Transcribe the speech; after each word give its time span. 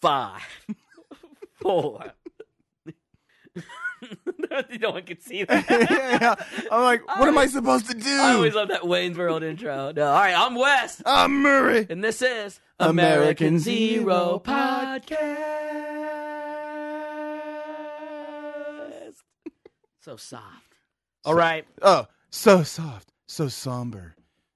five, 0.00 0.42
four. 1.54 2.12
no 4.80 4.90
one 4.92 5.02
can 5.02 5.20
see 5.20 5.44
that. 5.44 5.66
yeah. 6.20 6.34
I'm 6.72 6.82
like, 6.82 7.06
what 7.18 7.28
am 7.28 7.36
I 7.38 7.46
supposed 7.46 7.88
to 7.90 7.94
do? 7.96 8.08
I 8.10 8.32
always 8.34 8.54
love 8.54 8.68
that 8.68 8.86
Wayne's 8.86 9.18
World 9.18 9.42
intro. 9.42 9.92
No, 9.92 10.06
all 10.06 10.14
right, 10.14 10.34
I'm 10.34 10.54
Wes, 10.54 11.02
I'm 11.04 11.42
Murray. 11.42 11.86
and 11.90 12.02
this 12.02 12.22
is 12.22 12.60
American 12.78 13.58
Zero 13.58 14.40
Podcast. 14.44 15.36
So 20.02 20.16
soft. 20.16 20.74
All 21.24 21.34
right, 21.34 21.66
Oh, 21.82 22.06
so 22.30 22.62
soft, 22.62 23.12
so 23.26 23.48
somber. 23.48 24.14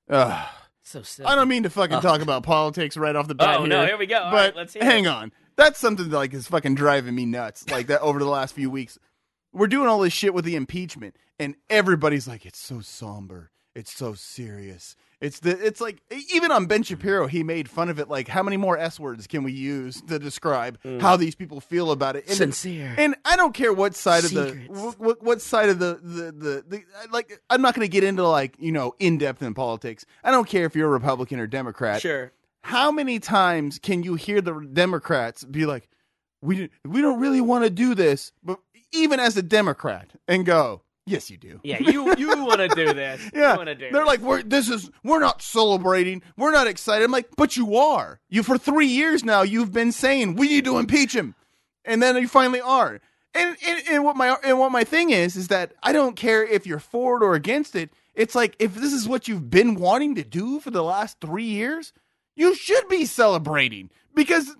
Ugh. 0.08 0.48
So 0.94 1.02
simple. 1.02 1.30
I 1.30 1.34
don't 1.34 1.48
mean 1.48 1.64
to 1.64 1.70
fucking 1.70 1.96
Ugh. 1.96 2.02
talk 2.02 2.20
about 2.22 2.42
politics 2.42 2.96
right 2.96 3.14
off 3.14 3.28
the 3.28 3.34
bat. 3.34 3.60
Oh, 3.60 3.66
no, 3.66 3.84
here 3.84 3.98
we 3.98 4.06
go. 4.06 4.18
All 4.18 4.30
but 4.30 4.36
right, 4.36 4.56
let's 4.56 4.72
hear 4.72 4.84
hang 4.84 5.04
it. 5.04 5.08
on, 5.08 5.32
that's 5.56 5.78
something 5.78 6.08
that, 6.08 6.16
like 6.16 6.32
is 6.32 6.46
fucking 6.46 6.74
driving 6.76 7.14
me 7.14 7.26
nuts. 7.26 7.68
Like 7.68 7.88
that 7.88 8.00
over 8.00 8.18
the 8.18 8.24
last 8.26 8.54
few 8.54 8.70
weeks, 8.70 8.98
we're 9.52 9.66
doing 9.66 9.88
all 9.88 10.00
this 10.00 10.12
shit 10.12 10.32
with 10.34 10.44
the 10.44 10.56
impeachment, 10.56 11.16
and 11.38 11.56
everybody's 11.68 12.26
like, 12.28 12.46
"It's 12.46 12.58
so 12.58 12.80
somber, 12.80 13.50
it's 13.74 13.92
so 13.92 14.14
serious." 14.14 14.96
It's 15.24 15.40
the, 15.40 15.50
it's 15.66 15.80
like 15.80 16.02
even 16.34 16.52
on 16.52 16.66
Ben 16.66 16.82
Shapiro, 16.82 17.26
he 17.26 17.42
made 17.42 17.70
fun 17.70 17.88
of 17.88 17.98
it. 17.98 18.08
Like, 18.08 18.28
how 18.28 18.42
many 18.42 18.56
more 18.58 18.76
s 18.78 19.00
words 19.00 19.26
can 19.26 19.42
we 19.42 19.52
use 19.52 20.00
to 20.02 20.18
describe 20.18 20.78
Mm. 20.84 21.00
how 21.00 21.16
these 21.16 21.34
people 21.34 21.60
feel 21.60 21.90
about 21.90 22.14
it? 22.16 22.26
And- 22.28 22.36
Sincere. 22.36 22.94
and 22.98 23.14
I 23.24 23.36
don't 23.36 23.54
care 23.54 23.72
what 23.72 23.94
side 23.94 24.24
of 24.24 24.32
the 24.32 24.52
what, 24.98 25.22
what 25.22 25.40
side 25.40 25.68
of 25.70 25.78
the, 25.78 25.98
the 26.02 26.24
the 26.32 26.64
the 26.68 26.82
like. 27.10 27.40
I'm 27.48 27.62
not 27.62 27.74
going 27.74 27.84
to 27.86 27.90
get 27.92 28.04
into 28.04 28.26
like 28.28 28.56
you 28.58 28.70
know 28.72 28.94
in 28.98 29.16
depth 29.18 29.42
in 29.42 29.54
politics. 29.54 30.04
I 30.22 30.30
don't 30.30 30.48
care 30.48 30.66
if 30.66 30.76
you're 30.76 30.88
a 30.88 30.92
Republican 30.92 31.40
or 31.40 31.46
Democrat. 31.46 32.02
Sure. 32.02 32.30
How 32.62 32.90
many 32.90 33.18
times 33.18 33.78
can 33.78 34.02
you 34.02 34.14
hear 34.14 34.40
the 34.40 34.52
Democrats 34.72 35.42
be 35.44 35.64
like, 35.66 35.88
"We 36.42 36.70
we 36.84 37.00
don't 37.00 37.20
really 37.20 37.40
want 37.40 37.64
to 37.64 37.70
do 37.70 37.94
this," 37.94 38.32
but 38.42 38.58
even 38.92 39.20
as 39.20 39.36
a 39.36 39.42
Democrat, 39.42 40.10
and 40.28 40.46
go, 40.46 40.82
"Yes, 41.06 41.30
you 41.30 41.36
do." 41.36 41.60
Yeah, 41.62 41.80
you 41.80 42.14
you 42.16 42.44
want 42.44 42.60
to 42.60 42.68
do 42.68 42.92
this? 42.94 43.20
Yeah, 43.34 43.56
want 43.56 43.68
to 43.68 43.74
do. 43.74 43.90
they're 43.90 44.02
this. 44.02 44.06
like, 44.06 44.20
"We're 44.20 44.42
this 44.42 44.68
is 44.68 44.90
we're 45.02 45.20
not 45.20 45.42
celebrating, 45.42 46.22
we're 46.36 46.52
not 46.52 46.66
excited." 46.66 47.04
I'm 47.04 47.10
like, 47.10 47.28
"But 47.36 47.56
you 47.56 47.76
are. 47.76 48.20
You 48.28 48.42
for 48.42 48.58
three 48.58 48.86
years 48.86 49.24
now, 49.24 49.42
you've 49.42 49.72
been 49.72 49.92
saying 49.92 50.34
we 50.36 50.48
need 50.48 50.64
to 50.64 50.78
impeach 50.78 51.14
him, 51.14 51.34
and 51.84 52.02
then 52.02 52.16
you 52.16 52.28
finally 52.28 52.60
are." 52.60 53.00
And, 53.36 53.56
and 53.66 53.82
and 53.90 54.04
what 54.04 54.14
my 54.16 54.36
and 54.44 54.58
what 54.60 54.70
my 54.70 54.84
thing 54.84 55.10
is 55.10 55.34
is 55.36 55.48
that 55.48 55.72
I 55.82 55.92
don't 55.92 56.14
care 56.14 56.44
if 56.44 56.66
you're 56.66 56.78
for 56.78 57.16
it 57.16 57.24
or 57.24 57.34
against 57.34 57.74
it. 57.74 57.90
It's 58.14 58.36
like 58.36 58.54
if 58.60 58.76
this 58.76 58.92
is 58.92 59.08
what 59.08 59.26
you've 59.26 59.50
been 59.50 59.74
wanting 59.74 60.14
to 60.14 60.22
do 60.22 60.60
for 60.60 60.70
the 60.70 60.84
last 60.84 61.18
three 61.20 61.44
years, 61.44 61.92
you 62.36 62.54
should 62.54 62.88
be 62.88 63.04
celebrating 63.06 63.90
because 64.14 64.54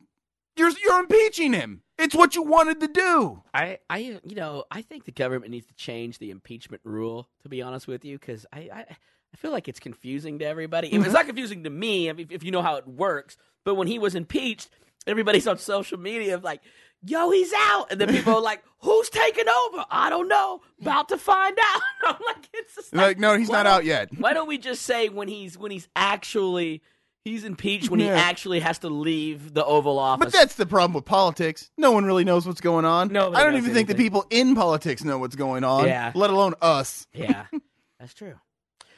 you're 0.57 0.73
you're 0.85 0.99
impeaching 0.99 1.53
him. 1.53 1.83
It's 1.99 2.15
what 2.15 2.35
you 2.35 2.43
wanted 2.43 2.81
to 2.81 2.89
do. 2.89 3.43
I, 3.53 3.79
I, 3.89 4.19
you 4.25 4.35
know, 4.35 4.65
I 4.71 4.83
think 4.83 5.05
the 5.05 5.13
government 5.13 5.51
needs 5.51 5.67
to 5.67 5.75
change 5.75 6.19
the 6.19 6.31
impeachment 6.31 6.83
rule. 6.85 7.29
To 7.43 7.49
be 7.49 7.63
honest 7.63 7.87
with 7.87 8.05
you, 8.05 8.19
because 8.19 8.47
I, 8.53 8.69
I, 8.73 8.97
I 9.35 9.37
feel 9.37 9.53
like 9.53 9.69
it's 9.69 9.81
confusing 9.81 10.39
to 10.41 10.45
everybody. 10.45 10.89
It's 10.89 11.05
mm-hmm. 11.05 11.13
not 11.13 11.27
confusing 11.27 11.65
to 11.65 11.71
me 11.71 12.09
if, 12.09 12.19
if 12.31 12.43
you 12.43 12.51
know 12.51 12.63
how 12.63 12.77
it 12.77 12.87
works. 12.87 13.37
But 13.65 13.77
when 13.77 13.87
he 13.87 13.99
was 13.99 14.15
impeached, 14.15 14.69
everybody's 15.07 15.47
on 15.47 15.59
social 15.59 15.99
media 15.99 16.39
like, 16.39 16.61
"Yo, 17.05 17.31
he's 17.31 17.53
out," 17.55 17.91
and 17.91 18.01
then 18.01 18.09
people 18.09 18.35
are 18.35 18.41
like, 18.41 18.63
"Who's 18.81 19.11
taking 19.11 19.47
over? 19.49 19.85
I 19.91 20.11
don't 20.11 20.29
know. 20.29 20.63
About 20.81 21.09
to 21.11 21.19
find 21.19 21.57
out." 21.59 21.83
I'm 22.07 22.17
like, 22.27 22.49
it's 22.53 22.75
just 22.75 22.95
Like, 22.95 23.19
no, 23.19 23.37
he's 23.37 23.51
not 23.51 23.67
out 23.67 23.85
yet. 23.85 24.09
Why 24.19 24.35
don't 24.35 24.49
we 24.49 24.59
just 24.59 24.83
say 24.83 25.09
when 25.09 25.29
he's 25.29 25.57
when 25.57 25.71
he's 25.71 25.89
actually 25.97 26.83
he's 27.25 27.45
impeached 27.45 27.89
when 27.91 28.01
he 28.01 28.07
Yeah. 28.07 28.15
actually 28.17 28.61
has 28.61 28.79
to 28.81 28.89
leave 28.89 29.55
the 29.55 29.65
Oval 29.65 29.99
Office? 29.99 30.27
But 30.27 30.33
that's 30.33 30.55
the 30.57 30.67
problem 30.67 30.93
with 30.95 31.05
politics. 31.05 31.71
No 31.79 31.93
one 31.93 32.05
really 32.05 32.25
knows 32.25 32.47
what's 32.47 32.61
going 32.61 32.85
on. 32.85 33.09
Nobody 33.09 33.37
I 33.37 33.45
don't 33.45 33.53
knows 33.55 33.63
even 33.63 33.75
think 33.75 33.89
the 33.89 33.95
anything. 33.95 34.07
people 34.07 34.27
in 34.31 34.55
politics 34.55 35.03
know 35.05 35.19
what's 35.19 35.37
going 35.37 35.65
on. 35.65 35.87
Yeah. 35.87 36.13
Let 36.15 36.31
alone 36.31 36.55
us. 36.61 37.07
Yeah, 37.15 37.47
that's 37.99 38.15
true. 38.15 38.35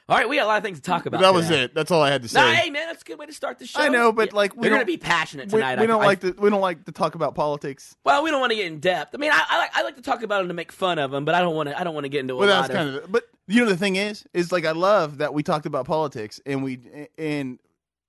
All 0.08 0.16
right, 0.16 0.28
we 0.28 0.36
got 0.36 0.44
a 0.44 0.46
lot 0.46 0.58
of 0.58 0.62
things 0.62 0.78
to 0.78 0.82
talk 0.84 1.06
about. 1.06 1.20
that 1.20 1.34
was 1.34 1.48
today. 1.48 1.64
it. 1.64 1.74
That's 1.74 1.90
all 1.90 2.00
I 2.00 2.10
had 2.12 2.22
to 2.22 2.28
say. 2.28 2.38
Nah, 2.40 2.52
hey 2.52 2.70
man, 2.70 2.86
that's 2.86 3.02
a 3.02 3.04
good 3.04 3.18
way 3.18 3.26
to 3.26 3.32
start 3.32 3.58
the 3.58 3.66
show. 3.66 3.80
I 3.80 3.88
know, 3.88 4.12
but, 4.12 4.32
like, 4.32 4.54
we 4.54 4.60
we're 4.60 4.64
gonna 4.68 4.78
don't- 4.82 4.86
be 4.86 4.98
passionate 4.98 5.46
we, 5.46 5.58
tonight. 5.58 5.78
we 5.78 5.82
I- 5.82 5.86
don't 5.88 6.00
I- 6.00 6.06
like 6.06 6.20
to. 6.20 6.30
We 6.38 6.48
don't 6.48 6.60
like 6.60 6.84
to 6.84 6.92
talk 6.92 7.16
about 7.16 7.34
politics. 7.34 7.96
Well, 8.04 8.22
we 8.22 8.30
don't 8.30 8.38
want 8.40 8.50
to 8.52 8.56
get 8.56 8.66
in 8.66 8.78
depth. 8.78 9.16
I 9.16 9.18
mean, 9.18 9.32
I, 9.32 9.42
I 9.48 9.58
like 9.58 9.70
I 9.76 9.82
like 9.82 9.96
to 9.96 10.02
talk 10.02 10.22
about 10.22 10.38
them 10.38 10.48
to 10.48 10.54
make 10.54 10.70
fun 10.70 11.00
of 11.00 11.10
them, 11.10 11.24
but 11.24 11.34
I 11.34 11.40
don't 11.40 11.56
want 11.56 11.70
to. 11.70 11.80
I 11.80 11.82
don't 11.82 11.92
want 11.94 12.04
to 12.04 12.08
get 12.08 12.20
into 12.20 12.34
a 12.34 12.38
But 12.38 12.48
lot 12.48 12.68
that's 12.68 12.72
kind 12.74 12.94
of. 12.96 13.10
But 13.10 13.24
you 13.48 13.64
know, 13.64 13.68
the 13.68 13.76
thing 13.76 13.96
is, 13.96 14.24
is 14.32 14.52
like 14.52 14.64
I 14.64 14.70
love 14.72 15.18
that 15.18 15.34
we 15.34 15.42
talked 15.42 15.66
about 15.66 15.86
politics 15.86 16.40
and 16.46 16.62
we 16.62 16.78
and 17.18 17.58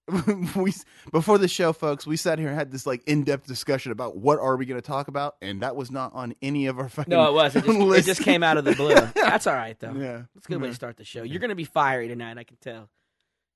we 0.56 0.74
before 1.12 1.38
the 1.38 1.48
show, 1.48 1.74
folks. 1.74 2.08
We 2.08 2.16
sat 2.16 2.40
here 2.40 2.48
and 2.48 2.58
had 2.58 2.72
this 2.72 2.86
like 2.86 3.04
in 3.06 3.24
depth 3.24 3.46
discussion 3.46 3.92
about 3.92 4.16
what 4.16 4.40
are 4.40 4.56
we 4.56 4.66
going 4.66 4.80
to 4.80 4.86
talk 4.86 5.10
about, 5.10 5.36
and 5.42 5.62
that 5.62 5.76
was 5.76 5.92
not 5.92 6.14
on 6.14 6.34
any 6.42 6.68
of 6.68 6.80
our 6.80 6.88
fucking. 6.88 7.12
No, 7.12 7.28
it 7.28 7.34
was. 7.34 7.56
It 7.56 7.66
just, 7.66 7.80
it 7.80 8.06
just 8.06 8.22
came 8.24 8.42
out 8.42 8.58
of 8.58 8.64
the 8.64 8.74
blue. 8.74 8.96
That's 9.16 9.48
all 9.48 9.54
right 9.54 9.78
though. 9.80 9.94
Yeah. 9.94 10.24
It's 10.36 10.46
a 10.46 10.50
good 10.50 10.62
way 10.62 10.70
to 10.70 10.74
start 10.74 10.96
the 10.96 11.04
show. 11.04 11.24
You're 11.24 11.40
gonna 11.40 11.56
be 11.56 11.66
fiery 11.66 12.08
tonight. 12.08 12.38
I 12.38 12.44
can 12.44 12.58
tell. 12.58 12.90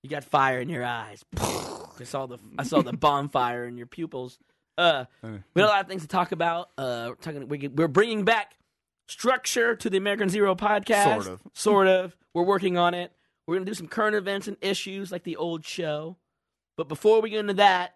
You 0.04 0.10
got 0.10 0.24
fire 0.26 0.60
in 0.60 0.68
your 0.68 0.84
eyes. 0.84 1.24
I 1.38 2.04
saw 2.04 2.26
the 2.26 2.38
I 2.58 2.64
saw 2.64 2.82
the 2.82 2.94
bonfire 2.94 3.66
in 3.66 3.78
your 3.78 3.88
pupils. 3.88 4.38
Uh, 4.78 5.06
we 5.22 5.40
got 5.56 5.66
a 5.66 5.68
lot 5.68 5.82
of 5.82 5.88
things 5.88 6.02
to 6.02 6.08
talk 6.08 6.32
about. 6.32 6.70
Uh, 6.78 7.08
we're 7.10 7.16
talking. 7.16 7.48
We, 7.48 7.68
we're 7.68 7.88
bringing 7.88 8.26
back 8.26 8.56
structure 9.08 9.76
to 9.76 9.90
the 9.90 9.98
American 9.98 10.28
Zero 10.28 10.56
podcast. 10.56 11.24
Sort 11.24 11.28
of. 11.28 11.42
Sort 11.54 11.88
of. 11.88 12.16
We're 12.34 12.44
working 12.44 12.78
on 12.78 12.94
it. 12.94 13.14
We're 13.48 13.56
gonna 13.56 13.66
do 13.66 13.74
some 13.74 13.88
current 13.88 14.16
events 14.16 14.48
and 14.48 14.58
issues 14.60 15.12
like 15.12 15.24
the 15.24 15.38
old 15.38 15.66
show. 15.66 16.18
But 16.82 16.88
before 16.88 17.22
we 17.22 17.30
get 17.30 17.42
into 17.42 17.54
that, 17.54 17.94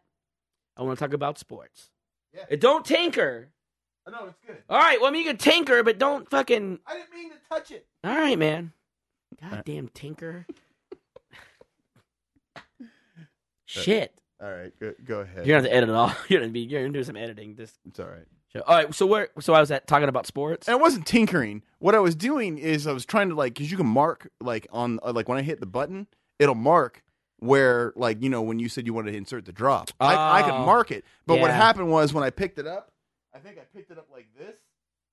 I 0.78 0.84
want 0.84 1.00
to 1.00 1.04
talk 1.04 1.14
about 1.14 1.40
sports. 1.40 1.90
Yeah. 2.36 2.56
Don't 2.58 2.86
tinker. 2.86 3.50
I 4.08 4.12
know 4.12 4.28
it's 4.28 4.38
good. 4.46 4.58
All 4.70 4.78
right. 4.78 5.02
Well, 5.02 5.10
I 5.10 5.12
mean, 5.12 5.24
you 5.24 5.28
can 5.28 5.38
tinker, 5.38 5.82
but 5.82 5.98
don't 5.98 6.30
fucking. 6.30 6.78
I 6.86 6.94
didn't 6.94 7.12
mean 7.12 7.32
to 7.32 7.38
touch 7.50 7.72
it. 7.72 7.88
All 8.04 8.16
right, 8.16 8.38
man. 8.38 8.74
Goddamn 9.42 9.90
tinker. 9.96 10.46
Shit. 13.66 14.14
All 14.40 14.52
right, 14.52 14.72
go, 14.80 14.94
go 15.04 15.22
ahead. 15.22 15.48
You're 15.48 15.60
gonna 15.60 15.64
have 15.64 15.64
to 15.64 15.74
edit 15.74 15.90
it 15.90 15.96
all. 15.96 16.14
You're 16.28 16.42
gonna 16.42 16.52
be. 16.52 16.60
You're 16.60 16.82
gonna 16.84 16.94
do 16.94 17.04
some 17.04 17.18
editing. 17.18 17.56
This 17.56 17.74
it's 17.88 18.00
all 18.00 18.06
right. 18.06 18.28
show. 18.54 18.62
All 18.68 18.76
right. 18.76 18.94
So 18.94 19.08
where? 19.08 19.30
So 19.40 19.56
I 19.56 19.62
was 19.62 19.72
at 19.72 19.88
talking 19.88 20.10
about 20.10 20.28
sports. 20.28 20.68
And 20.68 20.78
I 20.78 20.80
wasn't 20.80 21.08
tinkering. 21.08 21.64
What 21.80 21.96
I 21.96 22.00
was 22.00 22.14
doing 22.14 22.60
is 22.60 22.86
I 22.86 22.92
was 22.92 23.04
trying 23.04 23.30
to 23.30 23.36
like 23.36 23.56
because 23.56 23.72
you 23.72 23.78
can 23.78 23.88
mark 23.88 24.30
like 24.40 24.68
on 24.72 25.00
uh, 25.02 25.12
like 25.12 25.28
when 25.28 25.40
I 25.40 25.42
hit 25.42 25.60
the 25.60 25.66
button, 25.66 26.06
it'll 26.38 26.54
mark 26.54 27.02
where 27.40 27.94
like 27.96 28.22
you 28.24 28.30
know 28.30 28.42
when 28.42 28.60
you 28.60 28.70
said 28.70 28.86
you 28.86 28.94
wanted 28.94 29.12
to 29.12 29.18
insert 29.18 29.46
the 29.46 29.52
drop. 29.52 29.92
I, 30.00 30.40
I 30.40 30.44
could 30.44 30.54
Oh. 30.54 30.66
mark 30.66 30.92
it, 30.92 31.04
but 31.26 31.40
what 31.40 31.48
Yeah. 31.48 31.56
happened 31.58 31.90
was 31.92 32.14
when 32.14 32.24
I 32.24 32.30
picked 32.30 32.60
it 32.60 32.68
up, 32.68 32.92
I 33.34 33.40
think 33.40 33.58
I 33.58 33.62
picked 33.76 33.92
it 33.92 33.98
up 33.98 34.08
like 34.12 34.28
this, 34.38 34.56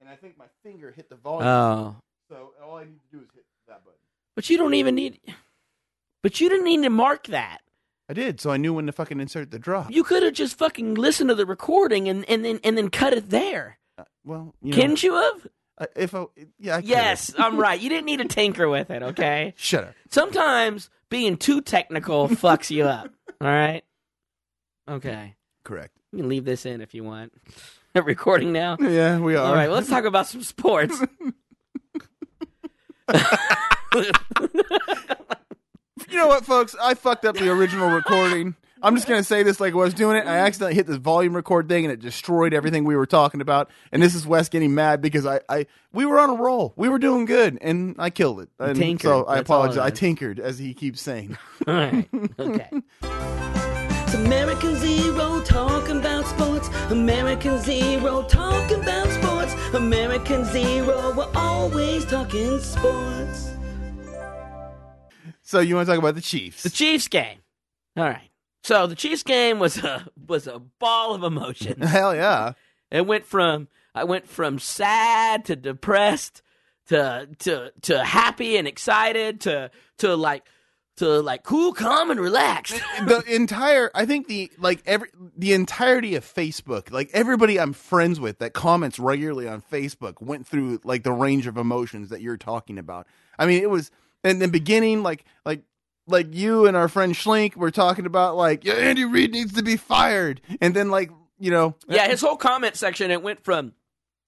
and 0.00 0.08
I 0.08 0.16
think 0.16 0.38
my 0.38 0.46
finger 0.62 0.92
hit 0.92 1.08
the 1.08 1.16
volume. 1.16 1.48
Oh. 1.48 1.96
so 2.28 2.50
all 2.64 2.76
I 2.76 2.84
need 2.84 2.98
to 3.10 3.16
do 3.18 3.22
is 3.22 3.28
hit 3.34 3.44
that 3.68 3.84
button. 3.84 3.98
But 4.34 4.48
you 4.48 4.56
don't 4.56 4.74
even 4.74 4.94
need. 4.94 5.18
But 6.22 6.40
you 6.40 6.48
didn't 6.48 6.64
need 6.64 6.82
to 6.84 6.90
mark 6.90 7.26
that. 7.26 7.58
I 8.08 8.14
did, 8.14 8.40
so 8.40 8.50
I 8.50 8.56
knew 8.56 8.74
when 8.74 8.86
to 8.86 8.92
fucking 8.92 9.20
insert 9.20 9.50
the 9.50 9.58
drop. 9.58 9.90
You 9.90 10.04
could 10.04 10.22
have 10.22 10.34
just 10.34 10.56
fucking 10.58 10.94
listened 10.94 11.28
to 11.30 11.34
the 11.34 11.46
recording 11.46 12.08
and, 12.08 12.28
and 12.28 12.44
then 12.44 12.60
and 12.62 12.76
then 12.78 12.88
cut 12.90 13.12
it 13.12 13.30
there. 13.30 13.78
Uh, 13.98 14.04
well, 14.24 14.54
you 14.62 14.70
know, 14.70 14.76
Couldn't 14.76 15.02
you 15.02 15.14
have? 15.14 15.46
uh, 15.78 15.86
if 15.96 16.14
I 16.14 16.24
yeah, 16.58 16.74
I 16.74 16.76
could've. 16.76 16.90
Yes, 16.90 17.34
I'm 17.38 17.58
right. 17.58 17.80
You 17.80 17.88
didn't 17.88 18.06
need 18.06 18.18
to 18.18 18.24
tinker 18.26 18.68
with 18.68 18.90
it. 18.90 19.02
Okay. 19.02 19.54
Shut 19.56 19.84
up. 19.84 19.94
Sometimes 20.10 20.90
being 21.12 21.36
too 21.36 21.60
technical 21.60 22.28
fucks 22.28 22.70
you 22.70 22.84
up. 22.84 23.12
All 23.40 23.46
right. 23.48 23.82
Okay. 24.88 25.36
Correct. 25.62 25.92
You 26.10 26.18
can 26.18 26.28
leave 26.28 26.44
this 26.44 26.66
in 26.66 26.80
if 26.80 26.94
you 26.94 27.04
want. 27.04 27.32
Recording 27.94 28.52
now. 28.52 28.76
Yeah, 28.80 29.18
we 29.20 29.36
are. 29.36 29.46
All 29.46 29.54
right, 29.54 29.70
let's 29.70 29.88
talk 29.88 30.04
about 30.04 30.26
some 30.26 30.42
sports. 30.42 31.00
You 36.08 36.18
know 36.18 36.26
what, 36.26 36.44
folks? 36.44 36.74
I 36.80 36.92
fucked 36.94 37.24
up 37.24 37.36
the 37.36 37.50
original 37.50 37.88
recording. 37.88 38.54
I'm 38.82 38.96
just 38.96 39.06
gonna 39.06 39.22
say 39.22 39.42
this 39.42 39.60
like 39.60 39.72
I 39.74 39.76
was 39.76 39.94
doing 39.94 40.16
it. 40.16 40.26
I 40.26 40.38
accidentally 40.38 40.74
hit 40.74 40.86
this 40.86 40.96
volume 40.96 41.36
record 41.36 41.68
thing, 41.68 41.84
and 41.84 41.92
it 41.92 42.00
destroyed 42.00 42.52
everything 42.52 42.84
we 42.84 42.96
were 42.96 43.06
talking 43.06 43.40
about. 43.40 43.70
And 43.92 44.02
this 44.02 44.14
is 44.14 44.26
Wes 44.26 44.48
getting 44.48 44.74
mad 44.74 45.00
because 45.00 45.24
I, 45.24 45.40
I 45.48 45.66
we 45.92 46.04
were 46.04 46.18
on 46.18 46.30
a 46.30 46.34
roll. 46.34 46.72
We 46.76 46.88
were 46.88 46.98
doing 46.98 47.24
good, 47.24 47.58
and 47.60 47.94
I 47.98 48.10
killed 48.10 48.40
it. 48.40 48.48
And 48.58 48.76
tinkered. 48.76 49.02
so 49.02 49.26
I 49.26 49.36
That's 49.36 49.50
all 49.50 49.62
it 49.64 49.66
apologize. 49.68 49.78
I 49.78 49.92
is. 49.92 49.98
tinkered, 49.98 50.40
as 50.40 50.58
he 50.58 50.74
keeps 50.74 51.00
saying. 51.00 51.38
All 51.68 51.74
right. 51.74 52.08
Okay. 52.38 52.68
It's 53.02 54.14
American 54.14 54.74
Zero 54.76 55.40
talking 55.44 55.98
about 55.98 56.26
sports. 56.26 56.68
American 56.90 57.58
Zero 57.60 58.22
talking 58.24 58.80
about 58.82 59.08
sports. 59.10 59.54
American 59.74 60.44
Zero, 60.46 61.14
we're 61.16 61.30
always 61.34 62.04
talking 62.04 62.58
sports. 62.58 63.50
So 65.40 65.60
you 65.60 65.76
want 65.76 65.86
to 65.86 65.92
talk 65.92 65.98
about 65.98 66.14
the 66.14 66.20
Chiefs? 66.20 66.62
The 66.62 66.70
Chiefs 66.70 67.08
game. 67.08 67.38
All 67.96 68.04
right. 68.04 68.28
So 68.62 68.86
the 68.86 68.94
Chiefs 68.94 69.22
game 69.22 69.58
was 69.58 69.78
a 69.78 70.06
was 70.26 70.46
a 70.46 70.58
ball 70.58 71.14
of 71.14 71.22
emotions. 71.22 71.88
Hell 71.88 72.14
yeah! 72.14 72.52
It 72.90 73.06
went 73.06 73.24
from 73.24 73.68
I 73.94 74.04
went 74.04 74.28
from 74.28 74.58
sad 74.58 75.44
to 75.46 75.56
depressed 75.56 76.42
to 76.88 77.28
to 77.40 77.72
to 77.82 78.04
happy 78.04 78.56
and 78.56 78.68
excited 78.68 79.40
to 79.42 79.70
to 79.98 80.14
like 80.14 80.44
to 80.96 81.20
like 81.20 81.42
cool, 81.42 81.72
calm, 81.72 82.10
and 82.10 82.20
relaxed. 82.20 82.80
the 83.06 83.22
entire 83.28 83.90
I 83.94 84.06
think 84.06 84.28
the 84.28 84.50
like 84.58 84.82
every 84.86 85.08
the 85.36 85.52
entirety 85.52 86.14
of 86.14 86.24
Facebook, 86.24 86.90
like 86.92 87.10
everybody 87.12 87.58
I'm 87.58 87.72
friends 87.72 88.20
with 88.20 88.38
that 88.38 88.52
comments 88.52 88.98
regularly 88.98 89.48
on 89.48 89.62
Facebook 89.62 90.20
went 90.20 90.46
through 90.46 90.80
like 90.84 91.02
the 91.02 91.12
range 91.12 91.46
of 91.46 91.56
emotions 91.56 92.10
that 92.10 92.20
you're 92.20 92.36
talking 92.36 92.78
about. 92.78 93.06
I 93.38 93.46
mean, 93.46 93.62
it 93.62 93.70
was 93.70 93.90
in 94.22 94.38
the 94.38 94.48
beginning 94.48 95.02
like 95.02 95.24
like 95.44 95.62
like 96.06 96.34
you 96.34 96.66
and 96.66 96.76
our 96.76 96.88
friend 96.88 97.14
Schlink 97.14 97.56
were 97.56 97.70
talking 97.70 98.06
about 98.06 98.36
like 98.36 98.64
yeah, 98.64 98.74
Andy 98.74 99.04
Reid 99.04 99.32
needs 99.32 99.52
to 99.54 99.62
be 99.62 99.76
fired. 99.76 100.40
And 100.60 100.74
then 100.74 100.90
like, 100.90 101.10
you 101.38 101.50
know, 101.50 101.76
yeah, 101.88 102.08
his 102.08 102.20
whole 102.20 102.36
comment 102.36 102.76
section 102.76 103.10
it 103.10 103.22
went 103.22 103.44
from 103.44 103.72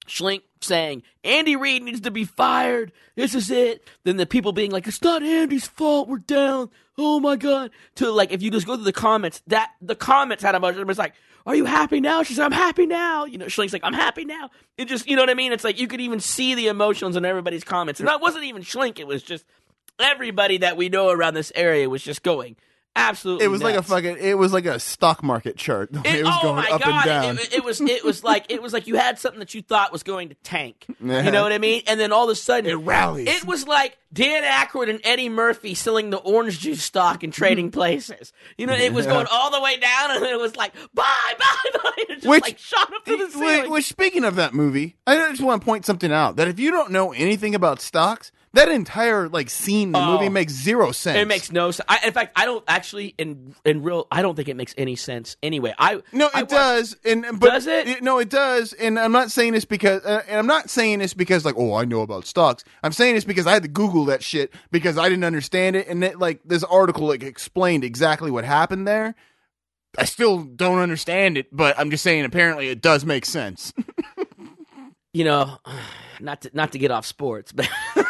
Schlink 0.07 0.43
saying 0.61 1.03
Andy 1.23 1.57
Reid 1.57 1.83
needs 1.83 2.01
to 2.03 2.11
be 2.11 2.25
fired. 2.25 2.93
This 3.17 3.35
is 3.35 3.51
it. 3.51 3.87
Then 4.05 4.17
the 4.17 4.27
people 4.27 4.53
being 4.53 4.71
like, 4.71 4.87
"It's 4.87 5.03
not 5.03 5.23
Andy's 5.23 5.67
fault. 5.67 6.09
We're 6.09 6.19
down. 6.19 6.71
Oh 6.99 7.21
my 7.21 7.37
god." 7.37 7.71
To 7.97 8.11
like, 8.11 8.33
if 8.33 8.43
you 8.43 8.51
just 8.51 8.67
go 8.67 8.77
to 8.77 8.83
the 8.83 8.93
comments, 8.93 9.43
that 9.47 9.73
the 9.81 9.97
comments 9.97 10.43
had 10.43 10.55
a 10.55 10.61
bunch. 10.61 10.77
It 10.77 10.87
was 10.87 10.99
like, 10.99 11.15
"Are 11.47 11.55
you 11.55 11.65
happy 11.65 12.01
now?" 12.01 12.23
She 12.23 12.35
said, 12.35 12.45
"I'm 12.45 12.53
happy 12.53 12.87
now." 12.87 13.25
You 13.25 13.39
know, 13.39 13.47
Schlink's 13.47 13.73
like, 13.73 13.85
"I'm 13.85 13.95
happy 13.95 14.25
now." 14.25 14.51
It 14.77 14.87
just, 14.87 15.09
you 15.09 15.17
know 15.17 15.23
what 15.23 15.31
I 15.31 15.35
mean? 15.35 15.53
It's 15.53 15.65
like 15.65 15.79
you 15.79 15.89
could 15.89 16.01
even 16.01 16.21
see 16.21 16.55
the 16.55 16.69
emotions 16.69 17.17
in 17.17 17.25
everybody's 17.25 17.65
comments, 17.65 18.01
and 18.01 18.09
that 18.09 18.21
wasn't 18.21 18.45
even 18.45 18.63
Schlink. 18.63 18.99
It 18.99 19.07
was 19.07 19.23
just 19.23 19.45
everybody 20.01 20.59
that 20.59 20.77
we 20.77 20.89
know 20.89 21.11
around 21.11 21.35
this 21.35 21.53
area 21.55 21.89
was 21.89 22.03
just 22.03 22.23
going 22.23 22.57
absolutely. 22.97 23.45
it 23.45 23.49
was 23.49 23.61
like 23.61 23.75
a 23.75 23.83
fucking 23.83 24.17
it 24.21 24.39
was 24.39 24.53
like 24.53 24.67
a 24.67 24.79
stock 24.79 25.23
market 25.23 25.57
chart. 25.57 25.91
It, 26.05 26.07
It, 26.21 26.25
was 26.25 26.35
oh 26.39 26.43
going 26.43 26.57
my 26.57 26.69
up 26.71 26.81
god! 26.81 26.95
and 26.95 27.05
down. 27.05 27.39
It, 27.39 27.55
it 27.55 27.65
was 27.65 27.81
it 27.81 28.05
was 28.05 28.23
like 28.23 28.47
it 28.51 28.63
was 28.63 28.73
like 28.73 28.87
you 28.87 28.95
had 28.97 29.19
something 29.19 29.41
that 29.41 29.53
you 29.55 29.63
thought 29.63 29.91
was 29.93 30.03
going 30.05 30.29
to 30.29 30.37
tank. 30.45 30.85
Yeah. 31.05 31.23
You 31.25 31.31
know 31.33 31.43
what 31.43 31.51
I 31.53 31.59
mean? 31.59 31.83
And 31.89 31.99
then 31.99 32.13
all 32.13 32.25
of 32.25 32.31
a 32.31 32.35
sudden 32.37 32.71
It 32.71 32.75
rallies. 32.75 33.29
It 33.29 33.45
was 33.45 33.67
like 33.67 33.99
Dan 34.13 34.45
Aykroyd 34.45 34.91
and 34.91 35.01
Eddie 35.03 35.29
Murphy 35.29 35.75
selling 35.75 36.11
the 36.11 36.19
orange 36.19 36.61
juice 36.61 36.85
stock 36.85 37.25
and 37.25 37.33
trading 37.33 37.71
places. 37.73 38.33
You 38.57 38.67
know, 38.69 38.75
it 38.75 38.93
was 38.93 39.07
going 39.07 39.27
all 39.29 39.51
the 39.51 39.61
way 39.61 39.77
down, 39.77 40.13
and 40.13 40.23
then 40.23 40.33
it 40.33 40.41
was 40.41 40.55
like 40.55 40.73
bye 40.95 41.03
bye 41.39 41.71
bye. 41.83 41.91
It 41.97 42.15
just 42.17 42.27
Which- 42.29 42.43
like 42.43 42.59
shot 42.59 42.93
up 42.95 43.05
to 43.07 43.17
the 43.17 43.25
Which, 43.25 43.33
ceiling. 43.33 43.71
which, 43.73 43.87
speaking 43.87 44.23
of 44.23 44.37
that 44.37 44.55
movie, 44.55 44.95
I 45.05 45.17
just 45.31 45.41
want 45.43 45.61
to 45.63 45.65
point 45.65 45.85
something 45.85 46.13
out 46.13 46.37
that 46.37 46.47
if 46.47 46.61
you 46.61 46.71
don't 46.71 46.93
know 46.93 47.13
anything 47.13 47.57
about 47.57 47.81
stocks, 47.81 48.31
that 48.55 48.69
entire 48.69 49.29
like 49.29 49.51
scene 49.51 49.89
in 49.89 49.93
the 49.93 49.99
Oh. 49.99 50.13
movie 50.15 50.29
makes 50.29 50.53
zero 50.53 50.91
sense. 50.93 51.19
it 51.19 51.29
makes 51.29 51.53
no 51.53 51.71
sense. 51.71 51.87
I, 51.89 52.01
in 52.07 52.13
fact, 52.13 52.33
I 52.37 52.45
don't 52.45 52.65
actually 52.67 53.15
in 53.19 53.55
in 53.65 53.83
real. 53.83 54.07
I 54.11 54.23
don't 54.23 54.35
think 54.35 54.49
it 54.49 54.57
makes 54.57 54.75
any 54.79 54.97
sense. 54.97 55.37
Anyway, 55.43 55.75
I 55.79 56.03
no, 56.13 56.27
it 56.27 56.33
I 56.35 56.43
does, 56.43 56.97
and 57.05 57.25
but 57.39 57.51
Does 57.51 57.67
it? 57.67 58.03
No, 58.03 58.19
it 58.19 58.31
does, 58.31 58.73
and 58.73 58.99
I'm 58.99 59.13
not 59.13 59.31
saying 59.31 59.53
this 59.53 59.65
because, 59.65 60.05
uh, 60.05 60.23
and 60.29 60.39
I'm 60.39 60.47
not 60.47 60.71
saying 60.71 61.01
this 61.01 61.15
because 61.15 61.45
like, 61.45 61.57
oh, 61.59 61.75
I 61.75 61.85
know 61.85 62.01
about 62.01 62.27
stocks. 62.27 62.65
I'm 62.83 62.93
saying 62.93 63.15
this 63.15 63.25
because 63.25 63.47
I 63.47 63.53
had 63.53 63.63
to 63.63 63.69
Google 63.69 64.07
that 64.07 64.23
shit 64.23 64.53
because 64.71 64.97
I 64.99 65.09
didn't 65.09 65.25
understand 65.25 65.77
it, 65.77 65.87
and 65.89 66.03
it, 66.03 66.19
like 66.19 66.41
this 66.45 66.65
article 66.65 67.09
like 67.09 67.23
explained 67.23 67.85
exactly 67.85 68.31
what 68.31 68.45
happened 68.45 68.89
there. 68.89 69.15
I 69.97 70.07
still 70.07 70.43
don't 70.43 70.79
understand 70.79 71.39
it, 71.39 71.47
but 71.53 71.79
I'm 71.79 71.91
just 71.91 72.03
saying 72.03 72.25
apparently 72.25 72.69
it 72.69 72.81
does 72.83 73.05
make 73.05 73.25
sense. 73.25 73.73
you 75.13 75.25
know, 75.25 75.59
not 76.21 76.43
to 76.43 76.51
not 76.53 76.73
to 76.73 76.79
get 76.79 76.91
off 76.91 77.07
sports, 77.07 77.53
but 77.53 77.69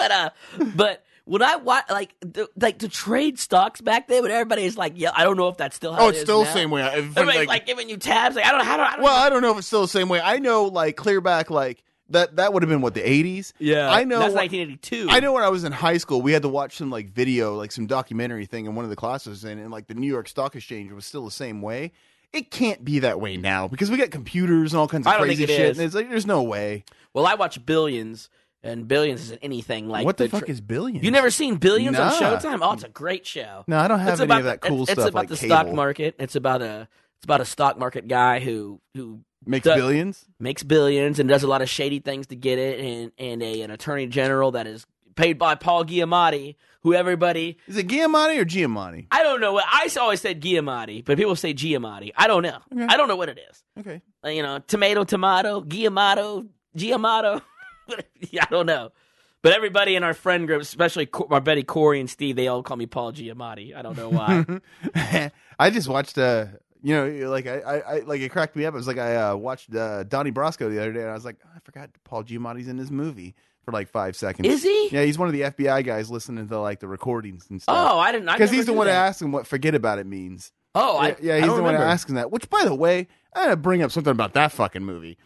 but 0.00 0.10
uh, 0.10 0.30
but 0.74 1.04
when 1.26 1.42
I 1.42 1.56
watch 1.56 1.84
like 1.90 2.14
the, 2.20 2.48
like 2.60 2.78
the 2.78 2.88
trade 2.88 3.38
stocks 3.38 3.80
back 3.80 4.08
then, 4.08 4.22
when 4.22 4.30
everybody's 4.32 4.76
like, 4.76 4.94
yeah, 4.96 5.10
I 5.14 5.22
don't 5.24 5.36
know 5.36 5.48
if 5.48 5.56
that's 5.56 5.76
still 5.76 5.92
how 5.92 6.06
oh, 6.06 6.08
it 6.08 6.12
it's 6.12 6.20
still 6.22 6.40
the 6.44 6.52
same 6.52 6.70
way. 6.70 6.82
I- 6.82 6.94
Everybody's 6.94 7.46
like, 7.46 7.66
giving 7.66 7.88
you 7.88 7.96
tabs. 7.98 8.34
Like 8.36 8.46
I 8.46 8.50
don't 8.50 8.58
know 8.58 8.64
how 8.64 8.76
do 8.78 8.82
I 8.82 8.92
don't 8.94 9.02
Well, 9.02 9.16
know. 9.16 9.22
I 9.26 9.28
don't 9.30 9.42
know 9.42 9.52
if 9.52 9.58
it's 9.58 9.66
still 9.66 9.82
the 9.82 9.88
same 9.88 10.08
way. 10.08 10.20
I 10.20 10.38
know, 10.38 10.64
like, 10.64 10.96
clear 10.96 11.20
back, 11.20 11.50
like 11.50 11.84
that. 12.08 12.36
That 12.36 12.52
would 12.52 12.62
have 12.62 12.70
been 12.70 12.80
what 12.80 12.94
the 12.94 13.02
'80s. 13.02 13.52
yeah, 13.58 13.88
I 13.90 14.04
know. 14.04 14.18
that's 14.20 14.32
wh- 14.32 14.38
1982. 14.38 15.08
I 15.10 15.20
know 15.20 15.32
when 15.32 15.44
I 15.44 15.48
was 15.50 15.62
in 15.64 15.72
high 15.72 15.98
school, 15.98 16.20
we 16.22 16.32
had 16.32 16.42
to 16.42 16.48
watch 16.48 16.76
some 16.76 16.90
like 16.90 17.10
video, 17.10 17.54
like 17.54 17.70
some 17.70 17.86
documentary 17.86 18.46
thing 18.46 18.66
in 18.66 18.74
one 18.74 18.84
of 18.84 18.90
the 18.90 18.96
classes, 18.96 19.44
and, 19.44 19.60
and 19.60 19.70
like 19.70 19.86
the 19.86 19.94
New 19.94 20.08
York 20.08 20.26
Stock 20.28 20.56
Exchange 20.56 20.90
was 20.90 21.04
still 21.06 21.24
the 21.24 21.30
same 21.30 21.62
way. 21.62 21.92
It 22.32 22.50
can't 22.50 22.84
be 22.84 23.00
that 23.00 23.20
way 23.20 23.36
now 23.36 23.66
because 23.68 23.90
we 23.90 23.96
got 23.96 24.10
computers 24.10 24.72
and 24.72 24.80
all 24.80 24.86
kinds 24.88 25.04
of 25.06 25.12
I 25.12 25.16
don't 25.18 25.26
crazy 25.26 25.46
shit. 25.46 25.60
is. 25.60 25.78
And 25.78 25.86
it's 25.86 25.94
like 25.94 26.08
there's 26.08 26.26
no 26.26 26.42
way. 26.42 26.84
Well, 27.12 27.26
I 27.26 27.34
watch 27.34 27.64
Billions, 27.66 28.28
and 28.62 28.86
Billions 28.86 29.22
isn't 29.22 29.38
anything 29.42 29.88
like 29.88 30.04
what 30.04 30.16
the, 30.16 30.28
fuck 30.28 30.48
is 30.48 30.60
billions? 30.60 31.04
You 31.04 31.10
never 31.10 31.30
seen 31.30 31.56
Billions 31.56 31.98
on 31.98 32.08
Nah. 32.08 32.18
Showtime? 32.38 32.58
Oh, 32.62 32.72
it's 32.72 32.84
a 32.84 32.88
great 32.88 33.26
show. 33.26 33.64
No, 33.66 33.78
I 33.78 33.88
don't 33.88 34.00
have 34.00 34.12
it's 34.14 34.20
any 34.20 34.26
about 34.26 34.38
of 34.40 34.44
that 34.44 34.60
cool 34.60 34.82
it's, 34.82 34.92
stuff. 34.92 35.06
It's 35.06 35.10
about 35.10 35.18
like 35.20 35.28
the 35.28 35.36
cable. 35.36 35.56
stock 35.56 35.72
market. 35.74 36.14
It's 36.18 36.36
about 36.36 36.62
a 36.62 36.88
it's 37.18 37.24
about 37.24 37.40
a 37.40 37.44
stock 37.46 37.78
market 37.78 38.08
guy 38.08 38.40
who 38.40 38.80
who 38.94 39.20
makes 39.46 39.64
the- 39.64 39.74
billions. 39.74 40.24
makes 40.38 40.62
billions 40.62 41.18
and 41.18 41.28
does 41.28 41.42
a 41.42 41.46
lot 41.48 41.62
of 41.62 41.68
shady 41.68 41.98
things 42.00 42.26
to 42.28 42.36
get 42.36 42.58
it, 42.58 42.80
and 42.80 43.12
and 43.18 43.42
a 43.42 43.62
an 43.62 43.70
attorney 43.70 44.06
general 44.06 44.50
that 44.52 44.66
is 44.66 44.86
paid 45.16 45.38
by 45.38 45.54
Paul 45.54 45.84
Giamatti, 45.84 46.56
who 46.82 46.94
everybody 46.94 47.58
Is 47.66 47.76
it 47.76 47.88
Giamatti 47.88 48.38
or 48.38 48.44
Giamatti? 48.44 49.06
I 49.10 49.22
don't 49.22 49.40
know 49.40 49.52
what 49.52 49.64
I 49.68 49.88
always 50.00 50.20
said 50.20 50.40
Giamatti, 50.40 51.04
but 51.04 51.18
people 51.18 51.36
say 51.36 51.52
Giamatti. 51.52 52.12
I 52.16 52.26
don't 52.26 52.42
know. 52.42 52.58
Okay. 52.72 52.86
I 52.88 52.96
don't 52.96 53.08
know 53.08 53.16
what 53.16 53.28
it 53.28 53.38
is. 53.50 53.62
Okay. 53.78 54.00
Like, 54.22 54.36
you 54.36 54.42
know, 54.42 54.58
tomato, 54.60 55.04
tomato, 55.04 55.62
Giamato, 55.62 56.46
Giamato. 56.76 57.42
yeah, 58.30 58.44
I 58.46 58.50
don't 58.50 58.66
know. 58.66 58.92
But 59.42 59.52
everybody 59.52 59.96
in 59.96 60.04
our 60.04 60.12
friend 60.12 60.46
group, 60.46 60.60
especially 60.60 61.06
Co- 61.06 61.26
my 61.30 61.40
buddy 61.40 61.62
Corey 61.62 61.98
and 61.98 62.10
Steve, 62.10 62.36
they 62.36 62.48
all 62.48 62.62
call 62.62 62.76
me 62.76 62.86
Paul 62.86 63.12
Giamatti. 63.12 63.74
I 63.74 63.82
don't 63.82 63.96
know 63.96 64.10
why. 64.10 65.30
I 65.58 65.70
just 65.70 65.88
watched 65.88 66.18
uh 66.18 66.46
you 66.82 66.94
know 66.94 67.30
like 67.30 67.46
I, 67.46 67.58
I, 67.60 67.78
I 67.78 67.98
like 68.00 68.20
it 68.20 68.30
cracked 68.30 68.56
me 68.56 68.66
up. 68.66 68.74
It 68.74 68.76
was 68.76 68.86
like 68.86 68.98
I 68.98 69.16
uh, 69.16 69.36
watched 69.36 69.74
uh, 69.74 70.04
Donnie 70.04 70.32
Brasco 70.32 70.70
the 70.70 70.78
other 70.80 70.92
day 70.92 71.00
and 71.00 71.10
I 71.10 71.14
was 71.14 71.24
like 71.24 71.36
I 71.54 71.58
forgot 71.60 71.90
Paul 72.04 72.24
Giamatti's 72.24 72.68
in 72.68 72.76
this 72.76 72.90
movie 72.90 73.34
for 73.64 73.72
like 73.72 73.88
five 73.88 74.16
seconds. 74.16 74.48
Is 74.48 74.62
he? 74.62 74.88
Yeah, 74.90 75.04
he's 75.04 75.18
one 75.18 75.28
of 75.28 75.32
the 75.32 75.42
FBI 75.42 75.84
guys 75.84 76.10
listening 76.10 76.48
to 76.48 76.60
like 76.60 76.80
the 76.80 76.88
recordings 76.88 77.46
and 77.50 77.60
stuff. 77.60 77.76
oh, 77.78 77.98
I 77.98 78.12
didn't. 78.12 78.26
Because 78.26 78.50
he's 78.50 78.66
the 78.66 78.72
one 78.72 78.86
that. 78.86 78.94
asking 78.94 79.32
what 79.32 79.46
"forget 79.46 79.74
about 79.74 79.98
it" 79.98 80.06
means. 80.06 80.52
Oh, 80.74 80.98
I, 80.98 81.16
yeah, 81.20 81.36
he's 81.36 81.46
the 81.46 81.50
one 81.50 81.64
remember. 81.64 81.82
asking 81.82 82.14
that. 82.14 82.30
Which, 82.30 82.48
by 82.48 82.64
the 82.64 82.74
way, 82.74 83.08
I 83.34 83.44
gotta 83.44 83.56
bring 83.56 83.82
up 83.82 83.90
something 83.90 84.10
about 84.12 84.34
that 84.34 84.52
fucking 84.52 84.84
movie. 84.84 85.18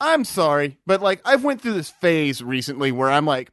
I'm 0.00 0.24
sorry, 0.24 0.78
but 0.86 1.00
like 1.02 1.20
I've 1.24 1.44
went 1.44 1.60
through 1.60 1.74
this 1.74 1.90
phase 1.90 2.42
recently 2.42 2.92
where 2.92 3.10
I'm 3.10 3.26
like, 3.26 3.50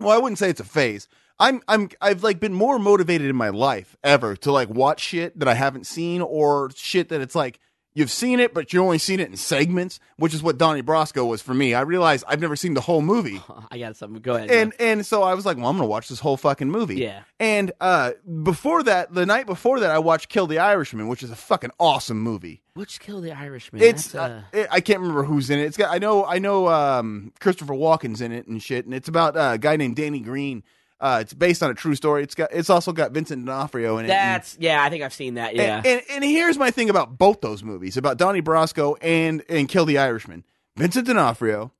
well, 0.00 0.10
I 0.10 0.18
wouldn't 0.18 0.38
say 0.38 0.50
it's 0.50 0.60
a 0.60 0.64
phase. 0.64 1.08
I'm 1.38 1.62
I'm 1.68 1.88
I've 2.00 2.22
like 2.22 2.40
been 2.40 2.52
more 2.52 2.78
motivated 2.78 3.28
in 3.28 3.36
my 3.36 3.48
life 3.48 3.96
ever 4.02 4.36
to 4.36 4.52
like 4.52 4.68
watch 4.68 5.00
shit 5.00 5.38
that 5.38 5.48
I 5.48 5.54
haven't 5.54 5.86
seen 5.86 6.20
or 6.20 6.70
shit 6.74 7.08
that 7.08 7.20
it's 7.20 7.34
like 7.34 7.58
you've 7.94 8.10
seen 8.10 8.40
it 8.40 8.54
but 8.54 8.72
you 8.72 8.82
only 8.82 8.98
seen 8.98 9.20
it 9.20 9.28
in 9.28 9.36
segments, 9.36 10.00
which 10.16 10.34
is 10.34 10.42
what 10.42 10.58
Donnie 10.58 10.82
Brasco 10.82 11.26
was 11.26 11.42
for 11.42 11.54
me. 11.54 11.74
I 11.74 11.82
realized 11.82 12.24
I've 12.26 12.40
never 12.40 12.56
seen 12.56 12.74
the 12.74 12.80
whole 12.80 13.02
movie. 13.02 13.40
I 13.70 13.78
got 13.78 13.96
something. 13.96 14.20
Go 14.20 14.34
ahead. 14.34 14.50
And 14.50 14.72
and 14.78 15.06
so 15.06 15.22
I 15.22 15.34
was 15.34 15.46
like, 15.46 15.56
well, 15.56 15.66
I'm 15.66 15.76
gonna 15.76 15.88
watch 15.88 16.08
this 16.08 16.20
whole 16.20 16.36
fucking 16.36 16.70
movie. 16.70 16.96
Yeah. 16.96 17.22
And 17.40 17.72
uh, 17.80 18.12
before 18.42 18.82
that, 18.84 19.12
the 19.12 19.26
night 19.26 19.46
before 19.46 19.80
that, 19.80 19.90
I 19.90 19.98
watched 19.98 20.28
Kill 20.28 20.46
the 20.46 20.58
Irishman, 20.58 21.08
which 21.08 21.22
is 21.22 21.30
a 21.30 21.36
fucking 21.36 21.70
awesome 21.78 22.20
movie. 22.20 22.62
Which 22.74 23.00
kill 23.00 23.20
the 23.20 23.32
Irishman? 23.32 23.82
It's 23.82 24.14
uh, 24.14 24.42
it, 24.52 24.66
I 24.70 24.80
can't 24.80 25.00
remember 25.00 25.24
who's 25.24 25.50
in 25.50 25.58
it. 25.58 25.64
It's 25.64 25.76
got 25.76 25.94
I 25.94 25.98
know 25.98 26.24
I 26.24 26.38
know 26.38 26.68
um, 26.68 27.32
Christopher 27.38 27.74
Walken's 27.74 28.22
in 28.22 28.32
it 28.32 28.46
and 28.46 28.62
shit, 28.62 28.86
and 28.86 28.94
it's 28.94 29.08
about 29.08 29.36
uh, 29.36 29.50
a 29.54 29.58
guy 29.58 29.76
named 29.76 29.96
Danny 29.96 30.20
Green. 30.20 30.62
Uh, 31.02 31.18
it's 31.20 31.34
based 31.34 31.64
on 31.64 31.70
a 31.70 31.74
true 31.74 31.96
story. 31.96 32.22
It's 32.22 32.36
got 32.36 32.52
it's 32.52 32.70
also 32.70 32.92
got 32.92 33.10
Vincent 33.10 33.44
D'Onofrio 33.44 33.98
in 33.98 34.04
it. 34.04 34.10
and- 34.10 34.10
that's 34.10 34.56
yeah. 34.60 34.82
I 34.84 34.88
think 34.88 35.02
I've 35.02 35.12
seen 35.12 35.34
that. 35.34 35.56
Yeah. 35.56 35.78
and, 35.78 35.86
and, 35.86 36.02
and 36.10 36.24
here's 36.24 36.56
my 36.56 36.70
thing 36.70 36.88
about 36.88 37.18
both 37.18 37.40
those 37.40 37.64
movies 37.64 37.96
about 37.96 38.18
Donnie 38.18 38.40
Brasco 38.40 38.96
and 39.02 39.42
and 39.48 39.68
Kill 39.68 39.84
the 39.84 39.98
Irishman. 39.98 40.44
Vincent 40.76 41.06
D'Onofrio 41.08 41.72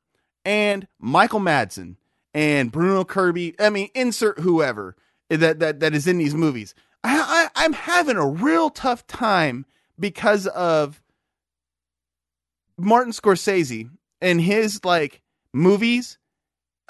and 0.44 0.88
Michael 0.98 1.38
Madsen 1.38 1.94
and 2.34 2.72
Bruno 2.72 3.04
Kirby. 3.04 3.54
I 3.60 3.70
mean, 3.70 3.90
insert 3.94 4.40
whoever 4.40 4.96
that 5.30 5.60
that 5.60 5.78
that 5.78 5.94
is 5.94 6.08
in 6.08 6.18
these 6.18 6.34
movies. 6.34 6.74
I, 7.04 7.48
I 7.54 7.64
I'm 7.64 7.74
having 7.74 8.16
a 8.16 8.26
real 8.26 8.70
tough 8.70 9.06
time 9.06 9.66
because 10.00 10.48
of 10.48 11.00
Martin 12.76 13.12
Scorsese 13.12 13.88
and 14.20 14.40
his 14.40 14.84
like 14.84 15.22
movies. 15.52 16.18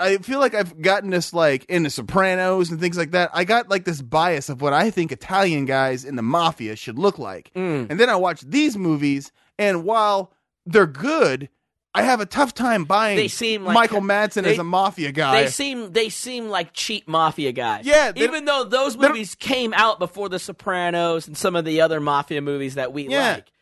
I 0.03 0.19
feel 0.19 0.41
like 0.41 0.55
I've 0.55 0.81
gotten 0.83 1.11
this 1.11 1.33
like 1.33 1.65
in 1.67 1.85
the 1.85 1.91
Sopranos 1.91 2.71
and 2.71 2.81
things 2.81 2.99
like 2.99 3.13
that. 3.13 3.31
I 3.33 3.45
got 3.45 3.69
like 3.71 3.85
this 3.85 4.03
bias 4.03 4.49
of 4.49 4.61
what 4.61 4.73
I 4.73 4.91
think 4.91 5.13
Italian 5.13 5.65
guys 5.65 6.05
in 6.05 6.17
the 6.17 6.23
mafia 6.23 6.77
should 6.77 6.99
look 6.99 7.19
like. 7.19 7.51
Mm. 7.55 7.89
And 7.91 7.99
then 8.01 8.11
I 8.11 8.17
watch 8.17 8.41
these 8.43 8.77
movies, 8.77 9.33
and 9.59 9.85
while 9.85 10.33
they're 10.67 10.87
good, 10.87 11.49
I 11.95 12.03
have 12.05 12.21
a 12.21 12.27
tough 12.27 12.55
time 12.55 12.85
buying 12.85 13.17
They 13.19 13.29
seem 13.29 13.65
like- 13.65 13.75
Michael 13.75 14.01
Madsen 14.01 14.45
they- 14.45 14.53
as 14.53 14.59
a 14.59 14.65
mafia 14.65 15.13
guy. 15.13 15.43
They 15.45 15.51
seem 15.51 15.93
they 15.93 16.09
seem 16.09 16.49
like 16.49 16.73
cheap 16.73 17.07
mafia 17.07 17.53
guys. 17.53 17.85
Yeah, 17.85 18.13
they 18.13 18.25
even 18.25 18.45
though 18.47 18.65
those 18.65 18.97
movies 18.97 19.35
came 19.35 19.75
out 19.75 19.99
before 19.99 20.29
The 20.31 20.39
Sopranos 20.39 21.27
and 21.29 21.37
some 21.37 21.55
of 21.55 21.65
the 21.65 21.81
other 21.83 22.01
mafia 22.01 22.41
movies 22.41 22.77
that 22.77 22.93
we 22.93 23.09
Yeah. 23.09 23.33
like. 23.35 23.53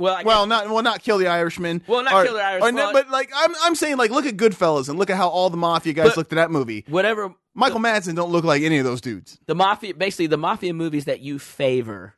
Well, 0.00 0.14
I 0.14 0.22
well, 0.22 0.46
not 0.46 0.70
well, 0.70 0.82
not 0.82 1.02
kill 1.02 1.18
the 1.18 1.26
Irishman. 1.26 1.82
Well, 1.88 2.04
not 2.04 2.12
Or- 2.12 2.24
Kill 2.24 2.34
the 2.34 2.42
Irishman, 2.44 2.74
well- 2.76 2.92
but 2.92 3.10
like 3.10 3.30
I'm, 3.34 3.52
I'm 3.62 3.74
saying, 3.74 3.96
like 3.96 4.10
look 4.12 4.26
at 4.26 4.36
Goodfellas 4.36 4.88
and 4.88 4.98
look 4.98 5.10
at 5.10 5.16
how 5.16 5.28
all 5.28 5.50
the 5.50 5.56
mafia 5.56 5.92
guys 5.92 6.16
looked 6.16 6.32
at 6.32 6.36
that 6.36 6.50
movie. 6.52 6.84
whatever 6.88 7.34
Michael 7.54 7.80
Madsen 7.80 8.14
don't 8.14 8.30
look 8.30 8.44
like 8.44 8.62
any 8.62 8.78
of 8.78 8.84
those 8.84 9.00
dudes. 9.00 9.38
the 9.46 9.54
mafia, 9.56 9.94
basically 9.94 10.28
the 10.28 10.38
mafia 10.38 10.72
movies 10.72 11.06
that 11.06 11.18
you 11.20 11.40
favor, 11.40 12.14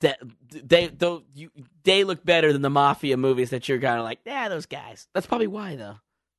that 0.00 0.20
they 0.50 0.86
though 0.86 1.24
you 1.34 1.50
they 1.82 2.04
look 2.04 2.24
better 2.24 2.52
than 2.52 2.62
the 2.62 2.70
mafia 2.70 3.16
movies 3.16 3.50
that 3.50 3.68
you're 3.68 3.80
kind 3.80 3.98
of 3.98 4.04
like, 4.04 4.20
yeah, 4.24 4.48
those 4.48 4.66
guys. 4.66 5.08
That's 5.12 5.26
probably 5.26 5.48
why 5.48 5.74
though. 5.74 5.96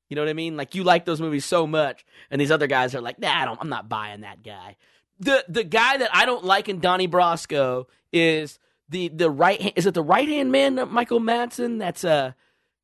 You 0.10 0.16
know 0.16 0.22
what 0.22 0.30
I 0.30 0.34
mean? 0.34 0.56
Like 0.56 0.74
you 0.76 0.86
like 0.86 1.04
those 1.04 1.20
movies 1.20 1.44
so 1.44 1.68
much, 1.68 2.06
and 2.32 2.40
these 2.40 2.52
other 2.52 2.68
guys 2.68 2.96
are 2.96 3.02
like, 3.02 3.20
nah, 3.20 3.34
I 3.42 3.44
don't, 3.44 3.60
I'm 3.60 3.68
not 3.68 3.90
buying 3.90 4.22
that 4.22 4.42
guy. 4.44 4.78
The 5.20 5.44
the 5.50 5.66
guy 5.66 5.98
that 5.98 6.10
I 6.14 6.26
don't 6.26 6.46
like 6.46 6.70
in 6.70 6.80
Donnie 6.80 7.10
Brasco 7.10 7.88
is 8.14 8.58
the 8.90 9.10
the 9.10 9.30
right 9.30 9.62
hand. 9.62 9.74
Is 9.76 9.86
it 9.86 9.94
the 9.94 10.04
right 10.04 10.28
hand 10.28 10.52
man, 10.52 10.80
uh, 10.80 10.86
Michael 10.86 11.20
Madsen? 11.20 11.80
That's 11.80 12.04
uh 12.04 12.34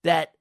that. 0.04 0.32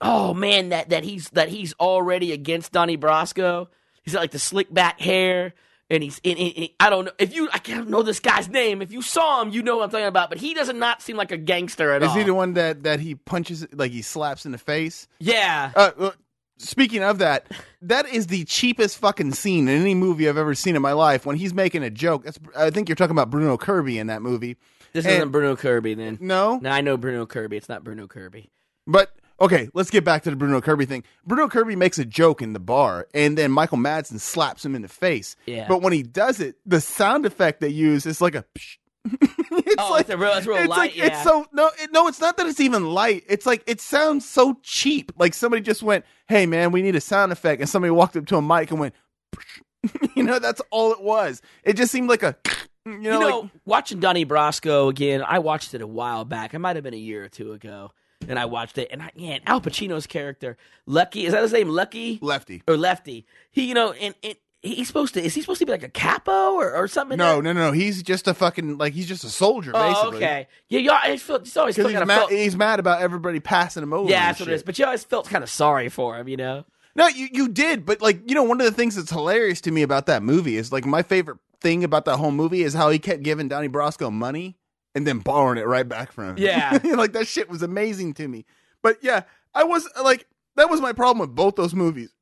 Oh 0.00 0.34
man, 0.34 0.68
that 0.70 0.90
that 0.90 1.04
he's 1.04 1.30
that 1.30 1.48
he's 1.48 1.72
already 1.80 2.32
against 2.32 2.72
Donnie 2.72 2.98
Brasco. 2.98 3.68
He's 4.02 4.12
got 4.14 4.20
like 4.20 4.30
the 4.30 4.38
slick 4.38 4.72
back 4.72 5.00
hair, 5.00 5.54
and 5.88 6.02
he's 6.02 6.20
in. 6.22 6.68
I 6.78 6.90
don't 6.90 7.06
know 7.06 7.12
if 7.18 7.34
you. 7.34 7.48
I 7.52 7.58
can't 7.58 7.88
know 7.88 8.02
this 8.02 8.20
guy's 8.20 8.48
name. 8.48 8.82
If 8.82 8.92
you 8.92 9.00
saw 9.00 9.40
him, 9.40 9.50
you 9.50 9.62
know 9.62 9.78
what 9.78 9.84
I'm 9.84 9.90
talking 9.90 10.06
about. 10.06 10.28
But 10.28 10.38
he 10.38 10.52
does 10.52 10.72
not 10.72 11.00
seem 11.00 11.16
like 11.16 11.32
a 11.32 11.38
gangster 11.38 11.92
at 11.92 12.02
Is 12.02 12.08
all. 12.10 12.14
Is 12.14 12.20
he 12.22 12.26
the 12.26 12.34
one 12.34 12.54
that 12.54 12.82
that 12.82 13.00
he 13.00 13.14
punches 13.14 13.66
like 13.72 13.90
he 13.90 14.02
slaps 14.02 14.44
in 14.44 14.52
the 14.52 14.58
face? 14.58 15.08
yeah. 15.18 15.72
Uh, 15.74 15.90
uh, 15.98 16.10
speaking 16.58 17.02
of 17.02 17.18
that, 17.18 17.50
that 17.88 18.06
is 18.08 18.26
the 18.28 18.44
cheapest 18.44 18.98
fucking 18.98 19.32
scene 19.32 19.68
in 19.68 19.80
any 19.80 19.94
movie 19.94 20.28
I've 20.28 20.36
ever 20.38 20.54
seen 20.54 20.76
in 20.76 20.82
my 20.82 20.92
life. 20.92 21.26
When 21.26 21.36
he's 21.36 21.54
making 21.54 21.82
a 21.82 21.90
joke, 21.90 22.24
that's, 22.24 22.38
I 22.56 22.70
think 22.70 22.88
you're 22.88 22.96
talking 22.96 23.12
about 23.16 23.30
Bruno 23.30 23.56
Kirby 23.56 23.98
in 23.98 24.06
that 24.08 24.22
movie. 24.22 24.56
This 24.92 25.04
and- 25.04 25.14
isn't 25.14 25.30
Bruno 25.30 25.56
Kirby 25.56 25.94
then. 25.94 26.18
No, 26.20 26.58
No, 26.58 26.70
I 26.70 26.80
know 26.80 26.96
Bruno 26.96 27.26
Kirby. 27.26 27.56
It's 27.56 27.68
not 27.68 27.84
Bruno 27.84 28.06
Kirby. 28.06 28.50
but 28.86 29.10
okay, 29.40 29.68
let's 29.74 29.90
get 29.90 30.04
back 30.04 30.22
to 30.22 30.30
the 30.30 30.36
Bruno 30.36 30.60
Kirby 30.60 30.86
thing. 30.86 31.04
Bruno 31.26 31.48
Kirby 31.48 31.76
makes 31.76 31.98
a 31.98 32.04
joke 32.04 32.40
in 32.40 32.52
the 32.54 32.60
bar, 32.60 33.06
and 33.12 33.36
then 33.36 33.50
Michael 33.52 33.78
Madsen 33.78 34.18
slaps 34.20 34.64
him 34.64 34.74
in 34.74 34.82
the 34.82 34.88
face. 34.88 35.36
Yeah. 35.46 35.66
But 35.68 35.82
when 35.82 35.92
he 35.92 36.02
does 36.02 36.40
it, 36.40 36.56
the 36.64 36.80
sound 36.80 37.26
effect 37.26 37.60
they 37.60 37.68
use 37.68 38.06
is 38.06 38.20
like 38.20 38.34
a. 38.34 38.44
Psh. 38.58 38.76
it's 39.22 39.74
Oh, 39.78 39.90
like 39.92 40.02
it's 40.02 40.10
a 40.10 40.16
real- 40.16 40.32
it's 40.32 40.46
real 40.46 40.56
it's 40.58 40.68
light, 40.68 40.76
Like, 40.90 40.96
yeah. 40.96 41.06
It's 41.06 41.22
so 41.22 41.46
no, 41.52 41.70
it, 41.78 41.92
no, 41.92 42.08
it's 42.08 42.20
not 42.20 42.36
that 42.36 42.46
it's 42.46 42.60
even 42.60 42.84
light. 42.86 43.24
It's 43.28 43.46
like 43.46 43.62
it 43.66 43.80
sounds 43.80 44.28
so 44.28 44.58
cheap. 44.62 45.12
Like 45.18 45.34
somebody 45.34 45.62
just 45.62 45.82
went, 45.82 46.04
"Hey, 46.28 46.46
man, 46.46 46.72
we 46.72 46.82
need 46.82 46.96
a 46.96 47.00
sound 47.00 47.32
effect," 47.32 47.60
and 47.60 47.68
somebody 47.70 47.90
walked 47.90 48.16
up 48.16 48.26
to 48.26 48.36
a 48.36 48.42
mic 48.42 48.70
and 48.70 48.80
went, 48.80 48.94
"You 50.14 50.22
know, 50.22 50.38
that's 50.38 50.60
all 50.70 50.92
it 50.92 51.00
was." 51.02 51.42
It 51.64 51.76
just 51.76 51.92
seemed 51.92 52.08
like 52.08 52.22
a, 52.22 52.36
you 52.86 52.92
know, 52.92 52.98
You 53.12 53.18
know, 53.20 53.40
like, 53.40 53.50
watching 53.64 54.00
Donnie 54.00 54.26
Brasco 54.26 54.88
again, 54.90 55.22
I 55.26 55.38
watched 55.38 55.74
it 55.74 55.82
a 55.82 55.86
while 55.86 56.24
back. 56.24 56.54
It 56.54 56.58
might 56.58 56.76
have 56.76 56.82
been 56.84 56.94
a 56.94 56.98
year 56.98 57.24
or 57.24 57.28
two 57.28 57.52
ago. 57.52 57.92
And 58.28 58.38
I 58.38 58.46
watched 58.46 58.78
it, 58.78 58.88
and 58.90 59.02
I, 59.02 59.10
man, 59.14 59.40
Al 59.46 59.60
Pacino's 59.60 60.06
character, 60.06 60.56
Lucky, 60.86 61.26
is 61.26 61.32
that 61.32 61.42
his 61.42 61.52
name, 61.52 61.68
Lucky 61.68 62.18
lefty. 62.22 62.62
or 62.66 62.76
Lefty? 62.78 63.26
He, 63.50 63.66
you 63.66 63.74
know, 63.74 63.92
and, 63.92 64.14
and 64.24 64.34
he's 64.66 64.86
supposed 64.88 65.14
to, 65.14 65.22
is 65.22 65.34
he 65.34 65.40
supposed 65.40 65.60
to 65.60 65.66
be 65.66 65.72
like 65.72 65.82
a 65.82 65.88
capo 65.88 66.52
or, 66.54 66.74
or 66.74 66.88
something? 66.88 67.16
No, 67.18 67.40
no, 67.40 67.52
no, 67.52 67.66
no. 67.68 67.72
He's 67.72 68.02
just 68.02 68.26
a 68.28 68.34
fucking 68.34 68.78
like 68.78 68.92
he's 68.92 69.06
just 69.08 69.24
a 69.24 69.28
soldier, 69.28 69.72
Oh, 69.74 69.88
basically. 69.92 70.16
okay. 70.18 70.48
Yeah, 70.68 70.80
you 70.80 70.90
always 70.90 71.22
felt, 71.22 71.44
just 71.44 71.56
always 71.56 71.76
felt 71.76 71.88
he's 71.88 71.94
kind 71.94 72.02
of 72.02 72.08
mad, 72.08 72.16
felt, 72.18 72.30
he's 72.30 72.56
mad 72.56 72.80
about 72.80 73.00
everybody 73.00 73.40
passing 73.40 73.82
him 73.82 73.92
over. 73.92 74.10
yeah, 74.10 74.26
that's 74.26 74.40
what 74.40 74.48
it 74.48 74.54
is. 74.54 74.62
But 74.62 74.78
you 74.78 74.84
always 74.84 75.04
felt 75.04 75.28
kind 75.28 75.44
of 75.44 75.50
sorry 75.50 75.88
for 75.88 76.16
him, 76.18 76.28
you 76.28 76.36
know? 76.36 76.64
No, 76.94 77.08
you 77.08 77.28
you 77.30 77.48
did, 77.48 77.84
but 77.84 78.00
like 78.00 78.28
you 78.28 78.34
know, 78.34 78.42
one 78.42 78.58
of 78.60 78.64
the 78.64 78.72
things 78.72 78.94
that's 78.96 79.10
hilarious 79.10 79.60
to 79.62 79.70
me 79.70 79.82
about 79.82 80.06
that 80.06 80.22
movie 80.22 80.56
is 80.56 80.72
like 80.72 80.86
my 80.86 81.02
favorite 81.02 81.38
thing 81.60 81.84
about 81.84 82.04
that 82.06 82.16
whole 82.16 82.30
movie 82.30 82.62
is 82.62 82.72
how 82.74 82.88
he 82.90 82.98
kept 82.98 83.22
giving 83.22 83.48
Donnie 83.48 83.68
Brasco 83.68 84.10
money 84.12 84.56
and 84.94 85.06
then 85.06 85.18
borrowing 85.18 85.58
it 85.58 85.66
right 85.66 85.86
back 85.86 86.10
from 86.10 86.30
him. 86.30 86.38
Yeah. 86.38 86.78
like 86.96 87.12
that 87.12 87.26
shit 87.26 87.50
was 87.50 87.62
amazing 87.62 88.14
to 88.14 88.26
me. 88.26 88.46
But 88.82 88.96
yeah, 89.02 89.24
I 89.54 89.64
was 89.64 89.86
like 90.02 90.26
that 90.56 90.70
was 90.70 90.80
my 90.80 90.94
problem 90.94 91.18
with 91.18 91.34
both 91.34 91.56
those 91.56 91.74
movies. 91.74 92.14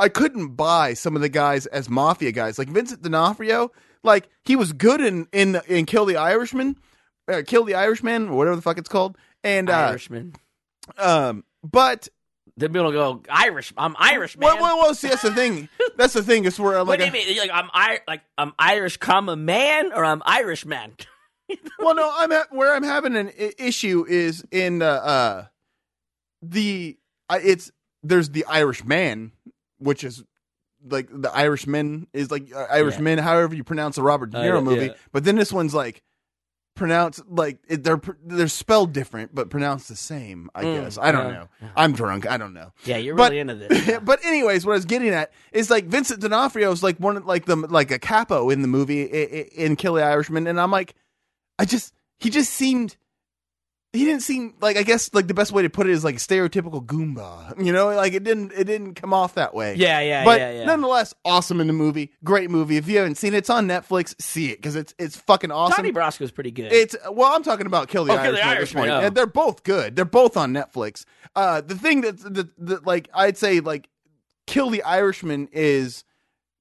I 0.00 0.08
couldn't 0.08 0.56
buy 0.56 0.94
some 0.94 1.14
of 1.14 1.22
the 1.22 1.28
guys 1.28 1.66
as 1.66 1.88
mafia 1.88 2.32
guys, 2.32 2.58
like 2.58 2.68
Vincent 2.68 3.02
D'Onofrio. 3.02 3.70
Like 4.02 4.28
he 4.44 4.56
was 4.56 4.72
good 4.72 5.00
in 5.00 5.28
in 5.32 5.60
in 5.68 5.84
Kill 5.86 6.06
the 6.06 6.16
Irishman, 6.16 6.76
uh, 7.28 7.42
Kill 7.46 7.64
the 7.64 7.74
Irishman, 7.74 8.28
or 8.30 8.36
whatever 8.36 8.56
the 8.56 8.62
fuck 8.62 8.78
it's 8.78 8.88
called, 8.88 9.18
and 9.44 9.68
uh, 9.68 9.74
Irishman. 9.74 10.34
um, 10.96 11.44
but 11.62 12.08
Then 12.56 12.72
people 12.72 12.90
go, 12.92 13.22
Irish, 13.28 13.74
I'm 13.76 13.94
Irish, 13.98 14.38
man. 14.38 14.46
well, 14.46 14.62
well, 14.62 14.78
well, 14.78 14.94
see, 14.94 15.08
that's 15.08 15.22
the 15.22 15.34
thing. 15.34 15.68
That's 15.96 16.14
the 16.14 16.22
thing. 16.22 16.46
Is 16.46 16.58
where 16.58 16.78
I'm 16.78 16.86
what 16.86 16.98
like, 16.98 17.12
do 17.12 17.18
you 17.18 17.26
mean? 17.26 17.38
Like 17.38 17.50
I'm 17.52 17.68
I 17.74 18.00
like 18.08 18.22
I'm 18.38 18.54
Irish, 18.58 18.96
comma 18.96 19.36
man, 19.36 19.92
or 19.92 20.02
I'm 20.02 20.22
Irish 20.24 20.64
man? 20.64 20.94
well, 21.78 21.94
no, 21.94 22.10
I'm 22.14 22.32
at 22.32 22.50
where 22.52 22.74
I'm 22.74 22.84
having 22.84 23.16
an 23.16 23.30
issue 23.36 24.06
is 24.08 24.42
in 24.50 24.78
the 24.78 24.88
uh, 24.88 25.44
the 26.40 26.96
I 27.28 27.40
it's 27.40 27.70
there's 28.02 28.30
the 28.30 28.46
Irish 28.46 28.82
man, 28.82 29.32
which 29.80 30.04
is 30.04 30.22
like 30.88 31.08
the 31.12 31.30
Irishman 31.34 32.06
is 32.12 32.30
like 32.30 32.54
uh, 32.54 32.66
Irishman, 32.70 33.18
however 33.18 33.54
you 33.54 33.64
pronounce 33.64 33.96
the 33.96 34.02
Robert 34.02 34.30
De 34.30 34.38
Uh, 34.38 34.42
Niro 34.44 34.54
yeah, 34.54 34.60
movie. 34.60 34.86
yeah. 34.86 34.92
But 35.12 35.24
then 35.24 35.36
this 35.36 35.52
one's 35.52 35.74
like 35.74 36.02
pronounced 36.76 37.20
like 37.28 37.58
it, 37.68 37.82
they're 37.84 38.00
they're 38.24 38.48
spelled 38.48 38.92
different, 38.92 39.34
but 39.34 39.50
pronounced 39.50 39.88
the 39.88 39.96
same. 39.96 40.48
I 40.54 40.64
Mm, 40.64 40.82
guess 40.84 40.96
I 40.98 41.12
don't 41.12 41.26
uh, 41.26 41.30
know. 41.32 41.48
I'm 41.76 41.92
drunk. 41.92 42.26
I 42.30 42.36
don't 42.38 42.54
know. 42.54 42.72
Yeah, 42.84 42.96
you're 42.96 43.16
But- 43.16 43.32
really 43.32 43.40
into 43.40 43.56
this. 43.56 43.98
but 44.02 44.24
anyways, 44.24 44.64
what 44.64 44.72
I 44.72 44.76
was 44.76 44.84
getting 44.86 45.08
at 45.10 45.32
is 45.52 45.68
like 45.68 45.84
Vincent 45.86 46.20
D'Onofrio 46.20 46.70
is 46.70 46.82
like 46.82 46.96
one 46.98 47.16
of 47.18 47.26
like 47.26 47.44
the 47.44 47.56
like 47.56 47.90
a 47.90 47.98
capo 47.98 48.48
in 48.50 48.62
the 48.62 48.68
movie 48.68 49.02
i- 49.02 49.16
i- 49.40 49.48
in 49.64 49.76
Kill 49.76 49.94
the 49.94 50.02
Irishman, 50.04 50.46
and 50.46 50.58
I'm 50.60 50.70
like, 50.70 50.94
I 51.58 51.64
just 51.66 51.92
he 52.18 52.30
just 52.30 52.50
seemed 52.54 52.96
he 53.92 54.04
didn't 54.04 54.22
seem 54.22 54.54
like 54.60 54.76
I 54.76 54.82
guess 54.84 55.12
like 55.12 55.26
the 55.26 55.34
best 55.34 55.50
way 55.50 55.62
to 55.62 55.70
put 55.70 55.88
it 55.88 55.92
is 55.92 56.04
like 56.04 56.16
stereotypical 56.16 56.84
Goomba, 56.84 57.60
you 57.64 57.72
know, 57.72 57.88
like 57.88 58.12
it 58.12 58.22
didn't 58.22 58.52
it 58.52 58.64
didn't 58.64 58.94
come 58.94 59.12
off 59.12 59.34
that 59.34 59.52
way. 59.54 59.74
yeah, 59.74 60.00
yeah, 60.00 60.24
But 60.24 60.38
yeah, 60.40 60.52
yeah. 60.52 60.64
nonetheless, 60.64 61.12
awesome 61.24 61.60
in 61.60 61.66
the 61.66 61.72
movie, 61.72 62.12
great 62.22 62.50
movie. 62.50 62.76
If 62.76 62.86
you 62.88 62.98
haven't 62.98 63.16
seen 63.16 63.34
it, 63.34 63.38
it's 63.38 63.50
on 63.50 63.66
Netflix. 63.66 64.14
See 64.20 64.50
it 64.52 64.56
because 64.58 64.76
it's 64.76 64.94
it's 64.98 65.16
fucking 65.16 65.50
awesome. 65.50 65.76
Donnie 65.76 65.92
Brasco's 65.92 66.30
pretty 66.30 66.52
good. 66.52 66.72
It's 66.72 66.94
well, 67.10 67.34
I'm 67.34 67.42
talking 67.42 67.66
about 67.66 67.88
Kill 67.88 68.04
the 68.04 68.12
Oh, 68.12 68.22
Kill 68.22 68.32
the 68.32 68.44
Irishman. 68.46 68.84
Irishman, 68.84 68.90
oh. 68.90 69.06
And 69.06 69.16
They're 69.16 69.26
both 69.26 69.64
good. 69.64 69.96
They're 69.96 70.04
both 70.04 70.36
on 70.36 70.52
Netflix. 70.52 71.04
Uh, 71.34 71.60
the 71.60 71.74
thing 71.74 72.02
that 72.02 72.18
the, 72.18 72.48
that 72.58 72.86
like 72.86 73.08
I'd 73.12 73.36
say 73.36 73.60
like 73.60 73.88
Kill 74.46 74.70
the 74.70 74.82
Irishman 74.84 75.48
is 75.52 76.04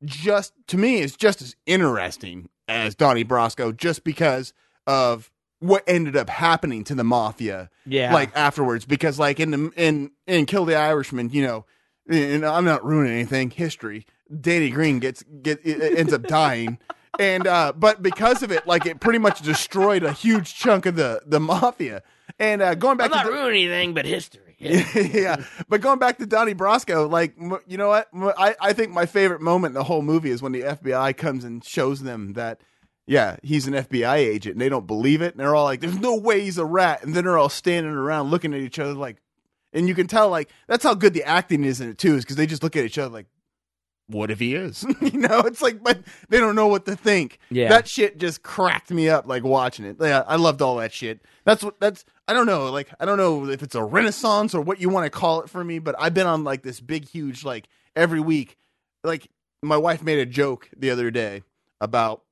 just 0.03 0.53
to 0.67 0.77
me 0.77 0.99
is 0.99 1.15
just 1.15 1.41
as 1.41 1.55
interesting 1.65 2.49
as 2.67 2.95
Donnie 2.95 3.25
Brasco, 3.25 3.75
just 3.75 4.03
because 4.03 4.53
of 4.87 5.31
what 5.59 5.83
ended 5.87 6.15
up 6.15 6.29
happening 6.29 6.83
to 6.83 6.95
the 6.95 7.03
mafia 7.03 7.69
yeah, 7.85 8.13
like 8.13 8.35
afterwards 8.35 8.85
because 8.85 9.19
like 9.19 9.39
in 9.39 9.51
the 9.51 9.71
in 9.75 10.11
in 10.27 10.45
kill 10.45 10.65
the 10.65 10.75
irishman 10.75 11.29
you 11.29 11.43
know 11.45 11.65
and 12.09 12.45
i'm 12.45 12.65
not 12.65 12.83
ruining 12.85 13.13
anything 13.13 13.49
history 13.49 14.05
danny 14.39 14.69
green 14.69 14.99
gets 14.99 15.23
get 15.41 15.59
ends 15.65 16.13
up 16.13 16.23
dying 16.23 16.77
and 17.19 17.45
uh 17.47 17.73
but 17.75 18.01
because 18.01 18.41
of 18.43 18.51
it 18.51 18.65
like 18.65 18.85
it 18.85 18.99
pretty 18.99 19.19
much 19.19 19.41
destroyed 19.41 20.03
a 20.03 20.13
huge 20.13 20.55
chunk 20.55 20.85
of 20.85 20.95
the 20.95 21.21
the 21.25 21.39
mafia 21.39 22.01
and 22.39 22.61
uh 22.61 22.75
going 22.75 22.93
I'm 23.01 23.09
back 23.09 23.11
not 23.11 23.23
to 23.23 23.31
ruining 23.31 23.65
anything 23.69 23.93
but 23.93 24.05
history. 24.05 24.49
Yeah. 24.59 24.85
yeah, 25.13 25.43
but 25.69 25.79
going 25.79 25.99
back 25.99 26.17
to 26.17 26.25
Donnie 26.25 26.53
Brasco, 26.53 27.09
like 27.09 27.33
you 27.65 27.77
know 27.77 27.87
what? 27.87 28.09
I, 28.37 28.55
I 28.59 28.73
think 28.73 28.91
my 28.91 29.05
favorite 29.05 29.39
moment 29.39 29.71
in 29.71 29.75
the 29.75 29.85
whole 29.85 30.01
movie 30.01 30.31
is 30.31 30.41
when 30.41 30.51
the 30.51 30.61
FBI 30.61 31.15
comes 31.15 31.45
and 31.45 31.63
shows 31.63 32.01
them 32.01 32.33
that 32.33 32.59
yeah, 33.09 33.37
he's 33.41 33.65
an 33.65 33.73
FBI 33.73 34.17
agent, 34.17 34.53
and 34.53 34.61
they 34.61 34.69
don't 34.69 34.85
believe 34.85 35.23
it, 35.23 35.33
and 35.33 35.39
they're 35.39 35.55
all 35.55 35.65
like, 35.65 35.81
"There's 35.81 35.99
no 35.99 36.15
way 36.15 36.41
he's 36.41 36.59
a 36.59 36.63
rat," 36.65 37.03
and 37.03 37.15
then 37.15 37.23
they're 37.23 37.39
all 37.39 37.49
standing 37.49 37.91
around 37.91 38.29
looking 38.29 38.53
at 38.53 38.59
each 38.59 38.77
other 38.77 38.93
like, 38.93 39.17
and 39.73 39.87
you 39.87 39.95
can 39.95 40.05
tell 40.05 40.29
like 40.29 40.47
that's 40.67 40.83
how 40.83 40.93
good 40.93 41.15
the 41.15 41.23
acting 41.23 41.63
is 41.63 41.81
in 41.81 41.89
it 41.89 41.97
too, 41.97 42.15
is 42.15 42.23
because 42.23 42.35
they 42.35 42.45
just 42.45 42.61
look 42.61 42.75
at 42.75 42.85
each 42.85 42.99
other 42.99 43.11
like. 43.11 43.25
What 44.11 44.31
if 44.31 44.39
he 44.39 44.55
is? 44.55 44.83
you 45.01 45.19
know, 45.19 45.41
it's 45.41 45.61
like, 45.61 45.83
but 45.83 45.99
they 46.29 46.39
don't 46.39 46.55
know 46.55 46.65
what 46.65 46.87
to 46.87 46.95
think. 46.95 47.37
Yeah. 47.51 47.69
that 47.69 47.87
shit 47.87 48.17
just 48.17 48.41
cracked 48.41 48.89
me 48.89 49.07
up 49.07 49.27
like 49.27 49.43
watching 49.43 49.85
it. 49.85 49.97
Yeah, 49.99 50.23
I 50.25 50.35
loved 50.35 50.63
all 50.63 50.77
that 50.77 50.91
shit. 50.91 51.21
That's 51.45 51.63
what 51.63 51.79
that's. 51.79 52.05
I 52.27 52.33
don't 52.33 52.47
know, 52.47 52.71
like 52.71 52.89
I 52.99 53.05
don't 53.05 53.17
know 53.17 53.47
if 53.47 53.61
it's 53.61 53.75
a 53.75 53.83
renaissance 53.83 54.55
or 54.55 54.61
what 54.61 54.79
you 54.79 54.89
want 54.89 55.05
to 55.05 55.11
call 55.11 55.41
it 55.41 55.49
for 55.49 55.63
me, 55.63 55.77
but 55.77 55.95
I've 55.97 56.15
been 56.15 56.25
on 56.27 56.43
like 56.43 56.63
this 56.63 56.79
big, 56.79 57.07
huge, 57.07 57.43
like 57.43 57.67
every 57.95 58.19
week. 58.19 58.57
Like 59.03 59.29
my 59.61 59.77
wife 59.77 60.03
made 60.03 60.19
a 60.19 60.25
joke 60.27 60.69
the 60.75 60.89
other 60.91 61.11
day 61.11 61.43
about 61.81 62.23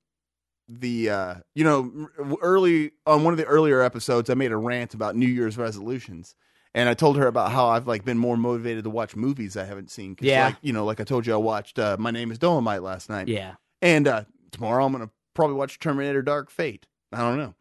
the, 0.69 1.09
uh 1.09 1.36
you 1.55 1.63
know, 1.63 2.09
early 2.41 2.91
on 3.05 3.24
one 3.24 3.33
of 3.33 3.38
the 3.38 3.45
earlier 3.45 3.81
episodes, 3.81 4.29
I 4.29 4.33
made 4.33 4.51
a 4.51 4.57
rant 4.57 4.93
about 4.93 5.15
New 5.15 5.27
Year's 5.27 5.57
resolutions. 5.57 6.36
And 6.75 6.88
I 6.89 6.93
told 6.93 7.17
her 7.17 7.25
about 7.25 7.51
how 7.51 7.67
I've 7.69 7.88
like 7.88 8.05
been 8.05 8.17
more 8.19 8.38
motivated 8.38 8.83
to 8.83 8.89
watch 8.91 9.15
movies 9.15 9.57
I 9.57 9.63
haven't 9.65 9.89
seen. 9.89 10.15
'Cause, 10.15 10.27
Yeah. 10.27 10.45
like, 10.47 10.57
you 10.62 10.74
know, 10.74 10.86
like 10.86 11.00
I 11.00 11.03
told 11.05 11.25
you, 11.25 11.33
I 11.33 11.38
watched 11.38 11.79
uh, 11.79 11.95
My 12.00 12.12
Name 12.12 12.29
Is 12.31 12.38
Dolemite 12.38 12.83
last 12.83 13.09
night. 13.09 13.27
yeah. 13.27 13.55
And 13.81 14.07
uh, 14.07 14.25
tomorrow 14.51 14.86
I'm 14.86 14.91
gonna 14.91 15.09
probably 15.33 15.55
watch 15.55 15.79
Terminator: 15.79 16.21
Dark 16.21 16.50
Fate. 16.51 16.86
I 17.12 17.19
don't 17.19 17.38
know. 17.38 17.55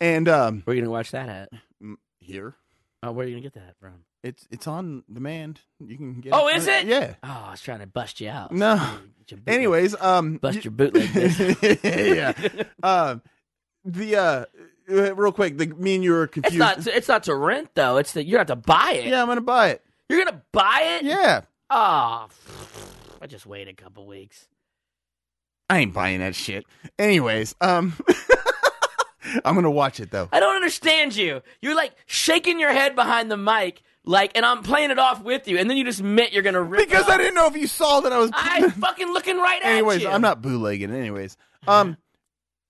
And 0.00 0.28
um, 0.28 0.62
Where 0.64 0.72
are 0.72 0.76
you 0.76 0.82
gonna 0.82 0.92
watch 0.92 1.10
that 1.12 1.28
at? 1.28 1.48
here 2.20 2.54
Oh, 3.02 3.12
where 3.12 3.24
are 3.24 3.28
you 3.28 3.34
gonna 3.34 3.42
get 3.42 3.54
that 3.54 3.76
from? 3.80 4.04
It's 4.22 4.46
it's 4.50 4.66
on 4.66 5.02
demand. 5.12 5.60
You 5.84 5.96
can 5.96 6.20
get. 6.20 6.32
Oh, 6.34 6.48
is 6.48 6.66
it? 6.66 6.86
Yeah. 6.86 7.14
Oh, 7.22 7.44
I 7.48 7.50
was 7.52 7.60
trying 7.62 7.80
to 7.80 7.86
bust 7.86 8.20
you 8.20 8.28
out. 8.28 8.52
No. 8.52 8.80
Anyways, 9.46 9.94
um, 10.00 10.36
bust 10.38 10.56
y- 10.58 10.62
your 10.64 10.72
bootleg. 10.72 11.08
yeah. 11.84 12.32
Um, 12.82 13.22
the 13.84 14.16
uh, 14.16 14.44
uh, 14.90 15.14
real 15.14 15.32
quick, 15.32 15.56
the 15.56 15.66
me 15.68 15.94
and 15.94 16.04
you 16.04 16.12
were 16.12 16.24
It's 16.24 16.34
confused. 16.34 16.58
not. 16.58 16.86
It's 16.86 17.08
not 17.08 17.22
to 17.24 17.34
rent 17.34 17.70
though. 17.74 17.96
It's 17.98 18.12
that 18.12 18.24
you 18.24 18.38
have 18.38 18.48
to 18.48 18.56
buy 18.56 18.92
it. 18.94 19.06
yeah, 19.06 19.22
I'm 19.22 19.28
gonna 19.28 19.40
buy 19.40 19.68
it. 19.70 19.82
You're 20.08 20.24
gonna 20.24 20.42
buy 20.52 20.98
it. 21.00 21.04
Yeah, 21.04 21.42
Oh, 21.70 22.26
I 23.22 23.26
just 23.28 23.46
wait 23.46 23.68
a 23.68 23.72
couple 23.72 24.06
weeks. 24.06 24.48
I 25.68 25.78
ain't 25.78 25.94
buying 25.94 26.18
that 26.18 26.34
shit. 26.34 26.66
Anyways, 26.98 27.54
um, 27.60 27.94
I'm 29.44 29.54
gonna 29.54 29.70
watch 29.70 30.00
it 30.00 30.10
though. 30.10 30.28
I 30.32 30.40
don't 30.40 30.56
understand 30.56 31.14
you. 31.14 31.42
You're 31.62 31.76
like 31.76 31.92
shaking 32.06 32.58
your 32.58 32.72
head 32.72 32.96
behind 32.96 33.30
the 33.30 33.36
mic 33.36 33.82
Like, 34.04 34.32
and 34.34 34.46
I'm 34.46 34.62
playing 34.62 34.90
it 34.90 34.98
off 34.98 35.22
with 35.22 35.46
you, 35.46 35.58
and 35.58 35.68
then 35.68 35.76
you 35.76 35.84
just 35.84 36.00
admit 36.00 36.32
you're 36.32 36.42
gonna 36.42 36.62
rip. 36.62 36.88
because 36.88 37.06
it 37.06 37.12
I 37.12 37.18
didn't 37.18 37.34
know 37.34 37.46
if 37.46 37.56
you 37.56 37.66
saw 37.66 38.00
that 38.00 38.12
I 38.12 38.18
was. 38.18 38.30
I'm 38.32 38.70
fucking 38.70 39.12
looking 39.12 39.36
right 39.36 39.60
at 39.62 39.68
you. 39.68 39.72
anyways, 39.74 40.02
you. 40.02 40.08
I'm 40.08 40.22
not 40.22 40.40
bootlegging. 40.40 40.90
Anyways, 40.90 41.36
um, 41.68 41.98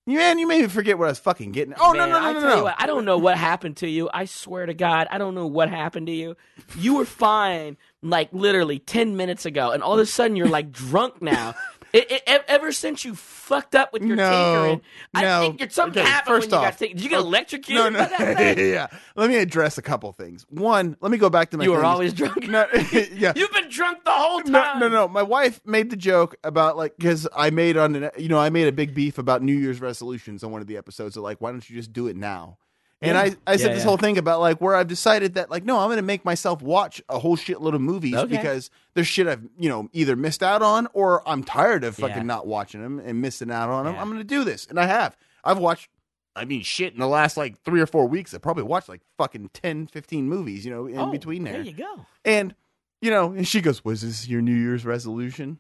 you 0.07 0.19
man, 0.19 0.41
you 0.41 0.49
made 0.49 0.63
me 0.63 0.67
forget 0.69 0.99
what 0.99 1.05
I 1.07 1.11
was 1.11 1.21
fucking 1.21 1.53
getting. 1.53 1.75
Oh 1.79 1.93
Man, 1.95 2.11
no, 2.11 2.19
no, 2.19 2.27
I 2.27 2.33
no, 2.33 2.41
tell 2.41 2.49
no, 2.49 2.57
you 2.57 2.63
what, 2.65 2.75
I 2.79 2.87
don't 2.87 3.05
know 3.05 3.19
what 3.19 3.39
happened 3.39 3.77
to 3.79 3.89
you. 3.89 4.11
I 4.13 4.25
swear 4.25 4.67
to 4.67 4.75
God, 4.75 5.07
I 5.11 5.19
don't 5.19 5.37
know 5.37 5.47
what 5.47 5.71
happened 5.71 6.09
to 6.09 6.13
you. 6.13 6.37
You 6.77 6.97
were 6.97 7.05
fine, 7.05 7.77
like 8.03 8.31
literally 8.33 8.81
ten 8.81 9.17
minutes 9.17 9.47
ago, 9.47 9.71
and 9.71 9.85
all 9.85 9.95
of 9.95 10.01
a 10.01 10.07
sudden 10.07 10.37
you're 10.37 10.49
like 10.49 10.73
drunk 10.73 11.23
now. 11.23 11.55
It, 11.93 12.11
it, 12.27 12.45
ever 12.47 12.71
since 12.73 13.05
you 13.05 13.15
fucked 13.15 13.75
up 13.75 13.93
with 13.93 14.03
your 14.03 14.17
No, 14.17 14.31
tinkering, 14.31 14.81
I 15.15 15.23
no. 15.23 15.41
think 15.41 15.61
you're, 15.61 15.71
something 15.71 16.01
Okay, 16.03 16.09
happened 16.11 16.35
first 16.37 16.51
when 16.53 16.61
you 16.61 16.67
off- 16.69 16.79
got. 16.79 16.89
Did 16.89 17.01
you 17.01 17.09
get 17.11 17.19
Oh, 17.19 17.23
electrocuted? 17.23 17.85
No, 17.85 17.89
no, 17.91 17.99
by 17.99 18.05
that 18.17 18.37
thing? 18.57 18.73
yeah. 18.73 18.87
Let 19.17 19.29
me 19.29 19.37
address 19.37 19.77
a 19.79 19.83
couple 19.83 20.13
things. 20.13 20.47
One, 20.51 20.97
let 21.01 21.11
me 21.11 21.19
go 21.19 21.29
back 21.31 21.51
to 21.51 21.57
my. 21.59 21.65
You 21.65 21.73
were 21.73 21.85
always 21.85 22.13
drunk. 22.13 22.47
No, 22.49 22.67
yeah. 23.13 23.33
You've 23.37 23.53
been 23.53 23.69
drunk 23.69 24.05
the 24.05 24.11
whole 24.13 24.41
No, 24.45 24.61
time. 24.63 24.79
no, 24.81 24.89
no. 24.89 25.09
My 25.09 25.23
wife 25.23 25.61
made 25.65 25.91
the 25.91 25.97
joke 25.97 26.37
about 26.45 26.77
like 26.77 26.97
because 26.97 27.27
I 27.35 27.51
made 27.51 27.77
on 27.77 27.97
an, 27.97 28.11
you 28.17 28.29
know 28.29 28.39
I 28.39 28.51
made 28.51 28.69
a 28.69 28.73
big 28.73 28.95
beef 28.95 29.19
about 29.19 29.43
New 29.43 29.55
Year's 29.57 29.81
resolutions 29.81 30.45
on 30.45 30.53
one 30.53 30.61
of 30.61 30.67
the 30.69 30.77
episodes. 30.77 31.17
of 31.17 31.23
like, 31.25 31.41
why 31.41 31.51
don't 31.51 31.69
you 31.69 31.77
just 31.77 31.93
do 31.93 32.07
it 32.07 32.17
now? 32.17 32.59
And 33.03 33.15
Yeah. 33.15 33.21
I, 33.47 33.53
I 33.53 33.57
said 33.57 33.69
Yeah, 33.69 33.75
this 33.75 33.79
yeah. 33.83 33.89
whole 33.89 33.97
thing 33.97 34.19
about 34.19 34.41
like 34.41 34.61
where 34.61 34.77
I've 34.77 34.87
decided 34.89 35.35
that 35.35 35.51
like 35.51 35.65
no, 35.65 35.79
I'm 35.79 35.87
going 35.89 35.97
to 35.97 36.03
make 36.03 36.25
myself 36.25 36.61
watch 36.61 37.01
a 37.09 37.19
whole 37.19 37.37
shitload 37.37 37.75
of 37.75 37.81
movies 37.81 38.15
Okay. 38.15 38.37
because 38.37 38.71
there's 38.95 39.07
shit 39.07 39.27
I've 39.27 39.43
you 39.59 39.69
know 39.71 39.89
either 39.93 40.17
missed 40.17 40.43
out 40.43 40.61
on 40.63 40.87
or 40.93 41.27
I'm 41.29 41.43
tired 41.43 41.83
of 41.85 41.97
fucking 41.97 42.17
Yeah. 42.17 42.23
not 42.25 42.47
watching 42.47 42.83
them 42.83 42.99
and 42.99 43.23
missing 43.23 43.51
out 43.51 43.71
on 43.71 43.87
them. 43.87 43.95
Yeah. 43.95 44.03
I'm 44.03 44.09
going 44.09 44.19
to 44.21 44.25
do 44.25 44.45
this, 44.45 44.67
and 44.67 44.79
I 44.79 44.87
have. 44.87 45.17
I've 45.43 45.59
watched. 45.59 45.89
I 46.37 46.45
mean, 46.45 46.63
shit. 46.63 46.93
In 46.93 47.01
the 47.01 47.09
last 47.09 47.37
like 47.37 47.59
three 47.63 47.81
or 47.81 47.87
four 47.87 48.07
weeks, 48.07 48.33
I 48.35 48.39
probably 48.39 48.63
watched 48.63 48.89
like 48.89 49.01
fucking 49.19 49.51
10, 49.53 49.89
15 49.89 50.29
movies. 50.29 50.65
You 50.65 50.71
know, 50.71 50.87
in 50.87 50.99
Oh, 50.99 51.11
between 51.11 51.43
there. 51.45 51.55
There 51.55 51.63
you 51.63 51.73
go. 51.73 52.07
And 52.25 52.55
you 53.01 53.11
know, 53.11 53.33
and 53.33 53.49
she 53.49 53.61
goes, 53.63 53.83
"Was 53.85 54.03
this 54.03 54.29
your 54.29 54.43
New 54.43 54.55
Year's 54.55 54.85
resolution?" 54.85 55.59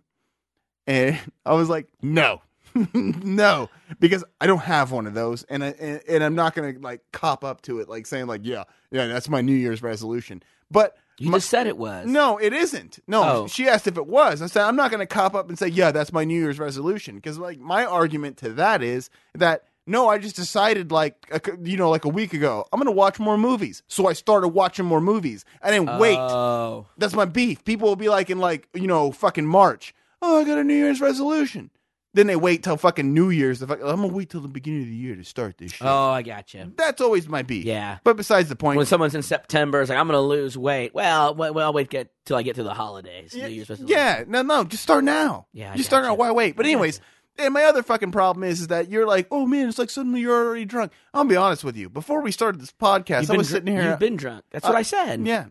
And 0.86 1.18
I 1.46 1.54
was 1.54 1.68
like, 1.70 1.88
"No, 2.02 2.42
no," 2.94 3.68
because 3.98 4.24
I 4.40 4.46
don't 4.46 4.58
have 4.60 4.92
one 4.92 5.06
of 5.06 5.14
those, 5.14 5.42
and 5.44 5.62
I 5.64 5.68
and, 5.78 6.00
and 6.08 6.24
I'm 6.24 6.34
not 6.34 6.54
gonna 6.54 6.74
like 6.80 7.02
cop 7.12 7.44
up 7.44 7.62
to 7.62 7.80
it, 7.80 7.88
like 7.88 8.06
saying 8.06 8.26
like, 8.26 8.40
"Yeah, 8.44 8.64
yeah, 8.90 9.06
that's 9.06 9.28
my 9.28 9.40
New 9.40 9.54
Year's 9.54 9.82
resolution." 9.82 10.42
But 10.70 10.96
You 11.18 11.30
my- 11.30 11.38
just 11.38 11.50
said 11.50 11.66
it 11.66 11.76
was. 11.76 12.06
no, 12.06 12.38
it 12.38 12.52
isn't. 12.52 13.00
No, 13.08 13.22
Oh. 13.24 13.46
she 13.48 13.68
asked 13.68 13.86
if 13.86 13.96
it 13.96 14.06
was. 14.06 14.40
I 14.42 14.46
said 14.46 14.62
I'm 14.62 14.76
not 14.76 14.90
going 14.90 15.00
to 15.00 15.06
cop 15.06 15.34
up 15.34 15.48
and 15.48 15.58
say, 15.58 15.68
"Yeah, 15.68 15.90
that's 15.92 16.12
my 16.12 16.24
New 16.24 16.38
Year's 16.40 16.58
resolution," 16.58 17.16
because 17.16 17.38
like 17.38 17.58
my 17.58 17.84
argument 17.84 18.36
to 18.38 18.50
that 18.50 18.82
is 18.82 19.10
that 19.34 19.64
no, 19.86 20.08
I 20.08 20.18
just 20.18 20.36
decided 20.36 20.92
like 20.92 21.28
you 21.64 21.76
know 21.76 21.90
like 21.90 22.04
a 22.04 22.08
week 22.08 22.32
ago 22.34 22.64
I'm 22.72 22.78
going 22.78 22.86
to 22.86 22.92
watch 22.92 23.18
more 23.18 23.36
movies, 23.36 23.82
so 23.88 24.06
I 24.06 24.12
started 24.12 24.48
watching 24.48 24.84
more 24.84 25.00
movies. 25.00 25.44
I 25.62 25.70
didn't 25.72 25.98
wait. 25.98 26.18
Oh. 26.18 26.86
That's 26.98 27.14
my 27.14 27.24
beef. 27.24 27.64
People 27.64 27.88
will 27.88 27.96
be 27.96 28.08
like 28.08 28.30
in 28.30 28.38
like 28.38 28.68
you 28.74 28.86
know 28.86 29.10
fucking 29.10 29.46
March. 29.46 29.92
Oh, 30.22 30.38
I 30.40 30.44
got 30.44 30.58
a 30.58 30.64
New 30.64 30.74
Year's 30.74 31.00
resolution. 31.00 31.70
Then 32.12 32.26
they 32.26 32.34
wait 32.34 32.64
till 32.64 32.76
fucking 32.76 33.14
New 33.14 33.30
Year's. 33.30 33.60
to 33.60 33.68
fuck- 33.68 33.80
I'm 33.80 34.00
gonna 34.00 34.08
wait 34.08 34.30
till 34.30 34.40
the 34.40 34.48
beginning 34.48 34.82
of 34.82 34.88
the 34.88 34.94
year 34.94 35.14
to 35.14 35.22
start 35.24 35.58
this 35.58 35.70
shit. 35.72 35.86
Oh, 35.86 36.10
I 36.10 36.22
got 36.22 36.52
you. 36.52 36.72
That's 36.76 37.00
always 37.00 37.28
my 37.28 37.42
beef. 37.42 37.64
Yeah. 37.64 37.98
But 38.02 38.16
besides 38.16 38.48
the 38.48 38.56
point, 38.56 38.78
When 38.78 38.86
someone's 38.86 39.14
in 39.14 39.22
September, 39.22 39.80
it's 39.80 39.90
like 39.90 39.98
I'm 39.98 40.08
going 40.08 40.16
to 40.16 40.20
lose 40.20 40.58
weight. 40.58 40.92
Well, 40.94 41.34
well, 41.36 41.54
well, 41.54 41.66
I'll 41.66 41.72
wait 41.72 41.88
get 41.88 42.10
till 42.26 42.36
I 42.36 42.42
get 42.42 42.56
to 42.56 42.64
the 42.64 42.74
holidays. 42.74 43.32
New 43.34 43.46
Year's 43.46 43.70
resolution. 43.70 43.96
Yeah, 43.96 44.24
no, 44.26 44.42
no, 44.42 44.64
just 44.64 44.82
start 44.82 45.04
now. 45.04 45.46
Yeah, 45.52 45.72
I 45.72 45.76
just 45.76 45.88
start 45.88 46.04
now. 46.04 46.14
Why 46.14 46.32
wait? 46.32 46.56
But 46.56 46.66
anyways, 46.66 47.00
and 47.38 47.54
my 47.54 47.62
other 47.64 47.84
fucking 47.84 48.10
problem 48.10 48.42
is, 48.42 48.60
is 48.60 48.66
that 48.66 48.88
you're 48.90 49.06
like, 49.06 49.28
oh 49.30 49.46
man, 49.46 49.68
it's 49.68 49.78
like 49.78 49.88
suddenly 49.88 50.20
you're 50.20 50.46
already 50.46 50.64
drunk. 50.64 50.90
I'll 51.14 51.24
be 51.24 51.36
honest 51.36 51.62
with 51.62 51.76
you. 51.76 51.88
Before 51.88 52.22
we 52.22 52.32
started 52.32 52.60
this 52.60 52.72
podcast, 52.72 53.20
You've 53.22 53.30
I 53.30 53.34
been 53.34 53.38
was 53.38 53.48
dr- 53.48 53.56
sitting 53.60 53.72
here. 53.74 53.90
You've 53.90 53.98
been 54.00 54.16
drunk. 54.16 54.44
That's 54.50 54.64
what 54.66 54.74
I 54.74 54.82
said. 54.82 55.24
yeah, 55.24 55.46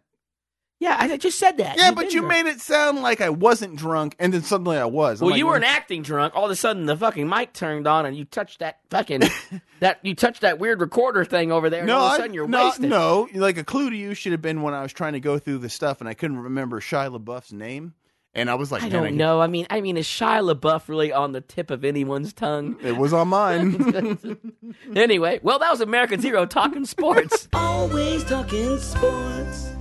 Yeah, 0.81 0.95
I 0.98 1.17
just 1.17 1.38
said 1.38 1.57
that. 1.57 1.77
yeah, 1.77 1.88
You've 1.88 1.95
but 1.95 2.13
you 2.13 2.21
drunk. 2.21 2.45
made 2.45 2.50
it 2.51 2.62
sound 2.62 3.01
like 3.01 3.19
I 3.19 3.29
wasn't 3.29 3.75
drunk, 3.75 4.15
and 4.17 4.33
then 4.33 4.43
suddenly 4.43 4.77
I 4.77 4.86
was. 4.86 5.19
I'm 5.21 5.25
Well, 5.25 5.31
like, 5.33 5.39
you 5.39 5.45
weren't 5.45 5.65
acting 5.65 6.03
drunk. 6.03 6.38
All 6.38 6.45
of 6.45 6.51
a 6.51 6.55
sudden, 6.55 6.86
the 6.86 6.95
fucking 6.95 7.27
mic 7.27 7.51
turned 7.51 7.86
on, 7.86 8.05
and 8.05 8.15
you 8.15 8.24
touched 8.24 8.59
that 8.59 8.79
fucking 8.89 9.24
that 9.81 10.00
you 10.03 10.15
touched 10.15 10.39
that 10.39 10.57
weird 10.57 10.79
recorder 10.79 11.25
thing 11.25 11.51
over 11.51 11.69
there. 11.69 11.81
And 11.81 11.88
No, 11.88 11.98
all 11.98 12.05
of 12.05 12.12
a 12.12 12.13
I- 12.13 12.17
sudden, 12.19 12.33
you're 12.33 12.48
no, 12.48 12.65
wasted. 12.67 12.89
no. 12.89 13.27
Like 13.33 13.57
a 13.57 13.65
clue 13.65 13.89
to 13.89 13.95
you 13.98 14.13
should 14.13 14.31
have 14.31 14.41
been 14.41 14.62
when 14.62 14.74
I 14.74 14.81
was 14.81 14.93
trying 14.93 15.13
to 15.13 15.20
go 15.20 15.37
through 15.37 15.57
the 15.57 15.70
stuff 15.70 16.00
and 16.00 16.07
I 16.07 16.13
couldn't 16.13 16.39
remember 16.39 16.79
Shia 16.79 17.13
LaBeouf's 17.13 17.51
name, 17.51 17.94
and 18.33 18.50
I 18.50 18.55
was 18.55 18.72
like, 18.72 18.81
I 18.81 18.87
don't 18.87 19.18
know. 19.18 19.42
I 19.42 19.48
mean, 19.48 19.68
I 19.70 19.81
mean, 19.81 19.98
is 19.98 20.07
Shia 20.07 20.50
LaBeouf 20.55 20.87
really 20.87 21.11
on 21.11 21.33
the 21.33 21.42
tip 21.42 21.72
of 21.72 21.83
anyone's 21.83 22.31
tongue? 22.31 22.77
It 22.81 22.96
was 22.96 23.11
on 23.11 23.27
mine. 23.27 24.37
anyway, 24.96 25.42
well, 25.44 25.59
that 25.59 25.72
was 25.72 25.81
American 25.81 26.22
Zero 26.22 26.46
talking 26.46 26.85
sports. 26.85 27.50
Always 27.51 28.24
talking 28.24 28.77
sports. 28.77 29.72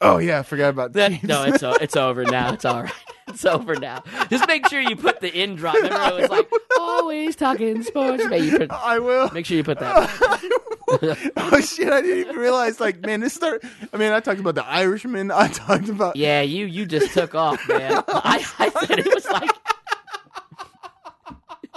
Oh 0.00 0.18
yeah, 0.18 0.40
I 0.40 0.42
forgot 0.42 0.70
about 0.70 0.92
That- 0.94 1.22
no, 1.22 1.44
it's 1.44 1.62
o- 1.62 1.76
it's 1.80 1.96
over 1.96 2.24
now. 2.24 2.52
It's 2.52 2.64
all 2.64 2.82
right. 2.84 2.92
It's 3.28 3.44
over 3.44 3.76
now. 3.76 4.02
Just 4.30 4.48
make 4.48 4.66
sure 4.70 4.80
you 4.80 4.96
put 4.96 5.20
the 5.20 5.30
in 5.30 5.54
drop. 5.54 5.74
Remember, 5.74 6.16
it 6.16 6.22
was 6.22 6.30
like 6.30 6.48
always 6.80 7.36
talking 7.36 7.82
sports. 7.82 8.24
Make, 8.24 8.42
you 8.42 8.56
put, 8.56 8.70
I 8.72 9.00
will. 9.00 9.28
make 9.34 9.44
sure 9.44 9.58
you 9.58 9.62
put 9.64 9.78
that. 9.80 10.08
oh 11.36 11.60
shit! 11.60 11.92
I 11.92 12.00
didn't 12.00 12.20
even 12.20 12.36
realize. 12.36 12.80
Like, 12.80 13.02
man, 13.04 13.20
this 13.20 13.34
start. 13.34 13.62
I 13.92 13.98
mean, 13.98 14.12
I 14.12 14.20
talked 14.20 14.40
about 14.40 14.54
the 14.54 14.64
Irishman. 14.64 15.30
I 15.30 15.48
talked 15.48 15.90
about. 15.90 16.16
Yeah, 16.16 16.40
you 16.40 16.64
you 16.64 16.86
just 16.86 17.12
took 17.12 17.34
off, 17.34 17.68
man. 17.68 18.02
I, 18.08 18.42
I 18.58 18.70
said 18.86 18.98
it 19.00 19.14
was 19.14 19.26
like 19.28 19.50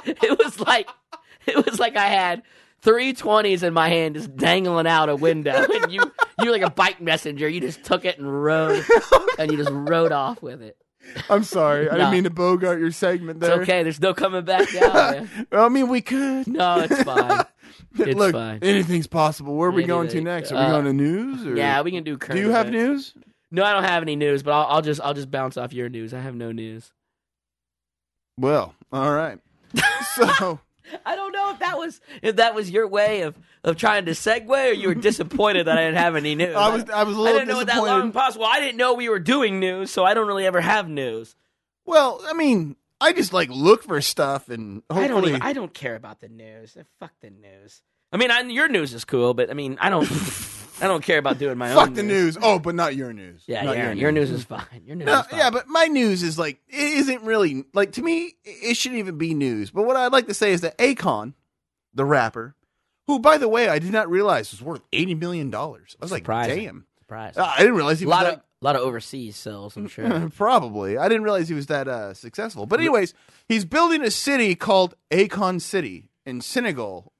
it 0.05 0.37
was 0.39 0.57
like 0.61 0.89
it 1.47 1.65
was 1.65 1.79
like 1.79 1.97
I 1.97 2.07
had 2.07 2.43
three 2.81 3.13
twenties 3.13 3.63
in 3.63 3.73
my 3.73 3.89
hand 3.89 4.15
just 4.15 4.35
dangling 4.35 4.87
out 4.87 5.09
a 5.09 5.15
window, 5.15 5.65
and 5.81 5.91
you 5.91 6.01
you 6.39 6.45
were 6.45 6.51
like 6.51 6.61
a 6.61 6.69
bike 6.71 7.01
messenger. 7.01 7.47
You 7.47 7.59
just 7.61 7.83
took 7.83 8.05
it 8.05 8.17
and 8.17 8.43
rode, 8.43 8.83
and 9.39 9.51
you 9.51 9.57
just 9.57 9.71
rode 9.71 10.11
off 10.11 10.41
with 10.41 10.61
it. 10.61 10.77
I'm 11.29 11.43
sorry. 11.43 11.87
I 11.89 11.93
No. 11.93 11.97
didn't 11.97 12.11
mean 12.11 12.23
to 12.25 12.29
bogart 12.29 12.79
your 12.79 12.91
segment 12.91 13.37
It's 13.39 13.47
there. 13.47 13.61
okay. 13.63 13.81
There's 13.83 13.99
no 13.99 14.13
coming 14.13 14.45
back 14.45 14.67
now. 14.73 15.25
Well, 15.51 15.65
I 15.65 15.69
mean, 15.69 15.87
we 15.89 16.01
could. 16.01 16.47
No, 16.47 16.79
it's 16.81 17.01
fine. 17.03 17.43
It's 17.97 18.15
Look, 18.17 18.33
fine. 18.33 18.59
anything's 18.61 19.07
possible. 19.07 19.55
Where 19.55 19.69
are 19.69 19.73
we 19.73 19.83
going 19.83 20.09
to 20.09 20.21
next? 20.21 20.51
Are 20.51 20.55
Uh, 20.57 20.65
we 20.67 20.71
going 20.71 20.85
to 20.85 20.93
news? 20.93 21.45
Or... 21.47 21.55
Yeah, 21.55 21.81
we 21.81 21.89
can 21.91 22.03
do. 22.03 22.17
Do 22.17 22.37
you 22.37 22.51
have 22.51 22.67
events. 22.67 23.15
news? 23.15 23.23
No, 23.49 23.63
I 23.63 23.73
don't 23.73 23.83
have 23.83 24.03
any 24.03 24.15
news, 24.15 24.43
but 24.43 24.51
I'll, 24.51 24.67
I'll 24.75 24.81
just 24.83 25.01
I'll 25.01 25.13
just 25.15 25.31
bounce 25.31 25.57
off 25.57 25.73
your 25.73 25.89
news. 25.89 26.13
I 26.13 26.19
have 26.19 26.35
no 26.35 26.51
news. 26.51 26.91
Well, 28.37 28.75
all 28.93 29.11
right. 29.13 29.39
So. 30.15 30.59
I 31.05 31.15
don't 31.15 31.31
know 31.31 31.51
if 31.51 31.59
that 31.59 31.77
was 31.77 32.01
if 32.21 32.35
that 32.37 32.55
was 32.55 32.69
your 32.69 32.87
way 32.87 33.21
of, 33.21 33.37
of 33.63 33.77
trying 33.77 34.05
to 34.05 34.11
segue, 34.11 34.49
or 34.49 34.73
you 34.73 34.87
were 34.89 34.95
disappointed 34.95 35.67
that 35.67 35.77
I 35.77 35.85
didn't 35.85 35.97
have 35.97 36.15
any 36.15 36.35
news. 36.35 36.55
I 36.55 36.69
was 36.69 36.89
I 36.89 37.03
was 37.03 37.15
a 37.15 37.19
I 37.19 37.23
little 37.23 37.39
didn't 37.39 37.47
know 37.49 37.59
that 37.59 37.65
disappointed. 37.67 37.91
long 37.91 38.11
possible. 38.11 38.45
I 38.45 38.59
didn't 38.59 38.77
know 38.77 38.93
we 38.93 39.09
were 39.09 39.19
doing 39.19 39.59
news, 39.59 39.91
so 39.91 40.03
I 40.03 40.13
don't 40.13 40.27
really 40.27 40.45
ever 40.45 40.61
have 40.61 40.87
news. 40.89 41.35
Well, 41.85 42.21
I 42.27 42.33
mean, 42.33 42.75
I 42.99 43.13
just 43.13 43.33
like 43.33 43.49
look 43.49 43.83
for 43.83 43.99
stuff 44.01 44.49
and 44.49 44.83
hopefully 44.89 45.03
I 45.03 45.07
don't 45.07 45.27
even, 45.27 45.41
I 45.41 45.53
don't 45.53 45.73
care 45.73 45.95
about 45.95 46.19
the 46.21 46.29
news. 46.29 46.77
Fuck 46.99 47.13
the 47.21 47.29
news. 47.31 47.81
I 48.13 48.17
mean, 48.17 48.29
I, 48.29 48.41
your 48.41 48.67
news 48.67 48.93
is 48.93 49.05
cool, 49.05 49.33
but 49.33 49.49
I 49.49 49.53
mean, 49.53 49.77
I 49.79 49.89
don't 49.89 50.03
I 50.81 50.87
don't 50.87 51.03
care 51.03 51.17
about 51.19 51.37
doing 51.37 51.57
my 51.57 51.69
own. 51.69 51.75
fuck 51.75 51.93
the 51.93 52.03
news. 52.03 52.37
Oh, 52.41 52.59
but 52.59 52.75
not 52.75 52.95
your 52.95 53.13
news. 53.13 53.43
Yeah, 53.47 53.63
not 53.63 53.77
yeah, 53.77 53.91
your, 53.91 54.11
news 54.11 54.31
is 54.31 54.43
fine. 54.43 54.65
Your 54.85 54.95
news 54.95 55.05
No, 55.05 55.19
is 55.19 55.27
fine. 55.27 55.39
yeah, 55.39 55.49
but 55.49 55.67
my 55.67 55.85
news 55.85 56.23
is 56.23 56.39
like 56.39 56.59
it 56.67 56.79
isn't 56.79 57.21
really 57.23 57.63
like 57.73 57.93
to 57.93 58.01
me. 58.01 58.33
It 58.43 58.75
shouldn't 58.77 58.99
even 58.99 59.17
be 59.17 59.33
news. 59.33 59.71
But 59.71 59.83
what 59.83 59.95
I'd 59.95 60.11
like 60.11 60.27
to 60.27 60.33
say 60.33 60.51
is 60.51 60.61
that 60.61 60.77
Akon, 60.77 61.33
the 61.93 62.05
rapper, 62.05 62.55
who 63.07 63.19
by 63.19 63.37
the 63.37 63.47
way 63.47 63.69
I 63.69 63.79
did 63.79 63.91
not 63.91 64.09
realize 64.09 64.51
was 64.51 64.61
worth 64.61 64.81
eighty 64.91 65.15
million 65.15 65.49
dollars. 65.49 65.95
I 66.01 66.05
was 66.05 66.11
like, 66.11 66.25
damn, 66.25 66.85
surprise. 66.99 67.37
I 67.37 67.57
didn't 67.59 67.75
realize 67.75 67.99
he 67.99 68.05
a 68.05 68.07
was 68.07 68.11
lot 68.15 68.23
that. 68.23 68.33
of 68.35 68.41
lot 68.61 68.75
of 68.75 68.83
overseas 68.83 69.35
sales, 69.35 69.75
I'm 69.75 69.87
sure. 69.87 70.29
Probably. 70.35 70.97
I 70.97 71.07
didn't 71.09 71.23
realize 71.23 71.49
he 71.49 71.55
was 71.55 71.65
that 71.67 71.87
uh, 71.87 72.13
successful. 72.13 72.65
But 72.67 72.79
anyways, 72.79 73.13
he's 73.47 73.65
building 73.65 74.03
a 74.03 74.11
city 74.11 74.53
called 74.55 74.93
Akon 75.09 75.59
City 75.59 76.09
in 76.27 76.41
Senegal. 76.41 77.11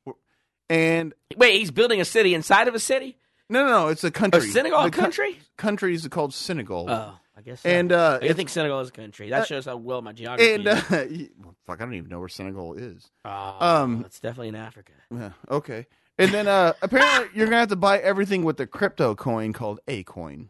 And 0.69 1.13
Wait, 1.36 1.60
he's 1.60 1.71
building 1.71 2.00
a 2.00 2.06
city 2.06 2.34
inside 2.34 2.67
of 2.67 2.76
a 2.76 2.80
city? 2.80 3.17
No, 3.52 3.64
no, 3.66 3.70
no, 3.70 3.88
it's 3.90 4.04
a 4.04 4.10
country. 4.12 4.40
A 4.40 4.44
Senegal 4.52 4.84
The 4.84 4.92
co- 4.92 5.02
country? 5.02 5.40
country 5.58 5.94
is 5.94 6.08
called 6.08 6.34
Senegal. 6.34 6.88
Oh, 6.90 7.14
I 7.38 7.42
guess. 7.42 7.62
So. 7.62 7.70
and 7.70 7.92
uh, 7.92 8.20
I 8.22 8.34
think 8.34 8.50
Senegal 8.50 8.80
is 8.80 8.90
a 8.90 8.92
country. 8.94 9.30
That 9.30 9.48
shows 9.48 9.66
how 9.66 9.78
well 9.78 10.02
my 10.02 10.14
geography. 10.14 10.54
and 10.54 10.68
is. 10.68 10.74
uh, 10.92 11.06
well, 11.44 11.56
fuck, 11.68 11.82
I 11.82 11.86
don't 11.86 11.94
even 11.94 12.10
know 12.10 12.20
where 12.20 12.30
Senegal 12.30 12.74
is. 12.76 13.12
Oh, 13.26 13.58
um, 13.60 14.04
it's 14.06 14.20
definitely 14.20 14.50
in 14.50 14.56
Africa. 14.56 14.94
Yeah, 15.14 15.32
okay. 15.50 15.86
And 16.18 16.32
then 16.32 16.48
uh, 16.48 16.74
apparently 16.82 17.30
you're 17.34 17.48
gonna 17.48 17.58
have 17.60 17.70
to 17.70 17.76
buy 17.76 18.00
everything 18.00 18.44
with 18.44 18.58
the 18.58 18.68
crypto 18.68 19.16
coin 19.16 19.54
called 19.54 19.80
A 19.88 20.04
coin. 20.04 20.50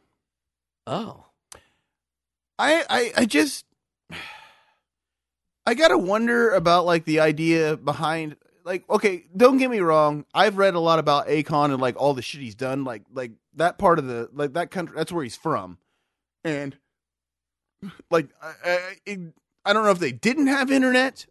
Oh, 0.87 1.25
I, 2.59 2.83
I 2.89 3.11
I 3.17 3.25
just 3.25 3.65
I 5.65 5.73
gotta 5.73 5.97
wonder 5.97 6.51
about 6.51 6.85
like 6.85 7.05
the 7.05 7.19
idea 7.19 7.77
behind 7.77 8.35
like 8.63 8.89
okay, 8.89 9.25
don't 9.35 9.57
get 9.57 9.69
me 9.69 9.79
wrong. 9.79 10.25
I've 10.33 10.57
read 10.57 10.73
a 10.73 10.79
lot 10.79 10.99
about 10.99 11.27
Akon 11.27 11.71
and 11.71 11.81
like 11.81 11.95
all 11.99 12.13
the 12.13 12.21
shit 12.21 12.41
he's 12.41 12.55
done. 12.55 12.83
Like 12.83 13.03
like 13.13 13.31
that 13.55 13.77
part 13.77 13.99
of 13.99 14.07
the 14.07 14.29
like 14.33 14.53
that 14.53 14.71
country. 14.71 14.95
That's 14.95 15.11
where 15.11 15.23
he's 15.23 15.35
from, 15.35 15.77
and 16.43 16.77
like 18.09 18.29
I 18.41 18.95
I, 19.07 19.17
I 19.65 19.73
don't 19.73 19.83
know 19.83 19.91
if 19.91 19.99
they 19.99 20.11
didn't 20.11 20.47
have 20.47 20.71
internet 20.71 21.25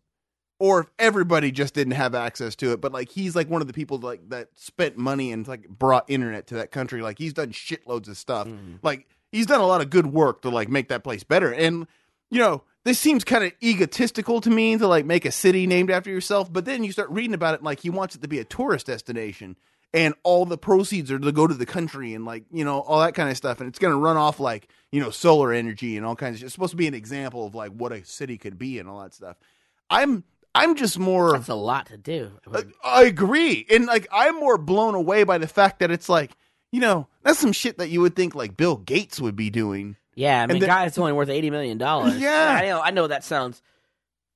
or 0.59 0.81
if 0.81 0.87
everybody 0.99 1.51
just 1.51 1.75
didn't 1.75 1.95
have 1.95 2.15
access 2.15 2.55
to 2.57 2.73
it. 2.73 2.81
But 2.81 2.93
like 2.93 3.11
he's 3.11 3.35
like 3.35 3.49
one 3.49 3.61
of 3.63 3.67
the 3.67 3.73
people 3.73 3.99
like 3.99 4.29
that 4.29 4.49
spent 4.55 4.97
money 4.97 5.33
and 5.33 5.49
like 5.49 5.69
brought 5.69 6.05
internet 6.09 6.47
to 6.49 6.55
that 6.57 6.71
country. 6.71 7.03
Like 7.03 7.19
he's 7.19 7.33
done 7.33 7.51
shitloads 7.51 8.09
of 8.09 8.17
stuff. 8.17 8.47
Mm-hmm. 8.47 8.77
Like 8.83 9.09
he's 9.33 9.47
done 9.47 9.61
a 9.61 9.67
lot 9.67 9.81
of 9.81 9.91
good 9.91 10.07
work 10.07 10.43
to 10.43 10.51
like 10.51 10.69
make 10.69 10.89
that 10.89 11.03
place 11.03 11.25
better. 11.25 11.53
And 11.53 11.87
you 12.31 12.39
know, 12.39 12.63
this 12.85 12.99
seems 12.99 13.25
kind 13.25 13.45
of 13.45 13.53
egotistical 13.63 14.41
to 14.41 14.51
me 14.51 14.77
to 14.77 14.87
like 14.87 15.05
make 15.05 15.25
a 15.25 15.31
city 15.31 15.67
named 15.67 15.91
after 15.91 16.11
yourself. 16.11 16.53
But 16.53 16.65
then 16.65 16.85
you 16.85 16.93
start 16.93 17.11
reading 17.11 17.35
about 17.35 17.55
it, 17.55 17.63
like 17.63 17.81
he 17.81 17.91
wants 17.91 18.15
it 18.15 18.23
to 18.23 18.29
be 18.29 18.39
a 18.39 18.45
tourist 18.45 18.87
destination, 18.87 19.57
and 19.93 20.15
all 20.23 20.47
the 20.47 20.59
proceeds 20.59 21.11
are 21.11 21.19
to 21.19 21.33
go 21.33 21.47
to 21.47 21.55
the 21.55 21.67
country, 21.67 22.15
and 22.15 22.25
like 22.25 22.45
you 22.51 22.65
know 22.65 22.81
all 22.81 23.01
that 23.01 23.15
kind 23.15 23.31
of 23.31 23.37
stuff, 23.37 23.61
and 23.61 23.69
it's 23.69 23.79
going 23.79 23.93
to 23.93 23.99
run 23.99 24.17
off 24.17 24.41
like 24.41 24.69
you 24.93 25.01
know 25.01 25.11
solar 25.11 25.53
energy 25.53 25.97
and 25.97 26.07
all 26.07 26.17
kinds 26.17 26.39
of. 26.39 26.45
It's 26.45 26.55
supposed 26.55 26.73
to 26.73 26.77
be 26.77 26.89
an 26.89 26.95
example 26.95 27.47
of 27.47 27.55
like 27.55 27.73
what 27.73 27.93
a 27.93 28.05
city 28.05 28.39
could 28.39 28.59
be 28.59 28.79
and 28.79 28.89
all 28.89 29.01
that 29.03 29.15
stuff. 29.15 29.37
I'm 29.91 30.25
I'm 30.55 30.75
just 30.75 30.99
more. 30.99 31.33
That's 31.33 31.49
a 31.49 31.55
lot 31.55 31.87
to 31.87 31.97
do. 31.97 32.33
Uh, 32.51 32.63
I 32.83 33.05
agree. 33.05 33.67
And 33.71 33.87
like 33.87 34.07
I'm 34.11 34.37
more 34.37 34.59
blown 34.59 34.95
away 34.95 35.25
by 35.25 35.39
the 35.39 35.49
fact 35.49 35.81
that 35.81 35.91
it's 35.91 36.09
like, 36.09 36.33
you 36.73 36.81
know, 36.81 37.09
that's 37.23 37.39
some 37.39 37.53
shit 37.53 37.79
that 37.79 37.91
you 37.91 38.01
would 38.01 38.17
think 38.17 38.35
like 38.35 38.57
Bill 38.57 38.77
Gates 38.77 39.21
would 39.21 39.37
be 39.37 39.51
doing. 39.51 39.97
Yeah, 40.15 40.43
I 40.43 40.47
mean, 40.47 40.61
then- 40.61 40.69
guy's 40.69 40.99
only 40.99 41.13
worth 41.13 41.29
eighty 41.29 41.51
million 41.51 41.79
dollars. 41.79 42.17
Yeah. 42.21 42.59
I 42.61 42.67
know. 42.67 42.81
I 42.81 42.91
know 42.91 43.07
that 43.07 43.25
sounds 43.25 43.63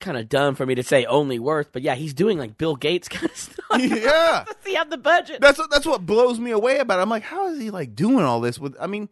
kind 0.01 0.17
of 0.17 0.29
dumb 0.29 0.55
for 0.55 0.67
me 0.67 0.75
to 0.75 0.83
say 0.83 1.05
only 1.07 1.39
worth, 1.39 1.71
but 1.73 1.81
yeah, 1.83 1.95
he's 1.95 2.13
doing 2.15 2.37
like 2.39 2.59
Bill 2.59 2.77
Gates 2.77 3.09
kind 3.09 3.25
of 3.31 3.37
stuff. 3.37 3.81
yeah. 3.81 4.45
Does 4.47 4.57
he 4.67 4.75
have 4.75 4.91
the 4.91 4.99
budget? 4.99 5.41
That's 5.41 5.59
what 5.59 5.71
that's 5.71 5.87
what 5.87 6.05
blows 6.07 6.39
me 6.39 6.51
away 6.51 6.79
about 6.79 6.99
it. 6.99 7.03
I'm 7.03 7.09
like, 7.11 7.23
how 7.23 7.49
is 7.49 7.61
he 7.61 7.71
like 7.71 7.95
doing 7.95 8.25
all 8.25 8.41
this 8.41 8.59
with 8.59 8.77
I 8.81 8.87
mean 8.87 9.09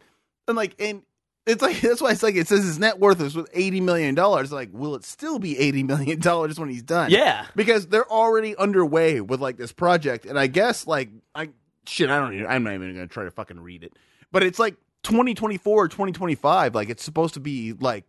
and 0.48 0.57
like 0.57 0.75
and 0.81 1.03
it's 1.46 1.61
like 1.62 1.81
that's 1.81 2.01
why 2.01 2.12
it's 2.12 2.22
like 2.22 2.37
it 2.37 2.46
says 2.46 2.62
his 2.64 2.79
net 2.79 3.01
worth 3.01 3.20
is 3.20 3.35
with 3.35 3.48
eighty 3.53 3.81
million 3.81 4.14
dollars. 4.14 4.53
Like, 4.53 4.68
will 4.72 4.94
it 4.94 5.05
still 5.05 5.38
be 5.40 5.59
eighty 5.59 5.83
million 5.83 6.20
dollars 6.20 6.59
when 6.61 6.68
he's 6.68 6.83
done? 6.85 7.11
Yeah. 7.11 7.46
because 7.57 7.88
they're 7.88 8.09
already 8.11 8.55
underway 8.57 9.20
with 9.20 9.40
like 9.40 9.57
this 9.57 9.72
project, 9.72 10.25
and 10.25 10.38
I 10.38 10.46
guess 10.46 10.87
like 10.87 11.09
I 11.35 11.48
shit, 11.87 12.11
I 12.11 12.18
don't 12.20 12.35
even, 12.35 12.46
I'm 12.46 12.62
not 12.62 12.75
even 12.75 12.94
gonna 12.94 13.09
try 13.09 13.25
to 13.25 13.31
fucking 13.33 13.59
read 13.59 13.83
it, 13.83 13.92
but 14.31 14.42
it's 14.44 14.59
like 14.61 14.77
2024 15.02 15.84
or 15.84 15.88
2025. 15.88 16.74
Like 16.74 16.88
it's 16.88 17.02
supposed 17.02 17.34
to 17.34 17.40
be 17.40 17.72
like 17.72 18.04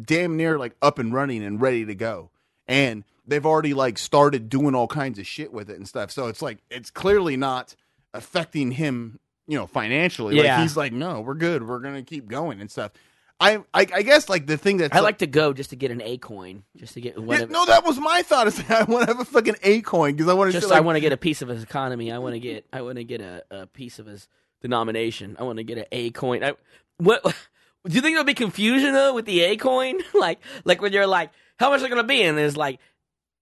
damn 0.00 0.36
near 0.36 0.58
like 0.58 0.76
up 0.82 0.98
and 0.98 1.12
running 1.12 1.44
and 1.44 1.60
ready 1.60 1.84
to 1.84 1.94
go, 1.94 2.30
and 2.66 3.04
they've 3.26 3.46
already 3.46 3.74
like 3.74 3.98
started 3.98 4.48
doing 4.48 4.74
all 4.74 4.86
kinds 4.86 5.18
of 5.18 5.26
shit 5.26 5.52
with 5.52 5.70
it 5.70 5.76
and 5.76 5.88
stuff. 5.88 6.10
So 6.10 6.28
it's 6.28 6.42
like 6.42 6.58
it's 6.70 6.90
clearly 6.90 7.36
not 7.36 7.74
affecting 8.14 8.72
him, 8.72 9.18
you 9.46 9.58
know, 9.58 9.66
financially. 9.66 10.36
Yeah. 10.36 10.54
Like 10.54 10.62
he's 10.62 10.76
like, 10.76 10.92
no, 10.92 11.20
we're 11.20 11.34
good. 11.34 11.66
We're 11.66 11.80
gonna 11.80 12.02
keep 12.02 12.28
going 12.28 12.60
and 12.60 12.70
stuff. 12.70 12.92
I 13.38 13.56
I, 13.74 13.86
I 13.94 14.02
guess 14.02 14.28
like 14.28 14.46
the 14.46 14.56
thing 14.56 14.78
that 14.78 14.94
I 14.94 15.00
like 15.00 15.18
to 15.18 15.26
go 15.26 15.52
just 15.52 15.70
to 15.70 15.76
get 15.76 15.90
an 15.90 16.00
A 16.00 16.16
coin, 16.16 16.62
just 16.76 16.94
to 16.94 17.00
get 17.00 17.16
yeah, 17.16 17.22
whatever. 17.22 17.52
no, 17.52 17.66
that 17.66 17.84
was 17.84 17.98
my 17.98 18.22
thought. 18.22 18.46
Is 18.46 18.58
I 18.70 18.84
want 18.84 19.06
to 19.06 19.14
have 19.14 19.20
a 19.20 19.24
fucking 19.24 19.56
A 19.62 19.82
coin 19.82 20.14
because 20.14 20.28
I 20.28 20.34
want 20.34 20.48
to 20.48 20.58
just 20.58 20.70
like, 20.70 20.78
I 20.78 20.80
want 20.80 20.96
to 20.96 21.00
get 21.00 21.12
a 21.12 21.18
piece 21.18 21.42
of 21.42 21.48
his 21.48 21.62
economy. 21.62 22.10
I 22.10 22.18
want 22.18 22.34
to 22.34 22.40
get 22.40 22.66
I 22.72 22.80
want 22.80 22.96
to 22.96 23.04
get 23.04 23.20
a, 23.20 23.44
a 23.50 23.66
piece 23.66 23.98
of 23.98 24.06
his 24.06 24.28
denomination. 24.62 25.36
I 25.38 25.44
want 25.44 25.58
to 25.58 25.64
get 25.64 25.78
an 25.78 25.84
A 25.92 26.10
coin. 26.10 26.44
I, 26.44 26.54
what 26.98 27.22
do 27.22 27.94
you 27.94 28.00
think 28.00 28.14
there'll 28.14 28.24
be 28.24 28.34
confusion 28.34 28.92
though 28.92 29.14
with 29.14 29.26
the 29.26 29.40
A 29.42 29.56
coin? 29.56 30.00
like 30.14 30.40
like 30.64 30.80
when 30.80 30.92
you're 30.92 31.06
like, 31.06 31.30
how 31.58 31.70
much 31.70 31.82
are 31.82 31.88
going 31.88 31.96
to 31.96 32.04
be? 32.04 32.22
And 32.22 32.36
there's 32.36 32.56
like 32.56 32.80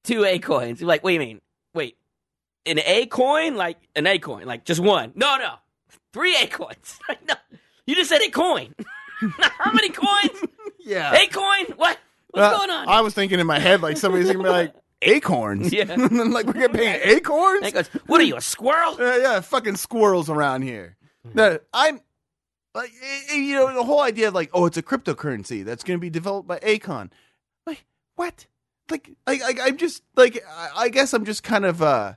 two 0.04 0.24
A 0.24 0.38
coins. 0.38 0.80
You're 0.80 0.88
like, 0.88 1.02
what 1.02 1.10
do 1.10 1.14
you 1.14 1.20
mean? 1.20 1.40
Wait, 1.74 1.96
an 2.66 2.78
A 2.78 3.06
coin? 3.06 3.56
Like 3.56 3.78
an 3.96 4.06
A 4.06 4.18
coin? 4.18 4.46
Like 4.46 4.64
just 4.64 4.80
one? 4.80 5.12
No, 5.14 5.36
no, 5.36 5.54
three 6.12 6.36
A 6.36 6.46
coins. 6.46 6.98
no, 7.28 7.34
you 7.86 7.94
just 7.94 8.10
said 8.10 8.22
a 8.22 8.30
coin. 8.30 8.74
how 9.38 9.72
many 9.72 9.90
coins? 9.90 10.44
yeah. 10.84 11.14
A 11.14 11.26
coin? 11.28 11.76
What? 11.76 11.98
What's 12.30 12.58
going 12.58 12.70
on? 12.70 12.88
I 12.88 13.00
was 13.00 13.14
thinking 13.14 13.38
in 13.38 13.46
my 13.46 13.60
head 13.60 13.80
like 13.80 13.96
somebody's 13.96 14.26
gonna 14.26 14.42
be 14.42 14.48
like 14.48 14.74
acorns. 15.02 15.72
Yeah. 15.72 15.94
like 15.94 16.46
we're 16.46 16.52
gonna 16.54 16.68
pay 16.70 17.00
acorns. 17.16 17.70
Goes, 17.72 17.86
what 18.06 18.20
are 18.20 18.24
you, 18.24 18.36
a 18.36 18.40
squirrel? 18.40 18.96
Uh, 18.98 19.16
yeah, 19.18 19.40
fucking 19.40 19.76
squirrels 19.76 20.28
around 20.28 20.62
here. 20.62 20.96
No, 21.32 21.58
I'm 21.72 22.00
like 22.74 22.92
you 23.32 23.54
know 23.54 23.72
the 23.72 23.84
whole 23.84 24.00
idea 24.00 24.28
of 24.28 24.34
like 24.34 24.50
oh 24.52 24.66
it's 24.66 24.76
a 24.76 24.82
cryptocurrency 24.82 25.64
that's 25.64 25.84
going 25.84 25.98
to 25.98 26.00
be 26.00 26.10
developed 26.10 26.48
by 26.48 26.58
Akon. 26.58 27.10
Like 27.66 27.84
what? 28.16 28.46
Like 28.90 29.10
I, 29.26 29.32
I 29.32 29.54
I'm 29.62 29.76
just 29.76 30.02
like 30.16 30.44
I, 30.76 30.88
guess 30.90 31.14
I'm 31.14 31.24
just 31.24 31.42
kind 31.42 31.64
of 31.64 31.82
uh 31.82 32.14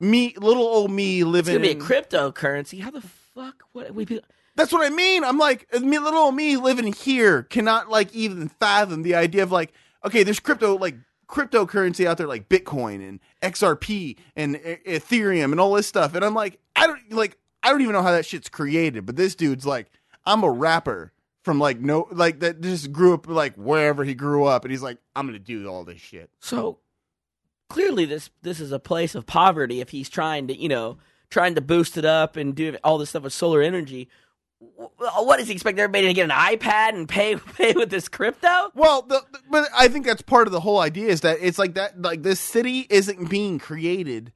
me 0.00 0.34
little 0.38 0.64
old 0.64 0.90
me 0.90 1.20
It's 1.20 1.26
living. 1.26 1.54
gonna 1.54 1.66
be 1.66 1.72
a 1.72 1.76
cryptocurrency. 1.76 2.80
How 2.80 2.90
the 2.90 3.00
fuck 3.00 3.62
would 3.72 3.94
we 3.94 4.04
be? 4.04 4.20
That's 4.56 4.72
what 4.72 4.84
I 4.84 4.90
mean. 4.90 5.24
I'm 5.24 5.38
like 5.38 5.72
me, 5.80 5.98
little 5.98 6.18
old 6.18 6.34
me 6.34 6.56
living 6.56 6.92
here 6.92 7.44
cannot 7.44 7.88
like 7.88 8.12
even 8.14 8.48
fathom 8.48 9.02
the 9.02 9.14
idea 9.14 9.42
of 9.42 9.52
like 9.52 9.72
okay, 10.04 10.22
there's 10.22 10.40
crypto 10.40 10.76
like 10.76 10.96
cryptocurrency 11.28 12.06
out 12.06 12.18
there 12.18 12.26
like 12.26 12.48
Bitcoin 12.48 13.06
and 13.08 13.20
XRP 13.42 14.16
and 14.34 14.56
Ethereum 14.56 15.52
and 15.52 15.60
all 15.60 15.72
this 15.74 15.86
stuff, 15.86 16.14
and 16.14 16.24
I'm 16.24 16.34
like 16.34 16.58
I 16.76 16.86
don't 16.86 17.12
like 17.12 17.38
I 17.62 17.70
don't 17.70 17.80
even 17.82 17.92
know 17.92 18.02
how 18.02 18.12
that 18.12 18.26
shit's 18.26 18.48
created, 18.48 19.04
but 19.06 19.16
this 19.16 19.34
dude's 19.34 19.66
like 19.66 19.90
I'm 20.26 20.42
a 20.44 20.50
rapper 20.50 21.12
from 21.42 21.58
like 21.58 21.80
no 21.80 22.06
like 22.12 22.40
that 22.40 22.60
just 22.60 22.92
grew 22.92 23.14
up 23.14 23.26
like 23.28 23.54
wherever 23.56 24.04
he 24.04 24.14
grew 24.14 24.44
up, 24.44 24.64
and 24.64 24.70
he's 24.72 24.82
like 24.82 24.98
I'm 25.16 25.26
gonna 25.26 25.38
do 25.38 25.66
all 25.68 25.84
this 25.84 26.00
shit. 26.00 26.30
So 26.40 26.78
clearly, 27.68 28.04
this 28.04 28.30
this 28.42 28.60
is 28.60 28.72
a 28.72 28.78
place 28.78 29.14
of 29.14 29.26
poverty. 29.26 29.80
If 29.80 29.90
he's 29.90 30.08
trying 30.08 30.48
to, 30.48 30.56
you 30.56 30.68
know, 30.68 30.98
trying 31.30 31.54
to 31.56 31.60
boost 31.60 31.96
it 31.96 32.04
up 32.04 32.36
and 32.36 32.54
do 32.54 32.76
all 32.84 32.98
this 32.98 33.10
stuff 33.10 33.22
with 33.24 33.32
solar 33.32 33.60
energy, 33.62 34.08
what 34.58 35.38
does 35.38 35.46
he 35.48 35.54
expect 35.54 35.78
everybody 35.78 36.06
to 36.08 36.14
get 36.14 36.24
an 36.24 36.30
iPad 36.30 36.90
and 36.94 37.08
pay 37.08 37.36
pay 37.56 37.72
with 37.74 37.90
this 37.90 38.08
crypto? 38.08 38.70
Well, 38.74 39.02
the, 39.02 39.22
the- 39.32 39.38
but 39.50 39.68
I 39.76 39.88
think 39.88 40.04
that's 40.06 40.22
part 40.22 40.46
of 40.46 40.52
the 40.52 40.60
whole 40.60 40.78
idea 40.80 41.08
is 41.08 41.22
that 41.22 41.38
it's 41.40 41.58
like 41.58 41.74
that 41.74 42.00
like 42.02 42.22
this 42.22 42.40
city 42.40 42.86
isn't 42.90 43.30
being 43.30 43.58
created 43.58 44.32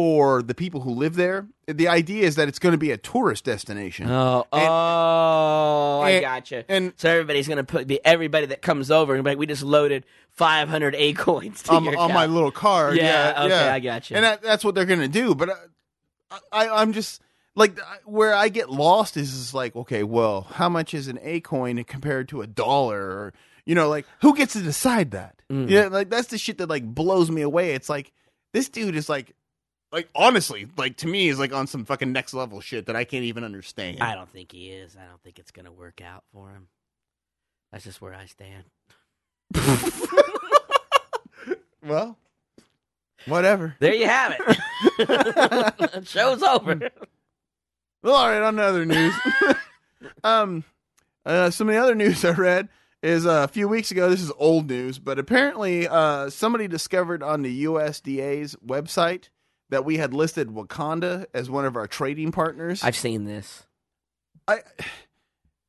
for 0.00 0.40
the 0.42 0.54
people 0.54 0.80
who 0.80 0.92
live 0.92 1.14
there. 1.14 1.46
The 1.66 1.86
idea 1.88 2.24
is 2.24 2.36
that 2.36 2.48
it's 2.48 2.58
going 2.58 2.72
to 2.72 2.78
be 2.78 2.90
a 2.90 2.96
tourist 2.96 3.44
destination. 3.44 4.08
Oh, 4.10 4.46
And- 4.50 4.62
oh, 4.66 6.00
I 6.02 6.10
and- 6.12 6.22
gotcha. 6.22 6.64
and- 6.70 6.94
so 6.96 7.10
everybody's 7.10 7.46
gonna 7.46 7.64
put 7.64 7.86
be 7.86 8.02
everybody 8.02 8.46
that 8.46 8.62
comes 8.62 8.90
over 8.90 9.14
and 9.14 9.22
be 9.22 9.30
like, 9.32 9.38
we 9.38 9.44
just 9.46 9.62
loaded 9.62 10.06
500 10.30 10.94
A 10.94 11.12
coins 11.12 11.62
to 11.64 11.72
on, 11.72 11.84
my 12.14 12.24
little 12.24 12.50
card. 12.50 12.96
Yeah, 12.96 13.02
Yeah, 13.32 13.44
okay, 13.44 13.64
yeah. 13.66 13.74
I 13.74 13.78
gotcha. 13.80 14.14
And 14.16 14.24
that, 14.24 14.40
that's 14.42 14.64
what 14.64 14.74
they're 14.74 14.86
going 14.86 15.00
to 15.00 15.08
do. 15.08 15.34
But 15.34 15.50
uh, 15.50 16.38
I, 16.50 16.68
I'm 16.70 16.94
just 16.94 17.20
like 17.54 17.78
where 18.06 18.32
I 18.32 18.48
get 18.48 18.70
lost 18.70 19.18
is, 19.18 19.34
is 19.34 19.52
like, 19.52 19.76
okay, 19.76 20.02
well, 20.02 20.46
how 20.54 20.70
much 20.70 20.94
is 20.94 21.08
an 21.08 21.18
A 21.22 21.40
coin 21.40 21.84
compared 21.84 22.30
to 22.30 22.40
a 22.40 22.46
dollar? 22.46 23.02
Or 23.02 23.32
you 23.66 23.74
know, 23.74 23.90
like 23.90 24.06
who 24.22 24.34
gets 24.34 24.54
to 24.54 24.62
decide 24.62 25.10
that? 25.10 25.34
Mm. 25.52 25.68
Yeah, 25.68 25.88
like 25.88 26.08
that's 26.08 26.28
the 26.28 26.38
shit 26.38 26.56
that 26.56 26.70
like 26.70 26.86
blows 26.86 27.30
me 27.30 27.42
away. 27.42 27.74
It's 27.74 27.90
like 27.90 28.12
this 28.54 28.70
dude 28.70 28.96
is 28.96 29.10
like. 29.10 29.34
Like 29.92 30.08
honestly, 30.14 30.68
like 30.76 30.98
to 30.98 31.08
me, 31.08 31.28
is 31.28 31.38
like 31.38 31.52
on 31.52 31.66
some 31.66 31.84
fucking 31.84 32.12
next 32.12 32.32
level 32.32 32.60
shit 32.60 32.86
that 32.86 32.94
I 32.94 33.04
can't 33.04 33.24
even 33.24 33.42
understand. 33.42 34.00
I 34.00 34.14
don't 34.14 34.30
think 34.30 34.52
he 34.52 34.70
is. 34.70 34.96
I 34.96 35.06
don't 35.06 35.20
think 35.22 35.38
it's 35.38 35.50
gonna 35.50 35.72
work 35.72 36.00
out 36.00 36.22
for 36.32 36.50
him. 36.50 36.68
That's 37.72 37.84
just 37.84 38.00
where 38.00 38.14
I 38.14 38.26
stand. 38.26 38.64
well, 41.84 42.16
whatever. 43.26 43.74
There 43.80 43.94
you 43.94 44.06
have 44.06 44.36
it. 44.38 44.56
Show's 46.06 46.42
over. 46.42 46.90
Well, 48.02 48.14
all 48.14 48.28
right, 48.28 48.42
on 48.42 48.56
to 48.56 48.62
other 48.62 48.86
news. 48.86 49.14
um, 50.24 50.64
uh, 51.26 51.50
some 51.50 51.68
of 51.68 51.74
the 51.74 51.80
other 51.80 51.94
news 51.94 52.24
I 52.24 52.30
read 52.30 52.68
is 53.02 53.26
uh, 53.26 53.44
a 53.44 53.48
few 53.48 53.68
weeks 53.68 53.90
ago. 53.90 54.08
This 54.08 54.22
is 54.22 54.32
old 54.38 54.68
news, 54.68 54.98
but 54.98 55.18
apparently, 55.18 55.88
uh, 55.88 56.30
somebody 56.30 56.68
discovered 56.68 57.22
on 57.22 57.42
the 57.42 57.64
USDA's 57.64 58.56
website 58.64 59.28
that 59.70 59.84
we 59.84 59.96
had 59.96 60.12
listed 60.12 60.48
Wakanda 60.48 61.26
as 61.32 61.48
one 61.48 61.64
of 61.64 61.76
our 61.76 61.86
trading 61.86 62.32
partners. 62.32 62.82
I've 62.82 62.96
seen 62.96 63.24
this. 63.24 63.64
I 64.46 64.58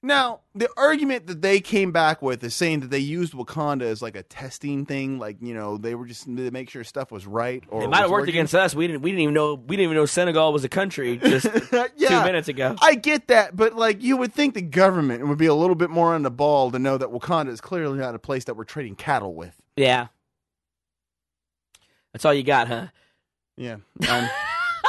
now 0.04 0.40
the 0.56 0.68
argument 0.76 1.28
that 1.28 1.44
they 1.44 1.60
came 1.60 1.92
back 1.92 2.24
with 2.24 2.44
is 2.44 2.56
saying 2.56 2.80
that 2.80 2.90
they 2.90 2.98
used 3.00 3.34
Wakanda 3.34 3.84
as 3.84 4.02
like 4.02 4.16
a 4.16 4.24
testing 4.24 4.86
thing, 4.86 5.20
like 5.20 5.38
you 5.42 5.54
know 5.54 5.78
they 5.78 5.94
were 5.94 6.08
just 6.08 6.26
to 6.26 6.50
make 6.52 6.72
sure 6.72 6.84
stuff 6.84 7.12
was 7.12 7.28
right. 7.28 7.64
Or 7.68 7.84
It 7.84 7.90
might 7.90 8.00
have 8.00 8.10
worked 8.10 8.22
working. 8.22 8.34
against 8.34 8.56
us. 8.56 8.74
We 8.74 8.88
didn't. 8.88 9.04
We 9.04 9.12
didn't 9.12 9.22
even 9.22 9.34
know. 9.36 9.54
We 9.54 9.76
didn't 9.78 9.84
even 9.92 9.98
know 9.98 10.08
Senegal 10.08 10.52
was 10.52 10.64
a 10.64 10.70
country 10.70 11.18
just 11.24 11.46
yeah. 11.72 11.88
two 12.10 12.24
minutes 12.26 12.48
ago. 12.48 12.76
I 12.82 12.96
get 12.96 13.28
that, 13.28 13.56
but 13.56 13.76
like 13.76 14.02
you 14.02 14.18
would 14.18 14.34
think 14.34 14.56
the 14.56 14.62
government 14.64 15.28
would 15.28 15.38
be 15.38 15.46
a 15.46 15.54
little 15.54 15.76
bit 15.76 15.92
more 15.92 16.16
on 16.16 16.24
the 16.24 16.32
ball 16.32 16.72
to 16.72 16.80
know 16.80 16.98
that 16.98 17.10
Wakanda 17.10 17.50
is 17.50 17.62
clearly 17.62 18.00
not 18.00 18.16
a 18.16 18.20
place 18.20 18.46
that 18.46 18.56
we're 18.56 18.64
trading 18.64 18.96
cattle 18.96 19.36
with. 19.36 19.56
Yeah. 19.76 20.08
That's 22.14 22.26
all 22.26 22.34
you 22.34 22.44
got, 22.44 22.68
huh? 22.68 22.88
Yeah, 23.62 23.78
um, 24.10 24.30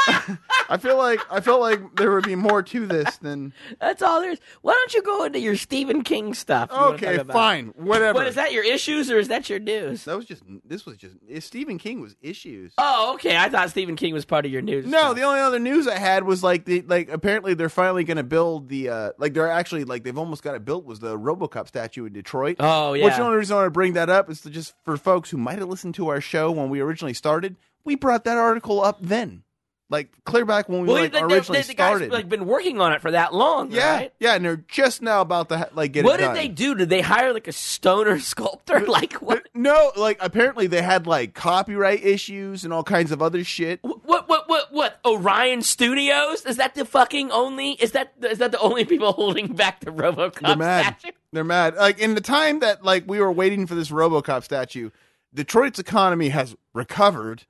I 0.68 0.78
feel 0.78 0.96
like 0.96 1.20
I 1.30 1.40
felt 1.40 1.60
like 1.60 1.96
there 1.96 2.10
would 2.10 2.24
be 2.24 2.34
more 2.34 2.62
to 2.62 2.86
this 2.86 3.18
than 3.18 3.52
That's 3.80 4.02
all 4.02 4.20
there 4.20 4.30
is. 4.30 4.40
Why 4.62 4.72
don't 4.72 4.94
you 4.94 5.02
go 5.02 5.24
into 5.24 5.38
your 5.38 5.56
Stephen 5.56 6.02
King 6.02 6.34
stuff? 6.34 6.70
you 6.72 6.78
wanna 6.78 6.94
okay, 6.94 7.12
talk 7.12 7.20
about? 7.22 7.34
fine, 7.34 7.66
whatever. 7.76 8.14
What 8.14 8.26
is 8.26 8.34
that? 8.36 8.52
Your 8.52 8.64
issues 8.64 9.10
or 9.10 9.18
is 9.18 9.28
that 9.28 9.48
your 9.50 9.58
news? 9.58 10.04
That 10.04 10.16
was 10.16 10.24
just 10.24 10.42
this 10.64 10.86
was 10.86 10.96
just 10.96 11.16
if 11.28 11.44
Stephen 11.44 11.78
King 11.78 12.00
was 12.00 12.16
issues. 12.20 12.72
Oh, 12.78 13.14
okay. 13.14 13.36
I 13.36 13.48
thought 13.48 13.70
Stephen 13.70 13.96
King 13.96 14.14
was 14.14 14.24
part 14.24 14.46
of 14.46 14.52
your 14.52 14.62
news. 14.62 14.86
No, 14.86 15.14
the 15.14 15.22
only 15.22 15.40
other 15.40 15.58
news 15.58 15.86
I 15.86 15.98
had 15.98 16.24
was 16.24 16.42
like 16.42 16.64
the 16.64 16.82
like 16.82 17.10
apparently 17.10 17.54
they're 17.54 17.68
finally 17.68 18.04
going 18.04 18.16
to 18.16 18.24
build 18.24 18.68
the 18.68 18.88
uh 18.88 19.10
like 19.18 19.34
they're 19.34 19.50
actually 19.50 19.84
like 19.84 20.04
they've 20.04 20.18
almost 20.18 20.42
got 20.42 20.54
it 20.54 20.64
built 20.64 20.84
was 20.84 21.00
the 21.00 21.18
RoboCop 21.18 21.68
statue 21.68 22.06
in 22.06 22.12
Detroit. 22.12 22.56
Oh 22.60 22.94
yeah. 22.94 23.04
Which 23.04 23.16
the 23.16 23.22
only 23.22 23.36
reason 23.36 23.54
I 23.54 23.60
want 23.60 23.66
to 23.66 23.70
bring 23.72 23.92
that 23.92 24.08
up 24.08 24.30
is 24.30 24.40
to 24.42 24.50
just 24.50 24.74
for 24.84 24.96
folks 24.96 25.30
who 25.30 25.36
might 25.36 25.58
have 25.58 25.68
listened 25.68 25.94
to 25.96 26.08
our 26.08 26.20
show 26.20 26.50
when 26.50 26.70
we 26.70 26.80
originally 26.80 27.14
started, 27.14 27.56
we 27.84 27.96
brought 27.96 28.24
that 28.24 28.38
article 28.38 28.82
up 28.82 28.98
then, 29.00 29.42
like 29.90 30.08
clear 30.24 30.44
back 30.44 30.68
when 30.68 30.82
we 30.82 30.88
well, 30.88 31.02
like 31.02 31.14
originally 31.14 31.60
the, 31.62 31.68
the 31.68 31.74
guys 31.74 31.88
started. 31.88 32.12
like 32.12 32.28
been 32.28 32.46
working 32.46 32.80
on 32.80 32.92
it 32.92 33.02
for 33.02 33.10
that 33.10 33.34
long. 33.34 33.70
yeah, 33.70 33.96
right? 33.96 34.12
yeah, 34.18 34.34
and 34.34 34.44
they're 34.44 34.64
just 34.68 35.02
now 35.02 35.20
about 35.20 35.48
to 35.50 35.68
like 35.74 35.92
get 35.92 36.04
What 36.04 36.18
did 36.20 36.34
they 36.34 36.48
do? 36.48 36.74
Did 36.74 36.88
they 36.88 37.00
hire 37.02 37.32
like 37.32 37.48
a 37.48 37.52
stoner 37.52 38.18
sculptor? 38.20 38.76
Uh, 38.76 38.90
like 38.90 39.14
what? 39.14 39.38
Uh, 39.38 39.48
no, 39.54 39.92
like 39.96 40.18
apparently 40.20 40.66
they 40.66 40.82
had 40.82 41.06
like 41.06 41.34
copyright 41.34 42.02
issues 42.04 42.64
and 42.64 42.72
all 42.72 42.84
kinds 42.84 43.12
of 43.12 43.20
other 43.20 43.44
shit. 43.44 43.80
What? 43.82 44.28
What? 44.28 44.48
What? 44.48 44.72
What? 44.72 44.98
Orion 45.04 45.62
Studios? 45.62 46.44
Is 46.46 46.56
that 46.56 46.74
the 46.74 46.84
fucking 46.84 47.30
only? 47.30 47.72
Is 47.72 47.92
that 47.92 48.14
is 48.22 48.38
that 48.38 48.52
the 48.52 48.60
only 48.60 48.84
people 48.84 49.12
holding 49.14 49.54
back 49.54 49.80
the 49.80 49.90
RoboCop 49.90 50.40
They're 50.40 50.56
mad. 50.56 50.96
statue? 51.00 51.16
They're 51.32 51.44
mad. 51.44 51.74
Like 51.76 51.98
in 51.98 52.14
the 52.14 52.20
time 52.20 52.60
that 52.60 52.82
like 52.84 53.04
we 53.06 53.20
were 53.20 53.32
waiting 53.32 53.66
for 53.66 53.74
this 53.74 53.90
RoboCop 53.90 54.42
statue, 54.44 54.90
Detroit's 55.34 55.78
economy 55.78 56.28
has 56.30 56.56
recovered, 56.74 57.44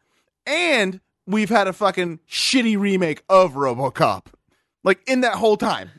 and 0.47 1.01
we've 1.27 1.49
had 1.49 1.67
a 1.69 1.73
fucking 1.73 2.21
shitty 2.29 2.79
remake 2.79 3.23
of 3.29 3.55
RoboCop. 3.55 4.27
Like 4.85 5.01
in 5.07 5.21
that 5.21 5.35
whole 5.35 5.57
time, 5.57 5.91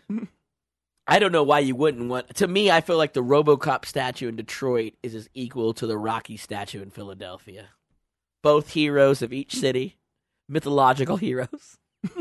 I 1.07 1.19
don't 1.19 1.31
know 1.31 1.43
why 1.43 1.59
you 1.59 1.75
wouldn't 1.75 2.09
want. 2.09 2.35
To 2.35 2.47
me, 2.47 2.69
I 2.71 2.81
feel 2.81 2.97
like 2.97 3.13
the 3.13 3.23
RoboCop 3.23 3.85
statue 3.85 4.27
in 4.27 4.35
Detroit 4.35 4.93
is 5.03 5.15
as 5.15 5.29
equal 5.33 5.73
to 5.75 5.87
the 5.87 5.97
Rocky 5.97 6.37
statue 6.37 6.81
in 6.81 6.89
Philadelphia. 6.89 7.69
Both 8.41 8.71
heroes 8.71 9.21
of 9.21 9.31
each 9.31 9.55
city, 9.55 9.97
mythological 10.49 11.15
heroes. 11.17 11.77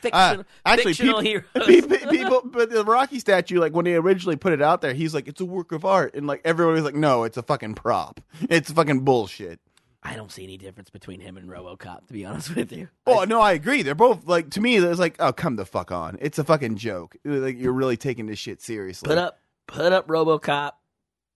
Fictional, 0.00 0.40
Uh, 0.40 0.42
actually, 0.64 0.94
fictional 0.94 1.20
peop- 1.22 1.44
heroes. 1.54 1.86
pe- 1.86 2.06
people, 2.10 2.42
but 2.44 2.70
the 2.70 2.84
Rocky 2.84 3.18
statue, 3.18 3.58
like 3.58 3.72
when 3.74 3.84
he 3.84 3.94
originally 3.96 4.36
put 4.36 4.52
it 4.52 4.62
out 4.62 4.80
there, 4.80 4.94
he's 4.94 5.12
like, 5.12 5.26
"It's 5.26 5.40
a 5.40 5.44
work 5.44 5.72
of 5.72 5.84
art," 5.84 6.14
and 6.14 6.24
like 6.26 6.40
everybody 6.44 6.76
was 6.76 6.84
like, 6.84 6.94
"No, 6.94 7.24
it's 7.24 7.36
a 7.36 7.42
fucking 7.42 7.74
prop. 7.74 8.20
It's 8.48 8.70
fucking 8.70 9.00
bullshit." 9.00 9.58
I 10.02 10.14
don't 10.14 10.30
see 10.30 10.44
any 10.44 10.56
difference 10.56 10.90
between 10.90 11.20
him 11.20 11.36
and 11.36 11.48
RoboCop, 11.48 12.06
to 12.06 12.12
be 12.12 12.24
honest 12.24 12.54
with 12.56 12.72
you. 12.72 12.88
Oh 13.06 13.24
no, 13.24 13.40
I 13.40 13.52
agree. 13.52 13.82
They're 13.82 13.94
both 13.94 14.26
like 14.26 14.50
to 14.50 14.60
me. 14.60 14.76
It's 14.76 15.00
like, 15.00 15.16
oh, 15.18 15.32
come 15.32 15.56
the 15.56 15.66
fuck 15.66 15.90
on. 15.90 16.18
It's 16.20 16.38
a 16.38 16.44
fucking 16.44 16.76
joke. 16.76 17.16
Like 17.24 17.58
you're 17.58 17.72
really 17.72 17.96
taking 17.96 18.26
this 18.26 18.38
shit 18.38 18.60
seriously. 18.62 19.08
Put 19.08 19.18
up, 19.18 19.40
put 19.66 19.92
up 19.92 20.06
RoboCop. 20.06 20.72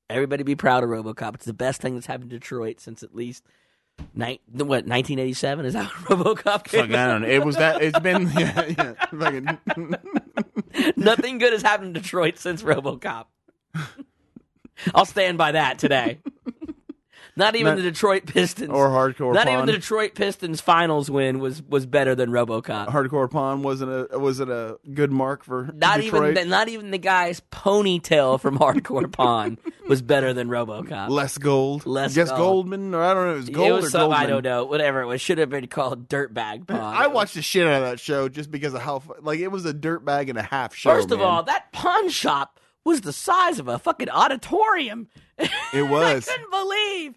Everybody 0.08 0.42
be 0.42 0.56
proud 0.56 0.84
of 0.84 0.90
RoboCop. 0.90 1.34
It's 1.34 1.44
the 1.46 1.54
best 1.54 1.80
thing 1.80 1.94
that's 1.94 2.06
happened 2.06 2.30
to 2.30 2.38
Detroit 2.38 2.80
since 2.80 3.02
at 3.02 3.14
least 3.14 3.44
ni- 4.14 4.40
what 4.52 4.86
1987 4.86 5.64
is 5.64 5.72
that 5.74 5.90
RoboCop 5.90 6.42
Fuck, 6.42 6.64
came? 6.66 6.94
I 6.94 7.06
don't 7.06 7.22
know. 7.22 7.28
It 7.28 7.44
was 7.44 7.56
that. 7.56 7.82
It's 7.82 7.98
been 7.98 8.30
yeah, 8.38 8.66
yeah. 8.66 8.92
Fucking, 9.10 9.58
Nothing 10.96 11.38
good 11.38 11.52
has 11.52 11.62
happened 11.62 11.94
to 11.94 12.00
Detroit 12.00 12.38
since 12.38 12.62
RoboCop. 12.62 13.26
I'll 14.94 15.04
stand 15.04 15.38
by 15.38 15.52
that 15.52 15.78
today. 15.78 16.20
Not 17.34 17.54
even 17.56 17.70
Not- 17.70 17.76
the 17.76 17.82
Detroit 17.90 18.26
Pistons 18.26 18.70
or 18.70 18.88
hardcore. 18.88 19.32
Not 19.32 19.46
pawn. 19.46 19.54
even 19.54 19.66
the 19.66 19.72
Detroit 19.72 20.14
Pistons 20.14 20.60
finals 20.60 21.10
win 21.10 21.38
was 21.38 21.62
was 21.62 21.86
better 21.86 22.14
than 22.14 22.28
RoboCop. 22.30 22.88
hardcore 22.88 23.30
pawn 23.30 23.62
wasn't 23.62 23.90
a 24.12 24.18
wasn't 24.18 24.50
a 24.50 24.78
good 24.92 25.10
mark 25.10 25.42
for 25.42 25.70
Not 25.74 26.00
Detroit. 26.00 26.32
even 26.32 26.34
the, 26.34 26.44
not 26.50 26.68
even 26.68 26.90
the 26.90 26.98
guy's 26.98 27.40
ponytail 27.50 28.38
from 28.38 28.58
Hardcore 28.58 29.10
Pawn 29.16 29.56
was 29.88 30.02
better 30.02 30.34
than 30.34 30.48
RoboCop. 30.48 31.08
Les 31.08 31.38
Gold. 31.38 31.86
Less 31.86 32.14
Guess 32.14 32.28
gold. 32.28 32.38
Goldman 32.68 32.94
or 32.94 33.02
I 33.02 33.14
don't 33.14 33.26
know. 33.26 33.32
It 33.32 33.36
was 33.36 33.48
gold 33.48 33.68
it 33.68 33.72
was 33.72 33.94
or 33.94 33.98
Goldman. 33.98 34.18
I 34.20 34.26
don't 34.26 34.42
know, 34.44 34.64
whatever 34.66 35.00
it 35.00 35.06
was. 35.06 35.20
Should 35.22 35.38
have 35.38 35.48
been 35.48 35.68
called 35.68 36.08
Dirtbag 36.10 36.66
Pawn. 36.66 36.80
I 36.80 37.06
watched 37.06 37.34
the 37.34 37.40
shit 37.42 37.66
out 37.66 37.82
of 37.82 37.88
that 37.90 37.98
show 38.00 38.28
just 38.28 38.50
because 38.50 38.74
of 38.74 38.82
how 38.82 39.02
like 39.22 39.40
it 39.40 39.48
was 39.48 39.64
a 39.64 39.72
dirtbag 39.72 40.28
and 40.28 40.36
a 40.38 40.42
half 40.42 40.74
show. 40.74 40.90
First 40.90 41.10
of 41.10 41.18
man. 41.20 41.26
all, 41.28 41.42
that 41.44 41.72
pawn 41.72 42.10
shop 42.10 42.60
was 42.84 43.00
the 43.00 43.12
size 43.12 43.58
of 43.58 43.68
a 43.68 43.78
fucking 43.78 44.10
auditorium. 44.10 45.08
It 45.38 45.50
was. 45.88 46.28
I 46.28 46.32
couldn't 46.32 46.50
believe 46.50 47.14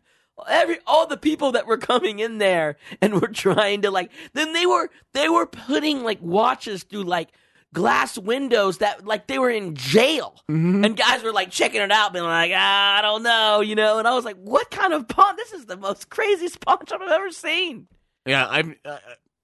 every 0.50 0.78
all 0.86 1.08
the 1.08 1.18
people 1.18 1.54
that 1.54 1.66
were 1.68 1.78
coming 1.78 2.20
in 2.20 2.38
there 2.38 2.78
and 3.02 3.14
were 3.22 3.28
trying 3.28 3.82
to 3.84 3.92
like. 3.92 4.12
Then 4.34 4.54
they 4.54 4.66
were 4.66 4.90
they 5.14 5.30
were 5.30 5.46
putting 5.46 6.04
like 6.04 6.22
watches 6.22 6.84
through 6.84 7.04
like 7.04 7.30
glass 7.74 8.18
windows 8.18 8.78
that 8.78 9.06
like 9.06 9.28
they 9.28 9.38
were 9.40 9.50
in 9.50 9.76
jail, 9.76 10.42
Mm-hmm. 10.50 10.86
and 10.86 10.96
guys 10.96 11.24
were 11.24 11.34
like 11.34 11.52
checking 11.52 11.82
it 11.82 11.92
out, 11.92 12.14
being 12.14 12.24
like, 12.26 12.52
ah, 12.56 12.98
I 13.00 13.02
don't 13.02 13.24
know, 13.24 13.62
you 13.62 13.76
know. 13.76 13.98
And 14.00 14.08
I 14.08 14.14
was 14.16 14.24
like, 14.26 14.38
what 14.38 14.70
kind 14.72 14.94
of 14.94 15.08
pawn? 15.08 15.36
This 15.36 15.52
is 15.54 15.66
the 15.66 15.76
most 15.78 16.10
craziest 16.10 16.60
pawn 16.66 16.86
shop 16.88 17.02
I've 17.04 17.12
ever 17.12 17.32
seen. 17.32 17.88
yeah, 18.26 18.48
I'm. 18.48 18.76
Uh, 18.86 18.98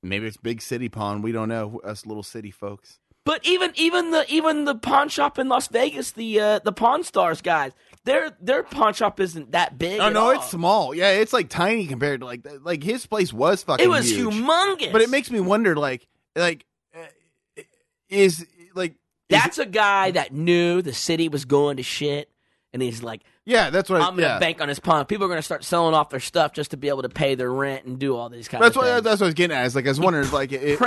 maybe 0.03 0.27
it's 0.27 0.37
big 0.37 0.61
city 0.61 0.87
pawn. 0.89 1.21
We 1.21 1.31
don't 1.31 1.49
know. 1.49 1.81
Us 1.83 2.05
little 2.05 2.23
city 2.23 2.51
folks. 2.51 2.99
But 3.31 3.45
even 3.45 3.71
even 3.75 4.11
the 4.11 4.25
even 4.27 4.65
the 4.65 4.75
pawn 4.75 5.07
shop 5.07 5.39
in 5.39 5.47
Las 5.47 5.69
Vegas, 5.69 6.11
the 6.11 6.37
uh, 6.37 6.59
the 6.65 6.73
Pawn 6.73 7.01
Stars 7.05 7.41
guys, 7.41 7.71
their 8.03 8.31
their 8.41 8.61
pawn 8.61 8.93
shop 8.93 9.21
isn't 9.21 9.53
that 9.53 9.77
big. 9.77 10.01
Oh 10.01 10.09
no, 10.09 10.23
all. 10.23 10.31
it's 10.31 10.49
small. 10.49 10.93
Yeah, 10.93 11.11
it's 11.11 11.31
like 11.31 11.47
tiny 11.47 11.87
compared 11.87 12.19
to 12.19 12.25
like 12.25 12.45
like 12.61 12.83
his 12.83 13.05
place 13.05 13.31
was 13.31 13.63
fucking. 13.63 13.85
it 13.85 13.87
was 13.87 14.11
huge. 14.11 14.33
humongous. 14.35 14.91
But 14.91 15.01
it 15.01 15.09
makes 15.09 15.31
me 15.31 15.39
wonder, 15.39 15.77
like, 15.77 16.09
like, 16.35 16.65
uh, 16.93 17.61
is 18.09 18.45
like, 18.75 18.95
is- 19.29 19.39
that's 19.41 19.59
a 19.59 19.65
guy 19.65 20.11
that 20.11 20.33
knew 20.33 20.81
the 20.81 20.91
city 20.91 21.29
was 21.29 21.45
going 21.45 21.77
to 21.77 21.83
shit, 21.83 22.29
and 22.73 22.81
he's 22.81 23.01
like, 23.01 23.21
yeah, 23.45 23.69
that's 23.69 23.89
what. 23.89 24.01
I'm 24.01 24.15
gonna 24.15 24.23
yeah. 24.23 24.39
bank 24.39 24.59
on 24.59 24.67
his 24.67 24.81
pawn. 24.81 25.05
People 25.05 25.27
are 25.27 25.29
gonna 25.29 25.41
start 25.41 25.63
selling 25.63 25.95
off 25.95 26.09
their 26.09 26.19
stuff 26.19 26.51
just 26.51 26.71
to 26.71 26.77
be 26.77 26.89
able 26.89 27.03
to 27.03 27.09
pay 27.09 27.35
their 27.35 27.49
rent 27.49 27.85
and 27.85 27.97
do 27.97 28.13
all 28.13 28.27
these 28.27 28.49
kind 28.49 28.61
That's 28.61 28.75
of 28.75 28.81
what 28.81 28.91
things. 28.91 29.03
that's 29.03 29.21
what 29.21 29.27
I 29.27 29.29
was 29.29 29.35
getting 29.35 29.55
at. 29.55 29.67
Is 29.67 29.73
like 29.73 29.85
I 29.85 29.89
was 29.89 30.01
wondering, 30.01 30.29
like, 30.31 30.51
it, 30.51 30.61
it- 30.61 30.77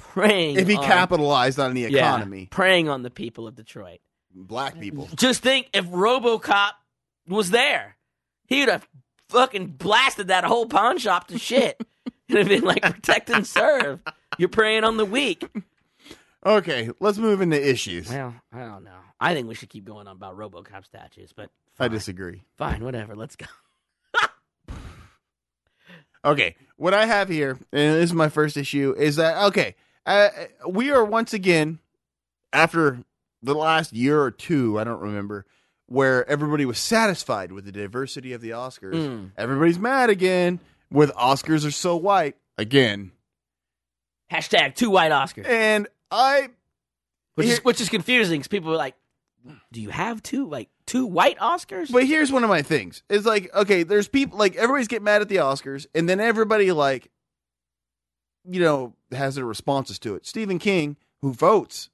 praying, 0.00 0.54
praying. 0.54 0.58
if 0.58 0.68
he 0.68 0.76
on, 0.76 0.84
capitalized 0.84 1.58
on 1.58 1.74
the 1.74 1.82
yeah, 1.82 1.88
economy, 1.88 2.48
praying 2.50 2.88
on 2.88 3.02
the 3.02 3.10
people 3.10 3.46
of 3.46 3.54
Detroit. 3.54 4.00
black 4.34 4.78
people. 4.78 5.08
Just 5.14 5.42
think 5.42 5.68
if 5.72 5.86
RoboCop 5.86 6.72
was 7.28 7.50
there, 7.50 7.96
he 8.46 8.60
would 8.60 8.68
have 8.68 8.88
fucking 9.28 9.68
blasted 9.68 10.28
that 10.28 10.44
whole 10.44 10.66
pawn 10.66 10.98
shop 10.98 11.28
to 11.28 11.38
shit. 11.38 11.80
It'd 12.28 12.38
have 12.38 12.48
been 12.48 12.64
like 12.64 12.82
protect 12.82 13.30
and 13.30 13.46
serve. 13.46 14.00
You're 14.38 14.48
preying 14.48 14.84
on 14.84 14.96
the 14.96 15.04
weak. 15.04 15.44
Okay, 16.44 16.90
let's 17.00 17.18
move 17.18 17.40
into 17.40 17.60
issues. 17.68 18.08
Well, 18.08 18.34
I 18.52 18.60
don't 18.60 18.84
know. 18.84 18.98
I 19.20 19.34
think 19.34 19.48
we 19.48 19.54
should 19.54 19.68
keep 19.68 19.84
going 19.84 20.06
on 20.06 20.16
about 20.16 20.36
RoboCop 20.36 20.84
statues, 20.84 21.32
but 21.34 21.50
I 21.78 21.88
disagree. 21.88 22.42
Fine, 22.56 22.82
whatever. 22.84 23.14
Let's 23.14 23.36
go. 23.36 23.46
Okay, 26.22 26.54
what 26.76 26.92
I 26.92 27.06
have 27.06 27.30
here, 27.30 27.58
and 27.72 27.94
this 27.94 28.10
is 28.10 28.12
my 28.12 28.28
first 28.28 28.58
issue, 28.58 28.94
is 28.98 29.16
that 29.16 29.42
okay? 29.46 29.74
Uh, 30.06 30.28
we 30.66 30.90
are 30.90 31.04
once 31.04 31.32
again 31.32 31.78
after 32.52 33.04
the 33.42 33.54
last 33.54 33.92
year 33.92 34.20
or 34.20 34.30
two, 34.30 34.78
I 34.78 34.84
don't 34.84 35.00
remember, 35.00 35.46
where 35.86 36.28
everybody 36.28 36.64
was 36.64 36.78
satisfied 36.78 37.52
with 37.52 37.64
the 37.64 37.72
diversity 37.72 38.32
of 38.32 38.40
the 38.40 38.50
Oscars. 38.50 38.94
Mm. 38.94 39.30
Everybody's 39.36 39.78
mad 39.78 40.10
again 40.10 40.60
with 40.90 41.12
Oscars 41.14 41.66
are 41.66 41.70
so 41.70 41.96
white 41.96 42.36
again, 42.58 43.12
Hashtag 44.30 44.74
two 44.74 44.90
white 44.90 45.10
Oscars, 45.10 45.46
and 45.46 45.88
I 46.10 46.50
which 47.34 47.48
is 47.48 47.64
which 47.64 47.80
is 47.80 47.88
confusing 47.88 48.38
because 48.38 48.48
people 48.48 48.72
are 48.72 48.76
like, 48.76 48.94
"Do 49.72 49.80
you 49.80 49.90
have 49.90 50.22
two 50.22 50.48
like 50.48 50.68
two 50.86 51.06
white 51.06 51.38
Oscars?" 51.38 51.90
But 51.90 52.06
here's 52.06 52.30
one 52.30 52.44
of 52.44 52.50
my 52.50 52.62
things. 52.62 53.02
It's 53.08 53.26
like, 53.26 53.52
okay, 53.54 53.82
there's 53.82 54.08
people 54.08 54.38
like 54.38 54.54
everybody's 54.56 54.88
get 54.88 55.02
mad 55.02 55.20
at 55.22 55.28
the 55.28 55.36
Oscars, 55.36 55.86
and 55.94 56.08
then 56.08 56.20
everybody 56.20 56.70
like, 56.70 57.10
you 58.48 58.60
know, 58.60 58.94
has 59.12 59.34
their 59.34 59.44
responses 59.44 59.98
to 60.00 60.14
it. 60.14 60.26
Stephen 60.26 60.58
King, 60.58 60.96
who 61.22 61.32
votes 61.32 61.90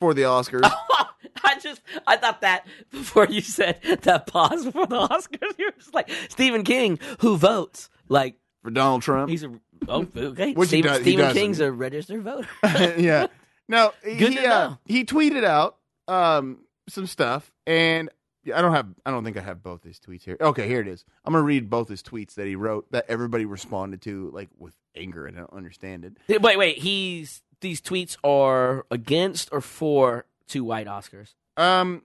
for 0.00 0.14
the 0.14 0.22
Oscars, 0.22 0.60
I 1.44 1.58
just 1.60 1.80
I 2.06 2.16
thought 2.16 2.40
that 2.42 2.66
before 2.90 3.26
you 3.26 3.40
said 3.40 3.80
that 4.02 4.26
pause 4.26 4.64
before 4.64 4.86
the 4.86 5.06
Oscars, 5.08 5.54
you 5.58 5.66
were 5.66 5.72
just 5.78 5.94
like 5.94 6.10
Stephen 6.28 6.62
King, 6.64 6.98
who 7.20 7.36
votes 7.36 7.88
like 8.08 8.36
for 8.62 8.70
Donald 8.70 9.02
Trump. 9.02 9.30
he's 9.30 9.44
a 9.44 9.52
oh 9.88 10.06
okay. 10.16 10.52
Which 10.52 10.70
he 10.70 10.78
Stephen, 10.78 10.92
does- 10.92 11.02
Stephen. 11.02 11.32
King's 11.32 11.60
a 11.60 11.70
registered 11.72 12.22
voter. 12.22 12.48
yeah. 12.98 13.26
No, 13.68 13.92
Good 14.02 14.16
he 14.30 14.34
to 14.36 14.46
uh, 14.46 14.74
he 14.86 15.04
tweeted 15.04 15.44
out 15.44 15.76
um 16.06 16.58
some 16.88 17.06
stuff, 17.06 17.52
and 17.66 18.08
I 18.54 18.62
don't 18.62 18.72
have 18.72 18.86
I 19.04 19.10
don't 19.10 19.24
think 19.24 19.36
I 19.36 19.40
have 19.42 19.62
both 19.62 19.82
his 19.84 20.00
tweets 20.00 20.22
here. 20.22 20.36
Okay, 20.40 20.66
here 20.66 20.80
it 20.80 20.88
is. 20.88 21.04
I'm 21.24 21.32
gonna 21.34 21.44
read 21.44 21.68
both 21.68 21.88
his 21.88 22.02
tweets 22.02 22.34
that 22.34 22.46
he 22.46 22.56
wrote 22.56 22.90
that 22.92 23.04
everybody 23.08 23.44
responded 23.44 24.00
to 24.02 24.30
like 24.32 24.48
with 24.58 24.74
anger, 24.98 25.26
and 25.26 25.36
I 25.36 25.40
don't 25.40 25.52
understand 25.52 26.04
it. 26.04 26.40
wait, 26.42 26.58
wait. 26.58 26.78
He's 26.78 27.42
these 27.60 27.80
tweets 27.80 28.16
are 28.24 28.84
against 28.90 29.48
or 29.52 29.60
for 29.60 30.26
two 30.46 30.64
white 30.64 30.86
Oscars. 30.86 31.34
Um, 31.56 32.02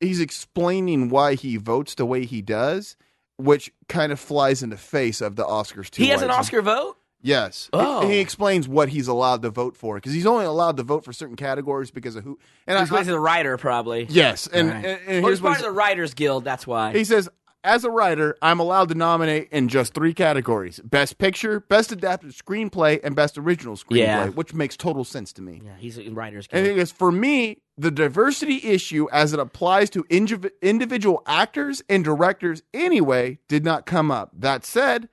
he's 0.00 0.20
explaining 0.20 1.08
why 1.08 1.34
he 1.34 1.56
votes 1.56 1.94
the 1.94 2.06
way 2.06 2.24
he 2.24 2.42
does, 2.42 2.96
which 3.38 3.72
kind 3.88 4.12
of 4.12 4.20
flies 4.20 4.62
in 4.62 4.70
the 4.70 4.76
face 4.76 5.20
of 5.20 5.36
the 5.36 5.44
Oscars 5.44 5.90
too. 5.90 6.02
he 6.02 6.08
has 6.10 6.22
an. 6.22 6.30
Oscar 6.30 6.62
vote. 6.62 6.96
Yes. 7.24 7.70
Oh. 7.72 8.02
And 8.02 8.10
he 8.12 8.18
explains 8.18 8.66
what 8.66 8.88
he's 8.88 9.06
allowed 9.06 9.42
to 9.42 9.50
vote 9.50 9.76
for 9.76 9.94
because 9.94 10.12
he's 10.12 10.26
only 10.26 10.44
allowed 10.44 10.76
to 10.78 10.82
vote 10.82 11.04
for 11.04 11.12
certain 11.12 11.36
categories 11.36 11.92
because 11.92 12.16
of 12.16 12.24
who. 12.24 12.36
And 12.66 12.76
He's 12.80 12.90
I, 12.90 12.94
basically 12.96 13.12
the 13.12 13.20
writer, 13.20 13.56
probably. 13.58 14.06
yes, 14.10 14.48
and, 14.48 14.68
Right. 14.68 14.76
and, 14.84 14.84
and 15.06 15.22
well, 15.22 15.30
here's 15.30 15.38
he's 15.38 15.40
part 15.40 15.58
of 15.58 15.62
the 15.64 15.70
Writers 15.70 16.14
Guild. 16.14 16.42
That's 16.44 16.66
why. 16.66 16.92
He 16.92 17.04
says, 17.04 17.28
as 17.64 17.84
a 17.84 17.90
writer, 17.90 18.36
I'm 18.42 18.58
allowed 18.60 18.88
to 18.88 18.94
nominate 18.94 19.48
in 19.52 19.68
just 19.68 19.94
three 19.94 20.14
categories 20.14 20.80
Best 20.80 21.18
Picture, 21.18 21.60
Best 21.60 21.92
Adapted 21.92 22.30
Screenplay, 22.32 23.00
and 23.02 23.14
Best 23.14 23.38
Original 23.38 23.76
Screenplay, 23.76 23.98
Yeah. 23.98 24.28
which 24.30 24.52
makes 24.54 24.76
total 24.76 25.04
sense 25.04 25.32
to 25.34 25.42
me. 25.42 25.60
yeah, 25.64 25.76
he's 25.78 25.98
a 25.98 26.08
Writers 26.10 26.48
And 26.50 26.76
goes, 26.76 26.90
for 26.92 27.12
me, 27.12 27.58
the 27.78 27.90
diversity 27.90 28.60
issue 28.64 29.08
as 29.12 29.32
it 29.32 29.38
applies 29.40 29.90
to 29.90 30.04
indiv- 30.04 30.50
individual 30.60 31.22
actors 31.26 31.82
and 31.88 32.04
directors 32.04 32.62
anyway 32.74 33.38
did 33.48 33.64
not 33.64 33.86
come 33.86 34.10
up. 34.10 34.30
That 34.38 34.64
said, 34.64 35.08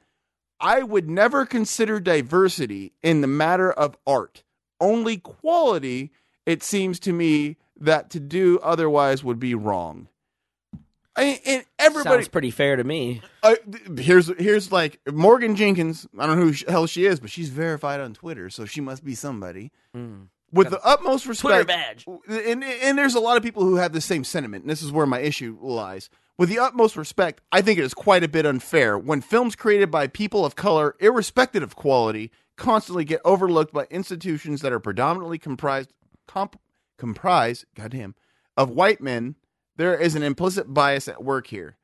I 0.60 0.84
would 0.84 1.10
never 1.10 1.46
consider 1.46 2.00
diversity 2.00 2.94
in 3.02 3.22
the 3.22 3.28
matter 3.28 3.72
of 3.72 3.96
art. 4.06 4.44
Only 4.82 5.18
quality, 5.18 6.12
it 6.46 6.64
seems 6.64 7.00
to 7.02 7.14
me, 7.14 7.58
that 7.80 8.10
to 8.10 8.20
do 8.20 8.60
otherwise 8.62 9.24
would 9.24 9.40
be 9.40 9.56
wrong. 9.56 10.08
I, 11.20 11.42
and 11.46 11.66
everybody, 11.78 12.16
Sounds 12.18 12.28
pretty 12.30 12.52
fair 12.52 12.76
to 12.76 12.84
me. 12.84 13.22
uh, 13.44 13.56
here's 13.98 14.28
here's 14.38 14.72
like 14.72 15.00
Morgan 15.12 15.56
Jenkins. 15.56 16.08
I 16.18 16.26
don't 16.26 16.40
know 16.40 16.46
who 16.46 16.52
the 16.54 16.72
hell 16.72 16.88
she 16.88 17.06
is, 17.06 17.20
but 17.20 17.30
she's 17.30 17.50
verified 17.50 18.00
on 18.00 18.14
Twitter, 18.14 18.50
so 18.50 18.66
she 18.66 18.82
must 18.82 19.04
be 19.04 19.16
somebody. 19.16 19.72
With 20.52 20.72
the 20.72 20.82
utmost 20.84 21.28
respect, 21.28 21.70
Twitter 21.70 21.82
respect, 22.06 22.06
badge. 22.08 22.48
and 22.48 22.64
and 22.64 22.98
there's 22.98 23.16
a 23.16 23.20
lot 23.20 23.38
of 23.38 23.44
people 23.44 23.64
who 23.64 23.76
have 23.76 23.94
the 23.94 24.02
same 24.02 24.24
sentiment. 24.24 24.64
And 24.64 24.72
this 24.72 24.82
is 24.82 24.92
where 24.92 25.06
my 25.06 25.20
issue 25.20 25.58
lies. 25.62 26.10
With 26.38 26.48
the 26.50 26.58
utmost 26.60 26.96
respect, 26.96 27.42
I 27.52 27.62
think 27.62 27.78
it 27.80 27.84
is 27.84 27.94
quite 27.94 28.24
a 28.24 28.28
bit 28.30 28.46
unfair 28.46 28.98
when 28.98 29.20
films 29.22 29.58
created 29.58 29.92
by 29.92 30.08
people 30.08 30.46
of 30.46 30.56
color, 30.56 30.96
irrespective 31.02 31.62
of 31.62 31.76
quality, 31.76 32.32
constantly 32.56 33.04
get 33.04 33.20
overlooked 33.26 33.74
by 33.74 33.88
institutions 33.92 34.62
that 34.62 34.72
are 34.72 34.80
predominantly 34.80 35.38
comprised 35.38 35.92
comp, 36.28 36.58
comprised, 36.98 37.66
goddamn, 37.76 38.16
of 38.56 38.70
white 38.70 39.02
men. 39.02 39.36
There 39.80 39.98
is 39.98 40.16
an 40.16 40.24
implicit 40.24 40.74
bias 40.74 41.08
at 41.08 41.24
work 41.24 41.48
here. 41.48 41.78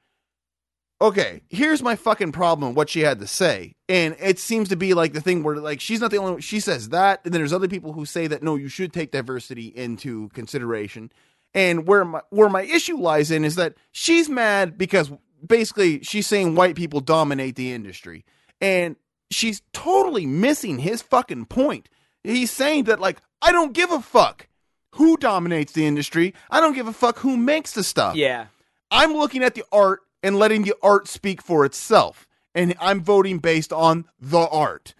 Okay, 1.02 1.44
here's 1.50 1.82
my 1.82 1.96
fucking 1.96 2.34
problem. 2.34 2.74
What 2.74 2.90
she 2.90 3.00
had 3.00 3.20
to 3.20 3.28
say, 3.28 3.76
and 3.88 4.18
it 4.20 4.38
seems 4.38 4.68
to 4.68 4.76
be 4.76 4.94
like 4.94 5.14
the 5.14 5.22
thing 5.22 5.44
where 5.44 5.56
like 5.56 5.80
she's 5.80 6.02
not 6.02 6.12
the 6.12 6.18
only. 6.18 6.34
one. 6.34 6.42
She 6.42 6.60
says 6.60 6.90
that, 6.90 7.22
and 7.24 7.34
then 7.34 7.40
there's 7.40 7.54
other 7.54 7.70
people 7.70 7.94
who 7.94 8.06
say 8.06 8.28
that 8.28 8.44
no, 8.44 8.58
you 8.58 8.68
should 8.68 8.92
take 8.92 9.12
diversity 9.12 9.68
into 9.68 10.28
consideration. 10.30 11.10
And 11.54 11.88
where 11.88 12.04
my 12.04 12.20
where 12.32 12.50
my 12.50 12.64
issue 12.64 12.98
lies 12.98 13.32
in 13.32 13.46
is 13.46 13.56
that 13.56 13.76
she's 13.94 14.28
mad 14.28 14.78
because 14.78 15.10
basically 15.46 16.04
she's 16.04 16.28
saying 16.28 16.56
white 16.56 16.76
people 16.76 17.00
dominate 17.00 17.56
the 17.56 17.72
industry, 17.72 18.26
and 18.60 18.98
she's 19.32 19.62
totally 19.72 20.26
missing 20.26 20.80
his 20.80 21.02
fucking 21.02 21.46
point. 21.46 21.88
He's 22.26 22.52
saying 22.52 22.86
that 22.86 23.00
like 23.00 23.22
I 23.42 23.54
don't 23.54 23.72
give 23.72 23.90
a 23.90 24.02
fuck 24.02 24.50
who 24.96 25.18
dominates 25.18 25.74
the 25.74 25.86
industry. 25.86 26.34
I 26.50 26.60
don't 26.60 26.74
give 26.74 26.88
a 26.88 26.94
fuck 26.94 27.20
who 27.20 27.38
makes 27.38 27.74
the 27.74 27.84
stuff. 27.84 28.16
Yeah. 28.16 28.48
I'm 28.92 29.14
looking 29.14 29.44
at 29.44 29.56
the 29.56 29.64
art 29.72 30.02
and 30.24 30.38
letting 30.38 30.64
the 30.64 30.76
art 30.82 31.08
speak 31.08 31.42
for 31.42 31.66
itself. 31.66 32.28
And 32.54 32.76
I'm 32.80 33.02
voting 33.02 33.40
based 33.40 33.74
on 33.74 34.06
the 34.20 34.48
art. 34.48 34.94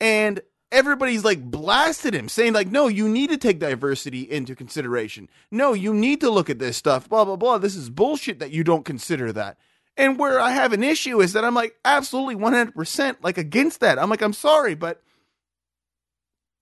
And 0.00 0.40
everybody's 0.70 1.24
like 1.24 1.42
blasted 1.42 2.14
him, 2.14 2.28
saying, 2.28 2.54
like, 2.54 2.68
no, 2.68 2.88
you 2.88 3.08
need 3.08 3.28
to 3.30 3.36
take 3.36 3.58
diversity 3.58 4.22
into 4.22 4.54
consideration. 4.54 5.28
No, 5.50 5.74
you 5.74 5.92
need 5.92 6.20
to 6.22 6.30
look 6.30 6.48
at 6.48 6.58
this 6.58 6.78
stuff, 6.78 7.08
blah, 7.08 7.24
blah, 7.24 7.36
blah. 7.36 7.58
This 7.58 7.76
is 7.76 7.90
bullshit 7.90 8.38
that 8.38 8.52
you 8.52 8.64
don't 8.64 8.84
consider 8.84 9.32
that. 9.32 9.58
And 9.98 10.18
where 10.18 10.40
I 10.40 10.52
have 10.52 10.72
an 10.72 10.82
issue 10.82 11.20
is 11.20 11.34
that 11.34 11.44
I'm 11.44 11.54
like, 11.54 11.76
absolutely 11.84 12.36
100% 12.36 13.16
like 13.22 13.36
against 13.36 13.80
that. 13.80 13.98
I'm 13.98 14.08
like, 14.08 14.22
I'm 14.22 14.32
sorry, 14.32 14.74
but 14.74 15.02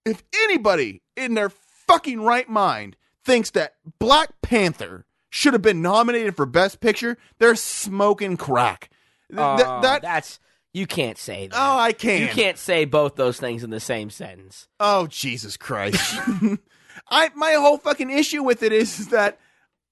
if 0.05 0.25
anybody 0.35 1.03
in 1.17 1.35
their 1.35 1.51
fucking 1.91 2.21
right 2.23 2.49
mind 2.49 2.97
thinks 3.25 3.51
that 3.51 3.75
Black 3.99 4.31
Panther 4.43 5.05
should 5.29 5.53
have 5.53 5.63
been 5.63 5.83
nominated 5.83 6.37
for 6.37 6.47
Best 6.47 6.81
Picture, 6.81 7.17
they're 7.39 7.55
smoking 7.57 8.37
crack. 8.37 8.91
Th- 9.31 9.39
Oh, 9.41 9.57
that, 9.57 9.83
that- 9.83 10.03
that's 10.03 10.41
you 10.73 10.87
can't 10.87 11.19
say 11.19 11.49
that. 11.49 11.57
oh, 11.57 11.79
I 11.79 11.93
can't. 11.93 12.21
You 12.23 12.29
can't 12.29 12.57
say 12.59 12.85
both 12.85 13.17
those 13.17 13.39
things 13.41 13.63
in 13.65 13.71
the 13.71 13.81
same 13.81 14.09
sentence. 14.11 14.69
Oh 14.79 15.07
Jesus 15.09 15.57
Christ! 15.57 16.19
I 17.11 17.31
my 17.35 17.53
whole 17.55 17.79
fucking 17.79 18.11
issue 18.11 18.43
with 18.43 18.63
it 18.63 18.73
is 18.73 19.09
that 19.09 19.39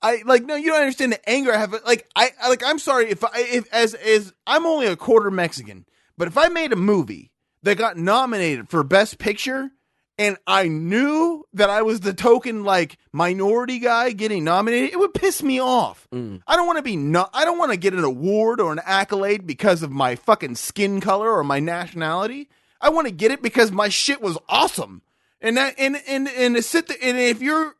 I 0.03 0.23
like 0.25 0.45
no, 0.45 0.55
you 0.55 0.71
don't 0.71 0.81
understand 0.81 1.13
the 1.13 1.29
anger 1.29 1.53
I 1.53 1.59
have. 1.59 1.73
Like 1.85 2.09
I 2.15 2.31
I- 2.41 2.49
like 2.49 2.63
I'm 2.65 2.79
sorry 2.79 3.11
if 3.11 3.25
I 3.25 3.31
if 3.35 3.73
as 3.73 3.95
as 3.95 4.33
I'm 4.47 4.67
only 4.67 4.87
a 4.87 4.97
quarter 4.97 5.31
Mexican, 5.31 5.85
but 6.17 6.29
if 6.29 6.39
I 6.39 6.49
made 6.49 6.73
a 6.73 6.77
movie 6.77 7.33
that 7.65 7.77
got 7.77 7.97
nominated 7.97 8.69
for 8.69 8.83
Best 8.85 9.19
Picture. 9.19 9.71
And 10.19 10.37
I 10.49 10.67
knew 10.67 11.45
that 11.53 11.71
I 11.71 11.83
was 11.83 12.01
the 12.01 12.13
token 12.13 12.65
like 12.65 12.99
minority 13.13 13.79
guy 13.79 14.11
getting 14.11 14.43
nominated. 14.43 14.91
It 14.93 14.99
would 14.99 15.15
piss 15.15 15.45
me 15.45 15.61
off. 15.61 16.09
Mm. 16.13 16.43
I 16.45 16.57
don't 16.57 16.67
want 16.67 16.79
to 16.79 16.83
be 16.83 16.97
no. 16.97 17.29
I 17.33 17.45
don't 17.45 17.59
want 17.59 17.71
to 17.71 17.79
get 17.79 17.95
an 17.95 18.03
award 18.03 18.61
or 18.61 18.73
an 18.73 18.81
accolade 18.85 19.47
because 19.47 19.85
of 19.85 19.93
my 19.93 20.17
fucking 20.17 20.57
skin 20.57 21.01
color 21.01 21.31
or 21.31 21.45
my 21.45 21.61
nationality. 21.61 22.49
I 22.81 22.91
want 22.91 23.07
to 23.07 23.13
get 23.13 23.31
it 23.31 23.43
because 23.43 23.71
my 23.71 23.89
shit 23.89 24.21
was 24.21 24.37
awesome. 24.49 25.03
And 25.41 25.57
that 25.57 25.77
and 25.79 26.03
and 26.09 26.29
and 26.29 26.57
to 26.57 26.63
sit 26.63 26.89
there 26.89 26.99
and 27.01 27.17
if 27.17 27.41
you're 27.41 27.77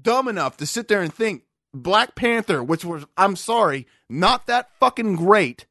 dumb 0.00 0.26
enough 0.26 0.56
to 0.58 0.66
sit 0.66 0.88
there 0.88 1.02
and 1.02 1.12
think 1.12 1.42
Black 1.74 2.14
Panther, 2.14 2.62
which 2.62 2.84
was 2.84 3.04
I'm 3.16 3.36
sorry, 3.36 3.86
not 4.08 4.46
that 4.46 4.70
fucking 4.80 5.16
great, 5.16 5.66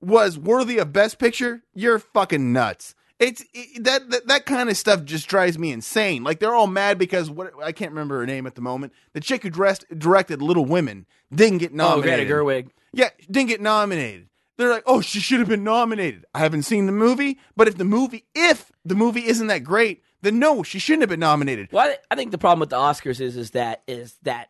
was 0.00 0.38
worthy 0.38 0.76
of 0.76 0.92
Best 0.92 1.18
Picture, 1.18 1.62
you're 1.74 1.98
fucking 1.98 2.52
nuts. 2.52 2.94
It's 3.18 3.44
it, 3.52 3.84
that, 3.84 4.10
that 4.10 4.28
that 4.28 4.46
kind 4.46 4.70
of 4.70 4.76
stuff 4.76 5.04
just 5.04 5.26
drives 5.26 5.58
me 5.58 5.72
insane. 5.72 6.22
Like 6.22 6.38
they're 6.38 6.54
all 6.54 6.66
mad 6.68 6.98
because 6.98 7.30
what 7.30 7.52
I 7.62 7.72
can't 7.72 7.90
remember 7.90 8.18
her 8.20 8.26
name 8.26 8.46
at 8.46 8.54
the 8.54 8.60
moment. 8.60 8.92
The 9.12 9.20
chick 9.20 9.42
who 9.42 9.50
dressed 9.50 9.84
directed 9.96 10.40
Little 10.40 10.64
Women 10.64 11.06
didn't 11.34 11.58
get 11.58 11.72
nominated. 11.72 12.30
Oh. 12.30 12.44
Greta 12.44 12.66
Gerwig. 12.66 12.70
Yeah, 12.92 13.10
didn't 13.30 13.48
get 13.48 13.60
nominated. 13.60 14.28
They're 14.56 14.70
like, 14.70 14.84
oh, 14.86 15.00
she 15.00 15.20
should 15.20 15.38
have 15.38 15.48
been 15.48 15.62
nominated. 15.62 16.24
I 16.34 16.40
haven't 16.40 16.62
seen 16.62 16.86
the 16.86 16.92
movie, 16.92 17.38
but 17.54 17.68
if 17.68 17.76
the 17.76 17.84
movie, 17.84 18.24
if 18.34 18.72
the 18.84 18.96
movie 18.96 19.26
isn't 19.26 19.46
that 19.46 19.62
great, 19.62 20.02
then 20.22 20.40
no, 20.40 20.64
she 20.64 20.80
shouldn't 20.80 21.02
have 21.02 21.10
been 21.10 21.20
nominated. 21.20 21.68
Well, 21.70 21.88
I, 21.88 21.96
I 22.10 22.16
think 22.16 22.32
the 22.32 22.38
problem 22.38 22.60
with 22.60 22.70
the 22.70 22.76
Oscars 22.76 23.20
is 23.20 23.36
is 23.36 23.52
that 23.52 23.82
is 23.86 24.16
that 24.22 24.48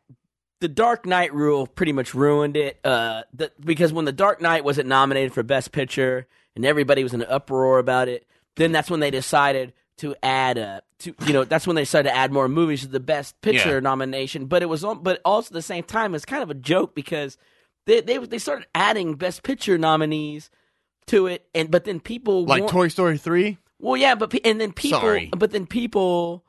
the 0.60 0.68
Dark 0.68 1.06
Knight 1.06 1.32
rule 1.34 1.66
pretty 1.66 1.92
much 1.92 2.14
ruined 2.14 2.56
it. 2.56 2.80
Uh, 2.84 3.22
the, 3.32 3.52
because 3.60 3.92
when 3.92 4.04
the 4.04 4.12
Dark 4.12 4.40
Knight 4.40 4.64
wasn't 4.64 4.88
nominated 4.88 5.32
for 5.32 5.42
Best 5.42 5.72
Picture 5.72 6.26
and 6.56 6.64
everybody 6.64 7.02
was 7.02 7.14
in 7.14 7.20
an 7.20 7.28
uproar 7.30 7.78
about 7.78 8.08
it, 8.08 8.26
then 8.58 8.72
that's 8.72 8.90
when 8.90 9.00
they 9.00 9.10
decided 9.10 9.72
to 9.98 10.14
add 10.22 10.58
a 10.58 10.82
to 11.00 11.14
you 11.26 11.32
know 11.32 11.44
that's 11.44 11.66
when 11.66 11.74
they 11.76 11.82
decided 11.82 12.08
to 12.10 12.14
add 12.16 12.32
more 12.32 12.48
movies 12.48 12.82
to 12.82 12.88
the 12.88 13.00
Best 13.00 13.40
Picture 13.40 13.74
Yeah. 13.74 13.80
nomination. 13.80 14.46
But 14.46 14.62
it 14.62 14.66
was 14.66 14.84
but 15.02 15.20
also 15.24 15.48
at 15.48 15.52
the 15.54 15.62
same 15.62 15.82
time 15.84 16.14
it's 16.14 16.24
kind 16.24 16.42
of 16.42 16.50
a 16.50 16.54
joke 16.54 16.94
because 16.94 17.36
they 17.86 18.00
they 18.00 18.18
they 18.18 18.38
started 18.38 18.66
adding 18.74 19.14
Best 19.14 19.42
Picture 19.42 19.78
nominees 19.78 20.50
to 21.06 21.26
it, 21.26 21.48
and 21.54 21.70
but 21.70 21.84
then 21.84 22.00
people 22.00 22.44
Like 22.44 22.60
want- 22.62 22.72
Toy 22.72 22.88
Story 22.88 23.16
3? 23.16 23.56
well, 23.80 23.96
yeah, 23.96 24.14
but 24.14 24.34
and 24.44 24.60
then 24.60 24.72
people, 24.72 25.00
Sorry. 25.00 25.30
but 25.36 25.52
then 25.52 25.66
people, 25.66 26.44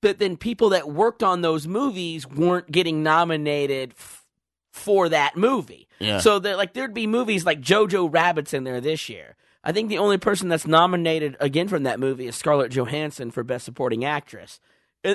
but 0.00 0.18
then 0.18 0.36
people 0.36 0.68
that 0.70 0.88
worked 0.90 1.22
on 1.22 1.40
those 1.42 1.66
movies 1.66 2.26
weren't 2.26 2.70
getting 2.70 3.02
nominated 3.02 3.92
f- 3.98 4.24
for 4.72 5.08
that 5.08 5.36
movie. 5.36 5.88
Yeah. 5.98 6.20
So 6.20 6.38
that 6.38 6.56
like 6.56 6.74
there'd 6.74 6.94
be 6.94 7.06
movies 7.06 7.44
like 7.44 7.60
Jojo 7.60 8.08
Rabbit's 8.12 8.54
in 8.54 8.64
there 8.64 8.80
this 8.80 9.08
year. 9.08 9.36
I 9.64 9.72
think 9.72 9.88
the 9.88 9.98
only 9.98 10.18
person 10.18 10.48
that's 10.48 10.66
nominated 10.66 11.36
again 11.40 11.68
from 11.68 11.84
that 11.84 11.98
movie 11.98 12.26
is 12.26 12.36
Scarlett 12.36 12.70
Johansson 12.70 13.30
for 13.30 13.42
Best 13.42 13.64
Supporting 13.64 14.04
Actress. 14.04 14.60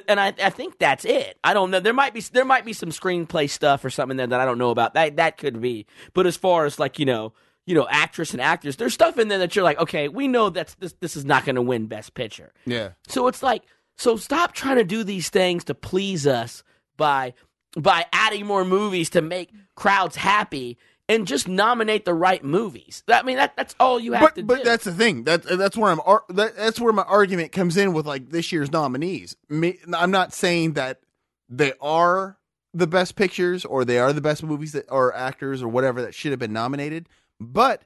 And 0.08 0.20
I, 0.20 0.28
I 0.28 0.50
think 0.50 0.78
that's 0.78 1.06
it. 1.06 1.38
I 1.44 1.54
don't 1.54 1.72
know. 1.72 1.80
There 1.80 1.94
might 1.94 2.14
be 2.14 2.22
there 2.22 2.46
might 2.46 2.66
be 2.66 2.74
some 2.74 2.90
screenplay 2.90 3.50
stuff 3.50 3.84
or 3.86 3.90
something 3.90 4.18
there 4.18 4.28
that 4.28 4.40
I 4.40 4.46
don't 4.46 4.58
know 4.58 4.70
about. 4.70 4.94
That 4.94 5.16
that 5.18 5.38
could 5.38 5.62
be. 5.62 5.88
But 6.14 6.28
as 6.28 6.36
far 6.36 6.66
as 6.66 6.78
like 6.78 7.00
you 7.00 7.06
know, 7.06 7.34
you 7.66 7.74
know, 7.74 7.88
actress 7.90 8.32
and 8.32 8.42
actors, 8.42 8.76
there's 8.76 8.94
stuff 8.94 9.18
in 9.18 9.30
there 9.30 9.40
that 9.40 9.56
you're 9.56 9.64
like, 9.64 9.80
okay, 9.80 10.08
we 10.08 10.28
know 10.28 10.50
that's 10.50 10.76
this 10.76 10.94
this 11.00 11.16
is 11.16 11.26
not 11.26 11.44
going 11.46 11.56
to 11.56 11.62
win 11.62 11.88
Best 11.88 12.14
Picture. 12.14 12.54
Yeah. 12.66 12.90
So 13.08 13.28
it's 13.28 13.42
like, 13.42 13.64
so 13.98 14.16
stop 14.16 14.54
trying 14.54 14.78
to 14.78 14.84
do 14.84 15.04
these 15.04 15.30
things 15.30 15.64
to 15.66 15.74
please 15.74 16.28
us 16.28 16.64
by 16.96 17.34
by 17.76 18.06
adding 18.14 18.46
more 18.46 18.66
movies 18.66 19.10
to 19.12 19.22
make 19.22 19.52
crowds 19.76 20.16
happy 20.16 20.78
and 21.10 21.26
just 21.26 21.48
nominate 21.48 22.06
the 22.06 22.14
right 22.14 22.44
movies. 22.44 23.04
I 23.08 23.24
mean, 23.24 23.38
that 23.38 23.58
that's 23.58 23.76
all 23.80 24.00
you 24.00 24.14
have 24.14 24.36
to 24.36 24.44
But 24.44 24.58
but 24.58 24.64
that's 24.64 24.86
the 24.86 24.94
thing. 24.94 25.24
That 25.24 25.44
that's 25.44 25.76
where 25.76 25.92
I'm 25.92 26.00
that, 26.30 26.56
that's 26.56 26.80
where 26.80 26.94
my 26.94 27.04
argument 27.04 27.52
comes 27.52 27.76
in 27.76 27.92
with 27.92 28.06
like 28.06 28.30
this 28.30 28.52
year's 28.52 28.72
nominees. 28.72 29.36
Me, 29.50 29.80
I'm 29.92 30.12
not 30.12 30.34
saying 30.34 30.74
that 30.74 31.02
they 31.50 31.74
are 31.82 32.38
the 32.74 32.88
best 32.88 33.16
pictures 33.16 33.66
or 33.66 33.84
they 33.84 33.98
are 33.98 34.14
the 34.14 34.22
best 34.22 34.44
movies 34.44 34.74
that 34.74 34.86
or 34.90 35.14
actors 35.14 35.64
or 35.64 35.68
whatever 35.68 36.04
that 36.04 36.14
should 36.14 36.32
have 36.32 36.40
been 36.40 36.54
nominated, 36.54 37.10
but 37.40 37.82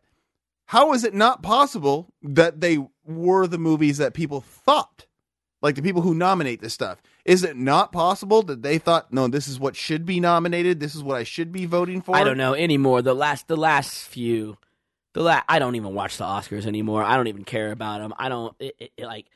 how 0.65 0.93
is 0.93 1.03
it 1.03 1.13
not 1.13 1.41
possible 1.41 2.13
that 2.21 2.59
they 2.59 2.79
were 3.05 3.47
the 3.47 3.57
movies 3.57 3.97
that 3.97 4.13
people 4.13 4.41
thought? 4.41 5.05
Like 5.61 5.75
the 5.75 5.81
people 5.81 6.01
who 6.01 6.13
nominate 6.13 6.61
this 6.61 6.73
stuff. 6.73 7.01
Is 7.25 7.43
it 7.43 7.55
not 7.55 7.91
possible 7.93 8.41
that 8.43 8.63
they 8.63 8.77
thought, 8.77 9.13
no, 9.13 9.27
this 9.27 9.47
is 9.47 9.59
what 9.59 9.75
should 9.75 10.05
be 10.05 10.19
nominated, 10.19 10.79
this 10.79 10.93
is 10.93 11.01
what 11.01 11.15
I 11.15 11.23
should 11.23 11.51
be 11.51 11.65
voting 11.65 12.01
for? 12.01 12.15
I 12.15 12.23
don't 12.23 12.37
know 12.37 12.53
anymore. 12.53 13.01
The 13.01 13.13
last 13.13 13.47
the 13.47 13.57
last 13.57 14.07
few 14.07 14.57
the 15.13 15.21
last, 15.21 15.45
I 15.47 15.59
don't 15.59 15.75
even 15.75 15.93
watch 15.93 16.17
the 16.17 16.25
Oscars 16.25 16.65
anymore. 16.65 17.03
I 17.03 17.15
don't 17.15 17.27
even 17.27 17.45
care 17.45 17.71
about 17.71 18.01
them. 18.01 18.13
I 18.17 18.29
don't 18.29 18.55
it, 18.59 18.75
it, 18.79 18.91
it, 18.97 19.05
like 19.05 19.27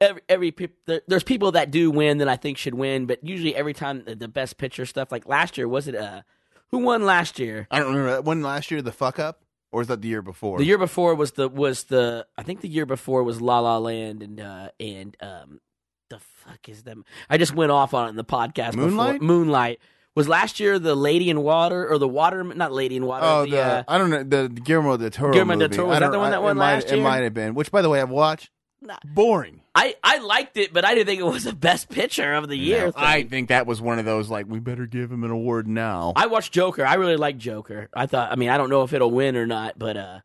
every 0.00 0.22
every 0.28 0.54
there, 0.86 1.00
there's 1.08 1.24
people 1.24 1.52
that 1.52 1.70
do 1.70 1.90
win 1.90 2.18
that 2.18 2.28
I 2.28 2.36
think 2.36 2.58
should 2.58 2.74
win, 2.74 3.06
but 3.06 3.24
usually 3.24 3.56
every 3.56 3.74
time 3.74 4.04
the, 4.04 4.14
the 4.14 4.28
best 4.28 4.58
picture 4.58 4.86
stuff 4.86 5.10
like 5.10 5.26
last 5.26 5.58
year 5.58 5.66
was 5.66 5.88
it 5.88 5.96
uh 5.96 6.22
who 6.70 6.78
won 6.78 7.04
last 7.04 7.38
year? 7.38 7.66
I 7.70 7.80
don't 7.80 7.94
remember. 7.94 8.22
When 8.22 8.42
last 8.42 8.70
year 8.70 8.80
the 8.80 8.92
fuck 8.92 9.18
up, 9.18 9.42
or 9.70 9.78
was 9.78 9.88
that 9.88 10.00
the 10.00 10.08
year 10.08 10.22
before? 10.22 10.58
The 10.58 10.64
year 10.64 10.78
before 10.78 11.14
was 11.14 11.32
the 11.32 11.48
was 11.48 11.84
the 11.84 12.26
I 12.36 12.42
think 12.42 12.60
the 12.60 12.68
year 12.68 12.86
before 12.86 13.22
was 13.24 13.40
La 13.40 13.58
La 13.60 13.78
Land 13.78 14.22
and 14.22 14.40
uh 14.40 14.68
and 14.78 15.16
um 15.20 15.60
fuck 16.46 16.68
is 16.68 16.82
them 16.82 17.04
I 17.30 17.38
just 17.38 17.54
went 17.54 17.70
off 17.72 17.94
on 17.94 18.06
it 18.06 18.10
in 18.10 18.16
the 18.16 18.24
podcast 18.24 18.72
before. 18.72 18.86
Moonlight? 18.88 19.22
Moonlight 19.22 19.78
was 20.14 20.28
last 20.28 20.60
year 20.60 20.78
the 20.78 20.94
Lady 20.94 21.30
in 21.30 21.40
Water 21.42 21.88
or 21.88 21.98
the 21.98 22.08
Water 22.08 22.42
not 22.44 22.72
Lady 22.72 22.96
in 22.96 23.06
Water 23.06 23.24
Oh, 23.26 23.44
the, 23.44 23.50
the, 23.52 23.62
uh, 23.62 23.82
I 23.88 23.98
don't 23.98 24.10
know 24.10 24.22
the 24.22 24.48
Guillermo 24.48 24.96
del 24.96 25.10
Toro 25.10 25.32
Guillermo 25.32 25.56
del. 25.56 25.68
Toro, 25.68 25.88
was 25.88 25.96
that 25.96 26.00
don't- 26.00 26.12
the 26.12 26.18
one 26.18 26.30
that 26.32 26.38
I- 26.38 26.40
won 26.40 26.50
it 26.52 26.54
might- 26.60 26.74
last 26.74 26.88
year? 26.90 27.00
It 27.00 27.02
might 27.02 27.22
have 27.22 27.34
been. 27.34 27.54
Which, 27.54 27.70
by 27.70 27.82
the 27.82 27.88
way, 27.88 28.00
I've 28.00 28.10
watched. 28.10 28.50
Nah. 28.84 28.96
Boring. 29.04 29.60
I 29.76 29.94
I 30.02 30.18
liked 30.18 30.56
it 30.56 30.72
but 30.72 30.84
I 30.84 30.94
didn't 30.94 31.06
think 31.06 31.20
it 31.20 31.24
was 31.24 31.44
the 31.44 31.52
best 31.54 31.88
picture 31.88 32.34
of 32.34 32.48
the 32.48 32.56
year. 32.56 32.86
No. 32.86 32.92
I 32.96 33.22
think 33.22 33.48
that 33.50 33.64
was 33.64 33.80
one 33.80 34.00
of 34.00 34.04
those 34.04 34.28
like 34.28 34.46
we 34.48 34.58
better 34.58 34.86
give 34.86 35.10
him 35.12 35.22
an 35.22 35.30
award 35.30 35.68
now. 35.68 36.12
I 36.16 36.26
watched 36.26 36.52
Joker. 36.52 36.84
I 36.84 36.94
really 36.94 37.16
like 37.16 37.38
Joker. 37.38 37.88
I 37.94 38.06
thought. 38.06 38.32
I 38.32 38.34
mean, 38.34 38.48
I 38.48 38.58
don't 38.58 38.70
know 38.70 38.82
if 38.82 38.92
it'll 38.92 39.12
win 39.12 39.36
or 39.36 39.46
not, 39.46 39.78
but 39.78 39.96
uh, 39.96 40.18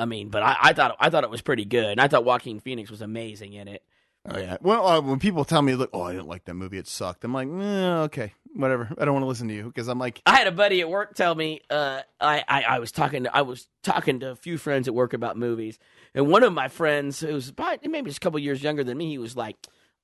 I 0.00 0.04
mean, 0.06 0.30
but 0.30 0.42
I, 0.42 0.56
I 0.60 0.72
thought 0.72 0.96
I 0.98 1.10
thought 1.10 1.22
it 1.22 1.30
was 1.30 1.42
pretty 1.42 1.64
good, 1.64 1.84
and 1.92 2.00
I 2.00 2.08
thought 2.08 2.24
Joaquin 2.24 2.58
Phoenix 2.58 2.90
was 2.90 3.02
amazing 3.02 3.52
in 3.52 3.68
it. 3.68 3.84
Oh 4.28 4.38
yeah. 4.38 4.56
Well, 4.60 4.86
uh, 4.86 5.00
when 5.00 5.18
people 5.18 5.44
tell 5.44 5.62
me, 5.62 5.74
"Look, 5.74 5.90
oh, 5.92 6.02
I 6.02 6.12
didn't 6.12 6.28
like 6.28 6.44
that 6.44 6.54
movie. 6.54 6.78
It 6.78 6.86
sucked," 6.86 7.24
I'm 7.24 7.34
like, 7.34 7.48
eh, 7.48 8.02
okay, 8.04 8.34
whatever. 8.54 8.88
I 8.96 9.04
don't 9.04 9.14
want 9.14 9.24
to 9.24 9.28
listen 9.28 9.48
to 9.48 9.54
you 9.54 9.64
because 9.64 9.88
I'm 9.88 9.98
like, 9.98 10.22
I 10.26 10.36
had 10.36 10.46
a 10.46 10.52
buddy 10.52 10.80
at 10.80 10.88
work 10.88 11.14
tell 11.14 11.34
me. 11.34 11.60
Uh, 11.68 12.02
I, 12.20 12.44
I 12.46 12.62
I 12.62 12.78
was 12.78 12.92
talking. 12.92 13.24
To, 13.24 13.36
I 13.36 13.42
was 13.42 13.68
talking 13.82 14.20
to 14.20 14.30
a 14.30 14.36
few 14.36 14.58
friends 14.58 14.86
at 14.86 14.94
work 14.94 15.12
about 15.12 15.36
movies, 15.36 15.78
and 16.14 16.28
one 16.28 16.44
of 16.44 16.52
my 16.52 16.68
friends, 16.68 17.18
who 17.18 17.34
was 17.34 17.52
maybe 17.82 18.10
just 18.10 18.18
a 18.18 18.20
couple 18.20 18.38
years 18.38 18.62
younger 18.62 18.84
than 18.84 18.96
me, 18.96 19.08
he 19.10 19.18
was 19.18 19.36
like, 19.36 19.56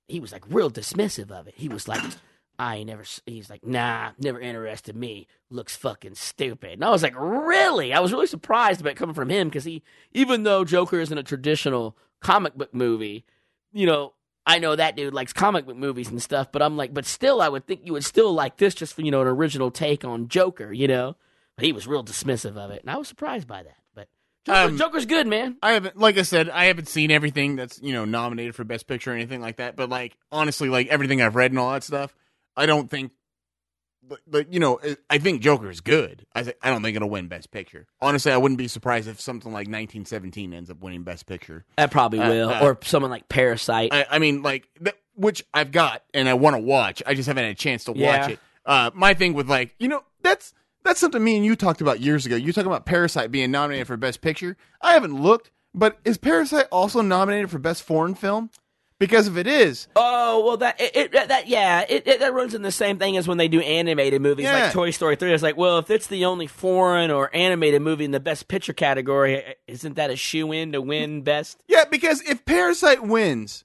he 0.08 0.18
was 0.18 0.32
like 0.32 0.42
real 0.50 0.70
dismissive 0.70 1.30
of 1.30 1.46
it. 1.48 1.54
He 1.56 1.68
was 1.68 1.86
like. 1.88 2.02
I 2.60 2.82
never. 2.82 3.04
He's 3.24 3.48
like, 3.48 3.64
nah, 3.64 4.10
never 4.18 4.40
interested 4.40 4.96
me. 4.96 5.28
Looks 5.48 5.76
fucking 5.76 6.16
stupid. 6.16 6.72
And 6.72 6.84
I 6.84 6.90
was 6.90 7.04
like, 7.04 7.14
really? 7.16 7.94
I 7.94 8.00
was 8.00 8.10
really 8.12 8.26
surprised 8.26 8.80
about 8.80 8.96
coming 8.96 9.14
from 9.14 9.30
him 9.30 9.46
because 9.48 9.62
he, 9.62 9.84
even 10.10 10.42
though 10.42 10.64
Joker 10.64 10.98
isn't 10.98 11.16
a 11.16 11.22
traditional 11.22 11.96
comic 12.20 12.56
book 12.56 12.74
movie, 12.74 13.24
you 13.72 13.86
know, 13.86 14.14
I 14.46 14.58
know 14.58 14.74
that 14.76 14.96
dude 14.96 15.12
likes 15.12 15.32
comic 15.32 15.66
book 15.66 15.76
movies 15.76 16.08
and 16.08 16.22
stuff. 16.22 16.50
But 16.52 16.62
I'm 16.62 16.76
like, 16.76 16.94
but 16.94 17.04
still, 17.04 17.42
I 17.42 17.48
would 17.48 17.66
think 17.66 17.82
you 17.84 17.92
would 17.92 18.04
still 18.04 18.32
like 18.32 18.56
this 18.56 18.74
just 18.74 18.94
for 18.94 19.02
you 19.02 19.10
know 19.10 19.20
an 19.20 19.26
original 19.28 19.70
take 19.70 20.04
on 20.04 20.28
Joker, 20.28 20.72
you 20.72 20.88
know. 20.88 21.16
But 21.56 21.64
he 21.64 21.72
was 21.72 21.86
real 21.86 22.04
dismissive 22.04 22.56
of 22.56 22.70
it, 22.70 22.82
and 22.82 22.90
I 22.90 22.96
was 22.96 23.08
surprised 23.08 23.48
by 23.48 23.64
that. 23.64 23.76
But 23.94 24.08
Joker, 24.46 24.58
Um, 24.58 24.78
Joker's 24.78 25.06
good, 25.06 25.26
man. 25.26 25.56
I 25.62 25.72
haven't, 25.72 25.96
like 25.98 26.16
I 26.16 26.22
said, 26.22 26.48
I 26.48 26.66
haven't 26.66 26.88
seen 26.88 27.10
everything 27.10 27.56
that's 27.56 27.80
you 27.82 27.92
know 27.92 28.04
nominated 28.04 28.54
for 28.54 28.64
Best 28.64 28.86
Picture 28.86 29.10
or 29.12 29.14
anything 29.14 29.40
like 29.40 29.56
that. 29.56 29.76
But 29.76 29.90
like 29.90 30.16
honestly, 30.32 30.68
like 30.68 30.86
everything 30.88 31.20
I've 31.20 31.34
read 31.36 31.50
and 31.50 31.58
all 31.58 31.72
that 31.72 31.82
stuff, 31.84 32.14
I 32.56 32.66
don't 32.66 32.88
think. 32.90 33.12
But, 34.08 34.20
but 34.26 34.52
you 34.52 34.58
know, 34.60 34.80
I 35.10 35.18
think 35.18 35.42
Joker 35.42 35.68
is 35.70 35.80
good. 35.80 36.24
I 36.34 36.42
th- 36.42 36.56
I 36.62 36.70
don't 36.70 36.82
think 36.82 36.96
it'll 36.96 37.10
win 37.10 37.28
Best 37.28 37.50
Picture. 37.50 37.86
Honestly, 38.00 38.32
I 38.32 38.36
wouldn't 38.38 38.58
be 38.58 38.68
surprised 38.68 39.06
if 39.08 39.20
something 39.20 39.52
like 39.52 39.66
1917 39.68 40.52
ends 40.54 40.70
up 40.70 40.80
winning 40.80 41.02
Best 41.02 41.26
Picture. 41.26 41.64
That 41.76 41.90
probably 41.90 42.20
uh, 42.20 42.28
will, 42.30 42.48
uh, 42.50 42.60
or 42.62 42.78
someone 42.82 43.10
like 43.10 43.28
Parasite. 43.28 43.92
I, 43.92 44.06
I 44.10 44.18
mean, 44.18 44.42
like 44.42 44.68
th- 44.82 44.96
which 45.14 45.44
I've 45.52 45.72
got 45.72 46.02
and 46.14 46.28
I 46.28 46.34
want 46.34 46.54
to 46.56 46.60
watch. 46.62 47.02
I 47.06 47.14
just 47.14 47.26
haven't 47.26 47.44
had 47.44 47.52
a 47.52 47.56
chance 47.56 47.84
to 47.84 47.92
watch 47.92 47.98
Yeah. 48.00 48.28
it. 48.28 48.38
Uh, 48.64 48.90
my 48.94 49.14
thing 49.14 49.34
with 49.34 49.48
like, 49.48 49.74
you 49.78 49.88
know, 49.88 50.04
that's 50.22 50.52
that's 50.84 51.00
something 51.00 51.22
me 51.22 51.36
and 51.36 51.44
you 51.44 51.56
talked 51.56 51.80
about 51.80 52.00
years 52.00 52.24
ago. 52.24 52.36
You 52.36 52.52
talking 52.52 52.70
about 52.70 52.86
Parasite 52.86 53.30
being 53.30 53.50
nominated 53.50 53.86
for 53.86 53.96
Best 53.96 54.20
Picture. 54.20 54.56
I 54.80 54.92
haven't 54.94 55.20
looked, 55.20 55.50
but 55.74 55.98
is 56.04 56.16
Parasite 56.18 56.66
also 56.72 57.00
nominated 57.02 57.50
for 57.50 57.58
Best 57.58 57.82
Foreign 57.82 58.14
Film? 58.14 58.50
Because 58.98 59.28
if 59.28 59.36
it 59.36 59.46
is, 59.46 59.86
Oh 59.94 60.44
well, 60.44 60.56
that 60.56 60.80
it, 60.80 60.96
it 60.96 61.12
that 61.28 61.46
yeah, 61.46 61.84
it, 61.88 62.06
it 62.06 62.18
that 62.20 62.34
runs 62.34 62.52
in 62.54 62.62
the 62.62 62.72
same 62.72 62.98
thing 62.98 63.16
as 63.16 63.28
when 63.28 63.38
they 63.38 63.46
do 63.46 63.60
animated 63.60 64.20
movies 64.20 64.46
Yeah. 64.46 64.64
like 64.64 64.72
Toy 64.72 64.90
Story 64.90 65.14
Three. 65.14 65.32
It's 65.32 65.42
like, 65.42 65.56
well, 65.56 65.78
if 65.78 65.88
it's 65.90 66.08
the 66.08 66.24
only 66.24 66.48
foreign 66.48 67.10
or 67.12 67.30
animated 67.34 67.80
movie 67.80 68.04
in 68.04 68.10
the 68.10 68.18
Best 68.20 68.48
Picture 68.48 68.72
category, 68.72 69.54
isn't 69.68 69.94
that 69.94 70.10
a 70.10 70.16
shoe 70.16 70.50
in 70.50 70.72
to 70.72 70.80
win 70.80 71.22
Best? 71.22 71.62
yeah, 71.68 71.84
because 71.88 72.20
if 72.22 72.44
Parasite 72.44 73.04
wins, 73.04 73.64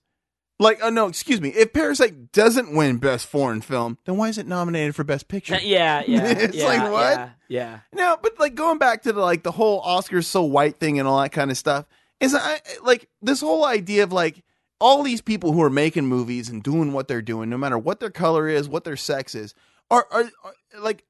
like, 0.59 0.77
oh 0.83 0.91
no, 0.91 1.07
excuse 1.07 1.41
me, 1.41 1.49
if 1.49 1.73
Parasite 1.73 2.31
doesn't 2.31 2.75
win 2.75 2.97
Best 2.97 3.25
Foreign 3.25 3.61
Film, 3.61 3.97
then 4.05 4.17
why 4.17 4.29
is 4.29 4.37
it 4.37 4.45
nominated 4.47 4.95
for 4.95 5.03
Best 5.03 5.27
Picture? 5.27 5.55
Uh, 5.55 5.59
yeah, 5.63 6.03
yeah, 6.07 6.25
It's 6.27 6.55
yeah, 6.57 6.65
like, 6.67 6.91
what? 6.91 7.17
Yeah, 7.17 7.29
yeah. 7.47 7.79
No, 7.91 8.17
but 8.21 8.39
like 8.39 8.53
going 8.53 8.77
back 8.77 9.01
to 9.03 9.13
the 9.13 9.19
like 9.21 9.41
the 9.41 9.51
whole 9.51 9.81
Oscars 9.81 10.25
so 10.25 10.43
white 10.43 10.79
thing 10.79 10.99
and 10.99 11.07
all 11.07 11.19
that 11.19 11.31
kind 11.31 11.49
of 11.49 11.57
stuff 11.57 11.85
is 12.19 12.35
I 12.35 12.61
like 12.83 13.09
this 13.23 13.41
whole 13.41 13.65
idea 13.65 14.03
of 14.03 14.13
like 14.13 14.43
all 14.83 15.01
these 15.01 15.21
people 15.21 15.53
who 15.53 15.63
are 15.63 15.69
making 15.69 16.05
movies 16.07 16.49
and 16.49 16.61
doing 16.61 16.91
what 16.91 17.07
they're 17.07 17.21
doing, 17.21 17.49
no 17.49 17.57
matter 17.57 17.77
what 17.77 18.01
their 18.01 18.09
color 18.09 18.49
is, 18.49 18.67
what 18.67 18.83
their 18.83 18.97
sex 18.97 19.33
is, 19.33 19.55
are, 19.89 20.05
are, 20.11 20.29
are 20.43 20.53
like 20.81 21.05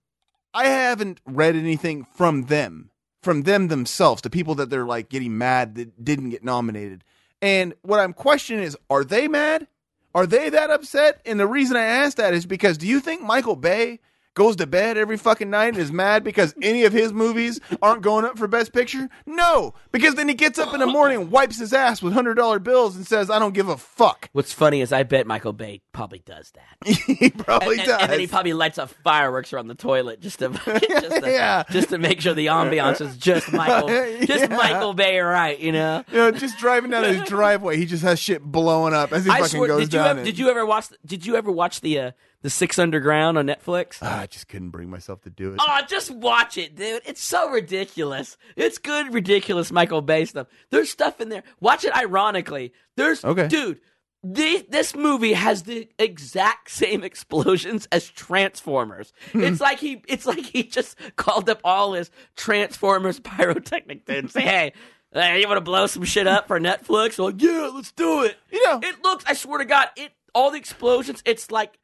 I 0.54 0.68
haven't 0.68 1.20
read 1.26 1.56
anything 1.56 2.06
from 2.16 2.44
them, 2.44 2.92
from 3.24 3.42
them 3.42 3.70
themselves, 3.70 4.22
the 4.22 4.30
people 4.30 4.54
that 4.56 4.70
they're 4.70 4.86
like 4.86 5.10
getting 5.10 5.40
mad 5.40 5.74
that 5.74 6.06
didn't 6.06 6.30
get 6.30 6.44
nominated. 6.44 7.04
And 7.42 7.74
what 7.82 8.00
I'm 8.00 8.14
questioning 8.14 8.64
is, 8.64 8.78
are 8.92 9.04
they 9.04 9.28
mad? 9.28 9.66
Are 10.14 10.28
they 10.28 10.50
that 10.50 10.70
upset? 10.70 11.20
And 11.26 11.40
the 11.40 11.48
reason 11.48 11.76
I 11.76 11.82
ask 11.82 12.18
that 12.18 12.36
is 12.36 12.46
because 12.46 12.78
do 12.78 12.86
you 12.86 13.00
think 13.00 13.24
Michael 13.24 13.56
Bay 13.56 14.00
goes 14.34 14.56
to 14.58 14.68
bed 14.68 14.98
every 14.98 15.18
fucking 15.18 15.50
night 15.50 15.70
and 15.70 15.78
is 15.78 15.92
mad 15.92 16.24
because 16.24 16.54
any 16.62 16.84
of 16.86 16.94
his 16.94 17.14
movies 17.14 17.60
aren't 17.82 18.02
going 18.02 18.26
up 18.26 18.38
for 18.38 18.48
Best 18.48 18.74
Picture? 18.74 19.10
No, 19.26 19.74
because 19.92 20.16
then 20.16 20.28
he 20.28 20.34
gets 20.34 20.58
up 20.60 20.74
in 20.74 20.80
the 20.80 20.88
morning 20.88 21.22
and 21.22 21.32
wipes 21.32 21.60
his 21.60 21.74
ass 21.74 22.02
with 22.02 22.14
hundred 22.14 22.36
dollar 22.36 22.60
bills 22.60 22.96
and 22.96 23.06
says, 23.06 23.30
"I 23.30 23.40
don't 23.40 23.54
give 23.54 23.70
a 23.70 23.78
fuck." 23.78 24.30
What's 24.34 24.54
funny 24.54 24.82
is 24.82 24.92
I 24.92 25.04
bet 25.04 25.28
Michael 25.28 25.54
Bay 25.54 25.82
probably 25.92 26.20
does 26.20 26.52
that. 26.52 26.88
he 27.20 27.30
probably 27.30 27.78
and, 27.80 27.88
does. 27.88 28.02
and 28.02 28.12
then 28.12 28.20
he 28.20 28.28
probably 28.28 28.54
lights 28.54 28.78
up 28.78 28.90
fireworks 29.04 29.54
around 29.54 29.68
the 29.68 29.76
toilet 29.76 30.20
just 30.20 30.40
to 30.40 30.50
just 30.90 31.24
to, 31.24 31.32
Yeah. 31.32 31.64
just 31.70 31.90
to 31.90 31.98
make 31.98 32.22
sure 32.22 32.34
the 32.34 32.48
ambiance 32.48 33.02
is 33.02 33.18
just 33.18 33.52
Michael 33.54 33.88
just 33.88 34.50
Yeah. 34.50 34.56
Michael 34.56 34.94
Bay 34.94 35.20
right, 35.20 35.60
you 35.60 35.72
know. 35.72 36.04
you 36.12 36.18
know, 36.18 36.32
just 36.32 36.58
driving 36.58 36.92
down 36.92 37.04
his 37.04 37.24
driveway, 37.24 37.78
he 37.78 37.86
just 37.86 38.04
has 38.04 38.20
shit 38.20 38.42
blowing 38.42 38.94
up 38.94 39.12
as 39.14 39.26
he 39.26 39.32
I 39.32 39.40
fucking 39.42 39.58
swear, 39.58 39.68
goes 39.68 39.82
did 39.90 39.94
you 39.94 40.00
ever, 40.00 40.24
did 40.24 40.40
you 40.40 40.50
ever 40.50 40.66
watch 40.66 40.88
did 41.06 41.26
you 41.26 41.36
ever 41.36 41.52
watch 41.52 41.82
the 41.82 42.00
uh, 42.00 42.12
the 42.44 42.50
Six 42.52 42.78
Underground 42.78 43.38
on 43.40 43.48
Netflix? 43.48 43.98
Ah, 44.02 44.20
I 44.22 44.28
just 44.28 44.48
couldn't 44.48 44.70
bring 44.70 44.90
myself 44.92 45.22
to 45.22 45.32
do 45.32 45.54
it. 45.54 45.60
Oh, 45.60 45.80
just 45.90 46.12
watch 46.12 46.58
it, 46.58 46.76
dude. 46.76 47.02
It's 47.06 47.22
so 47.24 47.50
ridiculous. 47.50 48.38
It's 48.56 48.78
good, 48.78 49.12
ridiculous 49.14 49.72
Michael 49.72 50.02
Bay 50.04 50.26
stuff. 50.26 50.48
There's 50.70 50.92
stuff 50.92 51.20
in 51.20 51.30
there. 51.30 51.44
Watch 51.60 51.84
it 51.84 51.96
ironically. 51.98 52.72
There's, 52.96 53.26
Okay. 53.26 53.48
dude, 53.48 53.80
the, 54.24 54.66
this 54.70 54.96
movie 54.96 55.34
has 55.34 55.64
the 55.64 55.90
exact 55.98 56.70
same 56.72 57.04
explosions 57.04 57.88
as 57.92 58.08
Transformers. 58.10 59.12
it's 59.34 59.60
like 59.60 59.80
he, 59.80 60.04
it's 60.08 60.26
like 60.26 60.46
he 60.46 60.64
just 60.64 60.98
called 61.16 61.50
up 61.50 61.60
all 61.64 61.94
his 61.94 62.12
Transformers 62.36 63.20
pyrotechnic 63.20 64.06
dudes 64.06 64.20
and 64.20 64.32
say, 64.32 64.42
hey, 64.42 64.74
hey, 65.14 65.42
you 65.42 65.48
want 65.48 65.58
to 65.58 65.62
blow 65.62 65.88
some 65.88 66.04
shit 66.04 66.28
up 66.28 66.48
for 66.48 66.60
Netflix? 66.60 67.18
Like, 67.20 67.42
yeah, 67.42 67.70
let's 67.74 67.92
do 67.92 68.24
it. 68.24 68.36
You 68.52 68.64
know- 68.66 68.80
it 68.84 69.02
looks. 69.04 69.24
I 69.28 69.34
swear 69.34 69.60
to 69.60 69.66
God, 69.66 69.88
it 69.96 70.12
all 70.36 70.52
the 70.52 70.58
explosions. 70.58 71.22
It's 71.26 71.52
like 71.52 71.78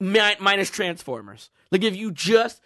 mi- 0.00 0.36
minus 0.40 0.70
Transformers. 0.70 1.50
Like 1.70 1.84
if 1.84 1.96
you 1.96 2.10
just 2.10 2.60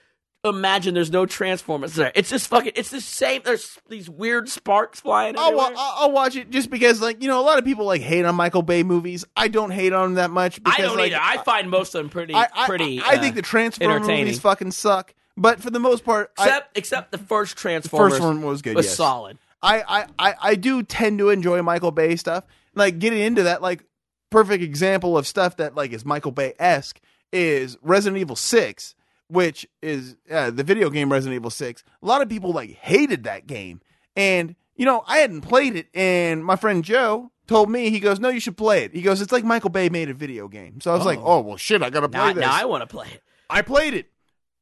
imagine 0.44 0.94
there's 0.94 1.10
no 1.10 1.24
Transformers 1.26 1.94
there, 1.94 2.12
it's 2.14 2.30
just 2.30 2.48
fucking. 2.48 2.72
It's 2.74 2.90
the 2.90 3.00
same. 3.00 3.42
There's 3.44 3.78
these 3.88 4.08
weird 4.10 4.48
sparks 4.48 5.00
flying. 5.00 5.36
I'll, 5.38 5.54
wa- 5.54 5.72
I'll 5.76 5.94
I'll 5.98 6.12
watch 6.12 6.36
it 6.36 6.50
just 6.50 6.70
because, 6.70 7.00
like, 7.00 7.22
you 7.22 7.28
know, 7.28 7.40
a 7.40 7.42
lot 7.44 7.58
of 7.58 7.64
people 7.64 7.86
like 7.86 8.02
hate 8.02 8.24
on 8.24 8.34
Michael 8.34 8.62
Bay 8.62 8.82
movies. 8.82 9.24
I 9.36 9.48
don't 9.48 9.70
hate 9.70 9.92
on 9.92 10.10
them 10.10 10.14
that 10.14 10.30
much. 10.30 10.62
Because, 10.62 10.78
I 10.78 10.82
don't 10.82 10.96
like, 10.96 11.12
either. 11.12 11.20
I 11.22 11.42
find 11.42 11.70
most 11.70 11.94
of 11.94 12.00
them 12.00 12.10
pretty, 12.10 12.34
I, 12.34 12.48
I, 12.54 12.66
pretty. 12.66 13.00
I, 13.00 13.12
I 13.12 13.14
uh, 13.16 13.20
think 13.20 13.34
the 13.34 13.42
Transformers 13.42 14.06
movies 14.06 14.40
fucking 14.40 14.72
suck. 14.72 15.14
But 15.36 15.60
for 15.60 15.70
the 15.70 15.80
most 15.80 16.04
part, 16.04 16.30
I, 16.38 16.44
except 16.44 16.78
except 16.78 17.12
the 17.12 17.18
first 17.18 17.56
Transformers. 17.56 18.12
first 18.12 18.22
one 18.22 18.42
was 18.42 18.62
good, 18.62 18.76
Was 18.76 18.86
yes. 18.86 18.96
solid. 18.96 19.38
I, 19.62 19.82
I, 19.82 20.06
I, 20.18 20.34
I 20.42 20.54
do 20.56 20.82
tend 20.82 21.18
to 21.20 21.30
enjoy 21.30 21.62
Michael 21.62 21.92
Bay 21.92 22.16
stuff. 22.16 22.44
Like 22.74 22.98
getting 22.98 23.20
into 23.20 23.44
that, 23.44 23.62
like 23.62 23.84
perfect 24.30 24.62
example 24.62 25.16
of 25.16 25.26
stuff 25.26 25.56
that 25.58 25.74
like 25.74 25.92
is 25.92 26.04
Michael 26.04 26.32
Bay 26.32 26.54
esque 26.58 27.00
is 27.32 27.76
Resident 27.82 28.20
Evil 28.20 28.36
Six, 28.36 28.94
which 29.28 29.66
is 29.80 30.16
uh, 30.30 30.50
the 30.50 30.64
video 30.64 30.90
game 30.90 31.10
Resident 31.10 31.36
Evil 31.36 31.50
Six. 31.50 31.84
A 32.02 32.06
lot 32.06 32.22
of 32.22 32.28
people 32.28 32.52
like 32.52 32.70
hated 32.70 33.24
that 33.24 33.46
game, 33.46 33.80
and 34.16 34.54
you 34.76 34.84
know 34.84 35.04
I 35.06 35.18
hadn't 35.18 35.42
played 35.42 35.76
it, 35.76 35.88
and 35.94 36.44
my 36.44 36.56
friend 36.56 36.84
Joe 36.84 37.30
told 37.46 37.70
me 37.70 37.90
he 37.90 38.00
goes, 38.00 38.20
"No, 38.20 38.28
you 38.28 38.40
should 38.40 38.56
play 38.56 38.84
it." 38.84 38.94
He 38.94 39.02
goes, 39.02 39.20
"It's 39.20 39.32
like 39.32 39.44
Michael 39.44 39.70
Bay 39.70 39.88
made 39.88 40.10
a 40.10 40.14
video 40.14 40.48
game." 40.48 40.80
So 40.80 40.92
I 40.92 40.96
was 40.96 41.06
like, 41.06 41.18
"Oh 41.22 41.40
well, 41.40 41.56
shit, 41.56 41.82
I 41.82 41.90
gotta 41.90 42.08
play 42.08 42.20
Now, 42.20 42.32
this." 42.32 42.40
now 42.42 42.52
I 42.52 42.64
want 42.64 42.82
to 42.82 42.86
play 42.86 43.08
it. 43.12 43.22
I 43.48 43.62
played 43.62 43.94
it. 43.94 44.10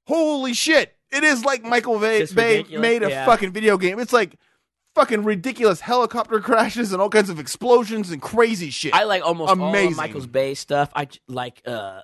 Holy 0.07 0.55
shit. 0.55 0.97
It 1.13 1.25
is 1.25 1.45
like 1.45 1.65
Michael 1.65 1.99
Bay, 1.99 2.25
Bay 2.27 2.65
made 2.71 3.03
a 3.03 3.11
yeah. 3.11 3.27
fucking 3.27 3.53
video 3.53 3.77
game. 3.79 3.99
It's 3.99 4.13
like 4.13 4.37
fucking 4.95 5.25
ridiculous 5.25 5.81
helicopter 5.81 6.41
crashes 6.41 6.93
and 6.93 7.01
all 7.01 7.09
kinds 7.09 7.31
of 7.31 7.41
explosions 7.41 8.11
and 8.11 8.21
crazy 8.21 8.71
shit. 8.71 8.95
I 8.95 9.05
like 9.05 9.25
almost 9.25 9.51
all 9.51 9.69
Amazing. 9.69 9.93
of 9.93 9.97
Michael's 9.97 10.27
Bay 10.27 10.55
stuff. 10.55 10.91
I 10.95 11.09
like 11.29 11.63
uh 11.67 12.03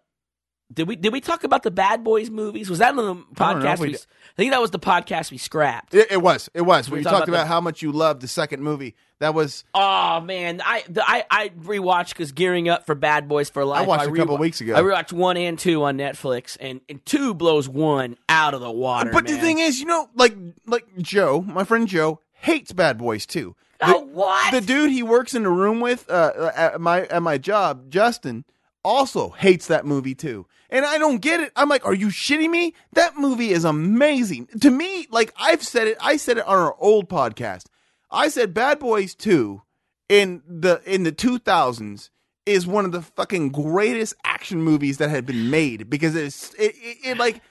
did 0.72 0.88
we 0.88 0.96
did 0.96 1.12
we 1.12 1.20
talk 1.20 1.44
about 1.44 1.62
the 1.62 1.70
Bad 1.70 2.02
Boys 2.02 2.28
movies? 2.30 2.68
Was 2.68 2.80
that 2.80 2.90
on 2.90 2.96
the 2.96 3.42
I 3.44 3.52
don't 3.52 3.62
know 3.62 3.66
podcast? 3.68 3.74
if 3.74 3.80
we 3.80 3.88
We. 3.88 3.94
I 3.94 4.36
think 4.36 4.50
that 4.52 4.60
was 4.60 4.70
the 4.72 4.78
podcast 4.78 5.30
we 5.30 5.38
scrapped. 5.38 5.94
It, 5.94 6.10
it 6.12 6.20
was. 6.22 6.50
It 6.54 6.62
was. 6.62 6.88
We 6.88 6.94
When 6.94 7.00
you 7.00 7.04
talked 7.04 7.16
talked 7.18 7.28
about 7.28 7.36
about 7.36 7.42
the- 7.44 7.48
how 7.48 7.60
much 7.60 7.82
you 7.82 7.92
loved 7.92 8.20
the 8.20 8.28
second 8.28 8.62
movie. 8.62 8.94
That 9.18 9.32
was. 9.32 9.64
Oh 9.74 10.20
man, 10.20 10.60
I 10.64 10.84
the, 10.88 11.02
I 11.08 11.24
I 11.30 11.48
rewatched 11.50 12.10
because 12.10 12.32
gearing 12.32 12.68
up 12.68 12.84
for 12.84 12.94
Bad 12.94 13.28
Boys 13.28 13.48
for 13.48 13.64
Life. 13.64 13.84
I 13.84 13.86
watched 13.86 14.04
it 14.08 14.12
a 14.12 14.16
couple 14.16 14.36
weeks 14.36 14.60
ago. 14.60 14.74
I 14.74 14.82
rewatched 14.82 15.12
one 15.12 15.36
and 15.38 15.58
two 15.58 15.84
on 15.84 15.96
Netflix, 15.96 16.56
and, 16.60 16.80
and 16.88 17.04
two 17.06 17.32
blows 17.32 17.68
one 17.68 18.16
out 18.28 18.52
of 18.52 18.60
the 18.60 18.70
water. 18.70 19.10
But 19.12 19.26
the 19.26 19.38
thing 19.38 19.58
is, 19.58 19.80
you 19.80 19.86
know, 19.86 20.10
like 20.14 20.34
like 20.66 20.84
Joe, 20.98 21.40
my 21.42 21.64
friend 21.64 21.88
Joe, 21.88 22.20
hates 22.34 22.72
Bad 22.72 22.98
Boys 22.98 23.24
too. 23.24 23.54
The, 23.80 23.86
oh 23.94 24.00
what? 24.12 24.52
the 24.52 24.60
dude 24.60 24.90
he 24.90 25.02
works 25.02 25.34
in 25.34 25.44
the 25.44 25.50
room 25.50 25.80
with 25.80 26.10
uh, 26.10 26.50
at 26.54 26.80
my 26.80 27.02
at 27.06 27.22
my 27.22 27.38
job, 27.38 27.88
Justin, 27.90 28.44
also 28.86 29.30
hates 29.30 29.66
that 29.66 29.84
movie 29.84 30.14
too. 30.14 30.46
And 30.70 30.84
I 30.84 30.96
don't 30.96 31.18
get 31.18 31.40
it. 31.40 31.52
I'm 31.56 31.68
like, 31.68 31.84
are 31.84 31.94
you 31.94 32.08
shitting 32.08 32.50
me? 32.50 32.74
That 32.92 33.16
movie 33.16 33.50
is 33.50 33.64
amazing. 33.64 34.46
To 34.60 34.70
me, 34.70 35.06
like 35.10 35.32
I've 35.36 35.62
said 35.62 35.88
it, 35.88 35.96
I 36.00 36.16
said 36.16 36.38
it 36.38 36.46
on 36.46 36.56
our 36.56 36.76
old 36.78 37.08
podcast. 37.08 37.66
I 38.10 38.28
said 38.28 38.54
Bad 38.54 38.78
Boys 38.78 39.14
2 39.16 39.60
in 40.08 40.42
the 40.46 40.80
in 40.86 41.02
the 41.02 41.10
2000s 41.12 42.10
is 42.46 42.64
one 42.64 42.84
of 42.84 42.92
the 42.92 43.02
fucking 43.02 43.50
greatest 43.50 44.14
action 44.24 44.62
movies 44.62 44.98
that 44.98 45.10
had 45.10 45.26
been 45.26 45.50
made 45.50 45.90
because 45.90 46.14
it's 46.14 46.54
it, 46.54 46.76
it, 46.76 46.96
it 47.04 47.18
like 47.18 47.42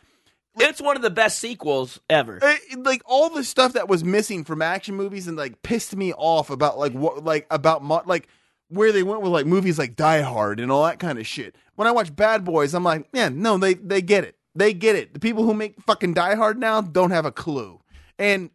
it's 0.57 0.81
one 0.81 0.95
of 0.95 1.01
the 1.01 1.09
best 1.09 1.39
sequels 1.39 1.99
ever. 2.09 2.39
it, 2.41 2.79
like 2.83 3.01
all 3.05 3.29
the 3.29 3.43
stuff 3.43 3.73
that 3.73 3.89
was 3.89 4.05
missing 4.05 4.45
from 4.45 4.61
action 4.61 4.95
movies 4.95 5.27
and 5.27 5.35
like 5.35 5.61
pissed 5.63 5.97
me 5.97 6.13
off 6.13 6.49
about 6.49 6.79
like 6.79 6.93
what 6.93 7.25
like 7.25 7.45
about 7.51 7.83
mo- 7.83 8.03
like 8.05 8.29
where 8.69 8.91
they 8.91 9.03
went 9.03 9.21
with 9.21 9.31
like 9.31 9.45
movies 9.45 9.77
like 9.77 9.95
Die 9.95 10.21
Hard 10.21 10.59
and 10.59 10.71
all 10.71 10.83
that 10.85 10.99
kind 10.99 11.19
of 11.19 11.27
shit. 11.27 11.55
When 11.75 11.87
I 11.87 11.91
watch 11.91 12.15
Bad 12.15 12.43
Boys, 12.43 12.73
I'm 12.73 12.83
like, 12.83 13.11
man, 13.13 13.41
no, 13.41 13.57
they 13.57 13.75
they 13.75 14.01
get 14.01 14.23
it. 14.23 14.37
They 14.55 14.73
get 14.73 14.95
it. 14.95 15.13
The 15.13 15.19
people 15.19 15.43
who 15.43 15.53
make 15.53 15.81
fucking 15.81 16.13
Die 16.13 16.35
Hard 16.35 16.57
now 16.57 16.81
don't 16.81 17.11
have 17.11 17.25
a 17.25 17.31
clue. 17.31 17.81
And 18.17 18.49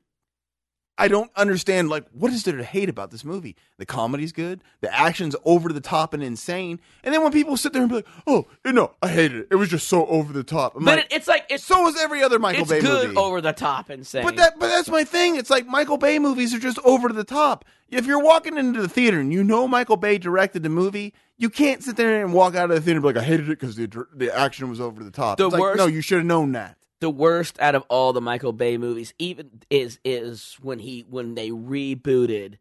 I 1.00 1.08
don't 1.08 1.30
understand 1.36 1.88
like 1.88 2.04
what 2.12 2.32
is 2.32 2.44
there 2.44 2.56
to 2.56 2.62
hate 2.64 2.88
about 2.88 3.10
this 3.10 3.24
movie? 3.24 3.56
The 3.78 3.86
comedy's 3.86 4.32
good, 4.32 4.62
the 4.80 4.94
action's 4.94 5.34
over 5.44 5.72
the 5.72 5.80
top 5.80 6.12
and 6.14 6.22
insane, 6.22 6.78
and 7.02 7.14
then 7.14 7.22
when 7.22 7.32
people 7.32 7.56
sit 7.56 7.72
there 7.72 7.82
and 7.82 7.88
be 7.88 7.96
like, 7.96 8.06
"Oh, 8.26 8.46
you 8.64 8.72
know, 8.72 8.92
I 9.02 9.08
hated 9.08 9.38
it. 9.38 9.48
It 9.50 9.56
was 9.56 9.68
just 9.70 9.88
so 9.88 10.06
over 10.06 10.32
the 10.32 10.44
top." 10.44 10.76
I'm 10.76 10.84
but 10.84 10.98
like, 10.98 11.12
it's 11.12 11.26
like 11.26 11.46
it's 11.48 11.64
so 11.64 11.82
was 11.82 11.96
every 11.98 12.22
other 12.22 12.38
Michael 12.38 12.66
Bay 12.66 12.76
movie. 12.76 12.86
it's 12.86 12.94
good 12.94 13.08
movie. 13.08 13.18
over 13.18 13.40
the 13.40 13.52
top 13.52 13.90
insane. 13.90 14.24
But 14.24 14.36
that, 14.36 14.58
but 14.58 14.68
that's 14.68 14.88
my 14.88 15.04
thing. 15.04 15.36
It's 15.36 15.50
like 15.50 15.66
Michael 15.66 15.96
Bay 15.98 16.18
movies 16.18 16.54
are 16.54 16.58
just 16.58 16.78
over 16.84 17.08
the 17.08 17.24
top. 17.24 17.64
If 17.88 18.06
you're 18.06 18.22
walking 18.22 18.56
into 18.56 18.80
the 18.80 18.88
theater 18.88 19.18
and 19.18 19.32
you 19.32 19.42
know 19.42 19.66
Michael 19.66 19.96
Bay 19.96 20.16
directed 20.18 20.62
the 20.62 20.68
movie, 20.68 21.12
you 21.38 21.50
can't 21.50 21.82
sit 21.82 21.96
there 21.96 22.22
and 22.22 22.32
walk 22.32 22.54
out 22.54 22.70
of 22.70 22.76
the 22.76 22.80
theater 22.80 22.98
and 22.98 23.02
be 23.02 23.08
like, 23.08 23.16
"I 23.16 23.26
hated 23.26 23.46
it 23.46 23.58
because 23.58 23.76
the 23.76 24.06
the 24.14 24.36
action 24.36 24.68
was 24.68 24.80
over 24.80 25.02
the 25.02 25.10
top." 25.10 25.38
The 25.38 25.46
It's 25.46 25.52
like, 25.54 25.60
worst- 25.60 25.78
no, 25.78 25.86
you 25.86 26.00
should 26.02 26.18
have 26.18 26.26
known 26.26 26.52
that. 26.52 26.76
The 27.00 27.10
worst 27.10 27.58
out 27.60 27.74
of 27.74 27.82
all 27.88 28.12
the 28.12 28.20
Michael 28.20 28.52
Bay 28.52 28.76
movies, 28.78 29.14
even 29.18 29.50
is 29.70 29.98
is 30.04 30.56
when 30.60 30.78
he 30.78 31.04
when 31.08 31.34
they 31.34 31.50
rebooted 31.50 32.54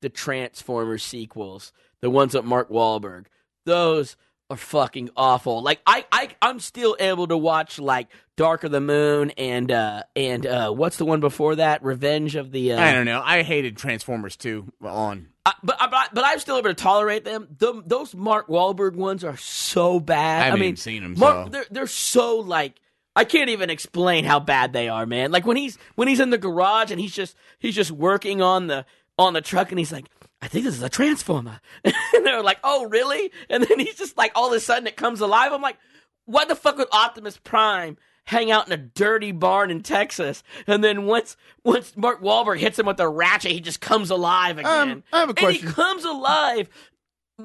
the 0.00 0.08
Transformers 0.08 1.02
sequels, 1.02 1.72
the 2.00 2.10
ones 2.10 2.34
with 2.34 2.44
Mark 2.44 2.70
Wahlberg. 2.70 3.26
Those 3.66 4.16
are 4.50 4.56
fucking 4.56 5.10
awful. 5.16 5.62
Like 5.62 5.80
I 5.86 6.04
I 6.10 6.30
I'm 6.42 6.58
still 6.60 6.96
able 6.98 7.26
to 7.28 7.36
watch 7.36 7.78
like 7.78 8.08
Dark 8.36 8.64
of 8.64 8.72
the 8.72 8.80
Moon 8.80 9.30
and 9.32 9.70
uh 9.70 10.02
and 10.16 10.44
uh 10.46 10.70
what's 10.72 10.96
the 10.96 11.04
one 11.04 11.20
before 11.20 11.56
that? 11.56 11.82
Revenge 11.84 12.34
of 12.34 12.50
the. 12.50 12.72
Uh, 12.72 12.80
I 12.80 12.92
don't 12.92 13.06
know. 13.06 13.22
I 13.24 13.42
hated 13.42 13.76
Transformers 13.76 14.36
2 14.36 14.72
on. 14.82 15.28
Uh, 15.44 15.52
but, 15.62 15.76
but 15.78 16.08
but 16.12 16.24
I'm 16.24 16.38
still 16.38 16.56
able 16.56 16.70
to 16.70 16.74
tolerate 16.74 17.24
them. 17.24 17.48
The, 17.58 17.82
those 17.84 18.14
Mark 18.14 18.46
Wahlberg 18.48 18.94
ones 18.94 19.24
are 19.24 19.36
so 19.36 19.98
bad. 20.00 20.42
I 20.42 20.44
haven't 20.46 20.60
mean, 20.60 20.66
even 20.68 20.76
seen 20.76 21.04
'em, 21.04 21.18
Mark, 21.18 21.46
so- 21.46 21.50
they're 21.50 21.66
they're 21.70 21.86
so 21.86 22.36
like 22.38 22.80
I 23.14 23.24
can't 23.24 23.50
even 23.50 23.68
explain 23.70 24.24
how 24.24 24.40
bad 24.40 24.72
they 24.72 24.88
are, 24.88 25.04
man. 25.06 25.30
Like 25.32 25.46
when 25.46 25.56
he's 25.56 25.76
when 25.96 26.08
he's 26.08 26.20
in 26.20 26.30
the 26.30 26.38
garage 26.38 26.90
and 26.90 27.00
he's 27.00 27.14
just 27.14 27.36
he's 27.58 27.74
just 27.74 27.90
working 27.90 28.40
on 28.42 28.66
the 28.68 28.86
on 29.18 29.34
the 29.34 29.40
truck 29.42 29.70
and 29.70 29.78
he's 29.78 29.92
like, 29.92 30.06
I 30.40 30.48
think 30.48 30.64
this 30.64 30.74
is 30.74 30.82
a 30.82 30.88
transformer, 30.88 31.60
and 31.84 31.94
they're 32.24 32.42
like, 32.42 32.58
Oh, 32.64 32.86
really? 32.86 33.30
And 33.50 33.62
then 33.64 33.78
he's 33.78 33.96
just 33.96 34.16
like, 34.16 34.32
all 34.34 34.48
of 34.48 34.52
a 34.54 34.60
sudden 34.60 34.86
it 34.86 34.96
comes 34.96 35.20
alive. 35.20 35.52
I'm 35.52 35.60
like, 35.62 35.76
what 36.24 36.48
the 36.48 36.56
fuck 36.56 36.78
would 36.78 36.88
Optimus 36.92 37.36
Prime? 37.36 37.96
Hang 38.26 38.52
out 38.52 38.68
in 38.68 38.72
a 38.72 38.76
dirty 38.76 39.32
barn 39.32 39.68
in 39.72 39.82
Texas, 39.82 40.44
and 40.68 40.82
then 40.84 41.06
once 41.06 41.36
once 41.64 41.96
Mark 41.96 42.22
Wahlberg 42.22 42.58
hits 42.58 42.78
him 42.78 42.86
with 42.86 43.00
a 43.00 43.08
ratchet, 43.08 43.50
he 43.50 43.60
just 43.60 43.80
comes 43.80 44.10
alive 44.10 44.58
again. 44.58 44.90
Um, 44.90 45.02
I 45.12 45.18
have 45.18 45.28
a 45.28 45.30
And 45.30 45.38
question. 45.38 45.66
he 45.66 45.72
comes 45.74 46.04
alive 46.04 46.68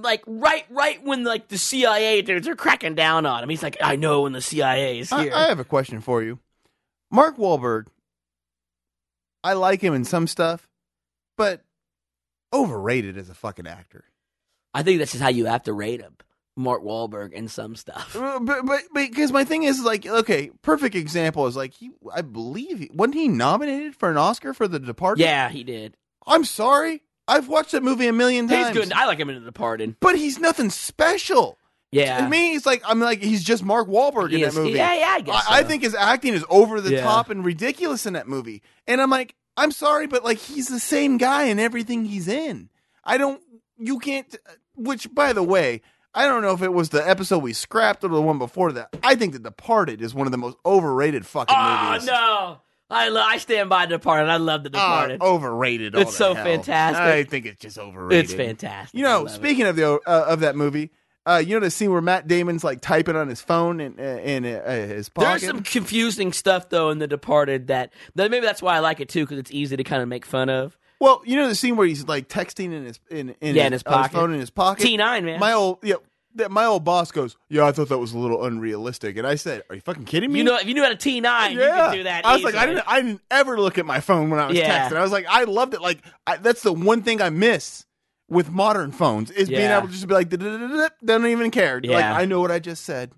like 0.02 0.24
right 0.26 0.66
right 0.70 1.04
when 1.04 1.24
like 1.24 1.48
the 1.48 1.58
CIA 1.58 2.22
dudes 2.22 2.48
are 2.48 2.56
cracking 2.56 2.96
down 2.96 3.26
on 3.26 3.44
him. 3.44 3.50
He's 3.50 3.64
like, 3.64 3.78
I 3.82 3.96
know 3.96 4.22
when 4.24 4.34
the 4.34 4.42
CIA 4.42 5.00
is 5.00 5.12
I, 5.12 5.24
here. 5.24 5.34
I 5.34 5.48
have 5.48 5.60
a 5.60 5.66
question 5.66 6.02
for 6.02 6.24
you, 6.24 6.40
Mark 7.12 7.38
Wahlberg. 7.38 7.88
I 9.44 9.54
like 9.54 9.82
him 9.82 9.94
in 9.94 10.04
some 10.04 10.28
stuff, 10.28 10.68
but 11.38 11.62
overrated 12.54 13.18
as 13.18 13.30
a 13.30 13.34
fucking 13.34 13.68
actor. 13.68 14.06
I 14.74 14.84
think 14.84 15.00
this 15.00 15.16
is 15.16 15.22
how 15.22 15.30
you 15.30 15.46
have 15.46 15.64
to 15.64 15.74
rate 15.74 16.02
him. 16.02 16.18
Mark 16.58 16.84
Wahlberg 16.84 17.38
and 17.38 17.50
some 17.50 17.76
stuff. 17.76 18.16
Uh, 18.16 18.40
But, 18.40 18.66
but 18.66 18.82
because 18.94 19.32
my 19.32 19.44
thing 19.44 19.64
is 19.64 19.84
like 19.84 20.06
okay, 20.06 20.50
perfect 20.64 20.96
example 20.96 21.46
is 21.48 21.56
like 21.56 21.74
he 21.74 21.92
I 22.14 22.22
believe 22.22 22.80
he, 22.80 22.90
wasn't 22.94 23.16
he 23.16 23.28
nominated 23.28 23.96
for 23.96 24.10
an 24.10 24.18
Oscar 24.18 24.54
for 24.54 24.68
The 24.68 24.80
Departed? 24.80 25.22
Yeah, 25.22 25.50
he 25.50 25.64
did. 25.64 25.96
I'm 26.26 26.44
sorry, 26.44 27.04
I've 27.28 27.48
watched 27.48 27.72
that 27.74 27.84
movie 27.84 28.08
a 28.08 28.14
million 28.14 28.48
times. 28.48 28.76
He's 28.76 28.86
good. 28.86 28.94
I 28.94 29.06
like 29.06 29.20
him 29.20 29.30
in 29.30 29.36
The 29.36 29.46
Departed. 29.46 29.96
but 30.00 30.16
he's 30.18 30.40
nothing 30.40 30.70
special. 30.70 31.58
Yeah. 31.92 32.22
To 32.24 32.30
me, 32.30 32.52
he's 32.52 32.66
like 32.66 32.82
I'm 32.86 33.00
like 33.00 33.22
he's 33.22 33.44
just 33.44 33.64
Mark 33.64 33.88
Wahlberg 33.88 34.34
in 34.34 34.42
is- 34.42 34.54
that 34.56 34.60
movie. 34.62 34.78
Yeah, 34.78 34.94
yeah, 34.94 35.08
I 35.10 35.22
guess. 35.22 35.46
I, 35.50 35.60
I 35.60 35.64
think 35.64 35.84
his 35.84 35.96
acting 35.96 36.34
is 36.34 36.44
over 36.50 36.82
the 36.82 36.92
Yeah. 36.92 37.04
top 37.04 37.30
and 37.30 37.46
ridiculous 37.46 38.06
in 38.06 38.14
that 38.14 38.28
movie. 38.28 38.62
And 38.88 39.02
I'm 39.02 39.10
like, 39.10 39.36
I'm 39.56 39.72
sorry, 39.72 40.06
but 40.08 40.24
like 40.24 40.38
he's 40.38 40.68
the 40.68 40.80
same 40.80 41.18
guy 41.18 41.44
in 41.46 41.60
everything 41.60 42.06
he's 42.06 42.28
in. 42.28 42.70
I 43.04 43.18
don't. 43.18 43.42
You 43.78 44.00
can't. 44.00 44.36
Which, 44.76 45.14
by 45.16 45.32
the 45.34 45.44
way, 45.44 45.82
I 46.14 46.26
don't 46.26 46.42
know 46.42 46.52
if 46.54 46.62
it 46.62 46.74
was 46.74 46.90
the 46.90 47.08
episode 47.08 47.40
we 47.40 47.54
scrapped 47.54 48.04
or 48.04 48.10
the 48.10 48.22
one 48.22 48.38
before 48.38 48.72
that. 48.74 48.90
I 49.02 49.16
think 49.16 49.34
The 49.34 49.40
Departed 49.40 50.02
is 50.02 50.14
one 50.14 50.28
of 50.28 50.32
the 50.32 50.38
most 50.38 50.58
overrated 50.66 51.26
fucking 51.26 51.56
movies. 51.58 51.78
Oh 51.80 51.92
movies. 51.94 52.06
no. 52.08 52.62
I 52.90 53.10
lo- 53.10 53.22
I 53.22 53.38
stand 53.38 53.70
by 53.70 53.86
The 53.86 53.98
Departed. 53.98 54.30
I 54.30 54.38
love 54.38 54.64
The 54.64 54.70
Ah, 54.74 55.02
Departed. 55.08 55.22
overrated. 55.22 55.96
It's 55.96 56.16
so 56.16 56.34
hell. 56.34 56.44
fantastic. 56.46 57.02
I 57.02 57.24
think 57.26 57.46
it's 57.46 57.60
just 57.62 57.78
overrated. 57.78 58.26
it's 58.26 58.34
fantastic. 58.34 58.98
You 58.98 59.04
know, 59.04 59.20
love 59.24 59.28
it. 59.28 59.32
speaking 59.36 59.66
of 59.66 59.76
the 59.76 59.94
uh, 60.08 60.26
of 60.28 60.40
that 60.40 60.56
movie, 60.56 60.92
uh, 61.26 61.44
you 61.46 61.56
know 61.56 61.60
the 61.60 61.70
scene 61.72 61.92
where 61.92 62.02
Matt 62.02 62.28
Damon's 62.28 62.64
like 62.64 62.80
typing 62.80 63.16
on 63.18 63.28
his 63.28 63.42
phone 63.42 63.82
in 63.82 64.00
uh, 64.00 64.04
in 64.04 64.46
uh, 64.46 64.72
his 64.88 65.10
pocket. 65.10 65.42
There's 65.42 65.46
some 65.46 65.64
confusing 65.64 66.32
stuff 66.32 66.70
though 66.70 66.90
in 66.90 67.00
The 67.00 67.08
Departed 67.08 67.68
that, 67.68 67.92
that 68.16 68.32
maybe 68.32 68.46
that's 68.46 68.62
why 68.62 68.76
I 68.76 68.80
like 68.80 69.00
it 69.02 69.10
too 69.10 69.24
because 69.26 69.38
it's 69.40 69.52
easy 69.52 69.76
to 69.76 69.84
kind 69.84 70.02
of 70.02 70.08
make 70.08 70.26
fun 70.26 70.50
of. 70.50 70.78
Well, 71.00 71.22
you 71.26 71.36
know 71.36 71.48
the 71.50 71.56
scene 71.56 71.76
where 71.76 71.86
he's 71.86 72.08
like 72.08 72.30
texting 72.30 72.72
in 72.74 72.86
his 72.86 73.00
in, 73.12 73.36
in 73.42 73.56
Yeah, 73.56 73.64
his, 73.64 73.68
in 73.68 73.74
his 73.74 73.84
pocket. 73.84 74.14
phone 74.14 74.34
in 74.34 74.40
his 74.40 74.50
pocket. 74.50 74.82
T 74.84 74.96
nine 74.98 75.26
man. 75.26 75.40
My 75.42 75.52
old 75.54 75.80
yeah, 75.84 75.96
that- 76.38 76.52
my 76.52 76.66
old 76.66 76.84
boss 76.84 77.12
goes, 77.12 77.36
"Yeah, 77.50 77.66
I 77.66 77.72
thought 77.72 77.90
that 77.90 77.98
was 77.98 78.14
a 78.14 78.18
little 78.18 78.44
unrealistic," 78.46 79.18
and 79.18 79.28
I 79.28 79.36
said, 79.36 79.64
"Are 79.70 79.76
you 79.76 79.82
fucking 79.82 80.06
kidding 80.06 80.32
me?" 80.32 80.40
you 80.40 80.46
know, 80.46 80.56
if 80.58 80.66
you 80.66 80.74
knew 80.74 80.84
how 80.84 80.90
to 80.90 80.96
T 80.96 81.20
nine, 81.22 81.54
you 81.54 81.60
could 81.60 81.92
do 81.94 82.04
that. 82.04 82.26
I 82.26 82.34
was 82.36 82.44
like, 82.44 82.56
I 82.56 82.66
didn't, 82.66 82.84
I 82.88 83.02
didn't 83.02 83.22
ever 83.30 83.60
look 83.60 83.78
at 83.78 83.86
my 83.86 84.00
phone 84.00 84.30
when 84.30 84.40
I 84.40 84.48
was 84.48 84.58
Yeah. 84.58 84.90
texting. 84.90 84.98
I 84.98 85.02
was 85.04 85.12
like, 85.12 85.26
I 85.30 85.44
loved 85.44 85.74
it. 85.74 85.82
Like 85.82 86.00
I, 86.26 86.38
that's 86.38 86.62
the 86.64 86.74
one 86.74 87.02
thing 87.04 87.22
I 87.22 87.30
miss 87.30 87.86
with 88.30 88.50
modern 88.50 88.92
phones 88.92 89.32
is 89.32 89.48
being 89.50 89.62
Yeah. 89.62 89.78
able 89.78 89.88
to 89.88 89.94
just 89.94 90.08
be 90.08 90.14
like, 90.14 90.30
"Da-da-da-da-da," 90.30 90.90
don't 91.06 91.26
even 91.28 91.52
care. 91.52 91.80
Like 91.84 92.04
I 92.06 92.26
know 92.26 92.40
what 92.42 92.52
I 92.52 92.60
just 92.60 92.84
said. 92.86 93.12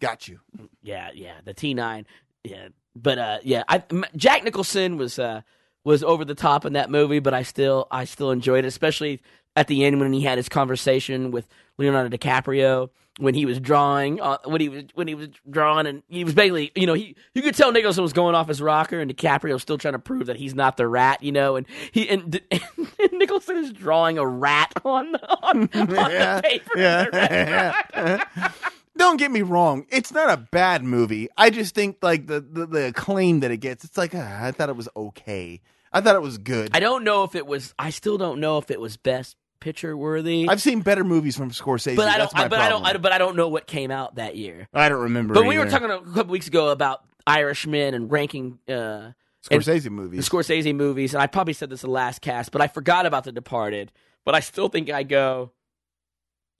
Got 0.00 0.28
you. 0.28 0.40
Yeah, 0.82 1.10
yeah, 1.14 1.34
the 1.44 1.54
T 1.54 1.72
nine. 1.74 2.06
Yeah, 2.44 2.68
but 2.94 3.18
uh, 3.18 3.38
yeah, 3.42 3.64
I, 3.68 3.82
M- 3.90 4.04
Jack 4.14 4.44
Nicholson 4.44 4.96
was 4.98 5.18
uh 5.18 5.40
was 5.84 6.02
over 6.02 6.24
the 6.24 6.34
top 6.34 6.64
in 6.64 6.72
that 6.74 6.90
movie, 6.90 7.18
but 7.20 7.32
I 7.32 7.42
still 7.42 7.86
I 7.90 8.04
still 8.04 8.30
enjoyed 8.30 8.64
it, 8.64 8.68
especially 8.68 9.20
at 9.54 9.68
the 9.68 9.84
end 9.84 9.98
when 10.00 10.12
he 10.12 10.20
had 10.20 10.36
his 10.36 10.48
conversation 10.50 11.30
with 11.30 11.48
Leonardo 11.78 12.16
DiCaprio 12.16 12.90
when 13.18 13.34
he 13.34 13.46
was 13.46 13.58
drawing 13.58 14.20
uh, 14.20 14.38
when 14.44 14.60
he 14.60 14.68
was 14.68 14.84
when 14.94 15.08
he 15.08 15.14
was 15.14 15.28
drawing 15.48 15.86
and 15.86 16.02
he 16.08 16.22
was 16.24 16.34
basically 16.34 16.70
you 16.74 16.86
know 16.86 16.94
he 16.94 17.16
you 17.34 17.42
could 17.42 17.54
tell 17.54 17.72
Nicholson 17.72 18.02
was 18.02 18.12
going 18.12 18.34
off 18.34 18.48
his 18.48 18.60
rocker 18.60 19.00
and 19.00 19.14
DiCaprio 19.14 19.54
was 19.54 19.62
still 19.62 19.78
trying 19.78 19.94
to 19.94 19.98
prove 19.98 20.26
that 20.26 20.36
he's 20.36 20.54
not 20.54 20.76
the 20.76 20.86
rat 20.86 21.22
you 21.22 21.32
know 21.32 21.56
and 21.56 21.66
he 21.92 22.08
and, 22.08 22.40
and 22.50 23.12
Nicholson 23.12 23.56
is 23.56 23.72
drawing 23.72 24.18
a 24.18 24.26
rat 24.26 24.72
on 24.84 25.12
the, 25.12 25.36
on, 25.42 25.62
on 25.74 25.90
Yeah, 26.10 26.36
the 26.36 26.42
paper 26.42 26.70
yeah. 26.78 28.24
Don't 28.96 29.18
get 29.18 29.30
me 29.30 29.42
wrong; 29.42 29.84
it's 29.90 30.10
not 30.10 30.30
a 30.30 30.38
bad 30.38 30.82
movie. 30.82 31.28
I 31.36 31.50
just 31.50 31.74
think 31.74 31.98
like 32.00 32.26
the 32.28 32.40
the, 32.40 32.66
the 32.66 32.86
acclaim 32.86 33.40
that 33.40 33.50
it 33.50 33.58
gets, 33.58 33.84
it's 33.84 33.98
like 33.98 34.14
ah, 34.14 34.44
I 34.46 34.52
thought 34.52 34.70
it 34.70 34.76
was 34.76 34.88
okay. 34.96 35.60
I 35.92 36.00
thought 36.00 36.16
it 36.16 36.22
was 36.22 36.38
good. 36.38 36.70
I 36.72 36.80
don't 36.80 37.04
know 37.04 37.22
if 37.24 37.34
it 37.34 37.46
was. 37.46 37.74
I 37.78 37.90
still 37.90 38.16
don't 38.16 38.40
know 38.40 38.56
if 38.56 38.70
it 38.70 38.80
was 38.80 38.96
best 38.96 39.36
picture 39.60 39.96
worthy. 39.96 40.46
I've 40.48 40.62
seen 40.62 40.80
better 40.80 41.04
movies 41.04 41.36
from 41.36 41.50
Scorsese. 41.50 41.96
but 41.96 42.08
I 42.08 42.18
don't. 42.18 42.38
I, 42.38 42.48
but 42.48 42.58
I 42.58 42.68
don't. 42.68 42.84
I, 42.84 42.96
but 42.96 43.12
I 43.12 43.18
don't 43.18 43.36
know 43.36 43.48
what 43.48 43.66
came 43.66 43.90
out 43.90 44.16
that 44.16 44.36
year. 44.36 44.68
I 44.72 44.88
don't 44.88 45.02
remember. 45.02 45.34
But 45.34 45.46
we 45.46 45.58
were 45.58 45.68
talking 45.68 45.90
a 45.90 46.00
couple 46.00 46.32
weeks 46.32 46.48
ago 46.48 46.68
about 46.70 47.02
Irishman 47.26 47.94
and 47.94 48.10
ranking 48.10 48.58
uh, 48.68 49.12
Scorsese 49.48 49.84
the 49.84 49.90
movies. 49.90 50.28
Scorsese 50.28 50.74
movies, 50.74 51.14
and 51.14 51.22
I 51.22 51.26
probably 51.26 51.54
said 51.54 51.70
this 51.70 51.82
in 51.82 51.88
the 51.88 51.94
last 51.94 52.20
cast, 52.20 52.52
but 52.52 52.60
I 52.60 52.68
forgot 52.68 53.06
about 53.06 53.24
The 53.24 53.32
Departed. 53.32 53.92
But 54.24 54.34
I 54.34 54.40
still 54.40 54.68
think 54.68 54.90
I 54.90 55.02
go. 55.02 55.52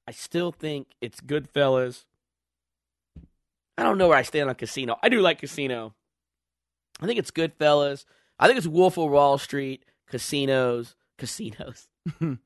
I 0.09 0.13
still 0.13 0.53
think 0.53 0.87
it's 1.01 1.21
Goodfellas, 1.21 2.05
I 3.79 3.83
don't 3.83 3.99
know 3.99 4.09
where 4.09 4.19
I 4.19 4.23
stand 4.23 4.49
on 4.49 4.55
Casino. 4.55 4.97
I 5.03 5.09
do 5.09 5.21
like 5.21 5.41
Casino. 5.41 5.95
I 7.01 7.07
think 7.07 7.19
it's 7.19 7.31
Goodfellas. 7.31 8.05
I 8.39 8.47
think 8.47 8.59
it's 8.59 8.67
Wolf 8.67 8.97
of 8.97 9.11
Wall 9.11 9.39
Street, 9.39 9.85
Casinos, 10.07 10.95
Casinos. 11.19 11.89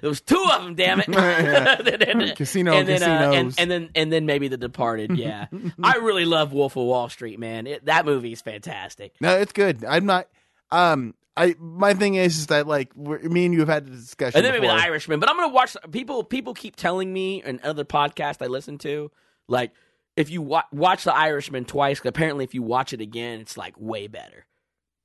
there 0.00 0.08
was 0.08 0.20
two 0.20 0.44
of 0.52 0.62
them, 0.62 0.74
damn 0.74 1.00
it. 1.00 1.06
Casino 2.36 2.72
and 2.72 2.88
then, 2.88 3.02
uh, 3.02 3.06
and, 3.06 3.32
casinos. 3.32 3.56
and 3.58 3.70
then 3.70 3.90
and 3.94 4.12
then 4.12 4.26
maybe 4.26 4.48
The 4.48 4.56
Departed. 4.56 5.12
Yeah, 5.22 5.46
I 5.82 5.98
really 5.98 6.24
love 6.24 6.52
Wolf 6.52 6.76
of 6.76 6.84
Wall 6.84 7.08
Street, 7.08 7.38
man. 7.38 7.66
It, 7.66 7.84
that 7.84 8.04
movie 8.04 8.32
is 8.32 8.40
fantastic. 8.40 9.14
No, 9.20 9.36
it's 9.38 9.52
good. 9.52 9.84
I'm 9.84 10.04
not. 10.06 10.26
Um, 10.70 11.14
I 11.36 11.54
my 11.60 11.94
thing 11.94 12.14
is, 12.14 12.38
is 12.38 12.46
that 12.48 12.66
like 12.66 12.90
we're, 12.96 13.20
me 13.20 13.44
and 13.44 13.54
you 13.54 13.60
have 13.60 13.68
had 13.68 13.86
the 13.86 13.90
discussion. 13.90 14.38
And 14.38 14.44
then 14.44 14.52
maybe. 14.54 14.66
The 14.66 14.72
Irishman. 14.72 15.20
But 15.20 15.30
I'm 15.30 15.36
gonna 15.36 15.52
watch. 15.52 15.76
People 15.92 16.24
people 16.24 16.54
keep 16.54 16.76
telling 16.76 17.12
me 17.12 17.42
and 17.42 17.60
other 17.60 17.84
podcasts 17.84 18.42
I 18.42 18.46
listen 18.46 18.78
to, 18.78 19.10
like 19.48 19.70
if 20.16 20.30
you 20.30 20.42
wa- 20.42 20.64
watch 20.72 21.04
The 21.04 21.14
Irishman 21.14 21.64
twice, 21.64 22.00
apparently 22.04 22.44
if 22.44 22.54
you 22.54 22.62
watch 22.62 22.92
it 22.92 23.00
again, 23.00 23.40
it's 23.40 23.56
like 23.56 23.74
way 23.78 24.08
better. 24.08 24.46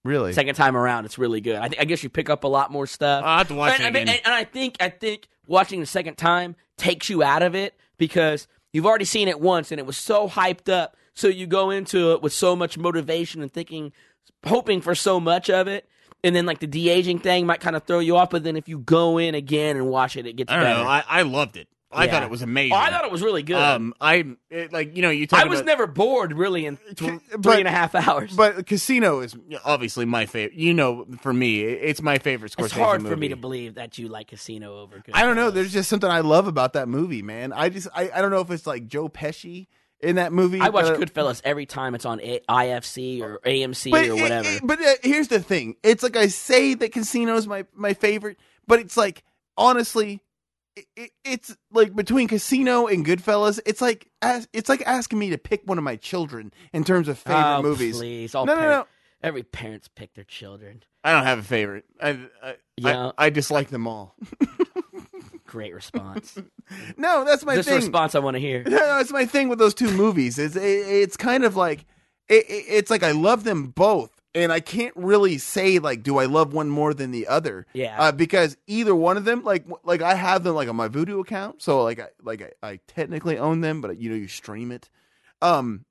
Really? 0.03 0.33
Second 0.33 0.55
time 0.55 0.77
around, 0.77 1.05
it's 1.05 1.17
really 1.17 1.41
good. 1.41 1.57
I, 1.57 1.67
th- 1.67 1.81
I 1.81 1.85
guess 1.85 2.01
you 2.03 2.09
pick 2.09 2.29
up 2.29 2.43
a 2.43 2.47
lot 2.47 2.71
more 2.71 2.87
stuff. 2.87 3.23
I'll 3.25 3.39
have 3.39 3.47
to 3.49 3.55
watch 3.55 3.73
and, 3.73 3.81
it 3.81 3.85
I 3.85 3.87
again. 4.01 4.15
and, 4.15 4.21
and 4.25 4.33
I 4.33 4.43
think 4.45 4.77
I 4.79 4.89
think 4.89 5.27
watching 5.47 5.79
the 5.79 5.85
second 5.85 6.15
time 6.15 6.55
takes 6.77 7.09
you 7.09 7.23
out 7.23 7.41
of 7.41 7.55
it 7.55 7.75
because 7.97 8.47
you've 8.71 8.85
already 8.85 9.05
seen 9.05 9.27
it 9.27 9.39
once 9.39 9.71
and 9.71 9.79
it 9.79 9.85
was 9.85 9.97
so 9.97 10.27
hyped 10.29 10.71
up. 10.71 10.95
So 11.13 11.27
you 11.27 11.47
go 11.47 11.71
into 11.71 12.13
it 12.13 12.21
with 12.21 12.31
so 12.31 12.55
much 12.55 12.77
motivation 12.77 13.41
and 13.41 13.51
thinking, 13.51 13.91
hoping 14.45 14.81
for 14.81 14.93
so 14.95 15.19
much 15.19 15.49
of 15.49 15.67
it. 15.67 15.89
And 16.23 16.35
then 16.35 16.45
like 16.45 16.59
the 16.59 16.67
de 16.67 16.89
aging 16.89 17.19
thing 17.19 17.45
might 17.45 17.59
kind 17.59 17.75
of 17.75 17.83
throw 17.83 17.99
you 17.99 18.17
off, 18.17 18.29
but 18.29 18.43
then 18.43 18.55
if 18.55 18.67
you 18.69 18.79
go 18.79 19.17
in 19.17 19.35
again 19.35 19.75
and 19.77 19.87
watch 19.87 20.15
it, 20.15 20.25
it 20.25 20.35
gets 20.35 20.51
I 20.51 20.55
don't 20.55 20.63
better. 20.65 20.83
know. 20.83 20.89
I, 20.89 21.03
I 21.07 21.21
loved 21.23 21.57
it. 21.57 21.67
I 21.89 22.03
Yeah. 22.05 22.11
thought 22.11 22.23
it 22.23 22.29
was 22.29 22.41
amazing. 22.41 22.73
oh, 22.73 22.75
I 22.75 22.89
thought 22.89 23.05
it 23.05 23.11
was 23.11 23.21
really 23.21 23.43
good. 23.43 23.55
Um, 23.55 23.93
I 24.01 24.25
it, 24.49 24.73
like 24.73 24.95
you 24.97 25.01
know 25.01 25.09
you 25.09 25.25
I 25.31 25.45
was 25.45 25.59
about, 25.59 25.67
never 25.67 25.87
bored 25.87 26.33
really 26.33 26.65
in 26.65 26.77
th- 26.95 27.21
But- 27.31 27.43
three 27.43 27.59
and 27.59 27.67
a 27.67 27.71
half 27.71 27.95
hours. 27.95 28.35
But 28.35 28.65
Casino 28.67 29.21
is 29.21 29.33
obviously 29.63 30.03
my 30.05 30.25
favorite. 30.25 30.57
You 30.59 30.73
know, 30.73 31.05
for 31.21 31.31
me, 31.33 31.61
it's 31.61 32.01
my 32.01 32.17
favorite 32.17 32.51
Scorsese 32.51 32.65
it's 32.65 32.73
hard 32.73 33.01
movie. 33.03 33.13
for 33.15 33.19
me 33.19 33.27
to 33.29 33.37
believe 33.37 33.75
that 33.75 33.97
you 33.97 34.09
like 34.09 34.27
Casino 34.27 34.79
over. 34.81 35.01
I 35.13 35.23
don't 35.23 35.37
know. 35.37 35.49
There's 35.49 35.71
just 35.71 35.89
something 35.89 36.09
I 36.09 36.19
love 36.19 36.47
about 36.47 36.73
that 36.73 36.89
movie, 36.89 37.21
man. 37.21 37.53
I 37.53 37.69
just 37.69 37.87
I, 37.95 38.11
I 38.13 38.21
don't 38.21 38.31
know 38.31 38.41
if 38.41 38.51
it's 38.51 38.67
like 38.67 38.87
Joe 38.87 39.07
Pesci 39.07 39.67
in 40.01 40.17
that 40.17 40.33
movie. 40.33 40.59
I 40.59 40.67
watch 40.69 40.87
but- 40.87 40.99
Goodfellas 40.99 41.41
every 41.45 41.65
time 41.65 41.95
it's 41.95 42.05
on 42.05 42.19
A- 42.19 42.41
IFC 42.49 43.21
or 43.21 43.39
AMC 43.45 43.93
or 43.93 43.97
it- 44.17 44.21
whatever. 44.21 44.49
it- 44.49 44.61
but 44.61 44.81
uh, 44.81 44.93
here's 45.03 45.29
the 45.29 45.39
thing: 45.39 45.75
it's 45.83 46.03
like 46.03 46.17
I 46.17 46.27
say 46.27 46.73
that 46.73 46.91
Casino's 46.91 47.47
my 47.47 47.63
my 47.73 47.93
favorite, 47.93 48.37
but 48.67 48.79
it's 48.81 48.97
like 48.97 49.23
honestly, 49.57 50.21
it, 50.77 50.85
it, 50.95 51.11
it's 51.23 51.55
like 51.71 51.95
between 51.95 52.27
Casino 52.27 52.87
and 52.87 53.05
Goodfellas, 53.05 53.59
it's 53.65 53.81
like 53.81 54.09
it's 54.53 54.69
like 54.69 54.83
asking 54.85 55.19
me 55.19 55.31
to 55.31 55.37
pick 55.37 55.61
one 55.65 55.77
of 55.77 55.83
my 55.83 55.95
children 55.95 56.53
in 56.73 56.83
terms 56.83 57.07
of 57.07 57.17
favorite 57.17 57.57
oh, 57.57 57.61
movies. 57.63 57.97
Please, 57.97 58.35
all 58.35 58.45
No, 58.45 58.55
no, 58.55 58.61
no. 58.61 58.87
Every 59.23 59.43
parents 59.43 59.87
pick 59.87 60.13
their 60.13 60.23
children. 60.23 60.83
I 61.03 61.11
don't 61.11 61.23
have 61.23 61.39
a 61.39 61.43
favorite. 61.43 61.85
I 62.01 62.19
I, 62.43 62.55
Yeah. 62.77 63.11
I, 63.17 63.25
I 63.25 63.29
dislike 63.29 63.69
them 63.69 63.87
all. 63.87 64.15
Great 65.47 65.73
response. 65.73 66.37
No, 66.97 67.23
that's 67.23 67.45
my 67.45 67.55
this 67.55 67.65
thing. 67.65 67.75
response 67.75 68.13
I 68.13 68.19
want 68.19 68.35
to 68.35 68.39
hear. 68.39 68.63
No, 68.63 68.77
that's 68.77 69.11
my 69.11 69.25
thing 69.25 69.47
with 69.49 69.57
those 69.57 69.73
two 69.73 69.91
movies. 69.91 70.37
It's 70.37 70.55
it, 70.55 70.61
it's 70.61 71.17
kind 71.17 71.45
of 71.45 71.55
like 71.55 71.85
it- 72.27 72.45
it's 72.47 72.91
like 72.91 73.03
I 73.03 73.11
love 73.11 73.43
them 73.45 73.67
both, 73.67 74.16
and 74.37 74.51
I 74.51 74.59
can't 74.59 74.93
really 74.95 75.37
say 75.37 75.79
like 75.79 76.03
do 76.03 76.17
I 76.17 76.25
love 76.25 76.53
one 76.53 76.69
more 76.69 76.93
than 76.93 77.11
the 77.11 77.27
other. 77.27 77.65
Yeah. 77.73 77.95
uh, 77.99 78.11
because 78.11 78.55
either 78.67 78.95
one 78.95 79.17
of 79.17 79.25
them, 79.25 79.43
like 79.43 79.65
like 79.83 80.01
I 80.01 80.13
have 80.15 80.43
them 80.43 80.55
like 80.55 80.69
on 80.69 80.75
my 80.75 80.87
Vudu 80.87 81.19
account, 81.19 81.61
so 81.61 81.83
like 81.83 81.99
I 81.99 82.07
like 82.23 82.55
I, 82.63 82.67
I 82.71 82.79
technically 82.87 83.37
own 83.37 83.61
them, 83.61 83.81
but 83.81 83.97
you 83.97 84.09
know 84.09 84.15
you 84.15 84.27
stream 84.27 84.71
it. 84.71 84.89
Um, 85.41 85.85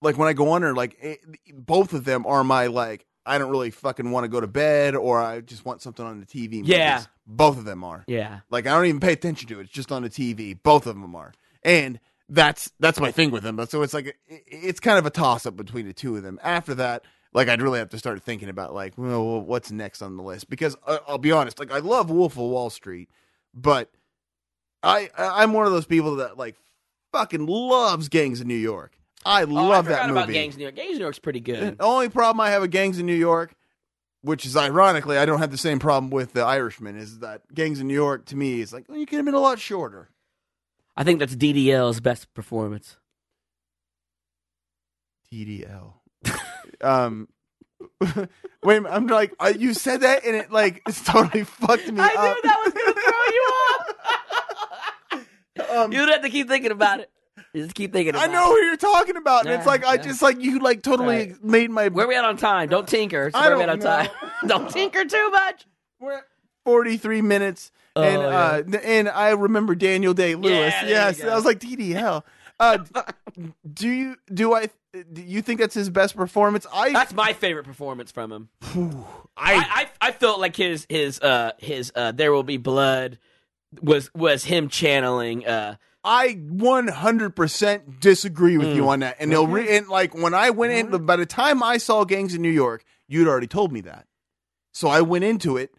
like 0.00 0.16
when 0.16 0.28
I 0.28 0.32
go 0.32 0.50
on 0.52 0.60
there, 0.62 0.74
like 0.74 0.96
it, 1.02 1.20
both 1.52 1.92
of 1.92 2.04
them 2.04 2.24
are 2.26 2.44
my 2.44 2.66
like 2.68 3.04
I 3.26 3.36
don't 3.38 3.50
really 3.50 3.70
fucking 3.70 4.10
want 4.10 4.24
to 4.24 4.28
go 4.28 4.40
to 4.40 4.46
bed, 4.46 4.94
or 4.94 5.20
I 5.20 5.40
just 5.40 5.64
want 5.64 5.82
something 5.82 6.04
on 6.04 6.20
the 6.20 6.26
TV. 6.26 6.60
movies. 6.60 6.68
Yeah. 6.68 7.02
both 7.26 7.58
of 7.58 7.64
them 7.64 7.84
are. 7.84 8.04
Yeah. 8.06 8.40
Like 8.50 8.66
I 8.66 8.70
don't 8.74 8.86
even 8.86 9.00
pay 9.00 9.12
attention 9.12 9.48
to 9.48 9.60
it. 9.60 9.64
It's 9.64 9.72
just 9.72 9.92
on 9.92 10.02
the 10.02 10.10
TV. 10.10 10.58
Both 10.62 10.86
of 10.86 10.98
them 11.00 11.14
are, 11.14 11.32
and 11.62 12.00
that's 12.28 12.70
that's 12.80 13.00
my 13.00 13.10
thing 13.10 13.30
with 13.30 13.42
them. 13.42 13.56
But 13.56 13.70
so 13.70 13.82
it's 13.82 13.94
like 13.94 14.16
it's 14.26 14.80
kind 14.80 14.98
of 14.98 15.06
a 15.06 15.10
toss 15.10 15.46
up 15.46 15.56
between 15.56 15.86
the 15.86 15.92
two 15.94 16.16
of 16.16 16.22
them. 16.22 16.38
After 16.42 16.74
that, 16.76 17.04
like 17.32 17.48
I'd 17.48 17.62
really 17.62 17.78
have 17.78 17.90
to 17.90 17.98
start 17.98 18.22
thinking 18.22 18.48
about 18.48 18.74
like, 18.74 18.94
well, 18.96 19.40
what's 19.40 19.70
next 19.70 20.02
on 20.02 20.16
the 20.16 20.22
list? 20.22 20.48
Because 20.50 20.76
I, 20.86 20.98
I'll 21.08 21.18
be 21.18 21.32
honest, 21.32 21.58
like 21.58 21.72
I 21.72 21.78
love 21.78 22.10
Wolf 22.10 22.32
of 22.32 22.38
Wall 22.38 22.70
Street, 22.70 23.08
but 23.54 23.90
I 24.82 25.08
I- 25.16 25.42
I'm 25.42 25.52
one 25.52 25.66
of 25.66 25.72
those 25.72 25.86
people 25.86 26.16
that 26.16 26.36
like 26.36 26.56
fucking 27.12 27.46
loves 27.46 28.08
Gangs 28.08 28.40
of 28.40 28.46
New 28.46 28.54
York. 28.54 28.92
I 29.24 29.42
Oh, 29.42 29.46
I 29.56 29.60
love 29.68 29.84
forgot 29.86 30.02
that 30.02 30.10
about 30.10 30.20
movie. 30.28 30.34
Gangs 30.34 30.54
of 30.54 30.58
New 30.58 30.64
York. 30.64 30.76
Gangs 30.76 30.90
of 30.92 30.96
New 30.98 31.04
York's 31.04 31.18
pretty 31.18 31.40
good. 31.40 31.78
The 31.78 31.84
only 31.84 32.08
problem 32.08 32.40
I 32.40 32.50
have 32.50 32.62
with 32.62 32.70
Gangs 32.70 32.98
of 32.98 33.04
New 33.04 33.14
York, 33.14 33.54
which 34.22 34.46
is 34.46 34.56
ironically, 34.56 35.18
I 35.18 35.24
don't 35.26 35.38
have 35.40 35.50
the 35.50 35.58
same 35.58 35.78
problem 35.80 36.10
with 36.10 36.34
The 36.34 36.42
Irishman, 36.42 36.96
is 36.96 37.18
that 37.18 37.42
Gangs 37.52 37.80
of 37.80 37.86
New 37.86 37.94
York 37.94 38.26
to 38.26 38.36
me 38.36 38.60
is 38.60 38.72
like, 38.72 38.84
well, 38.88 38.96
you 38.98 39.06
could 39.06 39.16
have 39.16 39.24
been 39.24 39.34
a 39.34 39.40
lot 39.40 39.58
shorter. 39.58 40.08
I 40.98 41.04
think 41.04 41.20
that's 41.20 41.36
DDL's 41.36 42.00
best 42.00 42.34
performance. 42.34 42.96
TDL. 45.32 45.92
um, 46.82 47.28
wait, 48.64 48.82
I'm 48.90 49.06
like, 49.06 49.32
uh, 49.38 49.52
you 49.56 49.74
said 49.74 50.00
that 50.00 50.24
and 50.24 50.34
it 50.34 50.50
like 50.50 50.82
it's 50.88 51.04
totally 51.04 51.44
fucked 51.44 51.86
me 51.92 52.00
I 52.00 52.06
up. 52.06 52.36
knew 52.36 52.42
that 52.42 52.62
was 52.64 52.72
going 52.74 52.94
to 52.94 53.00
throw 53.00 53.26
you 53.36 53.52
off. 55.70 55.84
Um, 55.84 55.92
you 55.92 55.98
don't 55.98 56.08
have 56.08 56.22
to 56.22 56.30
keep 56.30 56.48
thinking 56.48 56.70
about 56.72 57.00
it. 57.00 57.10
You 57.52 57.62
just 57.62 57.74
keep 57.74 57.92
thinking 57.92 58.14
About 58.14 58.28
I 58.28 58.32
know 58.32 58.46
who 58.50 58.56
you're 58.58 58.76
talking 58.76 59.16
about, 59.16 59.44
and 59.46 59.54
it's 59.54 59.64
Yeah, 59.64 59.70
like 59.70 59.84
I 59.84 59.94
yeah. 59.94 60.02
just 60.02 60.20
like 60.22 60.40
you 60.40 60.58
like 60.58 60.82
totally 60.82 61.16
Right. 61.32 61.44
made 61.44 61.70
my 61.70 61.84
it. 61.84 61.92
Where 61.92 62.06
we 62.08 62.16
at 62.16 62.24
on 62.24 62.36
time? 62.36 62.68
Don't 62.68 62.86
tinker. 62.88 63.30
I 63.32 63.48
where 63.48 63.56
we 63.56 63.62
at 63.62 63.66
don't 63.66 63.84
on 63.86 64.04
know. 64.04 64.08
time? 64.08 64.30
don't 64.48 64.70
tinker 64.70 65.04
too 65.04 65.30
much. 65.30 65.66
We're 66.00 66.18
at 66.18 66.24
43 66.64 67.22
minutes, 67.22 67.70
Oh, 67.98 68.02
and 68.62 68.74
uh, 68.74 68.78
and 68.82 69.08
I 69.08 69.30
remember 69.30 69.74
Daniel 69.74 70.14
Day 70.14 70.34
Lewis. 70.34 70.72
Yeah, 70.82 70.86
yes. 70.86 71.22
I 71.22 71.34
was 71.34 71.44
like 71.44 71.58
TDL. 71.60 72.22
Uh, 72.60 72.78
do 73.72 73.88
you 73.88 74.16
do 74.32 74.54
I 74.54 74.68
do 75.12 75.22
you 75.22 75.42
think 75.42 75.60
that's 75.60 75.74
his 75.74 75.90
best 75.90 76.16
performance? 76.16 76.66
I 76.72 76.92
That's 76.92 77.12
my 77.14 77.32
favorite 77.32 77.64
performance 77.64 78.10
from 78.10 78.32
him. 78.32 78.48
I, 79.36 79.54
I, 79.54 79.64
I 80.00 80.08
I 80.08 80.12
felt 80.12 80.40
like 80.40 80.56
his 80.56 80.86
his 80.88 81.20
uh 81.20 81.52
his 81.58 81.92
uh 81.94 82.12
There 82.12 82.32
Will 82.32 82.42
Be 82.42 82.56
Blood 82.56 83.18
was 83.80 84.12
was 84.14 84.44
him 84.44 84.68
channeling 84.68 85.46
uh 85.46 85.76
I 86.04 86.34
100% 87.08 88.00
disagree 88.00 88.56
with 88.56 88.68
Mm. 88.68 88.74
you 88.76 88.88
on 88.88 89.00
that. 89.00 89.16
And 89.18 89.30
they'll 89.30 89.46
re- 89.46 89.76
and 89.76 89.88
like 89.88 90.14
when 90.14 90.32
I 90.32 90.50
went 90.50 90.72
in 90.72 91.04
by 91.04 91.16
the 91.16 91.26
time 91.26 91.62
I 91.62 91.76
saw 91.78 92.04
Gangs 92.04 92.34
in 92.34 92.40
New 92.40 92.48
York, 92.50 92.84
you'd 93.08 93.28
already 93.28 93.46
told 93.48 93.72
me 93.72 93.80
that. 93.82 94.06
So 94.72 94.88
I 94.88 95.00
went 95.02 95.24
into 95.24 95.56
it 95.56 95.72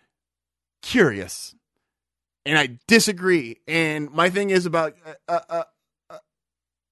curious. 0.82 1.56
And 2.50 2.58
I 2.58 2.80
disagree. 2.88 3.58
And 3.68 4.10
my 4.12 4.30
thing 4.32 4.50
is 4.50 4.66
about 4.66 4.96
uh, 5.06 5.40
uh, 5.50 5.64
uh, 6.10 6.18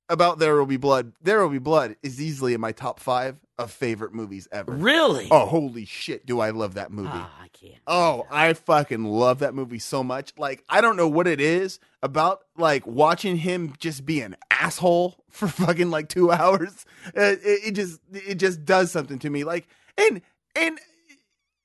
about 0.10 0.39
There 0.39 0.55
Will 0.55 0.66
Be 0.66 0.78
Blood. 0.78 1.14
There 1.22 1.41
Will 1.41 1.49
Be 1.49 1.58
Blood 1.58 1.95
is 2.03 2.22
easily 2.22 2.53
in 2.53 2.62
my 2.62 2.72
top 2.72 2.99
5 2.99 3.38
of 3.58 3.72
favorite 3.72 4.14
movies 4.14 4.47
ever. 4.51 4.72
really. 4.74 5.28
Oh, 5.32 5.47
holy 5.47 5.86
shit, 5.86 6.28
do 6.28 6.39
I 6.39 6.51
love 6.51 6.76
that 6.76 6.91
movie. 6.91 7.10
Ah, 7.12 7.41
I 7.41 7.47
can't. 7.47 7.82
Oh, 7.88 8.28
I 8.30 8.53
fucking 8.53 9.03
love 9.03 9.39
that 9.39 9.55
movie 9.55 9.80
so 9.80 10.03
much. 10.03 10.32
Like, 10.38 10.64
I 10.70 10.80
don't 10.80 10.95
know 10.95 11.08
what 11.08 11.26
it 11.28 11.41
is 11.41 11.80
about 12.03 12.41
like 12.55 12.86
watching 12.86 13.36
him 13.38 13.74
just 13.80 14.05
be 14.05 14.22
an 14.22 14.38
asshole 14.51 15.16
for 15.32 15.47
fucking 15.47 15.89
like 15.89 16.08
two 16.08 16.32
hours. 16.41 16.86
Uh, 17.08 17.34
it, 17.34 17.39
it 17.43 17.72
just 17.72 17.99
it 18.14 18.36
just 18.36 18.64
does 18.64 18.91
something 18.91 19.18
to 19.20 19.30
me. 19.32 19.43
Like, 19.43 19.68
and 19.97 20.22
and 20.55 20.80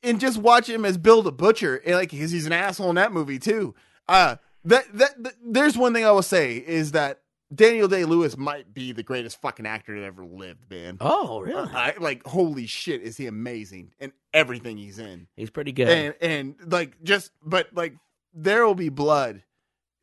and 0.03 0.21
just 0.21 0.39
watch 0.39 0.69
him 0.69 0.85
as 0.85 0.99
Bill 0.99 1.23
the 1.23 1.33
Butcher, 1.33 1.77
and 1.85 1.95
like 1.97 2.11
because 2.11 2.31
he's 2.31 2.47
an 2.47 2.53
asshole 2.53 2.91
in 2.91 2.97
that 2.97 3.13
movie 3.13 3.39
too. 3.39 3.75
Uh 4.09 4.37
that, 4.65 4.85
that 4.97 5.23
that 5.23 5.35
there's 5.45 5.77
one 5.77 5.93
thing 5.93 6.05
I 6.05 6.11
will 6.13 6.23
say 6.23 6.57
is 6.57 6.93
that 6.93 7.21
Daniel 7.55 7.87
Day 7.89 8.05
Lewis 8.05 8.37
might 8.39 8.73
be 8.73 8.93
the 8.93 9.03
greatest 9.03 9.41
fucking 9.43 9.67
actor 9.67 9.99
that 10.01 10.07
ever 10.07 10.25
lived, 10.25 10.71
man. 10.71 10.97
Oh, 11.01 11.41
really? 11.41 11.71
I 11.73 11.95
like 11.99 12.25
holy 12.27 12.67
shit, 12.67 13.03
is 13.03 13.17
he 13.17 13.27
amazing 13.27 13.93
in 14.01 14.13
everything 14.33 14.79
he's 14.79 14.99
in 14.99 15.27
He's 15.37 15.51
pretty 15.51 15.73
good. 15.73 15.89
and 15.89 16.15
and 16.21 16.73
like 16.73 17.03
just 17.03 17.31
but 17.45 17.69
like 17.75 17.95
there 18.35 18.67
will 18.67 18.75
be 18.75 18.89
blood 18.89 19.43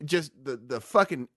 just 0.04 0.32
the 0.44 0.56
the 0.56 0.80
fucking 0.80 1.28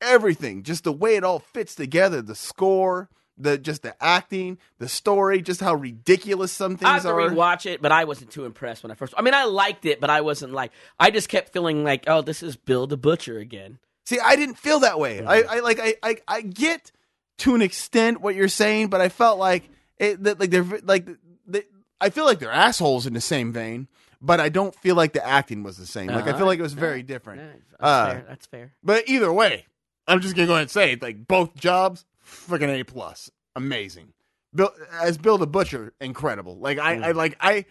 everything 0.00 0.62
just 0.62 0.84
the 0.84 0.92
way 0.92 1.14
it 1.16 1.24
all 1.24 1.38
fits 1.38 1.74
together 1.74 2.20
the 2.20 2.34
score 2.34 3.08
the 3.38 3.56
just 3.58 3.82
the 3.82 3.94
acting 4.02 4.58
the 4.78 4.88
story 4.88 5.40
just 5.42 5.60
how 5.60 5.74
ridiculous 5.74 6.52
some 6.52 6.78
I 6.82 6.92
have 6.94 7.02
things 7.02 7.02
to 7.04 7.08
are 7.10 7.30
rewatch 7.30 7.66
it, 7.66 7.80
but 7.82 7.90
I 7.92 8.04
wasn't 8.04 8.30
too 8.30 8.44
impressed 8.44 8.82
when 8.82 8.90
I 8.90 8.94
first. 8.94 9.14
I 9.16 9.22
mean, 9.22 9.34
I 9.34 9.44
liked 9.44 9.84
it, 9.86 10.00
but 10.00 10.10
I 10.10 10.20
wasn't 10.20 10.52
like. 10.52 10.70
I 11.00 11.10
just 11.10 11.28
kept 11.28 11.52
feeling 11.52 11.82
like, 11.84 12.04
oh, 12.06 12.20
this 12.22 12.42
is 12.42 12.56
Bill 12.56 12.86
the 12.86 12.96
Butcher 12.96 13.38
again. 13.38 13.78
see 14.04 14.18
i 14.18 14.36
didn't 14.36 14.56
feel 14.58 14.80
that 14.80 14.98
way 14.98 15.24
I, 15.24 15.42
I 15.42 15.60
like 15.60 15.78
I, 15.80 15.94
I 16.02 16.16
i 16.28 16.40
get 16.42 16.90
to 17.38 17.54
an 17.54 17.62
extent 17.62 18.20
what 18.20 18.34
you're 18.34 18.48
saying 18.48 18.88
but 18.88 19.00
i 19.00 19.08
felt 19.08 19.38
like 19.38 19.68
it 19.96 20.22
that 20.24 20.38
like 20.40 20.50
they're 20.50 20.66
like 20.82 21.06
they, 21.46 21.62
i 22.00 22.10
feel 22.10 22.24
like 22.24 22.38
they're 22.40 22.50
assholes 22.52 23.06
in 23.06 23.14
the 23.14 23.20
same 23.20 23.52
vein 23.52 23.86
but 24.20 24.40
i 24.40 24.48
don't 24.48 24.74
feel 24.74 24.96
like 24.96 25.12
the 25.12 25.24
acting 25.24 25.62
was 25.62 25.76
the 25.76 25.86
same 25.86 26.08
like 26.08 26.24
i 26.26 26.30
Uh-huh. 26.30 26.38
feel 26.38 26.46
like 26.46 26.58
it 26.58 26.62
was 26.62 26.72
very 26.74 27.02
different 27.04 27.40
that's 27.70 27.80
Uh, 27.80 28.10
fair. 28.12 28.24
That's 28.28 28.46
fair. 28.46 28.72
But 28.82 29.08
either 29.08 29.32
way, 29.32 29.66
I'm 30.08 30.20
just 30.20 30.34
gonna 30.36 30.46
go 30.48 30.54
ahead 30.54 30.62
and 30.62 30.70
say. 30.70 30.96
Like 31.00 31.26
both 31.26 31.54
jobs, 31.54 32.04
freaking 32.32 32.80
A 32.80 32.84
plus, 32.84 33.30
amazing. 33.54 34.12
Bill 34.54 34.70
as 35.00 35.18
Bill 35.18 35.38
the 35.38 35.46
Butcher, 35.46 35.94
incredible. 36.00 36.58
Like 36.58 36.78
I, 36.78 37.08
I 37.08 37.12
like 37.12 37.36
I. 37.40 37.64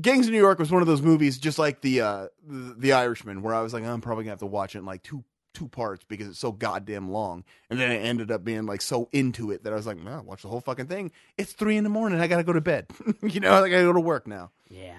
Gangs 0.00 0.26
of 0.26 0.32
New 0.32 0.38
York 0.38 0.60
was 0.60 0.70
one 0.70 0.80
of 0.80 0.86
those 0.86 1.02
movies, 1.02 1.38
just 1.38 1.58
like 1.58 1.80
the 1.80 2.00
uh 2.00 2.26
the, 2.46 2.74
the 2.78 2.92
Irishman, 2.92 3.42
where 3.42 3.54
I 3.54 3.62
was 3.62 3.72
like, 3.74 3.84
I'm 3.84 4.00
probably 4.00 4.24
gonna 4.24 4.32
have 4.32 4.38
to 4.40 4.46
watch 4.46 4.76
it 4.76 4.78
in 4.78 4.84
like 4.84 5.02
two 5.02 5.24
two 5.54 5.68
parts 5.68 6.04
because 6.04 6.28
it's 6.28 6.38
so 6.38 6.52
goddamn 6.52 7.10
long. 7.10 7.44
And 7.68 7.80
then 7.80 7.90
I 7.90 7.96
ended 7.96 8.30
up 8.30 8.44
being 8.44 8.66
like 8.66 8.80
so 8.80 9.08
into 9.12 9.50
it 9.50 9.64
that 9.64 9.72
I 9.72 9.76
was 9.76 9.86
like, 9.86 9.98
no, 9.98 10.22
watch 10.24 10.42
the 10.42 10.48
whole 10.48 10.60
fucking 10.60 10.86
thing. 10.86 11.10
It's 11.36 11.52
three 11.52 11.76
in 11.76 11.84
the 11.84 11.90
morning. 11.90 12.20
I 12.20 12.28
gotta 12.28 12.44
go 12.44 12.52
to 12.52 12.60
bed. 12.60 12.86
you 13.22 13.40
know, 13.40 13.50
like 13.60 13.72
I 13.72 13.76
gotta 13.76 13.84
go 13.84 13.92
to 13.94 14.00
work 14.00 14.28
now. 14.28 14.52
Yeah. 14.68 14.98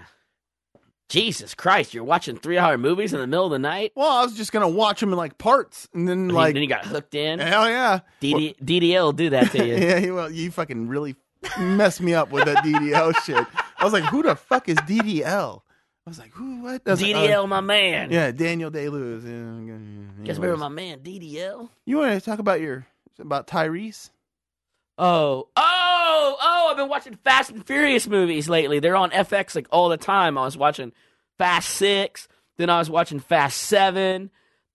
Jesus 1.09 1.55
Christ, 1.55 1.93
you're 1.93 2.03
watching 2.03 2.37
three 2.37 2.57
hour 2.57 2.77
movies 2.77 3.13
in 3.13 3.19
the 3.19 3.27
middle 3.27 3.45
of 3.45 3.51
the 3.51 3.59
night? 3.59 3.91
Well, 3.95 4.07
I 4.09 4.23
was 4.23 4.37
just 4.37 4.51
gonna 4.51 4.69
watch 4.69 4.99
them 4.99 5.11
in 5.11 5.17
like 5.17 5.37
parts, 5.37 5.87
and 5.93 6.07
then 6.07 6.19
And 6.19 6.31
like, 6.31 6.53
then 6.53 6.61
you 6.63 6.69
got 6.69 6.85
hooked 6.85 7.15
in. 7.15 7.39
hell 7.39 7.67
yeah, 7.67 7.99
DD, 8.21 8.55
DDL 8.63 9.01
will 9.03 9.11
do 9.13 9.29
that 9.31 9.51
to 9.51 9.57
you. 9.67 9.75
yeah. 9.75 10.09
Well, 10.11 10.31
you 10.31 10.51
fucking 10.51 10.87
really 10.87 11.15
messed 11.57 11.99
me 12.01 12.13
up 12.13 12.31
with 12.31 12.45
that 12.45 12.63
DDL 12.63 13.15
shit. 13.23 13.45
I 13.77 13.83
was 13.83 13.91
like, 13.93 14.03
who 14.03 14.21
the 14.23 14.35
fuck 14.35 14.69
is 14.69 14.77
DDL? 14.77 15.61
I 16.05 16.09
was 16.09 16.19
like, 16.19 16.31
who? 16.31 16.61
What? 16.63 16.85
Was 16.85 17.01
like, 17.01 17.15
DDL, 17.15 17.43
uh, 17.43 17.47
my 17.47 17.61
man. 17.61 18.11
yeah, 18.11 18.31
Daniel 18.31 18.69
Day 18.69 18.89
Lewis. 18.89 19.23
Yeah, 19.23 20.23
Guess 20.25 20.37
remember 20.37 20.57
my 20.57 20.69
man 20.69 20.99
DDL? 20.99 21.69
You 21.85 21.97
want 21.97 22.13
to 22.13 22.21
talk 22.23 22.39
about 22.39 22.61
your 22.61 22.85
about 23.19 23.47
Tyrese? 23.47 24.09
Oh, 24.97 25.47
oh, 25.55 25.88
oh! 26.09 26.37
oh, 26.41 26.67
I've 26.71 26.77
been 26.77 26.89
watching 26.89 27.15
Fast 27.23 27.51
and 27.51 27.65
Furious 27.65 28.07
movies 28.07 28.49
lately. 28.49 28.79
They're 28.79 28.95
on 28.95 29.11
FX 29.11 29.55
like 29.55 29.67
all 29.71 29.89
the 29.89 29.97
time. 29.97 30.37
I 30.37 30.43
was 30.45 30.57
watching 30.57 30.91
Fast 31.37 31.69
Six, 31.69 32.27
then 32.57 32.69
I 32.69 32.79
was 32.79 32.89
watching 32.89 33.19
Fast 33.19 33.57
Seven, 33.57 34.29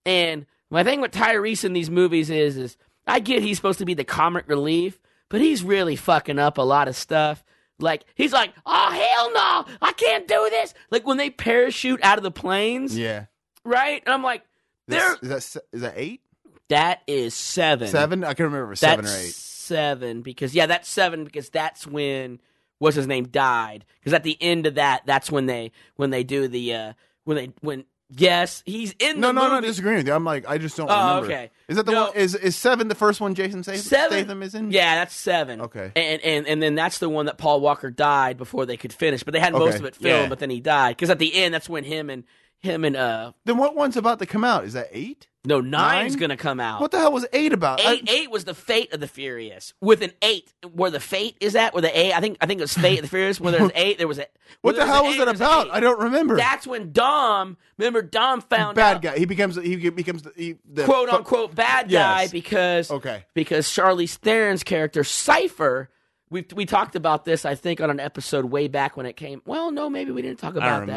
and 0.07 0.47
my 0.70 0.82
thing 0.85 1.01
with 1.01 1.12
Tyrese 1.12 1.64
in 1.64 1.72
these 1.72 1.91
movies 1.91 2.30
is, 2.30 2.57
is 2.57 2.76
I 3.07 3.20
get 3.20 3.43
he's 3.43 3.57
supposed 3.57 3.78
to 3.80 3.85
be 3.85 3.95
the 3.95 4.05
comic 4.05 4.49
relief, 4.49 4.99
but 5.28 5.41
he's 5.41 5.62
really 5.62 5.97
fucking 5.97 6.39
up 6.39 6.59
a 6.59 6.62
lot 6.62 6.89
of 6.89 6.97
stuff. 6.97 7.45
Like 7.78 8.05
he's 8.14 8.32
like, 8.32 8.53
oh 8.64 8.91
hell 8.91 9.32
no, 9.32 9.74
I 9.82 9.93
can't 9.93 10.26
do 10.28 10.47
this. 10.51 10.72
Like 10.91 11.07
when 11.07 11.16
they 11.18 11.30
parachute 11.30 12.03
out 12.03 12.18
of 12.18 12.24
the 12.24 12.30
planes, 12.30 12.97
Yeah. 12.97 13.26
right? 13.64 14.03
And 14.07 14.14
I'm 14.14 14.22
like, 14.22 14.43
there. 14.89 15.14
Is 15.22 15.28
that 15.53 15.62
is 15.72 15.80
that 15.82 15.95
eight? 15.97 16.20
That 16.68 17.03
is 17.07 17.35
seven. 17.35 17.89
Seven? 17.89 18.24
I 18.24 18.32
can 18.35 18.47
remember 18.47 18.68
was 18.68 18.80
That's 18.80 18.93
seven 18.93 19.07
or 19.07 19.22
eight. 19.26 19.35
Seven 19.64 20.22
because 20.22 20.54
yeah, 20.54 20.66
that's 20.66 20.88
seven 20.88 21.24
because 21.24 21.48
that's 21.50 21.86
when 21.86 22.40
what's 22.78 22.96
his 22.96 23.06
name 23.06 23.26
died. 23.28 23.84
Because 24.00 24.12
at 24.14 24.22
the 24.24 24.36
end 24.40 24.66
of 24.66 24.74
that, 24.76 25.02
that's 25.06 25.30
when 25.30 25.46
they 25.46 25.72
when 25.96 26.10
they 26.10 26.24
do 26.24 26.48
the 26.48 26.74
uh 26.74 26.92
when 27.24 27.36
they 27.36 27.52
when 27.60 27.84
yes 28.16 28.62
he's 28.66 28.92
in 28.98 29.18
No, 29.20 29.28
the 29.28 29.32
no, 29.32 29.48
no. 29.48 29.54
movie. 29.56 29.66
Disagreeing 29.68 29.96
with 29.98 30.06
you. 30.06 30.12
I'm 30.12 30.24
like, 30.24 30.46
I 30.46 30.58
just 30.58 30.76
don't 30.76 30.90
Oh, 30.90 31.16
remember. 31.16 31.26
okay. 31.26 31.50
Is 31.68 31.76
that 31.76 31.86
the 31.86 31.92
No. 31.92 32.04
one? 32.08 32.16
Is 32.16 32.34
is 32.34 32.54
seven 32.56 32.88
the 32.88 32.94
first 32.94 33.20
one? 33.20 33.34
Jason 33.34 33.62
Statham, 33.62 33.80
Seven. 33.82 34.18
Statham 34.24 34.42
is 34.42 34.54
in. 34.54 34.70
Yeah, 34.70 34.96
that's 34.96 35.14
seven. 35.16 35.60
Okay. 35.62 35.90
And 35.96 36.20
and 36.22 36.46
and 36.46 36.62
then 36.62 36.74
that's 36.74 36.98
the 36.98 37.08
one 37.08 37.26
that 37.26 37.38
Paul 37.38 37.60
Walker 37.60 37.90
died 37.90 38.36
before 38.36 38.66
they 38.66 38.76
could 38.76 38.92
finish, 38.92 39.22
but 39.22 39.32
they 39.32 39.40
had 39.40 39.52
most 39.54 39.78
of 39.78 39.84
it 39.86 39.96
filmed, 39.96 40.24
yeah. 40.24 40.28
but 40.28 40.38
then 40.38 40.50
he 40.50 40.60
died 40.60 40.96
because 40.96 41.10
at 41.10 41.18
the 41.18 41.34
end 41.34 41.54
that's 41.54 41.68
when 41.68 41.84
him 41.84 42.10
and 42.10 42.24
him 42.58 42.84
and 42.84 42.96
uh 42.96 43.32
Then 43.46 43.56
what 43.56 43.74
one's 43.74 43.96
about 43.96 44.18
to 44.20 44.26
come 44.26 44.44
out? 44.44 44.64
Is 44.64 44.74
that 44.74 44.88
eight? 44.92 45.28
No 45.45 45.61
nine's 45.61 46.14
Nine? 46.14 46.20
gonna 46.20 46.36
come 46.36 46.61
out. 46.61 46.80
What 46.80 46.90
the 46.90 46.99
hell 46.99 47.12
was 47.12 47.26
eight 47.32 47.53
about? 47.53 47.80
I- 47.80 47.92
Eight, 47.95 48.09
eight 48.11 48.30
was 48.30 48.45
the 48.45 48.55
fate 48.55 48.92
of 48.92 49.01
the 49.01 49.07
Furious. 49.09 49.74
With 49.80 50.03
an 50.03 50.12
eight, 50.22 50.53
where 50.72 50.90
the 50.90 51.01
fate 51.01 51.36
is 51.40 51.55
at, 51.55 51.74
where 51.74 51.82
the 51.82 51.97
A, 51.99 52.12
I 52.12 52.20
think, 52.20 52.38
I 52.40 52.47
think 52.47 52.61
it 52.61 52.64
was 52.64 52.74
fate 52.74 52.99
of 52.99 53.03
the 53.03 53.09
Furious. 53.09 53.40
Where 53.40 53.53
there's 53.53 53.70
eight, 53.74 53.99
there 53.99 54.09
was 54.09 54.18
a. 54.18 54.26
what 54.62 54.76
the 54.76 54.86
hell 54.86 55.05
was 55.05 55.14
eight, 55.16 55.18
that 55.24 55.36
about? 55.36 55.66
eight. 55.66 55.72
I 55.72 55.80
don't 55.80 56.01
remember. 56.01 56.36
That's 56.36 56.66
when 56.66 56.92
Dom, 56.92 57.57
remember 57.78 58.03
Dom 58.03 58.40
found 58.40 58.76
bad 58.76 58.97
out, 58.97 59.03
guy. 59.03 59.18
He 59.18 59.24
becomes 59.26 59.57
he 59.57 59.76
becomes 59.90 60.22
the, 60.22 60.32
he, 60.36 60.57
the 60.72 60.84
quote 60.84 61.09
unquote 61.09 61.55
bad 61.55 61.90
guy 61.90 62.22
Yes. 62.22 62.32
because 62.32 62.90
Okay. 62.90 63.24
because 63.34 63.66
Charlize 63.66 64.14
Theron's 64.16 64.62
character 64.64 65.05
Cipher. 65.05 65.90
We 66.35 66.45
we 66.53 66.66
talked 66.66 66.97
about 66.97 67.24
this 67.24 67.45
I 67.45 67.55
think 67.55 67.80
on 67.80 67.91
an 67.91 68.01
episode 68.01 68.47
way 68.47 68.66
back 68.66 68.97
when 68.97 69.07
it 69.07 69.14
came. 69.14 69.41
Well, 69.47 69.70
no, 69.70 69.89
maybe 69.89 70.11
we 70.11 70.20
didn't 70.20 70.41
talk 70.41 70.57
about 70.57 70.80
that. 70.89 70.97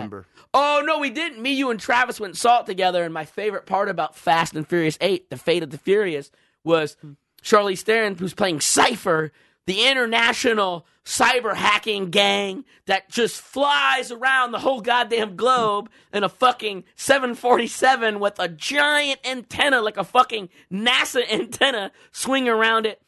Oh 0.51 0.81
no, 0.83 0.97
we 0.97 1.11
didn't. 1.11 1.39
Me, 1.39 1.53
you, 1.53 1.69
and 1.69 1.79
Travis 1.79 2.19
went 2.19 2.31
and 2.31 2.37
saw 2.37 2.61
it 2.61 2.65
together. 2.65 3.03
And 3.03 3.13
my 3.13 3.23
favorite 3.23 3.67
part 3.67 3.87
about 3.87 4.15
Fast 4.15 4.55
and 4.55 4.67
Furious 4.67 4.97
Eight, 4.99 5.29
The 5.29 5.37
Fate 5.37 5.61
of 5.61 5.69
the 5.69 5.77
Furious, 5.77 6.31
was 6.63 6.97
Charlize 7.43 7.81
Theron, 7.81 8.15
who's 8.15 8.33
playing 8.33 8.61
Cipher, 8.61 9.31
the 9.67 9.85
international 9.85 10.87
cyber 11.05 11.55
hacking 11.55 12.09
gang 12.09 12.65
that 12.87 13.07
just 13.07 13.39
flies 13.39 14.11
around 14.11 14.53
the 14.53 14.59
whole 14.59 14.81
goddamn 14.81 15.35
globe 15.35 15.87
in 16.11 16.23
a 16.23 16.29
fucking 16.29 16.83
747 16.95 18.19
with 18.19 18.39
a 18.39 18.47
giant 18.47 19.19
antenna, 19.23 19.81
like 19.81 19.97
a 19.97 20.03
fucking 20.03 20.49
NASA 20.71 21.21
antenna, 21.31 21.91
swing 22.11 22.49
around 22.49 22.87
it. 22.87 22.99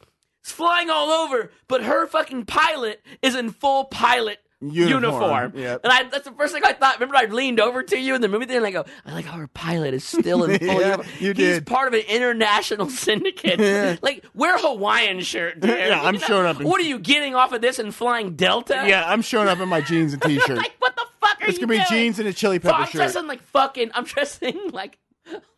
It's 0.42 0.52
flying 0.52 0.90
all 0.90 1.10
over, 1.10 1.52
but 1.68 1.84
her 1.84 2.08
fucking 2.08 2.46
pilot 2.46 3.02
is 3.22 3.36
in 3.36 3.50
full 3.52 3.86
pilot 3.86 4.40
Uniform, 4.62 5.04
uniform. 5.04 5.52
yep. 5.56 5.82
And 5.86 5.94
I, 5.94 6.04
that's 6.10 6.26
the 6.26 6.34
first 6.34 6.54
thing 6.54 6.62
I 6.66 6.74
thought. 6.74 6.96
Remember, 7.00 7.16
I 7.16 7.26
leaned 7.34 7.62
over 7.62 7.82
to 7.82 7.98
you 7.98 8.14
in 8.14 8.20
the 8.20 8.28
movie 8.28 8.46
theater 8.46 8.58
and 8.66 8.68
I 8.68 8.72
go, 8.72 8.84
I 9.06 9.14
like 9.14 9.24
how 9.24 9.38
her 9.38 9.48
pilot 9.48 9.94
is 9.94 10.04
still 10.04 10.44
in 10.44 10.60
full 10.60 10.68
Yeah, 10.68 10.74
uniform. 10.98 11.08
you 11.22 11.28
He's 11.28 11.36
did. 11.38 11.66
part 11.66 11.88
of 11.88 11.94
an 11.94 12.06
international 12.10 12.90
syndicate. 12.90 14.04
Like, 14.04 14.26
wear 14.34 14.56
a 14.56 14.60
Hawaiian 14.60 15.22
shirt, 15.22 15.62
dude. 15.62 15.70
Yeah, 15.70 16.02
I'm 16.04 16.16
You 16.16 16.20
know? 16.20 16.28
showing 16.28 16.46
up 16.46 16.60
in- 16.60 16.68
What 16.68 16.82
are 16.82 16.86
you 16.86 17.00
getting 17.00 17.36
off 17.36 17.54
of 17.54 17.62
this 17.62 17.80
and 17.80 17.96
flying 17.96 18.36
Delta? 18.36 18.84
Yeah, 18.86 19.10
I'm 19.10 19.22
showing 19.22 19.48
up 19.48 19.60
in 19.60 19.70
my 19.70 19.80
jeans 19.80 20.12
and 20.12 20.22
t-shirt. 20.24 20.58
like, 20.58 20.74
what 20.80 20.94
the 20.94 21.06
fuck 21.22 21.42
are 21.42 21.48
It's 21.48 21.58
you 21.58 21.66
gonna 21.66 21.80
be 21.80 21.88
doing? 21.90 22.02
jeans 22.02 22.20
and 22.20 22.28
a 22.28 22.34
chili 22.34 22.58
So 22.58 22.64
pepper 22.70 22.76
I'm 22.82 22.86
shirt. 22.88 22.94
dressing 22.96 23.28
like 23.28 23.42
fucking. 23.44 23.92
I'm 23.94 24.04
dressing 24.04 24.72
like. 24.72 24.98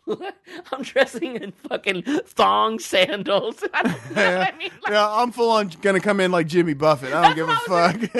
I'm 0.72 0.82
dressing 0.84 1.36
in 1.36 1.52
fucking 1.70 2.04
thong 2.26 2.80
sandals. 2.80 3.64
I 3.74 3.84
don't 3.84 4.16
know 4.16 4.38
what 4.40 4.54
I 4.54 4.58
mean. 4.58 4.72
Like, 4.84 4.92
yeah, 4.94 5.08
I'm 5.10 5.32
full 5.32 5.52
on 5.52 5.72
gonna 5.82 6.00
come 6.00 6.20
in 6.20 6.32
like 6.32 6.48
Jimmy 6.48 6.74
Buffett. 6.74 7.14
I 7.14 7.22
don't 7.28 7.36
give 7.36 7.48
a 7.50 7.52
That's 7.52 7.70
what 7.70 7.80
I 7.80 7.98
was 7.98 8.08
fuck. 8.10 8.14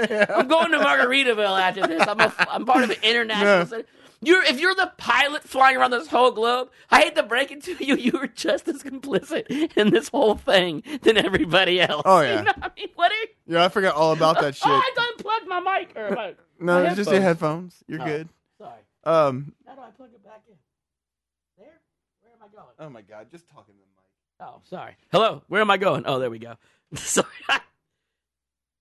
Buffett. 0.00 0.30
I'm 0.36 0.48
going 0.48 0.70
to 0.72 0.78
Margaritaville 0.78 1.60
after 1.60 1.86
this. 1.86 2.06
I'm, 2.06 2.20
a, 2.20 2.32
I'm 2.50 2.64
part 2.66 2.84
of 2.84 2.90
an 2.90 2.96
international. 3.02 3.78
Yeah. 3.78 3.84
You're 4.20 4.42
if 4.42 4.60
you're 4.60 4.74
the 4.74 4.92
pilot 4.96 5.44
flying 5.44 5.76
around 5.76 5.92
this 5.92 6.08
whole 6.08 6.32
globe. 6.32 6.70
I 6.90 7.02
hate 7.02 7.14
to 7.14 7.22
break 7.22 7.52
it 7.52 7.62
to 7.64 7.84
you, 7.84 7.96
you 7.96 8.12
were 8.18 8.26
just 8.26 8.66
as 8.68 8.82
complicit 8.82 9.76
in 9.76 9.90
this 9.90 10.08
whole 10.08 10.34
thing 10.34 10.82
than 11.02 11.16
everybody 11.16 11.80
else. 11.80 12.02
Oh, 12.04 12.20
yeah. 12.22 12.38
You 12.40 12.44
know 12.44 12.52
I 12.60 12.70
mean, 12.76 12.88
what 12.96 13.12
are 13.12 13.14
you? 13.14 13.26
yeah, 13.46 13.64
I 13.64 13.68
forgot 13.68 13.94
all 13.94 14.12
about 14.12 14.40
that 14.40 14.56
shit. 14.56 14.66
Oh, 14.66 14.72
I 14.74 15.10
unplugged 15.14 15.46
my 15.46 15.60
mic 15.60 15.96
or 15.96 16.10
my. 16.16 16.34
no, 16.58 16.82
my 16.82 16.86
it's 16.88 16.96
just 16.96 17.10
your 17.12 17.20
headphones. 17.20 17.76
headphones. 17.76 17.84
You're 17.86 18.02
Oh. 18.02 18.04
good. 18.04 18.28
Sorry. 18.58 18.80
Um. 19.04 19.52
How 19.66 19.74
do 19.76 19.80
I 19.82 19.90
plug 19.90 20.10
it 20.12 20.24
back 20.24 20.42
in? 20.48 20.54
There. 21.56 21.80
Where 22.22 22.32
am 22.34 22.42
I 22.42 22.47
going? 22.58 22.74
Oh 22.78 22.90
my 22.90 23.02
god, 23.02 23.26
just 23.30 23.48
talking 23.48 23.74
to 23.74 23.80
the 23.80 24.44
Oh, 24.44 24.60
sorry. 24.70 24.96
Hello. 25.10 25.42
Where 25.48 25.60
am 25.60 25.70
I 25.70 25.78
going? 25.78 26.04
Oh, 26.06 26.20
there 26.20 26.30
we 26.30 26.38
go. 26.38 26.54
sorry. 26.94 27.26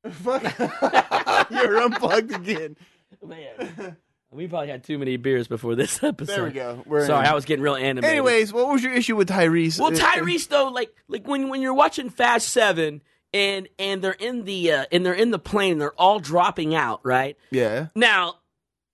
Fuck. 0.10 0.44
You're 1.52 1.82
unplugged 1.82 2.32
again. 2.32 2.78
Man. 3.26 3.98
We 4.30 4.48
probably 4.48 4.68
had 4.68 4.84
too 4.84 4.98
many 5.00 5.18
beers 5.18 5.48
before 5.48 5.74
this 5.76 6.04
episode. 6.04 6.34
There 6.36 6.44
we 6.44 6.52
go. 6.52 6.84
We're 6.86 7.06
Sorry, 7.08 7.26
in. 7.26 7.32
I 7.32 7.34
was 7.34 7.46
getting 7.46 7.64
real 7.64 7.76
animated. 7.76 8.10
Anyways, 8.10 8.54
what 8.54 8.68
was 8.70 8.84
your 8.84 8.94
issue 8.94 9.16
with 9.16 9.30
Tyrese? 9.30 9.80
well, 9.80 9.92
Uh, 9.92 9.96
Tyrese 9.98 10.48
though, 10.48 10.68
like 10.68 10.92
like 11.08 11.28
when 11.28 11.50
when 11.50 11.62
you're 11.62 11.74
watching 11.74 12.10
Fast 12.10 12.50
Seven 12.50 13.02
and 13.34 13.68
and 13.80 14.02
they're 14.02 14.12
in 14.12 14.44
the 14.44 14.72
uh, 14.74 14.86
and 14.92 15.06
they're 15.06 15.14
in 15.14 15.32
the 15.32 15.40
plane, 15.40 15.74
and 15.74 15.82
they're 15.82 15.94
all 16.00 16.20
dropping 16.20 16.76
out, 16.76 17.00
right? 17.04 17.36
Yeah. 17.52 17.88
Now, 17.96 18.36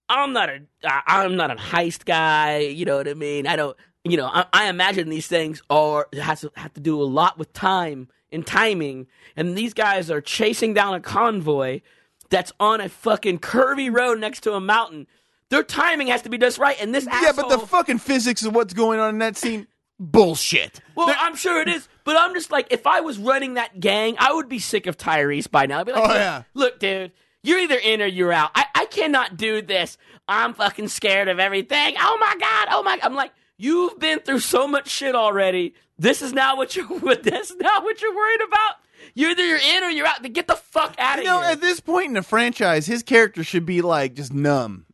I'm 0.07 0.34
not 0.34 0.49
a 0.49 0.61
I'm 1.07 1.36
not 1.36 1.51
a 1.51 1.55
heist 1.55 2.05
guy. 2.05 2.59
You 2.59 2.86
know 2.86 2.97
what 2.97 3.07
I 3.07 3.13
mean? 3.15 3.45
I 3.47 3.55
don't. 3.55 3.75
You 4.06 4.18
know, 4.18 4.26
I, 4.28 4.45
I 4.51 4.70
imagine 4.70 5.10
these 5.10 5.28
things 5.28 5.62
are 5.70 6.08
has 6.14 6.41
to 6.41 6.51
have 6.56 6.74
to 6.74 6.82
do 6.82 7.01
a 7.01 7.04
lot 7.06 7.38
with 7.38 7.54
time 7.54 8.10
and 8.32 8.45
timing. 8.45 9.08
And 9.38 9.58
these 9.58 9.74
guys 9.74 10.12
are 10.12 10.20
chasing 10.22 10.74
down 10.74 10.93
a 10.93 10.99
convoy 10.99 11.82
that's 12.30 12.51
on 12.60 12.82
a 12.82 12.89
fucking 12.89 13.39
curvy 13.39 13.93
road 13.93 14.20
next 14.20 14.41
to 14.41 14.54
a 14.54 14.60
mountain. 14.60 15.08
Their 15.49 15.64
timing 15.64 16.08
has 16.08 16.24
to 16.24 16.30
be 16.30 16.38
just 16.38 16.58
right. 16.58 16.76
And 16.82 16.93
this 16.93 17.06
Yeah, 17.06 17.32
but 17.36 17.47
the 17.47 17.60
fucking 17.60 17.99
physics 17.99 18.43
of 18.43 18.54
what's 18.56 18.74
going 18.74 18.99
on 18.99 19.10
in 19.12 19.20
that 19.20 19.38
scene, 19.38 19.68
bullshit. 19.99 20.82
well, 20.95 21.14
I'm 21.18 21.36
sure 21.36 21.62
it 21.62 21.68
is, 21.70 21.88
but 22.04 22.18
I'm 22.18 22.34
just 22.34 22.51
like, 22.51 22.68
if 22.72 22.86
I 22.88 23.01
was 23.01 23.18
running 23.18 23.54
that 23.54 23.80
gang, 23.80 24.16
I 24.20 24.34
would 24.34 24.49
be 24.49 24.60
sick 24.60 24.88
of 24.88 24.97
Tyrese 24.97 25.49
by 25.49 25.66
now. 25.66 25.80
I'd 25.80 25.86
be 25.86 25.91
like, 25.93 26.01
Oh, 26.04 26.08
look, 26.08 26.16
yeah. 26.18 26.43
look, 26.54 26.80
dude, 26.80 27.12
you're 27.43 27.60
either 27.60 27.78
in 27.78 28.01
or 28.01 28.06
you're 28.08 28.34
out. 28.34 28.51
I, 28.56 28.66
I 28.76 28.86
cannot 28.86 29.38
do 29.38 29.62
this. 29.62 29.97
I'm 30.28 30.54
fucking 30.54 30.88
scared 30.89 31.28
of 31.28 31.39
everything. 31.39 31.95
Oh 31.99 32.18
my 32.20 32.36
god. 32.39 32.68
Oh 32.72 32.84
my. 32.84 32.99
I'm 33.04 33.14
like, 33.16 33.32
you've 33.58 33.99
been 33.99 34.20
through 34.20 34.39
so 34.39 34.68
much 34.68 34.88
shit 34.89 35.16
already. 35.16 35.74
This 35.97 36.22
is 36.22 36.34
not 36.34 36.58
what 36.58 36.76
you're. 36.76 36.88
This 37.24 37.51
is 37.51 37.58
not 37.58 37.84
what 37.84 38.01
you're 38.01 38.16
worried 38.16 38.41
about. 38.47 38.76
You're 39.16 39.32
either 39.32 39.45
you're 39.45 39.58
in 39.78 39.84
or 39.84 39.89
you're 39.89 40.08
out. 40.08 40.22
Get 40.34 40.47
the 40.47 40.56
fuck 40.56 40.95
out 40.97 41.20
of 41.20 41.24
You 41.26 41.30
know, 41.30 41.41
here. 41.41 41.51
at 41.51 41.62
this 41.62 41.80
point 41.80 42.08
in 42.08 42.14
the 42.14 42.24
franchise, 42.24 42.86
his 42.86 43.04
character 43.04 43.43
should 43.43 43.66
be 43.66 43.82
like 43.82 44.14
just 44.16 44.34
numb 44.34 44.86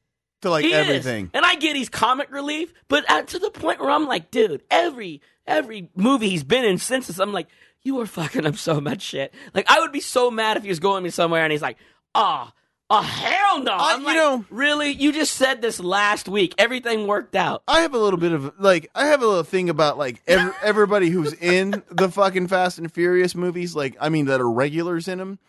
to 0.41 0.49
like 0.49 0.65
He 0.65 0.73
everything. 0.73 1.25
Is. 1.25 1.31
And 1.33 1.45
I 1.45 1.55
get 1.55 1.75
he's 1.75 1.89
comic 1.89 2.31
relief, 2.31 2.73
but 2.87 3.05
to 3.27 3.39
the 3.39 3.51
point 3.51 3.79
where 3.79 3.89
I'm 3.91 4.07
like, 4.07 4.31
dude, 4.31 4.63
every 4.69 5.21
every 5.45 5.89
movie 5.95 6.29
he's 6.29 6.43
been 6.43 6.65
in 6.65 6.77
since 6.77 7.07
this, 7.07 7.19
I'm 7.19 7.33
like, 7.33 7.47
you 7.81 7.99
are 8.01 8.05
fucking 8.05 8.45
up 8.45 8.55
so 8.55 8.81
much 8.81 9.01
shit. 9.01 9.33
Like 9.53 9.69
I 9.69 9.79
would 9.79 9.91
be 9.91 9.99
so 10.01 10.29
mad 10.31 10.57
if 10.57 10.63
he 10.63 10.69
was 10.69 10.79
going 10.79 11.03
me 11.03 11.09
somewhere 11.11 11.43
and 11.43 11.51
he's 11.51 11.61
like, 11.61 11.77
ah, 12.15 12.51
Oh 12.51 12.53
hell 12.91 13.61
no! 13.63 13.71
I- 13.71 13.93
I'm 13.93 13.99
you 14.01 14.05
like, 14.07 14.15
know- 14.15 14.45
really? 14.49 14.91
You 14.91 15.11
just 15.11 15.33
said 15.33 15.61
this 15.61 15.79
last 15.79 16.27
week. 16.27 16.55
Everything 16.57 17.05
worked 17.07 17.35
out. 17.35 17.61
I 17.67 17.81
have 17.81 17.93
a 17.93 17.99
little 17.99 18.19
bit 18.19 18.31
of 18.31 18.53
like 18.59 18.89
I 18.95 19.05
have 19.07 19.21
a 19.21 19.27
little 19.27 19.43
thing 19.43 19.69
about 19.69 19.97
like 19.97 20.21
every, 20.27 20.51
everybody 20.63 21.09
who's 21.09 21.33
in 21.33 21.83
the 21.91 22.09
fucking 22.09 22.47
Fast 22.47 22.79
and 22.79 22.91
Furious 22.91 23.35
movies, 23.35 23.75
like 23.75 23.95
I 24.01 24.09
mean 24.09 24.25
that 24.25 24.41
are 24.41 24.49
regulars 24.49 25.07
in 25.07 25.19
them. 25.19 25.39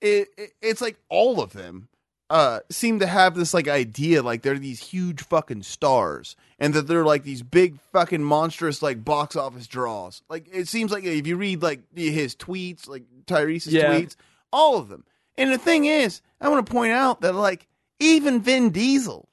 It, 0.00 0.28
it 0.36 0.50
it's 0.60 0.80
like 0.80 0.96
all 1.08 1.40
of 1.42 1.52
them 1.52 1.88
uh 2.30 2.60
seem 2.70 3.00
to 3.00 3.06
have 3.06 3.34
this 3.34 3.52
like 3.52 3.66
idea 3.66 4.22
like 4.22 4.42
they're 4.42 4.56
these 4.58 4.80
huge 4.80 5.20
fucking 5.20 5.62
stars 5.64 6.36
and 6.60 6.72
that 6.74 6.86
they're 6.86 7.04
like 7.04 7.24
these 7.24 7.42
big 7.42 7.78
fucking 7.92 8.22
monstrous 8.22 8.82
like 8.82 9.04
box 9.04 9.36
office 9.36 9.66
draws. 9.66 10.22
Like 10.28 10.46
it 10.52 10.68
seems 10.68 10.92
like 10.92 11.04
if 11.04 11.26
you 11.26 11.36
read 11.36 11.62
like 11.62 11.80
his 11.94 12.36
tweets, 12.36 12.86
like 12.88 13.02
Tyrese's 13.26 13.72
Yeah. 13.72 13.92
tweets, 13.94 14.16
all 14.52 14.76
of 14.78 14.88
them. 14.88 15.04
And 15.36 15.50
the 15.52 15.58
thing 15.58 15.86
is, 15.86 16.20
I 16.40 16.48
want 16.48 16.64
to 16.64 16.72
point 16.72 16.92
out 16.92 17.20
that 17.20 17.34
like 17.34 17.66
even 17.98 18.40
Vin 18.40 18.70
Diesel 18.70 19.28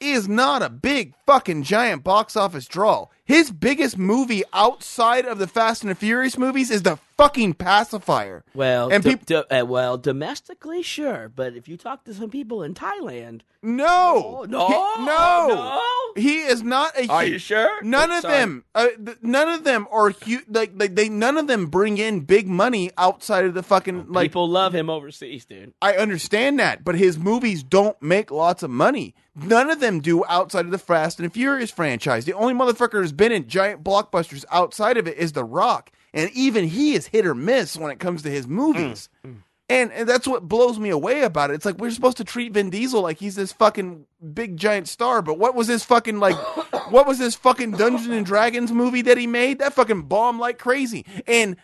is 0.00 0.28
not 0.28 0.62
a 0.62 0.68
big 0.68 1.14
fucking 1.26 1.62
giant 1.62 2.04
box 2.04 2.36
office 2.36 2.66
draw. 2.66 3.06
His 3.26 3.50
biggest 3.50 3.98
movie 3.98 4.44
outside 4.52 5.26
of 5.26 5.38
the 5.38 5.48
Fast 5.48 5.82
and 5.82 5.90
the 5.90 5.96
Furious 5.96 6.38
movies 6.38 6.70
is 6.70 6.82
the 6.82 6.96
fucking 7.16 7.54
pacifier. 7.54 8.44
Well, 8.54 8.88
And 8.92 9.02
do- 9.02 9.10
peop- 9.16 9.26
do- 9.26 9.42
uh, 9.50 9.64
well, 9.66 9.98
domestically, 9.98 10.80
sure, 10.82 11.28
but 11.34 11.54
if 11.56 11.66
you 11.66 11.76
talk 11.76 12.04
to 12.04 12.14
some 12.14 12.30
people 12.30 12.62
in 12.62 12.72
Thailand, 12.74 13.40
No, 13.62 14.46
no, 14.48 14.66
He- 14.68 15.04
no, 15.04 15.46
no. 15.48 15.80
he 16.14 16.38
is 16.42 16.62
not 16.62 16.96
a. 16.96 17.08
Are 17.08 17.24
hu- 17.24 17.32
you 17.32 17.38
sure? 17.40 17.82
None 17.82 18.12
of 18.12 18.20
Sorry. 18.22 18.34
them, 18.34 18.64
uh, 18.76 18.86
th- 19.04 19.16
none 19.22 19.48
of 19.48 19.64
them 19.64 19.88
are 19.90 20.10
huge. 20.10 20.44
Like, 20.48 20.70
like 20.76 20.94
they, 20.94 21.08
none 21.08 21.36
of 21.36 21.48
them 21.48 21.66
bring 21.66 21.98
in 21.98 22.20
big 22.20 22.46
money 22.46 22.92
outside 22.96 23.44
of 23.44 23.54
the 23.54 23.64
fucking 23.64 24.06
like. 24.12 24.26
people 24.30 24.48
love 24.48 24.72
him 24.72 24.88
overseas, 24.88 25.46
dude. 25.46 25.72
I 25.82 25.94
understand 25.96 26.60
that, 26.60 26.84
but 26.84 26.94
his 26.94 27.18
movies 27.18 27.64
don't 27.64 28.00
make 28.00 28.30
lots 28.30 28.62
of 28.62 28.70
money. 28.70 29.16
None 29.36 29.70
of 29.70 29.80
them 29.80 30.00
do 30.00 30.24
outside 30.26 30.64
of 30.64 30.70
the 30.70 30.78
Fast 30.78 31.20
and 31.20 31.32
Furious 31.32 31.70
franchise. 31.70 32.24
The 32.24 32.32
only 32.32 32.54
motherfucker 32.54 33.00
who's 33.00 33.12
been 33.12 33.32
in 33.32 33.48
giant 33.48 33.84
blockbusters 33.84 34.46
outside 34.50 34.96
of 34.96 35.06
it 35.06 35.18
is 35.18 35.32
The 35.32 35.44
Rock, 35.44 35.90
and 36.14 36.30
even 36.30 36.64
he 36.68 36.94
is 36.94 37.08
hit 37.08 37.26
or 37.26 37.34
miss 37.34 37.76
when 37.76 37.90
it 37.90 37.98
comes 37.98 38.22
to 38.22 38.30
his 38.30 38.48
movies. 38.48 39.10
Mm. 39.24 39.30
Mm. 39.30 39.36
And, 39.68 39.92
and 39.92 40.08
that's 40.08 40.28
what 40.28 40.48
blows 40.48 40.78
me 40.78 40.90
away 40.90 41.22
about 41.22 41.50
it. 41.50 41.54
It's 41.54 41.66
like 41.66 41.78
we're 41.78 41.90
supposed 41.90 42.18
to 42.18 42.24
treat 42.24 42.52
Vin 42.52 42.70
Diesel 42.70 43.02
like 43.02 43.18
he's 43.18 43.34
this 43.34 43.52
fucking 43.52 44.06
big 44.32 44.56
giant 44.56 44.88
star, 44.88 45.22
but 45.22 45.38
what 45.38 45.56
was 45.56 45.66
his 45.66 45.84
fucking 45.84 46.20
like? 46.20 46.36
what 46.90 47.06
was 47.06 47.18
his 47.18 47.34
fucking 47.34 47.72
Dungeons 47.72 48.06
and 48.08 48.24
Dragons 48.24 48.70
movie 48.70 49.02
that 49.02 49.18
he 49.18 49.26
made? 49.26 49.58
That 49.58 49.74
fucking 49.74 50.02
bomb 50.02 50.38
like 50.38 50.58
crazy. 50.58 51.04
And 51.26 51.56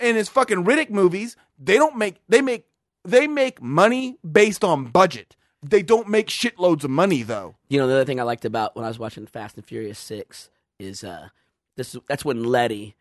in 0.00 0.16
his 0.16 0.28
fucking 0.28 0.64
Riddick 0.64 0.90
movies, 0.90 1.36
they 1.58 1.76
don't 1.76 1.96
make 1.96 2.16
they 2.28 2.42
make 2.42 2.66
they 3.04 3.28
make 3.28 3.62
money 3.62 4.18
based 4.28 4.64
on 4.64 4.86
budget. 4.86 5.35
They 5.62 5.82
don't 5.82 6.08
make 6.08 6.28
shitloads 6.28 6.84
of 6.84 6.90
money 6.90 7.22
though. 7.22 7.56
You 7.68 7.78
know, 7.78 7.86
the 7.86 7.94
other 7.94 8.04
thing 8.04 8.20
I 8.20 8.24
liked 8.24 8.44
about 8.44 8.76
when 8.76 8.84
I 8.84 8.88
was 8.88 8.98
watching 8.98 9.26
Fast 9.26 9.56
and 9.56 9.64
Furious 9.64 9.98
Six 9.98 10.50
is 10.78 11.02
uh, 11.02 11.28
this. 11.76 11.96
That's 12.08 12.24
when 12.24 12.44
Letty, 12.44 12.94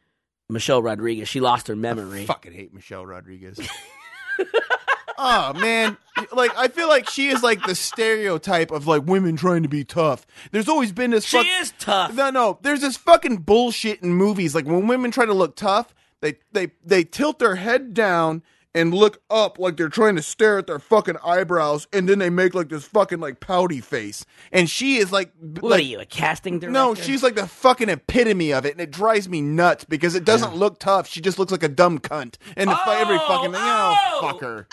Michelle 0.50 0.82
Rodriguez, 0.82 1.28
she 1.28 1.40
lost 1.40 1.68
her 1.68 1.76
memory. 1.76 2.24
I 2.24 2.26
fucking 2.26 2.54
hate 2.54 2.74
Michelle 2.74 3.06
Rodriguez. 3.06 3.60
oh 5.18 5.54
man, 5.54 5.98
like 6.32 6.56
I 6.58 6.68
feel 6.68 6.88
like 6.88 7.10
she 7.10 7.28
is 7.28 7.44
like 7.44 7.64
the 7.66 7.76
stereotype 7.76 8.72
of 8.72 8.88
like 8.88 9.04
women 9.06 9.36
trying 9.36 9.64
to 9.64 9.70
be 9.70 9.84
tough. 9.84 10.26
There's 10.52 10.70
always 10.70 10.92
been 10.92 11.12
this. 11.12 11.26
She 11.26 11.38
is 11.38 11.74
tough. 11.80 12.14
No, 12.14 12.30
no. 12.30 12.60
There's 12.62 12.82
this 12.82 12.98
fucking 12.98 13.38
bullshit 13.38 14.02
in 14.02 14.14
movies. 14.14 14.56
Like 14.56 14.66
when 14.66 14.88
women 14.88 15.12
try 15.12 15.26
to 15.26 15.34
look 15.34 15.56
tough, 15.56 15.94
they 16.22 16.38
they 16.52 16.72
they 16.84 17.04
tilt 17.04 17.40
their 17.40 17.56
head 17.56 17.94
down 17.94 18.44
and 18.76 18.94
look 18.94 19.22
up 19.32 19.58
like 19.58 19.76
they're 19.78 19.90
trying 19.90 20.16
to 20.18 20.22
stare 20.22 20.60
at 20.60 20.68
their 20.68 20.78
fucking 20.78 21.16
eyebrows, 21.24 21.88
and 21.92 22.08
then 22.08 22.20
they 22.20 22.30
make 22.30 22.54
like 22.54 22.70
this 22.70 22.86
fucking 22.86 23.20
like 23.20 23.40
pouty 23.40 23.82
face. 23.82 24.24
And 24.52 24.70
she 24.70 24.98
is 24.98 25.12
like, 25.12 25.32
what 25.40 25.64
like 25.72 25.80
are 25.80 25.84
you, 25.84 26.00
a 26.00 26.06
casting 26.06 26.60
director? 26.60 26.72
no, 26.72 26.94
she's 26.94 27.24
like 27.24 27.34
the 27.36 27.48
fucking 27.48 27.90
epitome 27.90 28.52
of 28.54 28.66
it, 28.66 28.74
and 28.74 28.82
it 28.82 28.92
drives 28.92 29.28
me 29.28 29.42
nuts 29.42 29.84
because 29.86 30.14
it 30.14 30.26
doesn't 30.26 30.56
look 30.56 30.78
tough. 30.80 31.08
She 31.08 31.22
just 31.22 31.40
looks 31.40 31.52
like 31.52 31.64
a 31.64 31.70
dumb 31.70 31.98
cunt, 31.98 32.36
and 32.56 32.70
fu- 32.70 32.92
every 32.92 33.18
fucking 33.18 33.52
thing. 33.54 33.62
Oh, 33.64 33.98
oh, 34.14 34.22
fuck 34.22 34.42
her. 34.42 34.68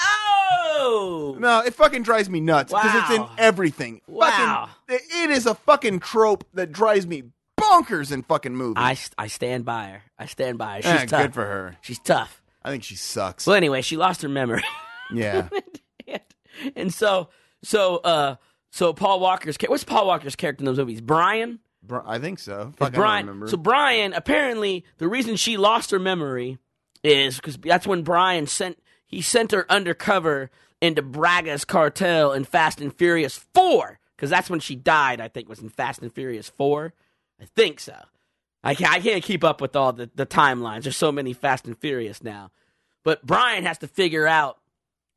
Oh, 0.74 1.36
No, 1.38 1.60
it 1.60 1.74
fucking 1.74 2.02
drives 2.02 2.28
me 2.28 2.40
nuts 2.40 2.72
because 2.72 2.94
it's 2.94 3.10
in 3.10 3.24
everything. 3.38 4.00
Wow. 4.06 4.68
Fucking, 4.88 5.06
it 5.22 5.30
is 5.30 5.46
a 5.46 5.54
fucking 5.54 6.00
trope 6.00 6.44
that 6.54 6.72
drives 6.72 7.06
me 7.06 7.22
bonkers 7.60 8.10
in 8.10 8.22
fucking 8.24 8.56
movies. 8.56 8.74
I, 8.76 8.96
I 9.16 9.26
stand 9.28 9.64
by 9.64 9.84
her. 9.88 10.02
I 10.18 10.26
stand 10.26 10.58
by 10.58 10.76
her. 10.76 10.82
She's 10.82 10.90
Eh, 11.02 11.06
tough. 11.06 11.22
good 11.22 11.34
for 11.34 11.44
her. 11.46 11.76
She's 11.82 11.98
tough. 12.00 12.41
I 12.64 12.70
think 12.70 12.84
she 12.84 12.96
sucks. 12.96 13.46
Well, 13.46 13.56
anyway, 13.56 13.82
she 13.82 13.96
lost 13.96 14.22
her 14.22 14.28
memory. 14.28 14.62
yeah. 15.12 15.48
and, 16.06 16.20
and 16.76 16.94
so, 16.94 17.28
so, 17.62 17.96
uh, 17.96 18.36
so 18.70 18.92
Paul 18.92 19.20
Walker's 19.20 19.56
what's 19.66 19.84
Paul 19.84 20.06
Walker's 20.06 20.36
character 20.36 20.62
in 20.62 20.66
those 20.66 20.78
movies? 20.78 21.00
Brian. 21.00 21.60
Bri- 21.82 22.00
I 22.06 22.18
think 22.18 22.38
so. 22.38 22.72
Fuck, 22.76 22.94
Brian. 22.94 23.26
remember. 23.26 23.48
So 23.48 23.56
Brian, 23.56 24.12
apparently, 24.12 24.84
the 24.98 25.08
reason 25.08 25.36
she 25.36 25.56
lost 25.56 25.90
her 25.90 25.98
memory 25.98 26.58
is 27.02 27.36
because 27.36 27.56
that's 27.58 27.86
when 27.86 28.02
Brian 28.02 28.46
sent 28.46 28.78
he 29.06 29.20
sent 29.20 29.52
her 29.52 29.70
undercover 29.70 30.50
into 30.80 31.02
Braga's 31.02 31.64
cartel 31.64 32.32
in 32.32 32.44
Fast 32.44 32.80
and 32.80 32.94
Furious 32.94 33.36
Four 33.52 33.98
because 34.16 34.30
that's 34.30 34.48
when 34.48 34.60
she 34.60 34.76
died. 34.76 35.20
I 35.20 35.28
think 35.28 35.48
was 35.48 35.60
in 35.60 35.68
Fast 35.68 36.00
and 36.00 36.12
Furious 36.12 36.48
Four. 36.48 36.94
I 37.40 37.44
think 37.56 37.80
so. 37.80 37.96
I 38.64 38.74
can't, 38.74 38.92
I 38.92 39.00
can't 39.00 39.24
keep 39.24 39.42
up 39.44 39.60
with 39.60 39.74
all 39.74 39.92
the, 39.92 40.10
the 40.14 40.26
timelines. 40.26 40.84
There's 40.84 40.96
so 40.96 41.12
many 41.12 41.32
Fast 41.32 41.66
and 41.66 41.76
Furious 41.76 42.22
now. 42.22 42.50
But 43.04 43.26
Brian 43.26 43.64
has 43.64 43.78
to 43.78 43.88
figure 43.88 44.26
out 44.26 44.58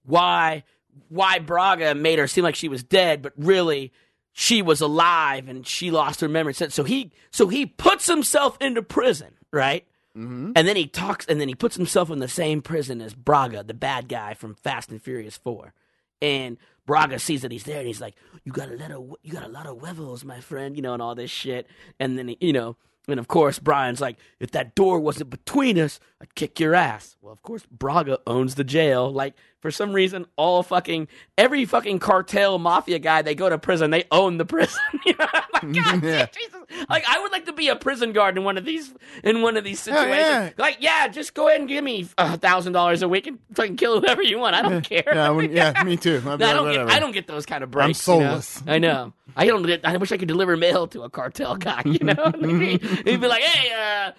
why 0.03 0.63
why 1.09 1.39
Braga 1.39 1.93
made 1.93 2.19
her 2.19 2.27
seem 2.27 2.43
like 2.43 2.55
she 2.55 2.69
was 2.69 2.83
dead, 2.83 3.21
but 3.21 3.33
really 3.37 3.91
she 4.31 4.61
was 4.61 4.81
alive 4.81 5.47
and 5.47 5.67
she 5.67 5.91
lost 5.91 6.21
her 6.21 6.27
memory. 6.27 6.53
So 6.53 6.83
he 6.83 7.11
so 7.31 7.47
he 7.47 7.65
puts 7.65 8.07
himself 8.07 8.57
into 8.59 8.81
prison, 8.81 9.33
right? 9.51 9.85
Mm-hmm. 10.17 10.53
And 10.55 10.67
then 10.67 10.77
he 10.77 10.87
talks, 10.87 11.25
and 11.25 11.41
then 11.41 11.49
he 11.49 11.55
puts 11.55 11.75
himself 11.75 12.09
in 12.09 12.19
the 12.19 12.27
same 12.27 12.61
prison 12.61 13.01
as 13.01 13.13
Braga, 13.13 13.63
the 13.63 13.73
bad 13.73 14.07
guy 14.07 14.33
from 14.33 14.55
Fast 14.55 14.89
and 14.89 15.01
Furious 15.01 15.35
Four. 15.35 15.73
And 16.21 16.57
Braga 16.85 17.19
sees 17.19 17.41
that 17.41 17.51
he's 17.51 17.65
there, 17.65 17.79
and 17.79 17.87
he's 17.87 17.99
like, 17.99 18.15
"You 18.45 18.53
got 18.53 18.69
a 18.69 18.75
lot 18.75 18.91
of 18.91 19.15
you 19.23 19.33
got 19.33 19.43
a 19.43 19.49
lot 19.49 19.65
of 19.65 19.79
huevos, 19.79 20.23
my 20.23 20.39
friend," 20.39 20.77
you 20.77 20.81
know, 20.81 20.93
and 20.93 21.01
all 21.01 21.15
this 21.15 21.31
shit. 21.31 21.67
And 21.99 22.17
then 22.17 22.29
he, 22.29 22.37
you 22.39 22.53
know, 22.53 22.77
and 23.07 23.19
of 23.19 23.27
course 23.27 23.59
Brian's 23.59 24.01
like, 24.01 24.17
"If 24.39 24.51
that 24.51 24.75
door 24.75 24.99
wasn't 24.99 25.29
between 25.29 25.77
us, 25.79 25.99
I'd 26.21 26.35
kick 26.35 26.59
your 26.59 26.75
ass." 26.75 27.15
Well, 27.21 27.33
of 27.33 27.41
course 27.41 27.65
Braga 27.69 28.19
owns 28.27 28.55
the 28.55 28.63
jail. 28.63 29.11
Like 29.11 29.35
for 29.65 29.71
some 29.71 29.93
reason, 29.93 30.27
all 30.35 30.61
fucking 30.61 31.07
every 31.39 31.65
fucking 31.65 31.97
cartel 31.97 32.59
mafia 32.59 32.99
guy, 32.99 33.23
they 33.23 33.33
go 33.33 33.49
to 33.49 33.57
prison, 33.57 33.89
they 33.89 34.03
own 34.11 34.37
the 34.37 34.45
prison. 34.45 34.79
you 35.07 35.13
know? 35.17 35.25
I'm 35.33 35.73
like, 35.73 35.73
God, 35.83 36.03
Yeah. 36.03 36.27
Jesus. 36.27 36.53
Like 36.87 37.03
I 37.09 37.19
would 37.19 37.31
like 37.31 37.45
to 37.47 37.53
be 37.53 37.69
a 37.69 37.75
prison 37.75 38.11
guard 38.13 38.37
in 38.37 38.43
one 38.43 38.59
of 38.59 38.65
these 38.65 38.93
in 39.23 39.41
one 39.41 39.57
of 39.57 39.63
these 39.63 39.79
situations. 39.79 40.17
yeah. 40.17 40.49
Like, 40.59 40.77
yeah, 40.81 41.07
just 41.07 41.33
go 41.33 41.47
ahead 41.47 41.61
and 41.61 41.67
give 41.67 41.83
me 41.83 42.07
a 42.19 42.37
thousand 42.37 42.73
dollars 42.73 43.01
a 43.01 43.07
week 43.07 43.25
and 43.25 43.39
fucking 43.55 43.77
kill 43.77 43.99
whoever 44.01 44.21
you 44.21 44.37
want. 44.37 44.55
I 44.55 44.61
don't 44.61 44.83
care. 44.87 45.03
yeah, 45.07 45.25
I 45.25 45.31
wouldn't- 45.31 45.53
yeah, 45.55 45.81
me 45.85 45.97
too. 45.97 46.21
No, 46.21 46.33
I 46.33 46.37
don't 46.37 46.71
get. 46.71 46.87
I 46.89 46.99
don't 46.99 47.11
get 47.11 47.25
those 47.25 47.47
kind 47.47 47.63
of 47.63 47.71
breaks. 47.71 48.07
you 48.07 48.13
know? 48.19 48.19
soulless. 48.29 48.61
I 48.67 48.77
know. 48.77 49.13
I 49.35 49.47
don't. 49.47 49.67
I 49.83 49.97
wish 49.97 50.11
I 50.11 50.17
could 50.17 50.27
deliver 50.27 50.55
mail 50.55 50.85
to 50.89 51.01
a 51.03 51.09
cartel 51.09 51.55
guy. 51.55 51.81
You 51.85 51.99
know, 52.05 52.31
he'd 52.39 53.03
be 53.21 53.27
like, 53.27 53.41
"Hey, 53.41 53.71
uh, 53.73 54.11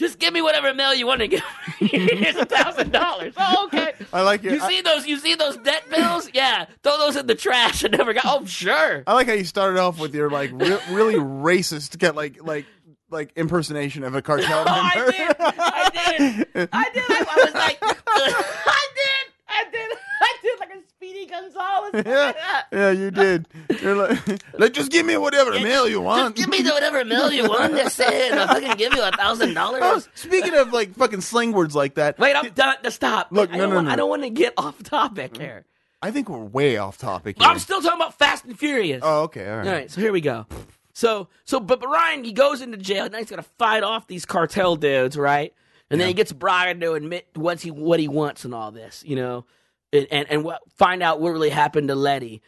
just 0.00 0.18
give 0.18 0.32
me 0.34 0.42
whatever 0.42 0.74
mail 0.74 0.92
you 0.94 1.06
want 1.06 1.20
to 1.20 1.28
give. 1.28 1.42
Here's 1.78 2.34
a 2.36 2.46
thousand 2.46 2.90
dollars. 2.92 3.34
Oh, 3.36 3.66
okay. 3.66 3.92
I 4.12 4.22
like 4.22 4.42
it. 4.44 4.52
You 4.54 4.60
I- 4.60 4.68
see 4.68 4.80
those? 4.80 5.06
You 5.06 5.18
see 5.18 5.34
those 5.36 5.56
debt 5.58 5.84
bills? 5.90 6.28
Yeah, 6.34 6.66
throw 6.82 6.98
those 6.98 7.14
in 7.16 7.26
the 7.28 7.34
trash. 7.36 7.84
I 7.84 7.88
never 7.88 8.12
got. 8.12 8.24
Oh, 8.26 8.44
sure. 8.44 9.04
I 9.06 9.14
like 9.14 9.28
how 9.28 9.34
you 9.34 9.44
started 9.44 9.78
off 9.78 10.00
with 10.00 10.14
your 10.14 10.28
like 10.30 10.50
re- 10.52 10.80
really 10.90 11.14
racist, 11.14 11.96
get 11.98 12.16
like 12.16 12.42
like 12.42 12.66
like 13.10 13.30
impersonation 13.36 14.02
of 14.04 14.14
a 14.14 14.22
cartel 14.22 14.60
Oh, 14.64 14.64
I 14.66 14.94
member. 14.96 15.12
did. 15.12 15.36
I 15.38 15.90
did. 15.92 16.68
I 16.72 16.90
did. 16.90 17.02
I, 17.08 17.26
I 17.28 17.44
was 17.44 17.54
like, 17.54 17.78
I 17.82 18.88
did. 18.94 19.32
I 19.48 19.64
did. 19.70 19.98
I 20.22 20.36
did 20.42 20.60
like 20.60 20.70
a 20.70 20.88
Speedy 20.90 21.26
Gonzales. 21.26 21.79
Yeah, 21.94 22.32
yeah, 22.72 22.90
you 22.90 23.10
did. 23.10 23.48
You're 23.80 23.96
like, 23.96 24.42
like, 24.58 24.72
just 24.72 24.90
give 24.90 25.06
me 25.06 25.16
whatever 25.16 25.52
mail 25.52 25.88
you 25.88 26.00
want. 26.00 26.36
Give 26.36 26.48
me 26.48 26.62
the 26.62 26.70
whatever 26.70 27.04
mail 27.04 27.32
you 27.32 27.44
want. 27.48 27.74
Say 27.90 28.28
it. 28.28 28.32
I'll 28.34 28.48
fucking 28.48 28.76
give 28.76 28.94
you 28.94 29.02
a 29.02 29.12
thousand 29.12 29.50
oh, 29.50 29.54
dollars. 29.54 30.08
speaking 30.14 30.54
of 30.54 30.72
like 30.72 30.94
fucking 30.94 31.20
slang 31.20 31.52
words 31.52 31.74
like 31.74 31.94
that, 31.94 32.18
Wait, 32.18 32.34
I'm 32.34 32.50
done. 32.50 32.76
To 32.82 32.90
stop. 32.90 33.28
Look, 33.30 33.50
I 33.50 33.56
no, 33.56 33.62
don't 33.62 33.70
no, 33.70 33.74
want, 33.76 33.86
no. 33.88 33.92
I 33.92 33.96
don't 33.96 34.08
want 34.10 34.22
to 34.22 34.30
get 34.30 34.54
off 34.56 34.82
topic 34.82 35.36
here. 35.36 35.64
I 36.02 36.10
think 36.10 36.28
we're 36.28 36.38
way 36.38 36.78
off 36.78 36.96
topic. 36.96 37.38
Here. 37.38 37.46
I'm 37.46 37.58
still 37.58 37.82
talking 37.82 37.98
about 37.98 38.18
Fast 38.18 38.44
and 38.44 38.58
Furious. 38.58 39.00
oh, 39.04 39.22
okay, 39.24 39.48
all 39.48 39.58
right. 39.58 39.66
All 39.66 39.72
right, 39.72 39.90
so 39.90 40.00
here 40.00 40.12
we 40.12 40.20
go. 40.20 40.46
So, 40.92 41.28
so, 41.44 41.60
but, 41.60 41.80
but 41.80 41.88
Ryan, 41.88 42.24
he 42.24 42.32
goes 42.32 42.62
into 42.62 42.76
jail. 42.76 43.08
Now 43.08 43.18
he's 43.18 43.30
got 43.30 43.36
to 43.36 43.42
fight 43.42 43.82
off 43.82 44.06
these 44.06 44.24
cartel 44.24 44.76
dudes, 44.76 45.16
right? 45.16 45.54
And 45.90 46.00
then 46.00 46.06
he 46.06 46.14
gets 46.14 46.32
Brian 46.32 46.78
to 46.80 46.92
admit 46.92 47.26
what 47.34 47.60
he 47.60 47.70
what 47.70 47.98
he 47.98 48.06
wants 48.06 48.44
and 48.44 48.54
all 48.54 48.70
this, 48.70 49.02
you 49.04 49.16
know, 49.16 49.44
and 49.92 50.06
and, 50.12 50.44
what, 50.44 50.60
find 50.76 51.02
out 51.02 51.20
what 51.20 51.30
really 51.30 51.50
happened 51.50 51.88
to 51.88 51.94
Letty. 51.94 52.42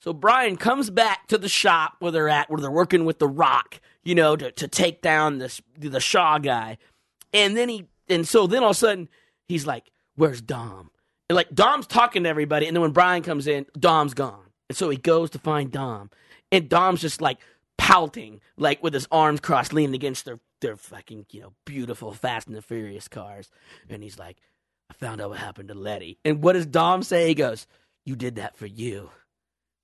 So 0.00 0.12
Brian 0.12 0.56
comes 0.56 0.90
back 0.90 1.26
to 1.28 1.38
the 1.38 1.48
shop 1.48 1.94
where 1.98 2.12
they're 2.12 2.28
at, 2.28 2.48
where 2.48 2.60
they're 2.60 2.70
working 2.70 3.04
with 3.04 3.18
the 3.18 3.28
Rock, 3.28 3.80
you 4.04 4.14
know, 4.14 4.36
to 4.36 4.52
to 4.52 4.68
take 4.68 5.02
down 5.02 5.38
this 5.38 5.60
the 5.76 6.00
Shaw 6.00 6.38
guy, 6.38 6.78
and 7.32 7.56
then 7.56 7.68
he 7.68 7.88
and 8.08 8.26
so 8.26 8.46
then 8.46 8.62
all 8.62 8.70
of 8.70 8.76
a 8.76 8.78
sudden 8.78 9.08
he's 9.48 9.66
like, 9.66 9.90
"Where's 10.16 10.40
Dom?" 10.40 10.90
And 11.28 11.36
like 11.36 11.54
Dom's 11.54 11.86
talking 11.86 12.22
to 12.22 12.28
everybody, 12.28 12.66
and 12.66 12.76
then 12.76 12.80
when 12.80 12.92
Brian 12.92 13.22
comes 13.22 13.46
in, 13.46 13.66
Dom's 13.78 14.14
gone. 14.14 14.48
And 14.68 14.76
so 14.76 14.90
he 14.90 14.96
goes 14.96 15.30
to 15.30 15.38
find 15.38 15.70
Dom. 15.70 16.10
And 16.50 16.68
Dom's 16.68 17.00
just 17.00 17.20
like 17.20 17.38
pouting, 17.76 18.40
like 18.56 18.82
with 18.82 18.94
his 18.94 19.08
arms 19.10 19.40
crossed, 19.40 19.72
leaning 19.72 19.94
against 19.94 20.24
their 20.24 20.40
their 20.60 20.76
fucking, 20.76 21.26
you 21.30 21.40
know, 21.40 21.52
beautiful 21.64 22.12
Fast 22.12 22.48
and 22.48 22.56
the 22.56 22.62
Furious 22.62 23.08
cars. 23.08 23.50
And 23.88 24.02
he's 24.02 24.18
like, 24.18 24.38
I 24.90 24.94
found 24.94 25.20
out 25.20 25.30
what 25.30 25.38
happened 25.38 25.68
to 25.68 25.74
Letty. 25.74 26.18
And 26.24 26.42
what 26.42 26.54
does 26.54 26.66
Dom 26.66 27.02
say? 27.02 27.28
He 27.28 27.34
goes, 27.34 27.66
You 28.04 28.16
did 28.16 28.36
that 28.36 28.56
for 28.56 28.66
you. 28.66 29.10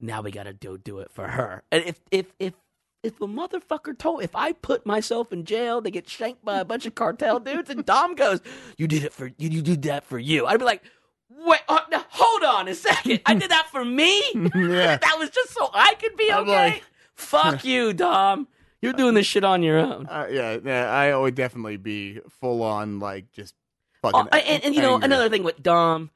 Now 0.01 0.23
we 0.23 0.31
gotta 0.31 0.53
do 0.53 0.77
do 0.79 0.99
it 1.01 1.11
for 1.13 1.27
her. 1.29 1.63
And 1.71 1.85
if 1.85 2.01
if 2.11 2.27
if 2.39 2.55
if 3.03 3.21
a 3.21 3.27
motherfucker 3.27 3.97
told 3.97 4.23
if 4.23 4.35
I 4.35 4.53
put 4.53 4.87
myself 4.87 5.33
in 5.33 5.45
jail 5.45 5.83
to 5.83 5.91
get 5.91 6.09
shanked 6.09 6.45
by 6.45 6.59
a 6.59 6.65
bunch 6.65 6.87
of 6.87 6.95
cartel 6.95 7.39
dudes 7.39 7.69
and 7.71 7.85
Dom 7.85 8.15
goes, 8.15 8.41
You 8.79 8.87
did 8.89 9.05
it 9.05 9.13
for 9.13 9.27
you 9.39 9.49
you 9.51 9.63
did 9.63 9.83
that 9.83 10.05
for 10.05 10.19
you. 10.19 10.47
I'd 10.47 10.59
be 10.59 10.65
like, 10.65 10.83
Wait, 11.31 11.61
uh, 11.69 11.81
now, 11.91 12.05
hold 12.11 12.45
on 12.45 12.69
a 12.69 12.75
second. 12.75 13.21
I 13.27 13.35
did 13.35 13.51
that 13.51 13.69
for 13.71 13.85
me? 13.85 14.23
Yeah. 14.55 14.97
that 14.97 15.17
was 15.19 15.31
just 15.31 15.51
so 15.53 15.69
I 15.75 15.95
could 15.95 16.17
be 16.17 16.31
I'm 16.31 16.43
okay. 16.45 16.53
like- 16.71 16.83
Fuck 17.15 17.65
you, 17.65 17.93
Dom. 17.93 18.49
You're 18.83 18.93
doing 18.93 19.15
this 19.15 19.27
shit 19.27 19.45
on 19.45 19.63
your 19.63 19.79
own. 19.79 20.07
Uh, 20.07 20.27
yeah, 20.31 20.59
yeah, 20.63 20.91
I 20.91 21.17
would 21.17 21.35
definitely 21.35 21.77
be 21.79 22.21
full 22.41 22.63
on 22.63 22.99
like 22.99 23.31
just 23.33 23.55
Fucking. 24.05 24.29
Uh, 24.33 24.37
and, 24.37 24.65
and 24.65 24.75
you 24.75 24.83
know 24.83 24.97
another 24.97 25.29
thing 25.29 25.43
with 25.43 25.63
Dom, 25.63 26.11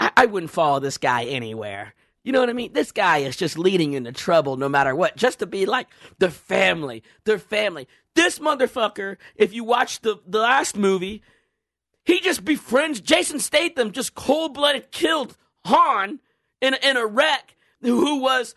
I, 0.00 0.10
I 0.16 0.26
wouldn't 0.26 0.50
follow 0.50 0.80
this 0.80 0.98
guy 0.98 1.24
anywhere. 1.24 1.94
You 2.24 2.32
know 2.32 2.40
what 2.40 2.48
I 2.48 2.52
mean? 2.52 2.72
This 2.72 2.92
guy 2.92 3.18
is 3.18 3.36
just 3.36 3.58
leading 3.58 3.94
into 3.94 4.12
trouble 4.12 4.56
no 4.56 4.68
matter 4.68 4.94
what, 4.94 5.16
just 5.16 5.40
to 5.40 5.46
be 5.46 5.66
like 5.66 5.88
the 6.18 6.30
family, 6.30 7.02
their 7.24 7.38
family. 7.38 7.88
This 8.14 8.38
motherfucker, 8.38 9.16
if 9.36 9.52
you 9.52 9.64
watch 9.64 10.00
the 10.00 10.20
the 10.26 10.38
last 10.38 10.76
movie, 10.76 11.22
he 12.04 12.20
just 12.20 12.44
befriends 12.44 13.00
Jason 13.00 13.40
Statham, 13.40 13.92
just 13.92 14.14
cold 14.14 14.54
blooded 14.54 14.90
killed 14.90 15.36
Han 15.66 16.20
in 16.60 16.74
in 16.82 16.96
a 16.96 17.06
wreck 17.06 17.56
who 17.80 18.20
was 18.20 18.54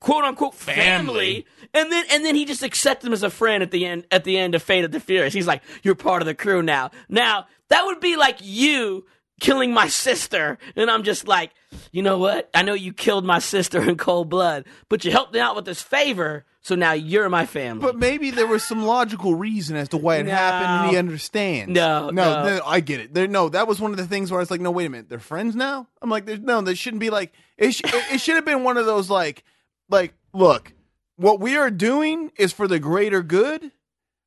quote 0.00 0.24
unquote 0.24 0.54
family. 0.54 0.76
Family. 0.84 1.46
and 1.74 1.90
then 1.92 2.04
and 2.10 2.24
then 2.24 2.34
he 2.34 2.44
just 2.44 2.62
accepts 2.62 3.04
him 3.04 3.12
as 3.12 3.22
a 3.22 3.30
friend 3.30 3.62
at 3.62 3.70
the 3.70 3.86
end 3.86 4.06
at 4.10 4.24
the 4.24 4.38
end 4.38 4.54
of 4.54 4.62
Fate 4.62 4.84
of 4.84 4.92
the 4.92 5.00
Furious. 5.00 5.32
He's 5.34 5.46
like, 5.46 5.62
"You're 5.82 5.94
part 5.94 6.22
of 6.22 6.26
the 6.26 6.34
crew 6.34 6.62
now." 6.62 6.90
Now 7.08 7.46
that 7.68 7.84
would 7.86 8.00
be 8.00 8.16
like 8.16 8.38
you 8.40 9.06
killing 9.40 9.72
my 9.72 9.86
sister, 9.88 10.56
and 10.76 10.90
I'm 10.90 11.02
just 11.02 11.28
like, 11.28 11.50
you 11.92 12.02
know 12.02 12.16
what? 12.16 12.48
I 12.54 12.62
know 12.62 12.72
you 12.72 12.92
killed 12.94 13.24
my 13.26 13.38
sister 13.38 13.82
in 13.82 13.96
cold 13.98 14.30
blood, 14.30 14.64
but 14.88 15.04
you 15.04 15.10
helped 15.10 15.34
me 15.34 15.40
out 15.40 15.54
with 15.54 15.66
this 15.66 15.82
favor, 15.82 16.46
so 16.62 16.74
now 16.74 16.92
you're 16.92 17.28
my 17.28 17.44
family. 17.44 17.82
But 17.82 17.96
maybe 17.98 18.30
there 18.30 18.46
was 18.46 18.62
some 18.64 18.86
logical 18.86 19.34
reason 19.34 19.76
as 19.76 19.90
to 19.90 19.98
why 19.98 20.16
it 20.16 20.22
No. 20.26 20.30
happened, 20.32 20.70
and 20.84 20.90
he 20.90 20.96
understands. 20.96 21.70
No, 21.74 22.08
no, 22.08 22.44
no. 22.44 22.60
I 22.64 22.80
get 22.80 23.00
it. 23.00 23.12
There, 23.12 23.26
no, 23.28 23.50
that 23.50 23.68
was 23.68 23.78
one 23.78 23.90
of 23.90 23.98
the 23.98 24.06
things 24.06 24.30
where 24.30 24.40
I 24.40 24.42
was 24.42 24.50
like, 24.50 24.62
no, 24.62 24.70
wait 24.70 24.86
a 24.86 24.88
minute, 24.88 25.10
they're 25.10 25.18
friends 25.18 25.54
now. 25.54 25.86
I'm 26.00 26.08
like, 26.08 26.24
there's 26.24 26.40
no, 26.40 26.62
there 26.62 26.74
shouldn't 26.74 27.00
be 27.00 27.10
like 27.10 27.34
it. 27.58 27.72
Sh- 27.72 27.82
it, 27.84 28.14
it 28.14 28.20
should 28.22 28.36
have 28.36 28.46
been 28.46 28.64
one 28.64 28.78
of 28.78 28.86
those 28.86 29.10
like, 29.10 29.44
like, 29.88 30.14
look, 30.32 30.72
what 31.16 31.40
we 31.40 31.56
are 31.56 31.70
doing 31.70 32.30
is 32.36 32.52
for 32.52 32.68
the 32.68 32.78
greater 32.78 33.22
good, 33.22 33.70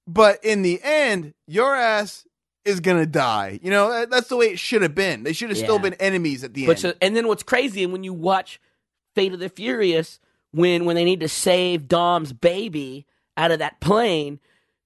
but 0.08 0.44
in 0.44 0.62
the 0.62 0.80
end, 0.84 1.34
your 1.48 1.76
ass 1.76 2.26
is 2.66 2.80
gonna 2.80 3.06
die. 3.06 3.60
You 3.62 3.72
know, 3.72 4.06
that's 4.06 4.28
the 4.28 4.36
way 4.38 4.48
it 4.48 4.60
should 4.60 4.82
have 4.82 4.96
been. 4.96 5.24
They 5.24 5.34
should 5.34 5.50
have 5.50 5.58
still 5.58 5.80
been 5.80 5.94
enemies 5.96 6.44
at 6.44 6.54
the 6.54 6.66
But 6.66 6.72
end. 6.74 6.80
so, 6.80 6.94
and 7.02 7.16
then 7.16 7.28
what's 7.28 7.44
crazy, 7.44 7.84
and 7.84 7.94
when 7.94 8.04
you 8.04 8.14
watch 8.14 8.60
Fate 9.16 9.34
of 9.34 9.40
the 9.40 9.50
Furious, 9.50 10.20
when 10.52 10.86
when 10.86 10.96
they 10.96 11.06
need 11.06 11.20
to 11.22 11.30
save 11.30 11.88
Dom's 11.88 12.34
baby 12.34 13.06
out 13.38 13.52
of 13.52 13.60
that 13.60 13.80
plane, 13.80 14.40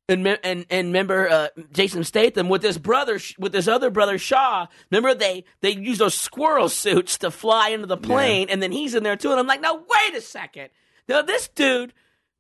and 0.10 0.28
and 0.44 0.66
and 0.70 0.88
remember 0.88 1.30
uh, 1.30 1.48
Jason 1.72 2.04
Statham 2.04 2.50
with 2.50 2.62
his 2.62 2.78
brother 2.78 3.20
with 3.40 3.54
his 3.54 3.68
other 3.68 3.90
brother 3.90 4.18
Shaw. 4.18 4.68
Remember 4.92 5.14
they 5.14 5.46
they 5.62 5.72
use 5.72 5.98
those 5.98 6.14
squirrel 6.14 6.70
suits 6.70 7.18
to 7.20 7.32
fly 7.32 7.70
into 7.70 7.88
the 7.88 7.98
plane, 7.98 8.50
and 8.50 8.62
then 8.62 8.72
he's 8.72 8.96
in 8.96 9.04
there 9.04 9.16
too. 9.16 9.32
And 9.32 9.40
I'm 9.40 9.48
like, 9.48 9.62
now 9.62 9.76
wait 9.76 10.16
a 10.16 10.22
second. 10.22 10.70
Now 11.08 11.22
this 11.22 11.48
dude, 11.48 11.94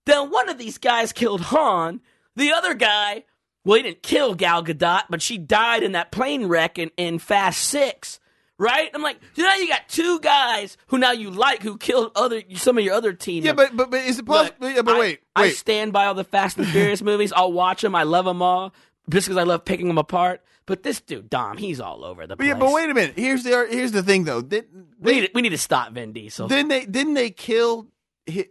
then 0.05 0.29
one 0.29 0.49
of 0.49 0.57
these 0.57 0.77
guys 0.77 1.13
killed 1.13 1.41
Han. 1.41 2.01
The 2.35 2.51
other 2.51 2.73
guy, 2.73 3.23
well, 3.63 3.77
he 3.77 3.83
didn't 3.83 4.03
kill 4.03 4.33
Gal 4.35 4.63
Gadot, 4.63 5.03
but 5.09 5.21
she 5.21 5.37
died 5.37 5.83
in 5.83 5.91
that 5.93 6.11
plane 6.11 6.47
wreck 6.47 6.77
in, 6.77 6.91
in 6.97 7.19
Fast 7.19 7.61
Six. 7.63 8.19
Right? 8.59 8.89
I'm 8.93 9.01
like, 9.01 9.17
so 9.35 9.41
now 9.41 9.55
you 9.55 9.67
got 9.67 9.89
two 9.89 10.19
guys 10.19 10.77
who 10.87 10.97
now 10.99 11.11
you 11.11 11.31
like 11.31 11.63
who 11.63 11.77
killed 11.77 12.11
other 12.15 12.41
some 12.55 12.77
of 12.77 12.83
your 12.83 12.93
other 12.93 13.11
team. 13.13 13.43
yeah, 13.43 13.53
but 13.53 13.75
but 13.75 13.89
but 13.91 14.01
is 14.01 14.19
it 14.19 14.25
possible? 14.25 14.69
yeah, 14.69 14.81
but 14.83 14.95
I- 14.95 14.99
wait, 14.99 15.19
I 15.35 15.41
wait. 15.43 15.55
stand 15.57 15.91
by 15.91 16.05
all 16.05 16.13
the 16.13 16.23
Fast 16.23 16.57
and 16.57 16.67
Furious 16.67 17.01
movies. 17.03 17.33
I'll 17.35 17.51
watch 17.51 17.81
them. 17.81 17.95
I 17.95 18.03
love 18.03 18.25
them 18.25 18.41
all 18.41 18.73
just 19.09 19.27
because 19.27 19.37
I 19.37 19.43
love 19.43 19.65
picking 19.65 19.87
them 19.87 19.97
apart. 19.97 20.41
But 20.65 20.83
this 20.83 21.01
dude, 21.01 21.29
Dom, 21.29 21.57
he's 21.57 21.81
all 21.81 22.05
over 22.05 22.21
the 22.25 22.35
But 22.37 22.43
place. 22.43 22.47
yeah, 22.49 22.53
but 22.53 22.71
wait 22.71 22.89
a 22.89 22.93
minute. 22.93 23.15
Here's 23.17 23.43
the 23.43 23.67
here's 23.69 23.91
the 23.91 24.03
thing 24.03 24.23
though. 24.23 24.41
Did, 24.41 24.65
we 24.99 25.13
need, 25.15 25.21
to, 25.27 25.31
we 25.33 25.41
need 25.41 25.49
to 25.49 25.57
stop 25.57 25.91
Vin 25.91 26.13
Diesel. 26.13 26.47
Didn't 26.47 26.69
they? 26.69 26.85
Didn't 26.85 27.15
they 27.15 27.31
kill 27.31 27.87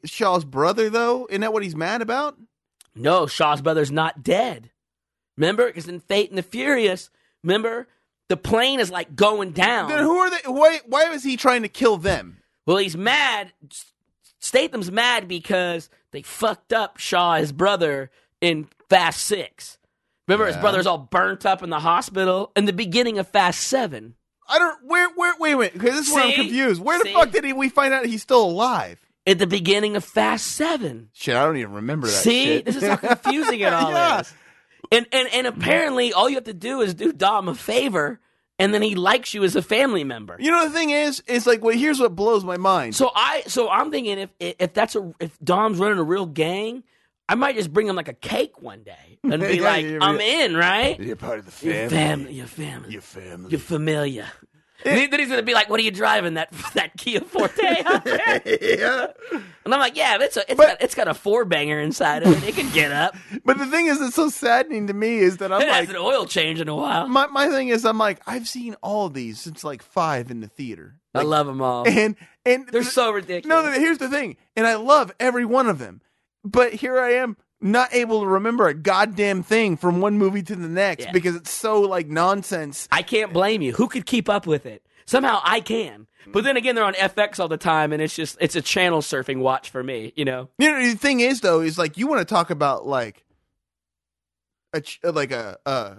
Shaw's 0.05 0.45
brother 0.45 0.91
though? 0.91 1.27
Isn't 1.31 1.41
that 1.41 1.53
what 1.55 1.63
he's 1.63 1.77
mad 1.77 2.03
about? 2.03 2.37
no, 2.95 3.27
Shaw's 3.27 3.63
brother's 3.63 3.91
not 3.91 4.23
dead. 4.23 4.71
Remember, 5.39 5.67
because 5.69 5.89
in 5.89 6.01
Fate 6.01 6.29
and 6.29 6.37
the 6.37 6.43
Furious, 6.43 7.09
remember 7.43 7.89
the 8.33 8.37
plane 8.39 8.81
is 8.81 8.91
like 8.91 9.15
going 9.15 9.51
down. 9.51 9.91
Then 9.91 9.99
who 10.05 10.17
are 10.17 10.31
they? 10.31 10.39
Why? 10.47 10.81
Why 10.87 11.11
was 11.11 11.23
he 11.23 11.37
trying 11.37 11.61
to 11.63 11.69
kill 11.69 11.99
them? 11.99 12.39
Well, 12.65 12.79
he's 12.79 12.97
mad. 12.97 13.53
Statham's 14.39 14.91
mad 14.91 15.29
because 15.29 15.91
they 16.13 16.23
fucked 16.23 16.73
up 16.73 16.97
Shaw, 16.97 17.35
his 17.37 17.53
brother, 17.53 18.11
in 18.41 18.69
Fast 18.89 19.23
Six. 19.25 19.77
Remember, 20.27 20.47
his 20.47 20.57
brother's 20.57 20.87
all 20.87 20.97
burnt 20.97 21.45
up 21.45 21.63
in 21.63 21.69
the 21.69 21.81
hospital 21.81 22.53
in 22.57 22.65
the 22.65 22.73
beginning 22.73 23.19
of 23.19 23.29
Fast 23.29 23.61
Seven. 23.61 24.15
I 24.49 24.59
don't. 24.59 24.79
Where? 24.87 25.11
Where? 25.15 25.35
Wait 25.39 25.53
a 25.53 25.57
minute. 25.59 25.73
Because 25.75 25.93
this 25.97 26.09
is 26.09 26.15
where 26.15 26.25
I'm 26.25 26.33
confused. 26.33 26.81
Where 26.83 26.99
the 27.01 27.05
See? 27.05 27.13
fuck 27.13 27.33
did 27.33 27.45
he, 27.45 27.53
we 27.53 27.69
find 27.69 27.93
out 27.93 28.07
he's 28.07 28.23
still 28.23 28.45
alive? 28.47 28.99
At 29.27 29.39
the 29.39 29.47
beginning 29.47 29.95
of 29.95 30.05
Fast 30.05 30.47
Seven. 30.47 31.11
Shit, 31.13 31.37
I 31.37 31.45
don't 31.45 31.59
even 31.59 31.75
remember 31.75 32.07
that. 32.07 32.13
See, 32.15 32.45
shit. 32.47 32.65
this 32.65 32.77
is 32.77 32.83
how 32.85 32.97
confusing 32.97 33.61
it 33.61 33.73
all 33.75 33.91
Yeah. 33.91 34.21
is. 34.23 34.33
And, 34.93 35.07
and 35.11 35.29
and 35.33 35.47
mm-hmm. 35.47 35.59
apparently, 35.61 36.13
all 36.13 36.29
you 36.29 36.37
have 36.37 36.45
to 36.45 36.55
do 36.55 36.81
is 36.83 36.95
do 36.95 37.13
Dom 37.13 37.49
a 37.49 37.55
favor, 37.55 38.21
and 38.59 38.73
then 38.75 38.83
he 38.83 38.95
likes 38.95 39.33
you 39.35 39.43
as 39.43 39.57
a 39.57 39.63
family 39.63 40.05
member. 40.05 40.37
You 40.39 40.51
know 40.51 40.69
the 40.69 40.75
thing 40.75 40.91
is, 40.91 41.21
is 41.27 41.47
like, 41.47 41.65
well, 41.65 41.77
here's 41.77 41.99
what 41.99 42.15
blows 42.15 42.45
my 42.45 42.59
mind. 42.59 42.95
So 42.95 43.11
I 43.15 43.43
so 43.47 43.69
I'm 43.71 43.91
thinking 43.91 44.19
if 44.19 44.31
if 44.39 44.75
that's 44.75 44.95
a 44.95 45.13
if 45.19 45.37
Dom's 45.43 45.79
running 45.79 45.99
a 45.99 46.03
real 46.05 46.27
gang, 46.27 46.85
I 47.29 47.35
might 47.35 47.57
just 47.57 47.73
bring 47.73 47.87
him 47.87 47.97
like 47.97 48.09
a 48.09 48.15
cake 48.15 48.61
one 48.61 48.83
day 48.83 49.19
and 49.25 49.41
be 49.41 49.57
Yeah, 49.57 49.63
like, 49.63 49.87
I'm 50.01 50.21
in, 50.21 50.55
right? 50.55 51.01
you're 51.01 51.17
part 51.17 51.39
of 51.39 51.47
the 51.61 51.67
Your 51.67 51.89
family, 51.89 52.35
your 52.35 52.47
family, 52.47 52.93
Your 52.93 53.01
family. 53.01 53.51
your 53.51 53.61
familia. 53.61 54.31
And 54.85 55.13
then 55.13 55.21
he's 55.21 55.29
gonna 55.29 55.43
be 55.43 55.55
like, 55.55 55.69
"What 55.71 55.79
are 55.81 55.83
you 55.83 55.91
driving 55.91 56.35
that 56.35 56.51
that 56.75 56.97
Kia 56.97 57.21
Forte 57.21 57.61
yeah. 57.63 59.07
And 59.65 59.73
I'm 59.73 59.79
like, 59.79 59.97
"Yeah, 59.97 60.19
it's 60.21 60.37
a, 60.37 60.41
it's 60.41 60.55
But- 60.57 60.67
got 60.67 60.83
it's 60.83 60.95
got 60.95 61.09
a 61.09 61.15
four 61.15 61.45
banger 61.45 61.79
inside 61.81 62.25
of 62.25 62.33
it. 62.43 62.49
It 62.49 62.55
can 62.57 62.73
get 62.73 62.91
up. 62.91 63.15
But 63.45 63.59
the 63.59 63.67
thing 63.67 63.87
is, 63.87 64.01
that's 64.01 64.17
so 64.17 64.29
saddening 64.29 64.89
to 64.89 64.93
me 64.93 65.19
is 65.19 65.37
that 65.37 65.53
I'm 65.53 65.61
It 65.63 65.69
like, 65.69 65.75
hasn't 65.87 65.99
oil 65.99 66.27
change 66.27 66.61
in 66.61 66.69
a 66.69 66.75
while. 66.75 67.07
my 67.07 67.27
my 67.29 67.49
thing 67.49 67.69
is, 67.69 67.85
I'm 67.87 67.99
like, 67.99 68.21
I've 68.27 68.49
seen 68.49 68.75
all 68.83 69.09
these 69.09 69.41
since 69.41 69.63
like 69.63 69.83
five 69.83 70.31
in 70.31 70.41
the 70.41 70.49
theater. 70.49 70.97
I 71.15 71.23
love 71.23 71.47
them 71.47 71.61
all. 71.63 71.87
and 71.87 72.17
and 72.45 72.67
They're 72.67 72.81
th- 72.83 72.93
so 72.93 73.13
ridiculous. 73.13 73.47
No, 73.47 73.63
no, 73.71 73.79
here's 73.79 73.99
the 73.99 74.09
thing, 74.09 74.37
and 74.57 74.67
I 74.67 74.75
love 74.75 75.13
every 75.21 75.45
one 75.45 75.69
of 75.69 75.79
them, 75.79 76.01
but 76.45 76.73
here 76.75 76.99
I 76.99 77.13
am 77.13 77.37
not 77.63 77.95
able 77.95 78.21
to 78.21 78.27
remember 78.27 78.69
a 78.69 78.75
goddamn 78.75 79.43
thing 79.43 79.77
from 79.77 80.01
one 80.01 80.19
movie 80.19 80.43
to 80.43 80.57
the 80.57 80.69
next 80.69 81.05
Yeah. 81.07 81.13
because 81.13 81.37
it's 81.37 81.51
so 81.51 81.81
like 81.83 82.09
nonsense. 82.09 82.89
I 82.91 83.03
can't 83.03 83.33
blame 83.33 83.63
you. 83.63 83.73
Who 83.73 83.89
could 83.89 84.05
keep 84.07 84.29
up 84.29 84.47
with 84.47 84.67
it? 84.67 84.85
Somehow 85.07 85.41
I 85.45 85.61
can. 85.61 86.07
But 86.29 86.45
then 86.45 86.57
again, 86.57 86.75
they're 86.77 86.85
on 86.85 86.95
FX 86.95 87.41
all 87.41 87.49
the 87.49 87.57
time, 87.57 87.93
and 87.93 88.01
it's 88.01 88.15
just 88.15 88.37
it's 88.41 88.55
a 88.55 88.63
channel 88.63 89.01
surfing 89.01 89.39
watch 89.39 89.71
for 89.71 89.83
me. 89.83 90.13
You 90.17 90.25
know. 90.25 90.49
You 90.59 90.71
know, 90.71 90.81
the 90.83 90.95
thing 90.95 91.21
is 91.21 91.41
though, 91.41 91.61
is 91.61 91.77
like 91.79 91.97
you 91.99 92.07
want 92.07 92.21
to 92.21 92.25
talk 92.35 92.51
about 92.51 92.87
like 92.87 93.25
a 94.73 94.81
ch- 94.81 95.01
like 95.03 95.33
a 95.33 95.59
uh, 95.67 95.95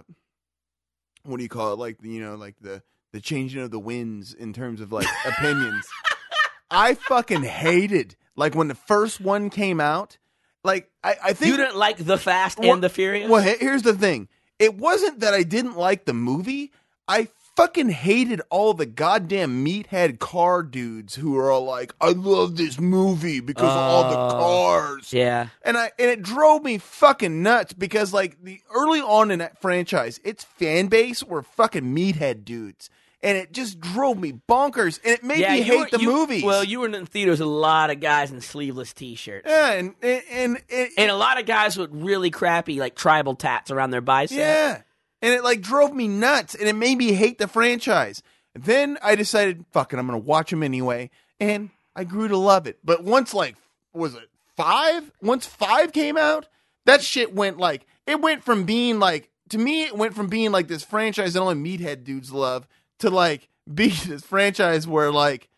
what 1.24 1.38
do 1.38 1.44
you 1.44 1.50
call 1.50 1.74
it? 1.74 1.80
Like 1.80 1.98
you 2.02 2.22
know, 2.22 2.36
like 2.36 2.56
the 2.62 2.82
the 3.12 3.20
changing 3.20 3.62
of 3.62 3.72
the 3.72 3.80
winds 3.80 4.34
in 4.34 4.54
terms 4.54 4.80
of 4.82 4.92
like 4.92 5.08
opinions. 5.26 5.86
I 6.72 6.96
fucking 6.96 7.44
hated 7.44 8.16
like 8.36 8.56
when 8.56 8.70
the 8.70 8.76
first 8.76 9.20
one 9.22 9.50
came 9.50 9.80
out. 9.82 10.18
Like 10.64 10.90
I, 11.04 11.16
I 11.24 11.34
think 11.34 11.52
You 11.52 11.58
didn't 11.58 11.76
like 11.78 11.98
the 11.98 12.18
Fast 12.18 12.60
Well- 12.60 12.74
and 12.74 12.84
the 12.84 12.90
Furious. 12.90 13.30
Well, 13.30 13.42
here's 13.42 13.82
the 13.82 13.94
thing. 13.94 14.28
It 14.60 14.76
wasn't 14.78 15.20
that 15.22 15.34
I 15.34 15.44
didn't 15.44 15.76
like 15.78 16.06
the 16.06 16.14
movie. 16.14 16.72
I 17.08 17.28
fucking 17.58 17.90
hated 17.90 18.42
all 18.50 18.74
the 18.74 18.86
goddamn 18.86 19.64
meathead 19.66 20.18
car 20.20 20.64
dudes 20.64 21.16
who 21.16 21.38
are 21.38 21.52
all 21.52 21.66
like, 21.66 21.94
"I 22.00 22.10
love 22.10 22.56
this 22.56 22.80
movie 22.80 23.42
because 23.42 23.70
of 23.70 23.78
all 23.78 24.10
the 24.10 24.18
Oh. 24.18 24.30
cars." 24.40 25.12
yeah. 25.12 25.48
And 25.64 25.78
I 25.78 25.92
and 26.00 26.10
it 26.10 26.22
drove 26.24 26.64
me 26.64 26.78
fucking 26.78 27.44
nuts 27.44 27.74
because 27.74 28.14
like 28.14 28.38
the 28.42 28.62
early 28.74 29.02
on 29.02 29.32
in 29.32 29.40
that 29.40 29.60
franchise, 29.62 30.20
its 30.24 30.44
fan 30.46 30.88
base 30.88 31.24
were 31.24 31.44
fucking 31.44 31.84
meathead 31.94 32.46
dudes. 32.46 32.90
And 33.24 33.38
it 33.38 33.54
just 33.54 33.80
drove 33.80 34.20
me 34.20 34.34
bonkers 34.50 35.00
and 35.04 35.14
it 35.14 35.24
made 35.24 35.40
yeah, 35.40 35.54
me 35.54 35.62
hate 35.62 35.80
were- 35.80 35.98
the 35.98 36.00
you- 36.04 36.12
movies. 36.12 36.44
Well, 36.44 36.62
you 36.64 36.82
were 36.82 36.88
in 36.88 36.92
the 36.92 37.06
theaters 37.06 37.40
a 37.40 37.46
lot 37.46 37.90
of 37.90 38.02
guys 38.02 38.32
in 38.32 38.42
sleeveless 38.42 38.92
T-shirts, 38.94 39.48
yeah, 39.50 39.72
and 39.72 39.96
and, 40.02 40.22
and, 40.30 40.62
and 40.70 40.90
and 40.98 41.10
a 41.10 41.16
lot 41.16 41.40
of 41.40 41.46
guys 41.46 41.78
with 41.78 41.90
really 41.94 42.30
crappy 42.30 42.80
like 42.80 42.96
tribal 42.96 43.36
tats 43.36 43.72
around 43.72 43.92
their 43.92 44.02
biceps. 44.02 44.38
Yeah. 44.38 44.82
And 45.22 45.34
it 45.34 45.42
like 45.42 45.62
drove 45.62 45.94
me 45.96 46.10
nuts 46.10 46.54
and 46.54 46.68
it 46.68 46.76
made 46.76 46.98
me 46.98 47.14
hate 47.14 47.38
the 47.38 47.48
franchise. 47.48 48.22
Then 48.56 48.98
I 49.02 49.16
decided, 49.16 49.64
fuck 49.72 49.94
it, 49.94 50.00
I'm 50.00 50.06
gonna 50.06 50.18
watch 50.18 50.50
them 50.50 50.62
anyway, 50.62 51.10
and 51.40 51.70
I 51.96 52.04
grew 52.04 52.28
to 52.28 52.36
love 52.38 52.68
it. 52.68 52.80
But 52.84 53.06
once 53.06 53.34
like 53.34 53.56
was 53.94 54.16
it 54.16 54.30
five? 54.58 55.10
Once 55.22 55.46
five 55.46 55.94
came 55.94 56.18
out, 56.18 56.48
that 56.86 57.02
shit 57.02 57.34
went 57.34 57.58
like 57.58 57.86
it 58.06 58.20
went 58.20 58.44
from 58.44 58.66
being 58.66 59.00
like 59.00 59.30
to 59.50 59.58
me, 59.58 59.84
it 59.86 59.96
went 59.96 60.14
from 60.14 60.28
being 60.28 60.52
like 60.52 60.68
this 60.68 60.84
franchise 60.84 61.36
that 61.36 61.40
only 61.42 61.56
meathead 61.78 62.04
dudes 62.04 62.34
love 62.34 62.68
to 63.00 63.10
like 63.10 63.50
be 63.72 63.88
this 64.08 64.24
franchise 64.24 64.88
where 64.88 65.12
like 65.12 65.50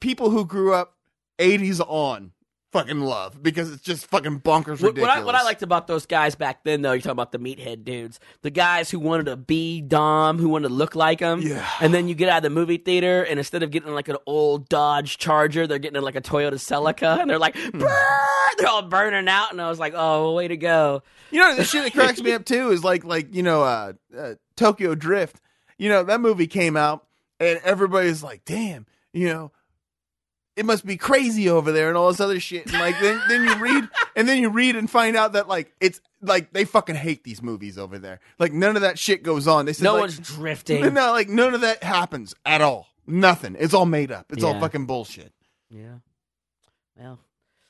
people 0.00 0.30
who 0.30 0.44
grew 0.44 0.74
up 0.74 0.96
80s 1.38 1.80
on 1.80 2.32
fucking 2.72 3.00
love 3.02 3.42
because 3.42 3.70
it's 3.70 3.82
just 3.82 4.06
fucking 4.06 4.40
bonkers 4.40 4.80
What, 4.80 4.94
ridiculous. 4.94 5.00
what 5.02 5.10
I, 5.10 5.24
what 5.24 5.34
I 5.34 5.42
liked 5.42 5.62
about 5.62 5.86
those 5.86 6.06
guys 6.06 6.34
back 6.34 6.64
then, 6.64 6.80
though, 6.80 6.92
you're 6.92 7.02
talking 7.02 7.10
about 7.10 7.30
the 7.30 7.38
meathead 7.38 7.84
dudes, 7.84 8.18
the 8.40 8.48
guys 8.48 8.90
who 8.90 8.98
wanted 8.98 9.26
to 9.26 9.36
be 9.36 9.82
Dom, 9.82 10.38
who 10.38 10.48
wanted 10.48 10.68
to 10.68 10.74
look 10.74 10.96
like 10.96 11.20
him. 11.20 11.42
Yeah. 11.42 11.68
And 11.82 11.92
then 11.92 12.08
you 12.08 12.14
get 12.14 12.30
out 12.30 12.38
of 12.38 12.42
the 12.44 12.50
movie 12.50 12.78
theater, 12.78 13.24
and 13.24 13.38
instead 13.38 13.62
of 13.62 13.70
getting 13.70 13.92
like 13.94 14.08
an 14.08 14.16
old 14.26 14.70
Dodge 14.70 15.18
Charger, 15.18 15.66
they're 15.66 15.78
getting 15.78 16.00
like 16.00 16.16
a 16.16 16.22
Toyota 16.22 16.54
Celica, 16.54 17.20
and 17.20 17.28
they're 17.28 17.38
like, 17.38 17.56
Hmm. 17.58 17.80
They're 18.58 18.68
all 18.68 18.82
burning 18.82 19.28
out. 19.28 19.52
And 19.52 19.60
I 19.60 19.68
was 19.68 19.78
like, 19.78 19.92
oh, 19.94 20.32
way 20.32 20.48
to 20.48 20.56
go. 20.56 21.02
You 21.30 21.40
know 21.40 21.54
the 21.56 21.64
shit 21.64 21.84
that 21.84 21.92
cracks 21.92 22.22
me 22.22 22.32
up 22.32 22.46
too 22.46 22.70
is 22.70 22.82
like 22.82 23.04
like 23.04 23.34
you 23.34 23.42
know 23.42 23.62
uh, 23.62 23.92
uh 24.16 24.34
Tokyo 24.56 24.94
Drift. 24.94 25.40
You 25.82 25.88
know 25.88 26.04
that 26.04 26.20
movie 26.20 26.46
came 26.46 26.76
out 26.76 27.04
and 27.40 27.58
everybody's 27.64 28.22
like, 28.22 28.44
"Damn, 28.44 28.86
you 29.12 29.26
know, 29.26 29.50
it 30.54 30.64
must 30.64 30.86
be 30.86 30.96
crazy 30.96 31.48
over 31.48 31.72
there 31.72 31.88
and 31.88 31.96
all 31.96 32.06
this 32.06 32.20
other 32.20 32.38
shit." 32.38 32.66
And 32.66 32.74
like 32.74 33.00
then 33.00 33.20
then 33.26 33.42
you 33.42 33.56
read 33.56 33.88
and 34.14 34.28
then 34.28 34.40
you 34.40 34.48
read 34.48 34.76
and 34.76 34.88
find 34.88 35.16
out 35.16 35.32
that 35.32 35.48
like 35.48 35.72
it's 35.80 36.00
like 36.20 36.52
they 36.52 36.64
fucking 36.64 36.94
hate 36.94 37.24
these 37.24 37.42
movies 37.42 37.78
over 37.78 37.98
there. 37.98 38.20
Like 38.38 38.52
none 38.52 38.76
of 38.76 38.82
that 38.82 38.96
shit 38.96 39.24
goes 39.24 39.48
on. 39.48 39.66
They 39.66 39.72
said 39.72 39.82
No 39.82 39.94
like, 39.94 40.02
one's 40.02 40.18
drifting. 40.20 40.82
no 40.94 41.10
like 41.10 41.28
none 41.28 41.52
of 41.52 41.62
that 41.62 41.82
happens 41.82 42.32
at 42.46 42.60
all. 42.60 42.86
Nothing. 43.04 43.56
It's 43.58 43.74
all 43.74 43.84
made 43.84 44.12
up. 44.12 44.26
It's 44.30 44.44
all 44.44 44.60
fucking 44.60 44.86
bullshit. 44.86 45.32
Yeah. 45.68 45.96
Well, 46.96 47.18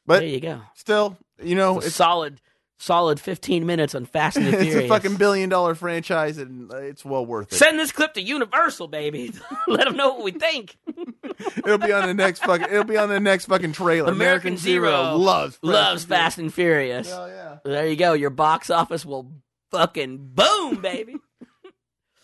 But 0.04 0.18
there 0.20 0.28
you 0.28 0.40
go. 0.40 0.60
still, 0.74 1.16
you 1.42 1.54
know, 1.54 1.78
It's 1.78 1.86
it's 1.86 1.96
solid, 1.96 2.42
solid 2.82 3.20
15 3.20 3.64
minutes 3.64 3.94
on 3.94 4.04
Fast 4.04 4.36
and 4.36 4.46
the 4.46 4.58
it's 4.66 4.74
a 4.74 4.88
fucking 4.88 5.16
billion 5.16 5.48
dollar 5.48 5.74
franchise 5.74 6.38
and 6.38 6.72
uh, 6.72 6.78
it's 6.78 7.04
well 7.04 7.24
worth 7.24 7.52
it. 7.52 7.56
Send 7.56 7.78
this 7.78 7.92
clip 7.92 8.14
to 8.14 8.22
Universal, 8.22 8.88
baby. 8.88 9.32
Let 9.68 9.86
them 9.86 9.96
know 9.96 10.14
what 10.14 10.24
we 10.24 10.32
think. 10.32 10.76
It'll 11.56 11.78
be 11.78 11.92
on 11.92 12.06
the 12.06 12.14
next 12.14 12.40
fucking. 12.40 12.66
It'll 12.66 12.84
be 12.84 12.96
on 12.96 13.08
the 13.08 13.20
next 13.20 13.46
fucking 13.46 13.72
trailer. 13.72 14.10
American 14.10 14.56
Zero 14.56 15.16
loves 15.16 15.58
Loves 15.62 16.04
Fast 16.04 16.38
and 16.38 16.52
Furious. 16.52 17.08
Hell 17.08 17.28
yeah. 17.28 17.58
There 17.64 17.86
you 17.86 17.96
go. 17.96 18.12
Your 18.12 18.30
box 18.30 18.68
office 18.70 19.06
will 19.06 19.32
fucking 19.70 20.32
boom, 20.34 20.80
baby. 20.80 21.16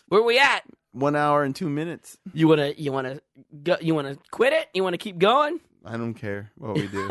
Where 0.07 0.23
we 0.23 0.39
at? 0.39 0.63
One 0.91 1.15
hour 1.15 1.43
and 1.43 1.55
two 1.55 1.69
minutes. 1.69 2.17
You 2.33 2.47
wanna 2.47 2.73
you 2.77 2.91
wanna 2.91 3.21
go 3.63 3.77
you 3.79 3.95
wanna 3.95 4.17
quit 4.31 4.53
it? 4.53 4.67
You 4.73 4.83
wanna 4.83 4.97
keep 4.97 5.17
going? 5.17 5.59
I 5.85 5.97
don't 5.97 6.15
care 6.15 6.51
what 6.57 6.75
we 6.75 6.87
do. 6.87 7.09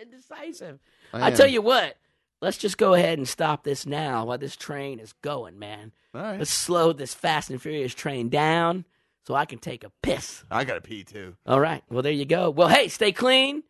Indecisive. 0.00 0.78
I 1.12 1.28
I, 1.28 1.30
tell 1.30 1.46
you 1.46 1.62
what, 1.62 1.96
let's 2.42 2.58
just 2.58 2.76
go 2.76 2.92
ahead 2.92 3.16
and 3.16 3.26
stop 3.26 3.64
this 3.64 3.86
now 3.86 4.26
while 4.26 4.36
this 4.36 4.56
train 4.56 4.98
is 4.98 5.14
going, 5.22 5.58
man. 5.58 5.92
All 6.14 6.20
right. 6.20 6.38
Let's 6.38 6.50
slow 6.50 6.92
this 6.92 7.14
Fast 7.14 7.48
and 7.48 7.62
Furious 7.62 7.94
train 7.94 8.28
down 8.28 8.84
so 9.26 9.34
I 9.34 9.46
can 9.46 9.58
take 9.58 9.84
a 9.84 9.92
piss. 10.02 10.44
I 10.50 10.64
gotta 10.64 10.82
pee 10.82 11.04
too. 11.04 11.36
All 11.46 11.60
right. 11.60 11.82
Well, 11.88 12.02
there 12.02 12.12
you 12.12 12.26
go. 12.26 12.50
Well, 12.50 12.68
hey, 12.68 12.88
stay 12.88 13.12
clean. 13.12 13.62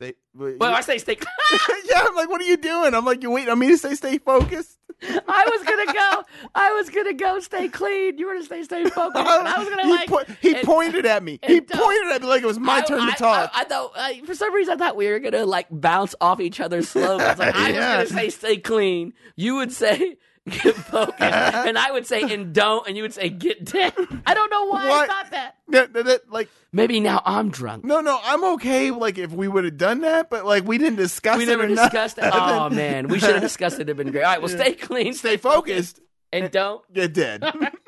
Stay. 0.00 0.14
wait, 0.34 0.58
Well, 0.58 0.70
you- 0.70 0.76
I 0.76 0.80
say 0.80 0.96
stay 0.96 1.18
yeah, 1.84 2.04
I'm 2.06 2.14
like, 2.16 2.30
what 2.30 2.40
are 2.40 2.44
you 2.44 2.56
doing? 2.56 2.94
I'm 2.94 3.04
like, 3.04 3.22
you 3.22 3.30
waiting 3.30 3.50
on 3.50 3.58
me 3.58 3.68
to 3.68 3.76
say 3.76 3.94
stay 3.94 4.16
focused? 4.18 4.78
I 5.02 5.46
was 5.50 5.62
gonna 5.66 5.92
go. 5.92 6.22
I 6.54 6.72
was 6.72 6.88
gonna 6.90 7.12
go. 7.14 7.38
Stay 7.40 7.68
clean. 7.68 8.18
You 8.18 8.26
were 8.26 8.32
gonna 8.34 8.44
stay 8.44 8.62
stay 8.62 8.84
focused. 8.84 9.16
I 9.26 9.58
was 9.58 9.68
gonna 9.68 9.82
he 9.86 9.90
like. 9.90 10.08
po- 10.08 10.24
he 10.40 10.54
and- 10.56 10.66
pointed 10.66 11.04
at 11.06 11.22
me. 11.22 11.38
He 11.42 11.60
pointed 11.60 12.12
at 12.12 12.22
me 12.22 12.28
like 12.28 12.42
it 12.42 12.46
was 12.46 12.58
my 12.58 12.78
I- 12.78 12.80
turn 12.82 13.00
I, 13.00 13.10
to 13.12 13.16
talk. 13.16 13.50
I, 13.54 13.60
I 13.60 13.64
thought 13.64 13.92
I, 13.96 14.20
for 14.26 14.34
some 14.34 14.52
reason 14.54 14.74
I 14.74 14.76
thought 14.76 14.96
we 14.96 15.08
were 15.08 15.18
gonna 15.18 15.44
like 15.46 15.66
bounce 15.70 16.14
off 16.20 16.40
each 16.40 16.60
other's 16.60 16.88
slogans. 16.88 17.38
Like 17.38 17.54
I 17.54 17.70
Yeah. 17.70 18.00
was 18.00 18.10
gonna 18.10 18.22
say 18.22 18.28
stay 18.30 18.56
clean. 18.58 19.12
You 19.36 19.56
would 19.56 19.72
say 19.72 20.16
get 20.48 20.74
focused, 20.74 21.14
and 21.20 21.76
I 21.78 21.90
would 21.92 22.06
say 22.06 22.22
and 22.22 22.54
don't, 22.54 22.86
and 22.88 22.96
you 22.96 23.02
would 23.02 23.12
say 23.14 23.28
get 23.28 23.64
dead. 23.64 23.92
I 24.26 24.34
don't 24.34 24.50
know 24.50 24.64
why 24.66 24.88
I 24.88 25.06
thought 25.06 25.30
that. 25.32 25.56
That- 25.68 25.92
that- 25.92 26.04
that- 26.06 26.32
like, 26.32 26.48
Maybe 26.72 27.00
now 27.00 27.20
I'm 27.24 27.50
drunk. 27.50 27.84
no, 27.84 28.00
no, 28.00 28.18
I'm 28.22 28.44
okay. 28.54 28.90
Like, 28.92 29.18
if 29.18 29.32
we 29.32 29.48
would 29.48 29.64
have 29.64 29.76
done 29.76 30.00
that, 30.02 30.30
but 30.30 30.44
like, 30.46 30.64
we 30.64 30.78
didn't 30.78 30.96
discuss 30.96 31.36
We 31.38 31.42
it. 31.44 31.46
never 31.48 31.64
or 31.64 31.68
nothing. 31.68 31.84
discussed 31.84 32.18
it. 32.18 32.30
Oh 32.32 32.70
man, 32.70 33.08
we 33.08 33.18
should 33.18 33.30
have 33.32 33.42
discussed 33.42 33.76
it. 33.78 33.82
It'd 33.82 33.96
been 33.96 34.10
great. 34.12 34.22
All 34.24 34.30
right, 34.30 34.40
well, 34.40 34.48
stay 34.48 34.74
clean, 34.74 35.12
Stay 35.14 35.36
focused. 35.36 36.00
and 36.32 36.50
don't. 36.50 36.80
Get 36.92 37.12
dead. 37.12 37.42